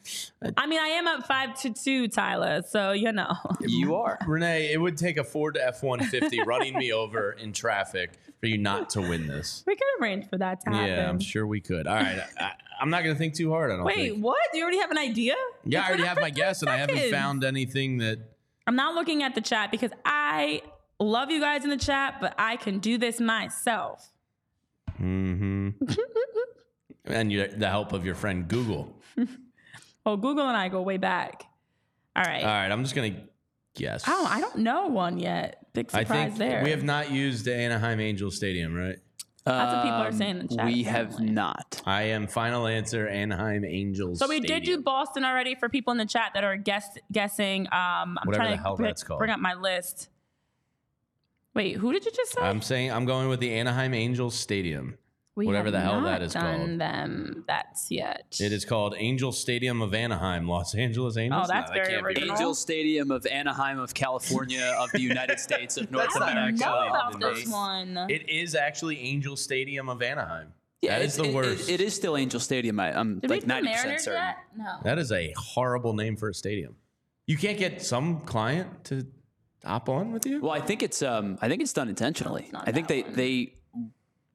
I 0.56 0.68
mean, 0.68 0.80
I 0.80 0.90
am 0.90 1.08
up 1.08 1.26
five 1.26 1.60
to 1.62 1.74
two, 1.74 2.08
Tyler. 2.10 2.62
So 2.62 2.92
you 2.92 3.12
know, 3.12 3.34
You 3.62 3.96
are. 3.96 4.20
Renee, 4.28 4.72
it 4.72 4.80
would 4.80 4.98
take 4.98 5.18
a 5.18 5.24
Ford 5.24 5.58
F 5.60 5.82
150 5.82 6.42
running 6.46 6.78
me 6.78 6.94
over 6.94 7.32
in 7.32 7.54
traffic 7.54 8.12
for 8.40 8.46
you 8.46 8.60
not 8.60 8.92
to 8.92 9.02
win 9.02 9.26
this. 9.26 9.64
we 9.66 9.76
could 9.76 9.84
arrange 10.00 10.30
for 10.30 10.38
that 10.38 10.62
to 10.62 10.70
happen. 10.70 10.88
Yeah, 10.88 11.10
I'm 11.10 11.20
sure 11.20 11.48
we 11.48 11.60
could. 11.60 11.88
All 11.88 11.96
right. 11.96 12.22
I, 12.40 12.52
I'm 12.80 12.90
not 12.90 13.04
going 13.04 13.16
to 13.16 13.20
think 13.20 13.34
too 13.36 13.52
hard. 13.52 13.72
I 13.72 13.76
don't 13.78 13.86
Wait, 13.86 14.12
think. 14.12 14.24
what? 14.24 14.38
Do 14.52 14.58
you 14.58 14.64
already 14.64 14.80
have 14.80 14.92
an 14.92 14.98
idea? 14.98 15.36
Yeah, 15.66 15.84
I 15.84 15.88
already 15.88 16.04
have 16.04 16.20
my 16.20 16.30
guess, 16.30 16.62
and 16.62 16.70
I 16.70 16.78
haven't 16.78 17.12
found 17.12 17.44
anything 17.44 17.98
that. 18.00 18.20
I'm 18.66 18.76
not 18.76 18.96
looking 18.96 19.24
at 19.24 19.34
the 19.36 19.42
chat 19.42 19.72
because 19.72 19.92
I 20.06 20.62
love 21.00 21.32
you 21.32 21.40
guys 21.40 21.64
in 21.64 21.70
the 21.70 21.78
chat, 21.78 22.16
but 22.20 22.36
I 22.38 22.58
can 22.58 22.80
do 22.80 22.98
this 22.98 23.20
myself. 23.20 24.12
hmm 24.98 25.70
and 27.06 27.32
you, 27.32 27.48
the 27.48 27.70
help 27.70 27.94
of 27.94 28.06
your 28.06 28.16
friend 28.16 28.48
Google. 28.48 28.94
well, 30.06 30.18
Google 30.18 30.48
and 30.48 30.58
I 30.58 30.70
go 30.70 30.82
way 30.82 30.98
back. 30.98 31.44
All 32.16 32.24
right. 32.24 32.44
All 32.44 32.50
right, 32.50 32.72
I'm 32.72 32.84
just 32.84 32.96
going 32.96 33.14
to 33.14 33.22
guess. 33.76 34.04
Oh, 34.08 34.28
I 34.30 34.42
don't 34.42 34.58
know 34.58 34.88
one 34.88 35.18
yet. 35.18 35.68
Big 35.74 35.90
I 35.94 36.02
surprise 36.04 36.30
think 36.30 36.40
there. 36.40 36.64
we 36.64 36.72
have 36.72 36.84
not 36.84 37.12
used 37.12 37.46
the 37.46 37.56
Anaheim 37.56 38.00
Angel 38.00 38.32
Stadium, 38.32 38.76
right? 38.76 38.98
That's 39.48 39.74
what 39.74 39.82
people 39.84 39.98
are 39.98 40.08
Um, 40.08 40.14
saying 40.14 40.38
in 40.40 40.48
the 40.48 40.56
chat, 40.56 40.66
We 40.66 40.84
have 40.84 41.08
apparently. 41.14 41.32
not. 41.32 41.82
I 41.86 42.04
am 42.04 42.28
final 42.28 42.68
answer 42.68 43.08
Anaheim 43.08 43.64
Angels. 43.66 44.20
So 44.20 44.28
we 44.28 44.40
did 44.40 44.48
do 44.48 44.54
Stadium. 44.56 44.82
Boston 44.84 45.24
already 45.26 45.56
for 45.56 45.70
people 45.70 45.92
in 45.92 45.98
the 45.98 46.06
chat 46.06 46.32
that 46.34 46.44
are 46.44 46.58
guess, 46.58 46.98
guessing. 47.12 47.68
Um, 47.68 47.72
I'm 47.74 48.18
Whatever 48.26 48.44
trying 48.44 48.52
the 48.52 48.58
to 48.58 48.64
hell 48.64 48.76
br- 48.76 48.84
that's 48.84 49.04
called. 49.04 49.20
bring 49.20 49.32
up 49.32 49.40
my 49.40 49.54
list. 49.54 50.10
Wait, 51.54 51.78
who 51.78 51.92
did 51.92 52.06
you 52.06 52.12
just 52.12 52.34
say? 52.34 52.42
I'm 52.42 52.62
saying 52.62 52.92
I'm 52.92 53.06
going 53.06 53.30
with 53.30 53.40
the 53.40 53.52
Anaheim 53.54 53.94
Angels 53.94 54.36
Stadium. 54.38 54.98
We 55.38 55.46
whatever 55.46 55.72
the 55.72 55.80
hell 55.80 56.02
not 56.02 56.20
that 56.20 56.22
is 56.24 56.34
done 56.34 56.58
called. 56.68 56.80
them 56.82 57.44
that's 57.48 57.90
yet. 57.92 58.36
It 58.40 58.52
is 58.52 58.66
called 58.66 58.96
Angel 58.98 59.32
Stadium 59.32 59.82
of 59.82 59.94
Anaheim, 59.94 60.48
Los 60.48 60.76
Angeles 60.76 61.16
Angels. 61.16 61.44
Oh, 61.46 61.48
that's 61.48 61.70
No, 61.70 61.76
very 61.76 61.88
can't 61.94 62.06
original. 62.06 62.32
Angel 62.32 62.56
Stadium 62.56 63.12
of 63.12 63.26
Anaheim 63.28 63.80
of 63.80 63.94
California 63.94 64.76
of 64.80 64.92
the 64.92 65.00
United 65.02 65.40
States 65.40 65.78
of 65.78 65.90
North 65.92 66.06
That's 66.08 66.20
not 66.20 66.30
I 66.30 66.32
America. 66.32 66.58
don't 66.60 66.72
know 66.72 66.88
about 66.90 67.20
this 67.36 67.48
one. 67.48 67.98
It 68.10 68.28
is 68.30 68.56
actually 68.56 69.00
Angel 69.00 69.36
Stadium 69.38 69.88
of 69.90 70.02
Anaheim. 70.02 70.54
that 70.84 71.02
is 71.02 71.16
it's- 71.16 71.18
the 71.18 71.32
it- 71.32 71.36
worst. 71.36 71.70
It, 71.70 71.74
it 71.76 71.82
is 71.82 71.96
still 71.96 72.18
Angel 72.18 72.40
Stadium. 72.40 72.80
I, 72.80 72.98
I'm 73.00 73.20
Did 73.20 73.30
like 73.30 73.38
we 73.38 73.42
do 73.42 73.48
ninety 73.48 73.68
percent 73.70 73.86
Mariners 73.86 74.04
certain. 74.04 74.22
yet? 74.22 74.38
No. 74.58 74.74
That 74.84 74.98
is 75.00 75.12
a 75.12 75.34
horrible 75.38 75.94
name 75.94 76.16
for 76.18 76.30
a 76.30 76.34
stadium. 76.34 76.76
You 77.28 77.38
can't 77.38 77.58
get 77.58 77.82
some 77.84 78.22
client 78.22 78.86
to 78.86 79.06
hop 79.66 79.90
on 79.90 80.14
with 80.14 80.26
you. 80.26 80.40
Well, 80.42 80.52
I 80.52 80.62
think 80.62 80.82
it's 80.82 81.02
um 81.02 81.38
I 81.42 81.48
think 81.50 81.62
it's 81.62 81.74
done 81.74 81.90
intentionally. 81.90 82.48
not 82.54 82.68
I 82.68 82.72
think 82.72 82.88
they 82.88 83.02
one. 83.04 83.14
they 83.14 83.54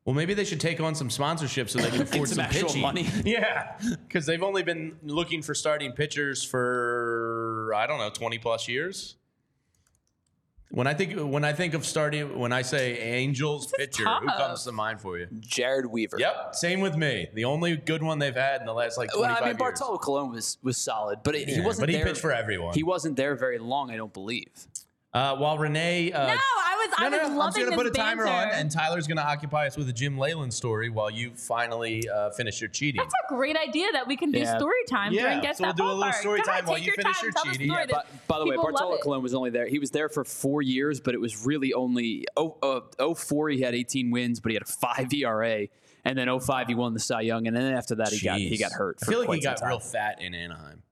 Well, 0.04 0.14
maybe 0.14 0.34
they 0.34 0.44
should 0.44 0.60
take 0.60 0.80
on 0.80 0.94
some 0.96 1.10
sponsorship 1.10 1.70
so 1.70 1.78
they 1.78 1.90
can 1.90 2.02
afford 2.02 2.28
some 2.28 2.36
some, 2.36 2.44
actual 2.46 2.68
pitching. 2.68 2.82
money. 2.82 3.06
Yeah, 3.24 3.76
because 4.06 4.26
they've 4.26 4.42
only 4.42 4.62
been 4.64 4.96
looking 5.02 5.42
for 5.42 5.54
starting 5.54 5.92
pitchers 5.92 6.42
for 6.42 7.72
I 7.76 7.86
don't 7.86 7.98
know 7.98 8.10
twenty 8.10 8.38
plus 8.38 8.68
years. 8.68 9.16
When 10.70 10.86
I 10.86 10.94
think 10.94 11.12
when 11.20 11.44
I 11.44 11.52
think 11.52 11.74
of 11.74 11.84
starting, 11.84 12.38
when 12.38 12.50
I 12.50 12.62
say 12.62 12.98
Angels 12.98 13.70
This 13.76 13.88
is 13.90 13.96
pitcher, 13.98 14.08
who 14.08 14.26
comes 14.26 14.64
to 14.64 14.72
mind 14.72 15.02
for 15.02 15.18
you? 15.18 15.26
Jered 15.40 15.84
Weaver. 15.90 16.16
Yep, 16.18 16.54
same 16.54 16.80
with 16.80 16.96
me. 16.96 17.28
The 17.34 17.44
only 17.44 17.76
good 17.76 18.02
one 18.02 18.18
they've 18.18 18.34
had 18.34 18.62
in 18.62 18.66
the 18.66 18.72
last 18.72 18.96
like 18.96 19.10
Well, 19.12 19.18
twenty 19.24 19.34
five 19.34 19.42
I 19.42 19.46
mean, 19.48 19.50
years. 19.50 19.58
Bartolo 19.58 19.98
Colon 19.98 20.30
was 20.32 20.56
was 20.62 20.78
solid, 20.78 21.18
but 21.22 21.34
it, 21.34 21.46
he 21.48 21.60
wasn't. 21.60 21.82
but 21.82 21.90
he 21.90 21.96
there, 21.96 22.06
pitched 22.06 22.22
for 22.22 22.32
everyone. 22.32 22.72
He 22.74 22.82
wasn't 22.82 23.16
there 23.16 23.36
very 23.36 23.58
long, 23.58 23.90
I 23.90 23.96
don't 23.96 24.14
believe. 24.14 24.48
Uh, 25.12 25.36
while 25.36 25.58
Renee, 25.58 26.10
uh, 26.10 26.26
No, 26.26 26.32
I 26.32 26.71
was 26.86 26.94
I 26.98 27.08
no, 27.08 27.16
no, 27.16 27.22
was 27.22 27.30
I'm 27.30 27.36
just 27.36 27.56
gonna 27.56 27.70
this 27.70 27.76
put 27.76 27.86
a 27.86 27.90
timer 27.90 28.26
on, 28.26 28.48
and 28.50 28.70
Tyler's 28.70 29.06
gonna 29.06 29.22
occupy 29.22 29.66
us 29.66 29.76
with 29.76 29.88
a 29.88 29.92
Jim 29.92 30.18
Leyland 30.18 30.52
story 30.52 30.88
while 30.88 31.10
you 31.10 31.32
finally 31.34 32.08
uh, 32.08 32.30
finish 32.30 32.60
your 32.60 32.68
cheating. 32.68 33.00
That's 33.00 33.14
a 33.30 33.34
great 33.34 33.56
idea 33.56 33.86
that 33.92 34.06
we 34.06 34.16
can 34.16 34.30
do 34.30 34.40
Yeah. 34.40 34.56
story 34.58 34.74
time 34.88 35.12
Yeah, 35.12 35.22
during 35.22 35.40
Guess 35.40 35.58
so 35.58 35.64
we'll 35.64 35.72
do 35.72 35.84
a 35.84 35.92
little 35.92 36.12
story 36.12 36.40
Go 36.40 36.50
ahead, 36.50 36.60
time 36.64 36.68
while 36.68 36.78
you 36.78 36.92
finish 36.92 37.16
time, 37.20 37.30
your 37.44 37.52
cheating. 37.52 37.70
Yeah, 37.72 37.86
But 37.90 38.06
by 38.28 38.38
the 38.38 38.46
way, 38.46 38.56
Bartolo 38.56 38.94
it. 38.94 39.00
Colon 39.02 39.22
was 39.22 39.34
only 39.34 39.50
there. 39.50 39.66
He 39.66 39.78
was 39.78 39.90
there 39.90 40.08
for 40.08 40.24
four 40.24 40.62
years, 40.62 41.00
but 41.00 41.14
it 41.14 41.20
was 41.20 41.44
really 41.44 41.72
only 41.72 42.26
oh, 42.36 42.56
uh, 42.62 43.14
04 43.14 43.50
he 43.50 43.60
had 43.60 43.74
18 43.74 44.10
wins, 44.10 44.40
but 44.40 44.50
he 44.50 44.54
had 44.54 44.62
a 44.62 44.66
five 44.66 45.12
ERA, 45.12 45.68
and 46.04 46.18
then 46.18 46.28
05 46.40 46.68
he 46.68 46.74
won 46.74 46.94
the 46.94 47.00
Cy 47.00 47.22
Young, 47.22 47.46
and 47.46 47.56
then 47.56 47.72
after 47.74 47.94
that 47.96 48.08
he 48.08 48.24
got 48.24 48.38
he 48.38 48.58
got 48.58 48.72
hurt. 48.72 48.98
I 49.02 49.06
feel 49.06 49.18
like 49.18 49.26
quite 49.26 49.38
he 49.38 49.44
got 49.44 49.60
real 49.64 49.80
fat 49.80 50.20
in 50.20 50.34
Anaheim. 50.34 50.82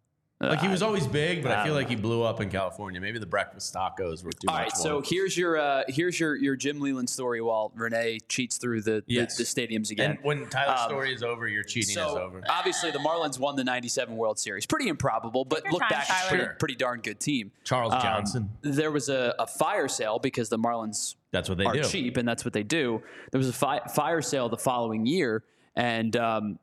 Like 0.43 0.61
he 0.61 0.69
was 0.69 0.81
always 0.81 1.07
big, 1.07 1.43
but 1.43 1.53
I, 1.53 1.61
I 1.61 1.65
feel 1.65 1.75
don't 1.75 1.83
like 1.83 1.91
he 1.91 1.97
blew 1.97 2.23
up 2.23 2.41
in 2.41 2.49
California. 2.49 2.99
Maybe 2.99 3.19
the 3.19 3.27
breakfast 3.27 3.75
tacos 3.75 4.25
were 4.25 4.33
too 4.33 4.49
All 4.49 4.55
much. 4.55 4.63
right, 4.63 4.73
so 4.73 5.03
here's 5.05 5.37
your 5.37 5.59
uh, 5.59 5.83
here's 5.89 6.19
your 6.19 6.35
your 6.35 6.57
Jim 6.57 6.81
Leyland 6.81 7.11
story 7.11 7.43
while 7.43 7.71
Renee 7.75 8.21
cheats 8.27 8.57
through 8.57 8.81
the 8.81 9.05
Yes. 9.07 9.37
the, 9.37 9.43
the 9.43 9.47
stadiums 9.47 9.91
again. 9.91 10.13
and 10.13 10.19
when 10.23 10.49
Tyler's 10.49 10.81
Um, 10.81 10.89
story 10.89 11.13
is 11.13 11.23
over, 11.23 11.47
your 11.47 11.63
cheating 11.63 11.95
so 11.95 12.09
is 12.09 12.15
over. 12.17 12.43
obviously 12.49 12.91
the 12.91 12.99
Marlins 13.01 13.39
won 13.39 13.55
the 13.55 13.65
'97 13.65 14.17
World 14.17 14.39
Series. 14.39 14.65
Pretty 14.65 14.89
improbable, 14.89 15.45
but 15.45 15.63
your 15.65 15.73
look 15.75 15.83
time, 15.83 15.91
back, 15.91 16.07
it's 16.09 16.29
pretty, 16.29 16.47
pretty 16.59 16.75
darn 16.77 17.01
good 17.03 17.21
team. 17.21 17.53
Charles 17.65 17.93
Um, 17.93 18.01
Johnson. 18.01 18.51
There 18.63 18.91
was 18.91 19.11
a, 19.11 19.35
a 19.39 19.47
fire 19.47 19.89
sale 19.89 20.19
because 20.19 20.49
the 20.49 20.59
Marlins 20.59 21.17
That's 21.33 21.51
what 21.51 21.59
they 21.59 21.67
are 21.67 21.75
do. 21.75 21.83
cheap, 21.85 22.17
and 22.17 22.27
that's 22.27 22.47
what 22.47 22.55
they 22.55 22.63
do. 22.63 23.03
There 23.31 23.39
was 23.39 23.49
a 23.51 23.53
fi- 23.53 23.87
fire 23.95 24.23
sale 24.23 24.49
the 24.49 24.57
following 24.57 25.05
year, 25.05 25.45
and 25.77 26.17
um, 26.17 26.59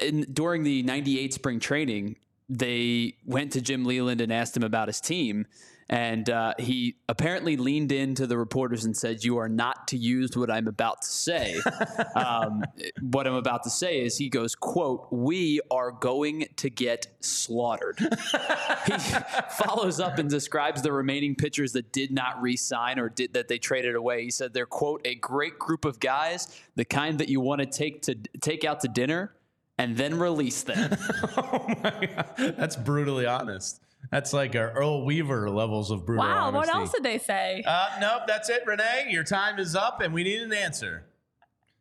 in, 0.00 0.22
during 0.32 0.62
the 0.62 0.82
'98 0.84 1.34
spring 1.34 1.60
training, 1.60 2.16
they 2.52 3.16
went 3.24 3.52
to 3.52 3.62
Jim 3.62 3.84
Leyland 3.84 4.20
and 4.20 4.30
asked 4.32 4.56
him 4.56 4.62
about 4.62 4.88
his 4.88 5.00
team. 5.00 5.46
And 5.88 6.30
uh, 6.30 6.54
he 6.58 6.96
apparently 7.08 7.56
leaned 7.56 7.92
into 7.92 8.26
the 8.26 8.38
reporters 8.38 8.84
and 8.86 8.96
said, 8.96 9.24
"You 9.24 9.36
are 9.38 9.48
not 9.48 9.88
to 9.88 9.98
use 9.98 10.34
what 10.34 10.50
I'm 10.50 10.66
about 10.66 11.02
to 11.02 11.08
say." 11.08 11.60
um, 12.14 12.62
what 13.00 13.26
I'm 13.26 13.34
about 13.34 13.64
to 13.64 13.70
say 13.70 14.00
is, 14.00 14.16
he 14.16 14.30
goes, 14.30 14.54
"quote 14.54 15.08
We 15.10 15.60
are 15.70 15.90
going 15.90 16.46
to 16.56 16.70
get 16.70 17.08
slaughtered." 17.20 17.98
he 18.86 18.92
follows 19.50 20.00
up 20.00 20.18
and 20.18 20.30
describes 20.30 20.80
the 20.80 20.92
remaining 20.92 21.34
pitchers 21.34 21.72
that 21.72 21.92
did 21.92 22.10
not 22.10 22.40
re-sign 22.40 22.98
or 22.98 23.10
did 23.10 23.34
that 23.34 23.48
they 23.48 23.58
traded 23.58 23.94
away. 23.94 24.22
He 24.22 24.30
said 24.30 24.54
they're 24.54 24.64
quote 24.64 25.02
a 25.04 25.16
great 25.16 25.58
group 25.58 25.84
of 25.84 26.00
guys, 26.00 26.58
the 26.74 26.86
kind 26.86 27.18
that 27.18 27.28
you 27.28 27.40
want 27.40 27.60
to 27.60 27.66
take 27.66 28.02
to 28.02 28.14
take 28.40 28.64
out 28.64 28.80
to 28.80 28.88
dinner 28.88 29.34
and 29.78 29.96
then 29.96 30.18
release 30.18 30.62
them. 30.62 30.96
oh 31.36 31.64
my 31.82 32.08
God. 32.14 32.54
That's 32.58 32.76
brutally 32.76 33.26
honest. 33.26 33.80
That's 34.10 34.32
like 34.32 34.56
our 34.56 34.70
Earl 34.72 35.04
Weaver 35.04 35.48
levels 35.48 35.90
of 35.90 36.04
brutal 36.04 36.24
Wow, 36.24 36.50
what 36.50 36.68
else 36.68 36.90
did 36.92 37.04
they 37.04 37.18
say? 37.18 37.62
Uh, 37.66 37.88
nope, 38.00 38.22
that's 38.26 38.48
it, 38.50 38.62
Renee. 38.66 39.06
Your 39.10 39.22
time 39.24 39.58
is 39.60 39.76
up, 39.76 40.00
and 40.00 40.12
we 40.12 40.24
need 40.24 40.42
an 40.42 40.52
answer. 40.52 41.04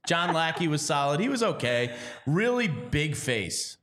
John 0.07 0.33
Lackey 0.33 0.67
was 0.67 0.81
solid. 0.81 1.19
He 1.19 1.29
was 1.29 1.41
okay. 1.43 1.95
Really 2.27 2.67
big 2.67 3.15
face. 3.15 3.77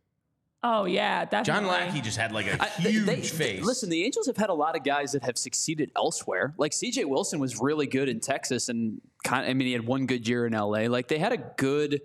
oh 0.65 0.85
yeah, 0.85 1.25
definitely. 1.25 1.45
John 1.45 1.67
Lackey 1.67 2.01
just 2.01 2.17
had 2.17 2.33
like 2.33 2.47
a 2.47 2.59
they- 2.83 2.93
huge 2.93 3.07
they- 3.07 3.23
face. 3.23 3.65
Listen, 3.65 3.91
the 3.91 4.05
Angels 4.05 4.27
have 4.27 4.37
had 4.37 4.51
a 4.51 4.55
lot 4.55 4.77
of 4.77 4.83
guys 4.85 5.13
that 5.13 5.23
have 5.25 5.37
succeeded 5.39 5.91
elsewhere. 5.97 6.55
Like 6.59 6.73
C.J. 6.73 7.05
Wilson 7.07 7.39
was 7.41 7.61
really 7.61 7.87
good 7.87 8.09
in 8.09 8.21
Texas, 8.21 8.69
and 8.69 9.01
kind 9.25 9.47
I 9.49 9.55
mean, 9.55 9.67
he 9.67 9.73
had 9.73 9.87
one 9.87 10.07
good 10.07 10.27
year 10.29 10.47
in 10.47 10.55
L.A. 10.55 10.89
Like 10.89 11.09
they 11.09 11.19
had 11.19 11.33
a 11.33 11.39
good. 11.57 12.01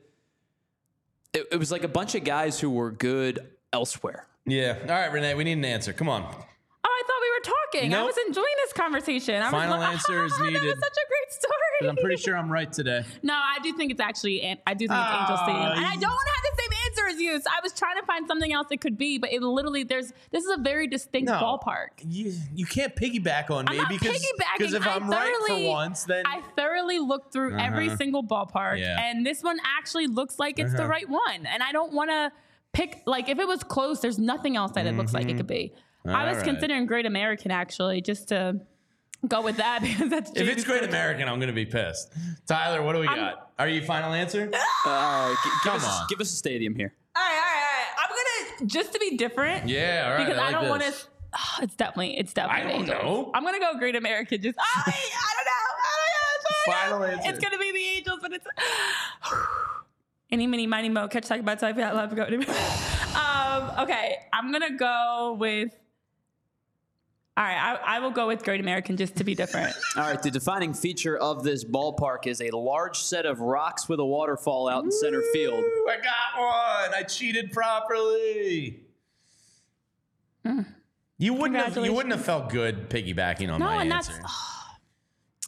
It, 1.33 1.47
it 1.51 1.57
was 1.57 1.71
like 1.71 1.83
a 1.83 1.87
bunch 1.87 2.15
of 2.15 2.23
guys 2.23 2.59
who 2.59 2.69
were 2.69 2.91
good 2.91 3.47
elsewhere. 3.71 4.27
yeah. 4.45 4.77
All 4.81 4.87
right, 4.87 5.11
Renee, 5.11 5.33
we 5.33 5.43
need 5.43 5.53
an 5.57 5.65
answer. 5.65 5.93
Come 5.93 6.09
on. 6.09 6.33
I 7.75 7.79
thought 7.79 7.83
we 7.83 7.89
were 7.89 7.91
talking. 7.91 7.93
I 7.93 8.03
was 8.03 8.17
enjoying 8.27 8.55
this 8.63 8.73
conversation. 8.73 9.41
I 9.41 9.51
Final 9.51 9.77
was, 9.79 9.87
answer 9.87 10.25
is 10.25 10.31
That 10.37 10.43
was 10.43 10.79
such 10.79 10.97
a 10.97 11.07
great 11.07 11.29
story. 11.31 11.89
I'm 11.89 11.95
pretty 11.97 12.17
sure 12.17 12.37
I'm 12.37 12.51
right 12.51 12.71
today. 12.71 13.03
No, 13.23 13.33
I 13.33 13.57
do 13.61 13.73
think 13.73 13.91
it's 13.91 13.99
actually. 13.99 14.41
I 14.65 14.73
do 14.73 14.87
think 14.87 14.99
it's 14.99 15.19
Angel 15.21 15.35
Ah, 15.37 15.43
Stadium, 15.45 15.71
and 15.77 15.85
I 15.85 15.95
don't 15.95 16.11
want 16.11 16.27
to 16.27 16.33
have 16.35 16.55
the 16.55 16.61
same 16.61 16.79
answer 16.87 17.07
as 17.15 17.19
you. 17.21 17.41
So 17.41 17.49
I 17.49 17.59
was 17.63 17.73
trying 17.73 17.99
to 17.99 18.05
find 18.05 18.27
something 18.27 18.53
else 18.53 18.67
it 18.71 18.79
could 18.81 18.97
be, 18.97 19.17
but 19.17 19.31
it 19.33 19.41
literally 19.41 19.83
there's. 19.83 20.13
This 20.31 20.43
is 20.45 20.51
a 20.51 20.61
very 20.61 20.87
distinct 20.87 21.29
No. 21.29 21.39
ballpark. 21.39 21.87
You, 22.05 22.33
you 22.55 22.65
can't 22.65 22.95
piggyback 22.95 23.49
on 23.49 23.65
me 23.69 23.81
because 23.89 24.25
because 24.57 24.73
if 24.73 24.85
I 24.87 24.95
I'm 24.95 25.09
right 25.09 25.33
for 25.47 25.69
once, 25.69 26.03
then 26.03 26.25
I 26.25 26.41
thoroughly 26.55 26.99
looked 26.99 27.33
through 27.33 27.57
every 27.57 27.87
Uh-huh. 27.87 27.97
single 27.97 28.23
ballpark, 28.23 28.79
Yeah. 28.79 28.99
and 29.03 29.25
this 29.25 29.41
one 29.43 29.57
actually 29.77 30.07
looks 30.07 30.39
like 30.39 30.59
it's 30.59 30.71
the 30.73 30.79
Uh-huh. 30.83 30.87
right 30.89 31.09
one. 31.09 31.45
And 31.45 31.61
I 31.63 31.71
don't 31.71 31.91
want 31.93 32.09
to 32.11 32.31
pick 32.71 33.01
like 33.05 33.29
if 33.29 33.39
it 33.39 33.47
was 33.47 33.63
close. 33.63 33.99
There's 33.99 34.19
nothing 34.19 34.55
else 34.55 34.71
that 34.73 34.85
it 34.85 34.93
looks 34.95 35.13
like 35.13 35.27
it 35.29 35.37
could 35.37 35.47
be. 35.47 35.73
I 36.05 36.25
was. 36.25 36.33
All 36.33 36.35
right. 36.37 36.43
considering 36.45 36.85
Great 36.85 37.05
American 37.05 37.51
actually, 37.51 38.01
just 38.01 38.27
to 38.29 38.59
go 39.27 39.41
with 39.41 39.57
that 39.57 39.81
because 39.83 40.09
that's 40.09 40.31
if 40.35 40.47
it's 40.49 40.63
Great. 40.63 40.83
American, 40.83 41.27
I'm 41.29 41.39
gonna 41.39 41.53
be 41.53 41.65
pissed. 41.65 42.11
Tyler, 42.47 42.81
what 42.81 42.93
do 42.93 42.99
we 42.99 43.07
I'm- 43.07 43.17
got? 43.17 43.51
Are 43.59 43.67
you 43.69 43.81
final 43.83 44.13
answer? 44.13 44.49
Uh, 44.85 45.29
gi- 45.43 45.49
give, 45.49 45.61
Come 45.63 45.75
us, 45.77 46.01
on. 46.01 46.07
give 46.09 46.19
us 46.19 46.33
a 46.33 46.35
stadium 46.35 46.75
here. 46.75 46.93
All 47.15 47.21
right, 47.21 47.29
all 47.29 47.39
right, 47.39 47.45
all 47.45 47.61
right. 47.61 47.95
I'm 47.99 48.09
gonna 48.59 48.67
just 48.67 48.93
to 48.93 48.99
be 48.99 49.15
different. 49.15 49.69
Yeah, 49.69 50.03
all 50.07 50.11
right. 50.17 50.25
because 50.25 50.39
I, 50.39 50.45
like 50.45 50.51
don't 50.55 50.69
want 50.69 50.81
to. 50.83 50.89
this. 50.91 51.07
it's 51.61 51.75
definitely, 51.75 52.17
it's 52.17 52.33
definitely. 52.33 52.63
I 52.63 52.71
don't 52.71 52.81
Angels. 52.89 53.03
know. 53.03 53.31
I'm 53.33 53.43
gonna 53.43 53.59
go 53.59 53.77
Great 53.77 53.95
American. 53.95 54.41
Just 54.41 54.57
I, 54.59 54.63
I 54.87 54.91
don't 55.35 55.45
know. 55.45 55.51
I 55.85 56.93
don't 56.95 56.99
know. 56.99 57.05
Final 57.05 57.17
answer. 57.19 57.29
It's 57.29 57.39
gonna 57.39 57.57
be 57.59 57.71
the 57.71 57.85
Angels, 57.97 58.19
but 58.21 58.33
it's. 58.33 58.45
Any, 60.31 60.47
mini, 60.47 60.65
miny, 60.65 60.89
mo. 60.89 61.07
Catch 61.07 61.27
talk 61.27 61.39
about 61.39 61.59
type. 61.59 61.77
I 61.77 61.91
love 61.91 62.09
to 62.09 62.15
go. 62.15 62.23
um. 62.23 63.83
Okay, 63.83 64.15
I'm 64.33 64.51
gonna 64.51 64.75
go 64.75 65.37
with. 65.39 65.71
All 67.35 67.43
right, 67.43 67.57
I, 67.83 67.95
I 67.95 67.99
will 67.99 68.11
go 68.11 68.27
with 68.27 68.43
Great 68.43 68.59
American 68.61 68.95
just 68.95 69.15
to 69.15 69.23
be 69.23 69.33
different. 69.33 69.73
All 69.97 70.03
right, 70.03 70.21
the 70.21 70.29
defining 70.29 70.71
feature 70.73 71.17
of 71.17 71.43
this 71.43 71.63
ballpark 71.65 72.27
is 72.27 72.41
a 72.41 72.51
large 72.55 72.97
set 72.99 73.25
of 73.25 73.39
rocks 73.41 73.89
with 73.89 73.99
a 73.99 74.05
waterfall 74.05 74.69
out 74.69 74.83
in 74.83 74.91
center 74.91 75.21
field. 75.33 75.63
Ooh, 75.63 75.87
I 75.89 75.95
got 75.95 76.85
one. 76.89 76.93
I 76.95 77.01
cheated 77.07 77.51
properly. 77.51 78.81
Hmm. 80.45 80.61
You 81.17 81.33
wouldn't 81.33 81.59
have. 81.59 81.75
You 81.83 81.93
wouldn't 81.93 82.13
have 82.13 82.23
felt 82.25 82.49
good 82.49 82.89
piggybacking 82.89 83.51
on 83.51 83.59
No, 83.59 83.65
my 83.65 83.81
and 83.81 83.91
that's. 83.91 84.09
answer. 84.09 84.23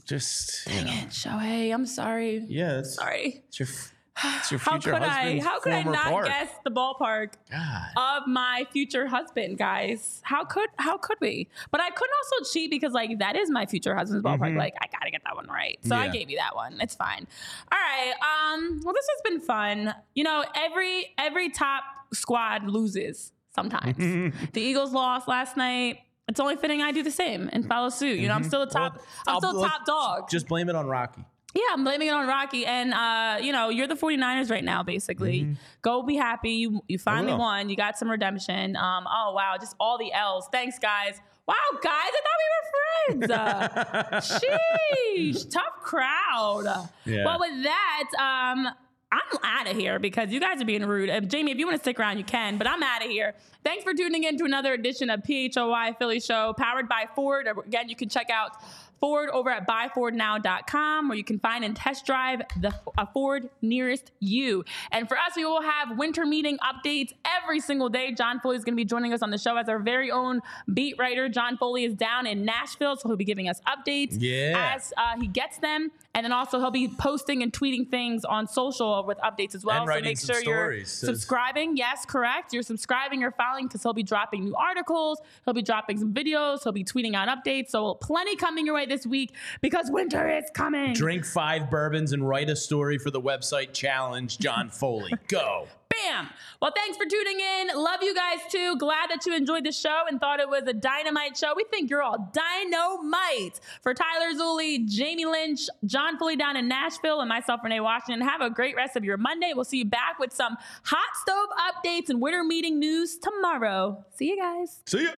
Just 0.08 0.68
you 0.68 0.82
know. 0.82 0.88
Dang 0.88 1.04
it, 1.06 1.10
Shohei. 1.10 1.74
I'm 1.74 1.86
sorry. 1.86 2.46
Yeah, 2.48 2.76
that's, 2.76 2.96
Sorry. 2.96 3.44
it's 3.48 3.60
your 3.60 3.68
f- 3.68 3.74
It's 3.74 3.90
your 3.90 3.95
How 4.16 4.40
future 4.40 4.94
could 4.94 5.04
I? 5.04 5.40
How 5.42 5.60
could 5.60 5.74
I 5.74 5.84
not 5.84 6.06
park. 6.06 6.26
guess 6.28 6.50
the 6.64 6.72
ballpark 6.72 7.34
God. 7.52 7.88
of 7.98 8.28
my 8.28 8.66
future 8.72 9.08
husband, 9.08 9.58
guys? 9.58 10.22
How 10.24 10.46
could 10.46 10.70
how 10.78 10.98
could 10.98 11.18
we? 11.20 11.50
But 11.70 11.82
I 11.82 11.90
couldn't 11.90 12.14
also 12.24 12.50
cheat 12.52 12.72
because 12.72 12.94
like 12.94 13.20
that 13.20 13.36
is 13.36 13.50
my 13.50 13.66
future 13.66 13.94
husband's 13.94 14.24
ballpark. 14.26 14.58
Like 14.58 14.74
I 14.82 14.88
gotta 14.88 15.12
get 15.12 15.22
that 15.26 15.36
one 15.36 15.48
right. 15.48 15.78
So 15.84 15.96
I 15.96 16.08
gave 16.08 16.30
you 16.30 16.38
that 16.38 16.56
one. 16.56 16.80
It's 16.80 16.96
fine. 16.96 17.28
All 17.72 17.78
right. 17.78 18.14
Um. 18.54 18.82
Well, 18.86 18.94
this 18.94 19.08
has 19.16 19.32
been 19.32 19.42
fun. 19.42 19.94
You 20.14 20.24
know, 20.24 20.46
every 20.56 21.14
every 21.18 21.50
top 21.50 21.84
squad 22.14 22.68
loses 22.70 23.34
sometimes. 23.54 23.98
the 24.54 24.62
Eagles 24.62 24.94
lost 24.94 25.28
last 25.28 25.58
night. 25.58 26.00
It's 26.28 26.40
only 26.40 26.56
fitting 26.56 26.82
I 26.82 26.92
do 26.92 27.04
the 27.04 27.12
same 27.12 27.50
and 27.54 27.68
follow 27.68 27.90
suit. 27.90 28.18
You 28.18 28.30
know, 28.30 28.34
I'm 28.34 28.44
still 28.44 28.62
a 28.62 28.70
top. 28.70 29.02
I'm 29.28 29.36
I'll- 29.36 29.42
still 29.42 29.62
top 29.62 29.86
dog. 29.86 30.30
Just 30.30 30.48
blame 30.48 30.70
it 30.70 30.76
on 30.76 30.88
Rocky. 30.88 31.26
Yeah, 31.56 31.62
I'm 31.72 31.86
blaming 31.86 32.10
it 32.10 32.12
on 32.12 32.28
Rocky. 32.28 32.66
And 32.66 32.94
uh, 32.94 33.38
you 33.42 33.54
know, 33.54 33.70
you're 33.70 33.88
the 33.88 33.96
49ers 33.96 34.52
right 34.52 34.64
now, 34.64 34.84
basically. 34.84 35.56
Go 35.82 36.04
be 36.04 36.16
happy. 36.16 36.52
You 36.52 36.82
you 36.88 37.00
finally 37.00 37.34
won. 37.34 37.70
You 37.70 37.78
got 37.78 37.98
some 37.98 38.12
redemption. 38.12 38.76
Um, 38.76 39.08
oh 39.10 39.34
wow, 39.34 39.56
just 39.60 39.74
all 39.80 39.98
the 39.98 40.12
L's. 40.12 40.48
Thanks, 40.52 40.78
guys. 40.78 41.20
Wow, 41.48 41.56
guys, 41.82 41.94
I 41.94 42.22
thought 42.26 42.40
we 42.42 43.20
were 43.20 43.28
friends. 43.28 43.32
Uh, 43.32 44.22
sheesh, 45.16 45.50
tough 45.50 45.82
crowd. 45.82 46.90
Yeah. 47.06 47.24
Well, 47.24 47.40
with 47.40 47.64
that, 47.64 48.10
um, 48.20 48.68
I'm 49.12 49.40
out 49.44 49.70
of 49.70 49.78
here 49.78 50.00
because 50.00 50.32
you 50.32 50.40
guys 50.40 50.62
are 50.62 50.66
being 50.66 50.84
rude. 50.86 51.10
Uh, 51.10 51.22
Jamie, 51.22 51.52
if 51.52 51.60
you 51.60 51.68
want 51.68 51.78
to 51.78 51.84
stick 51.84 52.00
around, 52.00 52.18
you 52.18 52.24
can, 52.24 52.58
but 52.58 52.68
I'm 52.68 52.82
out 52.82 53.04
of 53.04 53.10
here. 53.10 53.36
Thanks 53.64 53.84
for 53.84 53.94
tuning 53.94 54.24
in 54.24 54.38
to 54.40 54.46
another 54.46 54.74
edition 54.74 55.10
of 55.10 55.22
PHLY 55.22 55.98
Philly 55.98 56.20
Show, 56.20 56.54
powered 56.58 56.90
by 56.90 57.06
Ford. 57.16 57.48
Again, 57.66 57.90
you 57.90 57.96
can 57.96 58.10
check 58.10 58.30
out 58.32 58.52
Ford 59.00 59.30
over 59.30 59.50
at 59.50 59.68
buyfordnow.com 59.68 61.08
where 61.10 61.18
you 61.18 61.24
can 61.24 61.40
find 61.40 61.64
and 61.64 61.76
test 61.76 62.06
drive 62.06 62.42
the 62.60 62.74
a 62.98 63.08
Ford 63.08 63.50
nearest 63.62 64.12
you. 64.20 64.64
And 64.92 65.08
for 65.08 65.18
us, 65.18 65.36
we 65.36 65.46
will 65.46 65.62
have 65.62 65.98
winter 65.98 66.26
meeting 66.26 66.58
updates 66.60 67.14
every 67.42 67.60
single 67.60 67.90
day. 67.90 68.14
John 68.14 68.40
Foley 68.40 68.58
is 68.58 68.64
going 68.64 68.74
to 68.74 68.78
be 68.78 68.86
joining 68.86 69.14
us 69.14 69.22
on 69.22 69.32
the 69.32 69.38
show 69.38 69.58
as 69.58 69.70
our 69.70 69.80
very 69.80 70.12
own 70.12 70.42
beat 70.74 70.96
writer. 70.98 71.30
John 71.30 71.58
Foley 71.58 71.84
is 71.86 71.94
down 71.94 72.26
in 72.28 72.46
Nashville, 72.46 72.96
so 72.98 73.10
he'll 73.10 73.18
be 73.18 73.26
giving 73.26 73.50
us 73.50 73.62
updates 73.68 74.16
Yeah. 74.20 74.74
as 74.76 74.94
uh, 74.98 75.20
he 75.20 75.28
gets 75.28 75.58
them. 75.58 75.92
And 76.16 76.24
then 76.24 76.32
also 76.32 76.60
he'll 76.60 76.72
be 76.72 76.88
posting 76.88 77.44
and 77.44 77.52
tweeting 77.52 77.92
things 77.92 78.24
on 78.24 78.48
social 78.48 79.04
with 79.06 79.18
updates 79.20 79.54
as 79.54 79.66
well. 79.66 79.82
And 79.82 79.94
so 79.94 80.02
make 80.02 80.20
sure 80.20 80.36
you're 80.36 80.42
stories. 80.42 80.90
Subscribing. 80.90 81.76
Yes, 81.76 82.06
correct. 82.06 82.54
You're 82.54 82.64
subscribing 82.64 83.20
you're 83.20 83.32
following 83.32 83.68
because 83.68 83.84
he'll 83.84 83.94
be 83.94 84.02
dropping 84.02 84.46
new 84.46 84.56
articles. 84.56 85.20
He'll 85.44 85.54
be 85.54 85.62
dropping 85.62 85.98
some 85.98 86.14
videos. 86.14 86.64
He'll 86.64 86.72
be 86.72 86.86
tweeting 86.86 87.16
out 87.16 87.28
updates. 87.28 87.70
So 87.70 87.96
plenty 87.96 88.38
coming 88.38 88.66
your 88.66 88.76
way 88.76 88.86
this 88.86 89.06
week 89.06 89.36
because 89.62 89.92
winter 89.92 90.30
is 90.30 90.46
coming. 90.54 90.94
Drink 90.94 91.26
five 91.26 91.70
bourbons 91.70 92.14
and 92.14 92.28
write 92.28 92.50
a 92.50 92.56
story 92.56 92.98
for 92.98 93.12
the 93.12 93.22
website 93.22 93.74
challenge. 93.74 94.40
John 94.40 94.70
Foley, 94.70 95.12
go. 95.28 95.68
Bam. 95.90 96.30
Well, 96.62 96.72
thanks 96.76 96.98
for 96.98 97.06
tuning 97.06 97.40
in. 97.40 97.68
Love 97.76 98.02
you 98.02 98.14
guys 98.14 98.40
too. 98.50 98.76
Glad 98.78 99.10
that 99.10 99.26
you 99.26 99.36
enjoyed 99.36 99.64
the 99.66 99.72
show 99.72 100.04
and 100.10 100.20
thought 100.20 100.40
it 100.40 100.50
was 100.50 100.64
a 100.68 100.74
dynamite 100.74 101.38
show. 101.38 101.54
We 101.56 101.66
think 101.72 101.90
you're 101.90 102.02
all 102.04 102.32
dynamite. 102.34 103.60
For 103.82 103.94
Tyler 103.94 104.34
Zulli, 104.38 104.88
Jamie 104.88 105.26
Lynch, 105.26 105.68
John 105.86 106.18
Foley 106.18 106.36
down 106.36 106.58
in 106.58 106.68
Nashville, 106.68 107.22
and 107.22 107.30
myself, 107.30 107.62
Renee 107.64 107.80
Washington, 107.80 108.28
have 108.28 108.42
a 108.42 108.50
great 108.50 108.76
rest 108.76 108.96
of 108.96 109.04
your 109.04 109.18
Monday. 109.18 109.52
We'll 109.56 109.66
see 109.66 109.80
you 109.80 109.86
back 109.86 110.20
with 110.20 110.34
some 110.34 110.58
hot 110.84 111.16
stove 111.22 111.50
updates 111.70 112.10
and 112.10 112.22
winter 112.22 112.44
meeting 112.44 112.80
news 112.80 113.18
tomorrow. 113.18 114.04
See 114.16 114.30
you 114.30 114.38
guys. 114.38 114.82
See 114.86 115.04
ya. 115.04 115.12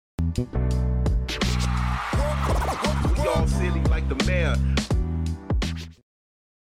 We 3.16 3.28
all 3.28 3.46
silly 3.46 3.80
like 3.84 4.08
the 4.08 4.24
mayor. 4.26 4.56